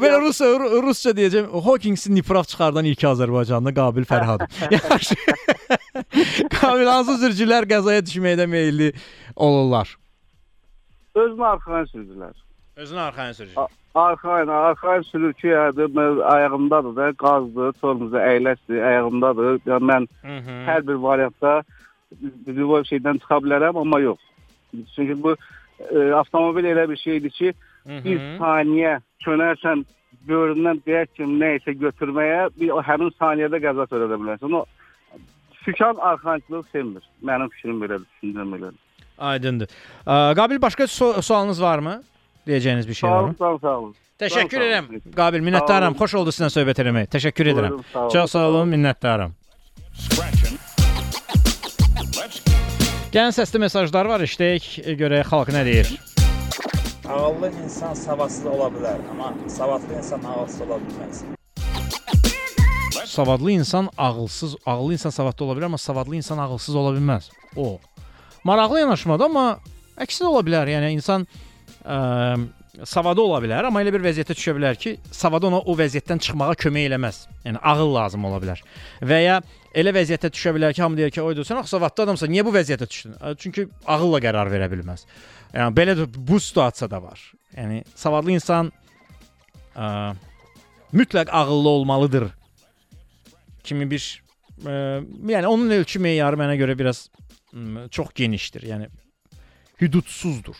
belə 0.02 0.18
rus 0.20 0.40
ru- 0.42 0.82
rusca 0.84 1.14
deyəcəm. 1.16 1.46
Hawkingsi 1.64 2.10
Nipraf 2.12 2.48
çıxardan 2.50 2.84
ilk 2.90 3.04
Azərbaycanlı 3.12 3.72
Qabil 3.78 4.04
Fərhadov. 4.10 4.50
Yaxşı. 4.74 5.16
Qabil 6.58 6.90
hansı 6.90 7.14
sürücülər 7.22 7.68
qəzaya 7.70 8.02
düşməkdə 8.04 8.46
meylli 8.50 8.90
olurlar? 9.36 9.94
özünü 11.14 11.44
arxayın 11.46 11.88
sürücülər. 11.94 12.34
Özünü 12.80 13.00
arxayın 13.00 13.32
sürücü. 13.32 13.54
Arxayın, 13.94 14.48
arxayın 14.48 15.02
yəni 15.52 15.88
mən 15.96 16.22
ayağımdadır 16.24 16.96
da, 16.96 17.12
qazdır, 17.12 17.72
tormozda 17.72 18.22
əyləşdir, 18.24 18.80
ayağımdadır. 18.90 19.58
Yəni 19.66 19.88
mən 19.90 20.06
hı. 20.46 20.54
hər 20.68 20.86
bir 20.88 21.00
variantda 21.02 21.52
bu 22.46 22.80
şeydən 22.90 23.20
çıxa 23.20 23.40
bilərəm, 23.44 23.80
amma 23.80 24.00
yox. 24.00 24.18
Çünki 24.96 25.22
bu 25.22 25.36
e, 25.90 26.12
avtomobil 26.22 26.64
elə 26.72 26.88
bir 26.90 26.96
şeydir 26.96 27.30
ki, 27.30 27.52
Hı 27.84 27.98
bir 28.04 28.18
hı. 28.20 28.32
saniyə 28.40 28.94
çönərsən 29.24 29.84
göründən 30.28 30.80
deyək 30.86 31.12
ki, 31.16 31.28
nə 31.42 31.54
isə 31.58 31.74
götürməyə, 31.84 32.50
bir 32.60 32.76
o 32.76 32.82
həmin 32.82 33.12
saniyədə 33.20 33.60
qəza 33.60 33.88
törədə 33.92 34.20
bilərsən. 34.22 34.54
O 34.56 34.64
sükan 35.64 35.96
arxayınçılıq 35.96 36.68
sevmir. 36.72 37.04
Mənim 37.22 37.52
fikrim 37.56 37.80
belədir, 37.84 38.08
düşüncəm 38.14 38.56
belədir. 38.56 38.80
Aydındır. 39.18 39.68
Qabil 40.40 40.62
başqa 40.62 40.86
su 40.86 41.22
sualınız 41.22 41.62
varmı? 41.62 42.02
Deyəcəyiniz 42.50 42.88
bir 42.88 42.94
şey 42.94 43.08
Sağ 43.10 43.14
varmı? 43.14 43.26
olun, 43.26 43.36
sağ 43.38 43.48
olun, 43.50 43.58
sağ 43.62 43.74
olun. 43.78 43.94
Təşəkkür 44.20 44.62
edirəm. 44.66 44.86
Qabil, 45.16 45.44
minnətdaram. 45.46 45.94
Xoş 46.00 46.14
oldu 46.18 46.32
sizinlə 46.34 46.50
söhbət 46.52 46.80
eləmək. 46.82 47.06
Təşəkkür 47.14 47.50
edirəm. 47.54 47.76
Buyurun, 47.76 47.84
sağ 47.92 48.00
olun. 48.00 48.12
Çox 48.16 48.30
sağ 48.34 48.42
olun, 48.48 48.72
minnətdaram. 48.74 49.36
Gəlin 53.14 53.34
səsli 53.34 53.58
mesajlar 53.62 54.06
var, 54.06 54.22
işləyək, 54.26 54.66
görək 54.98 55.30
xalq 55.30 55.50
nə 55.54 55.64
deyir. 55.66 55.88
Ağıllı 57.10 57.50
insan 57.64 57.94
savadsız 57.98 58.46
ola 58.46 58.68
bilər, 58.70 59.00
amma 59.10 59.32
savadlı 59.50 59.96
insan 59.98 60.22
ağılsız 60.22 60.60
ola 60.66 60.78
bilməz. 60.84 61.22
Savadlı 63.06 63.50
insan 63.52 63.88
ağılsız, 63.98 64.56
ağıllı 64.66 64.92
insan 64.92 65.10
savadlı 65.10 65.44
ola 65.44 65.58
bilər, 65.58 65.64
amma 65.64 65.78
savadlı 65.78 66.16
insan 66.16 66.38
ağılsız 66.38 66.74
ola 66.74 66.92
bilməz. 66.98 67.30
O. 67.56 67.78
Maraqlı 68.44 68.80
yanaşmadır, 68.80 69.24
amma 69.24 69.46
əksi 69.98 70.22
də 70.22 70.28
ola 70.30 70.44
bilər. 70.46 70.70
Yəni 70.70 70.92
insan 70.94 71.26
ə, 71.84 71.98
savadı 72.86 73.22
ola 73.22 73.40
bilər, 73.42 73.66
amma 73.68 73.82
elə 73.82 73.92
bir 73.94 74.04
vəziyyətə 74.04 74.36
düşə 74.36 74.54
bilər 74.56 74.78
ki, 74.80 74.94
savadı 75.14 75.48
ona 75.50 75.60
o 75.60 75.74
vəziyyətdən 75.78 76.22
çıxmağa 76.26 76.54
kömək 76.60 76.88
eləməz. 76.90 77.20
Yəni 77.46 77.60
ağıl 77.72 77.94
lazım 77.94 78.24
ola 78.28 78.40
bilər. 78.42 78.62
Və 79.02 79.20
ya 79.24 79.40
elə 79.76 79.92
vəziyyətə 79.96 80.30
düşə 80.34 80.54
bilər 80.56 80.74
ki, 80.76 80.82
hamı 80.82 81.00
deyir 81.00 81.10
ki, 81.14 81.22
"Oydu, 81.22 81.44
sən 81.46 81.60
axı 81.60 81.76
savadlı 81.76 82.04
adamsan, 82.04 82.30
niyə 82.30 82.44
bu 82.46 82.54
vəziyyətə 82.54 82.88
düşdün?" 82.88 83.14
Ə, 83.20 83.36
Çünki 83.38 83.68
ağılla 83.86 84.20
qərar 84.20 84.50
verə 84.52 84.70
bilməz. 84.70 85.06
Yəni 85.54 85.74
belə 85.74 85.96
də 85.98 86.06
bu 86.14 86.40
situasiyada 86.40 87.02
var. 87.02 87.20
Yəni 87.56 87.84
savadlı 87.94 88.32
insan 88.32 88.72
ə, 89.76 90.14
mütləq 90.92 91.30
ağıllı 91.30 91.68
olmalıdır 91.68 92.30
kimi 93.64 93.90
bir 93.90 94.22
ə, 94.64 95.04
yəni 95.34 95.46
onun 95.46 95.70
ölçü 95.70 95.98
meyarı 95.98 96.36
mənə 96.36 96.56
görə 96.60 96.78
biraz 96.78 97.10
m, 97.52 97.88
çox 97.90 98.08
genişdir. 98.14 98.62
Yəni 98.62 98.88
hüdudsuzdur. 99.80 100.56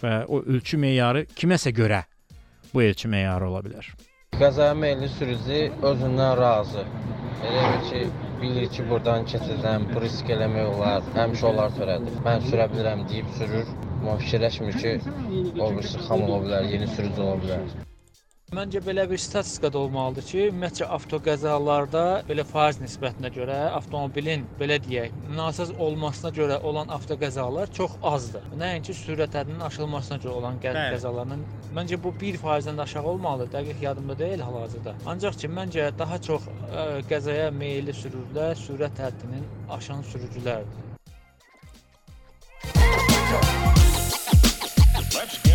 Və 0.00 0.14
o 0.28 0.40
ölçü 0.40 0.78
meyarı 0.80 1.26
kiməsə 1.36 1.72
görə 1.76 2.04
bu 2.74 2.82
ölçü 2.82 3.08
meyarı 3.12 3.48
ola 3.50 3.60
bilər. 3.66 3.90
Qəzaya 4.40 4.74
meyilli 4.78 5.08
sürücü 5.18 5.58
özündən 5.90 6.36
razı. 6.40 6.84
Elə 7.48 7.64
bil 7.68 7.84
ki, 7.88 8.00
bilir 8.40 8.70
ki, 8.76 8.86
burdan 8.90 9.28
keçəcəm, 9.32 9.86
bu 9.92 10.04
risk 10.04 10.32
eləmək 10.36 10.72
olar, 10.74 11.04
həmişə 11.18 11.46
olar 11.52 11.76
törədir. 11.76 12.16
Mən 12.26 12.48
sürə 12.48 12.70
bilirəm 12.72 13.04
deyib 13.12 13.28
sürür, 13.36 13.76
amma 14.00 14.16
fikirləşmir 14.24 14.80
ki, 14.82 14.96
o 15.60 15.70
birisi 15.76 16.08
xam 16.08 16.26
ola 16.28 16.42
bilər, 16.46 16.72
yeni 16.74 16.90
sürücü 16.96 17.24
ola 17.28 17.38
bilər. 17.44 17.89
Məncə 18.50 18.80
belə 18.82 19.04
bir 19.06 19.20
statistika 19.22 19.68
da 19.70 19.78
olmalıdır 19.78 20.24
ki, 20.26 20.38
ümumiyyətcə 20.50 20.86
avtoqəzalarda 20.96 22.00
belə 22.26 22.42
faiz 22.48 22.80
nisbətinə 22.82 23.30
görə 23.36 23.58
avtomobilin 23.76 24.42
belə 24.58 24.80
deyək, 24.82 25.14
nasaz 25.38 25.70
olmasına 25.86 26.32
görə 26.38 26.56
olan 26.66 26.90
avtoqəzalar 26.96 27.70
çox 27.78 27.94
azdır. 28.10 28.48
Nəinki 28.58 28.96
sürət 29.04 29.38
həddinin 29.38 29.62
aşılmasına 29.68 30.18
görə 30.26 30.34
olan 30.40 30.58
qəzaların 30.66 31.46
məncə 31.78 32.00
bu 32.02 32.10
1%-dən 32.24 32.82
də 32.82 32.88
aşağı 32.88 33.06
olmalıdır. 33.12 33.52
Dəqiq 33.54 33.86
yadımda 33.86 34.18
deyil 34.18 34.42
hal-hazırda. 34.48 34.98
Ancaq 35.14 35.38
ki, 35.44 35.54
məncə 35.60 35.86
daha 36.02 36.18
çox 36.18 36.50
ə, 36.50 36.88
qəzaya 37.12 37.54
meylli 37.54 37.94
sürücülər 38.02 38.58
sürət 38.66 38.98
həddinin 39.06 39.46
aşan 39.78 40.02
sürücülərdir. 40.10 40.88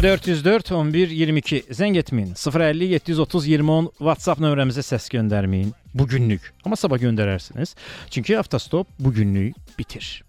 404 0.02 0.72
11 0.72 1.10
22 1.10 1.64
zəng 1.72 1.98
etməyin. 1.98 2.34
050 2.36 2.92
730 2.92 3.48
20 3.48 3.72
10 3.72 3.90
WhatsApp 4.00 4.42
nömrəmizə 4.44 4.84
səs 4.86 5.08
göndərməyin. 5.14 5.72
Bu 5.96 6.08
günlük. 6.08 6.52
Amma 6.66 6.76
sabah 6.76 7.00
göndərərsiniz. 7.02 7.76
Çünki 8.10 8.38
avtostop 8.40 8.88
bu 9.00 9.14
günlük 9.14 9.56
bitir. 9.80 10.24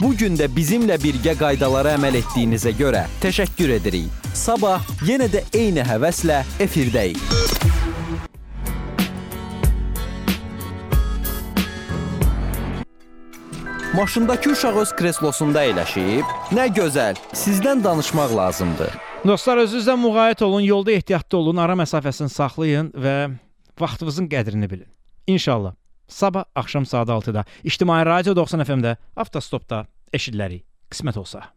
Bu 0.00 0.14
gün 0.16 0.34
də 0.40 0.48
bizimlə 0.50 0.96
birgə 1.02 1.36
qaydalara 1.38 1.94
əməl 1.98 2.16
etdiyinizə 2.22 2.72
görə 2.78 3.04
təşəkkür 3.22 3.76
edirik. 3.76 4.10
Sabah 4.34 4.82
yenə 5.06 5.28
də 5.30 5.44
eyni 5.54 5.84
həvəslə 5.86 6.42
efirdəyik. 6.64 7.81
Maşındakı 13.94 14.54
uşaq 14.54 14.76
öz 14.80 14.90
kreslosunda 14.96 15.66
əyləşib, 15.68 16.28
nə 16.56 16.64
gözəl, 16.72 17.18
sizdən 17.36 17.82
danışmaq 17.84 18.32
lazımdır. 18.38 18.94
Dostlar 19.28 19.60
özünüzdən 19.66 20.00
müğayət 20.00 20.44
olun, 20.46 20.64
yolda 20.64 20.94
ehtiyatlı 20.96 21.38
olun, 21.38 21.60
ara 21.60 21.76
məsafəsini 21.76 22.32
saxlayın 22.32 22.88
və 22.96 23.16
vaxtınızın 23.80 24.30
qədrini 24.32 24.70
bilin. 24.70 24.88
İnşallah 25.26 25.74
sabah 26.08 26.44
axşam 26.54 26.86
saat 26.86 27.08
6-da 27.08 27.44
İctimai 27.64 28.06
Radio 28.06 28.36
90 28.36 28.64
FM-də 28.64 28.96
avtostopda 29.16 29.84
eşidilərik. 30.12 30.64
Qismət 30.88 31.18
olsa. 31.20 31.50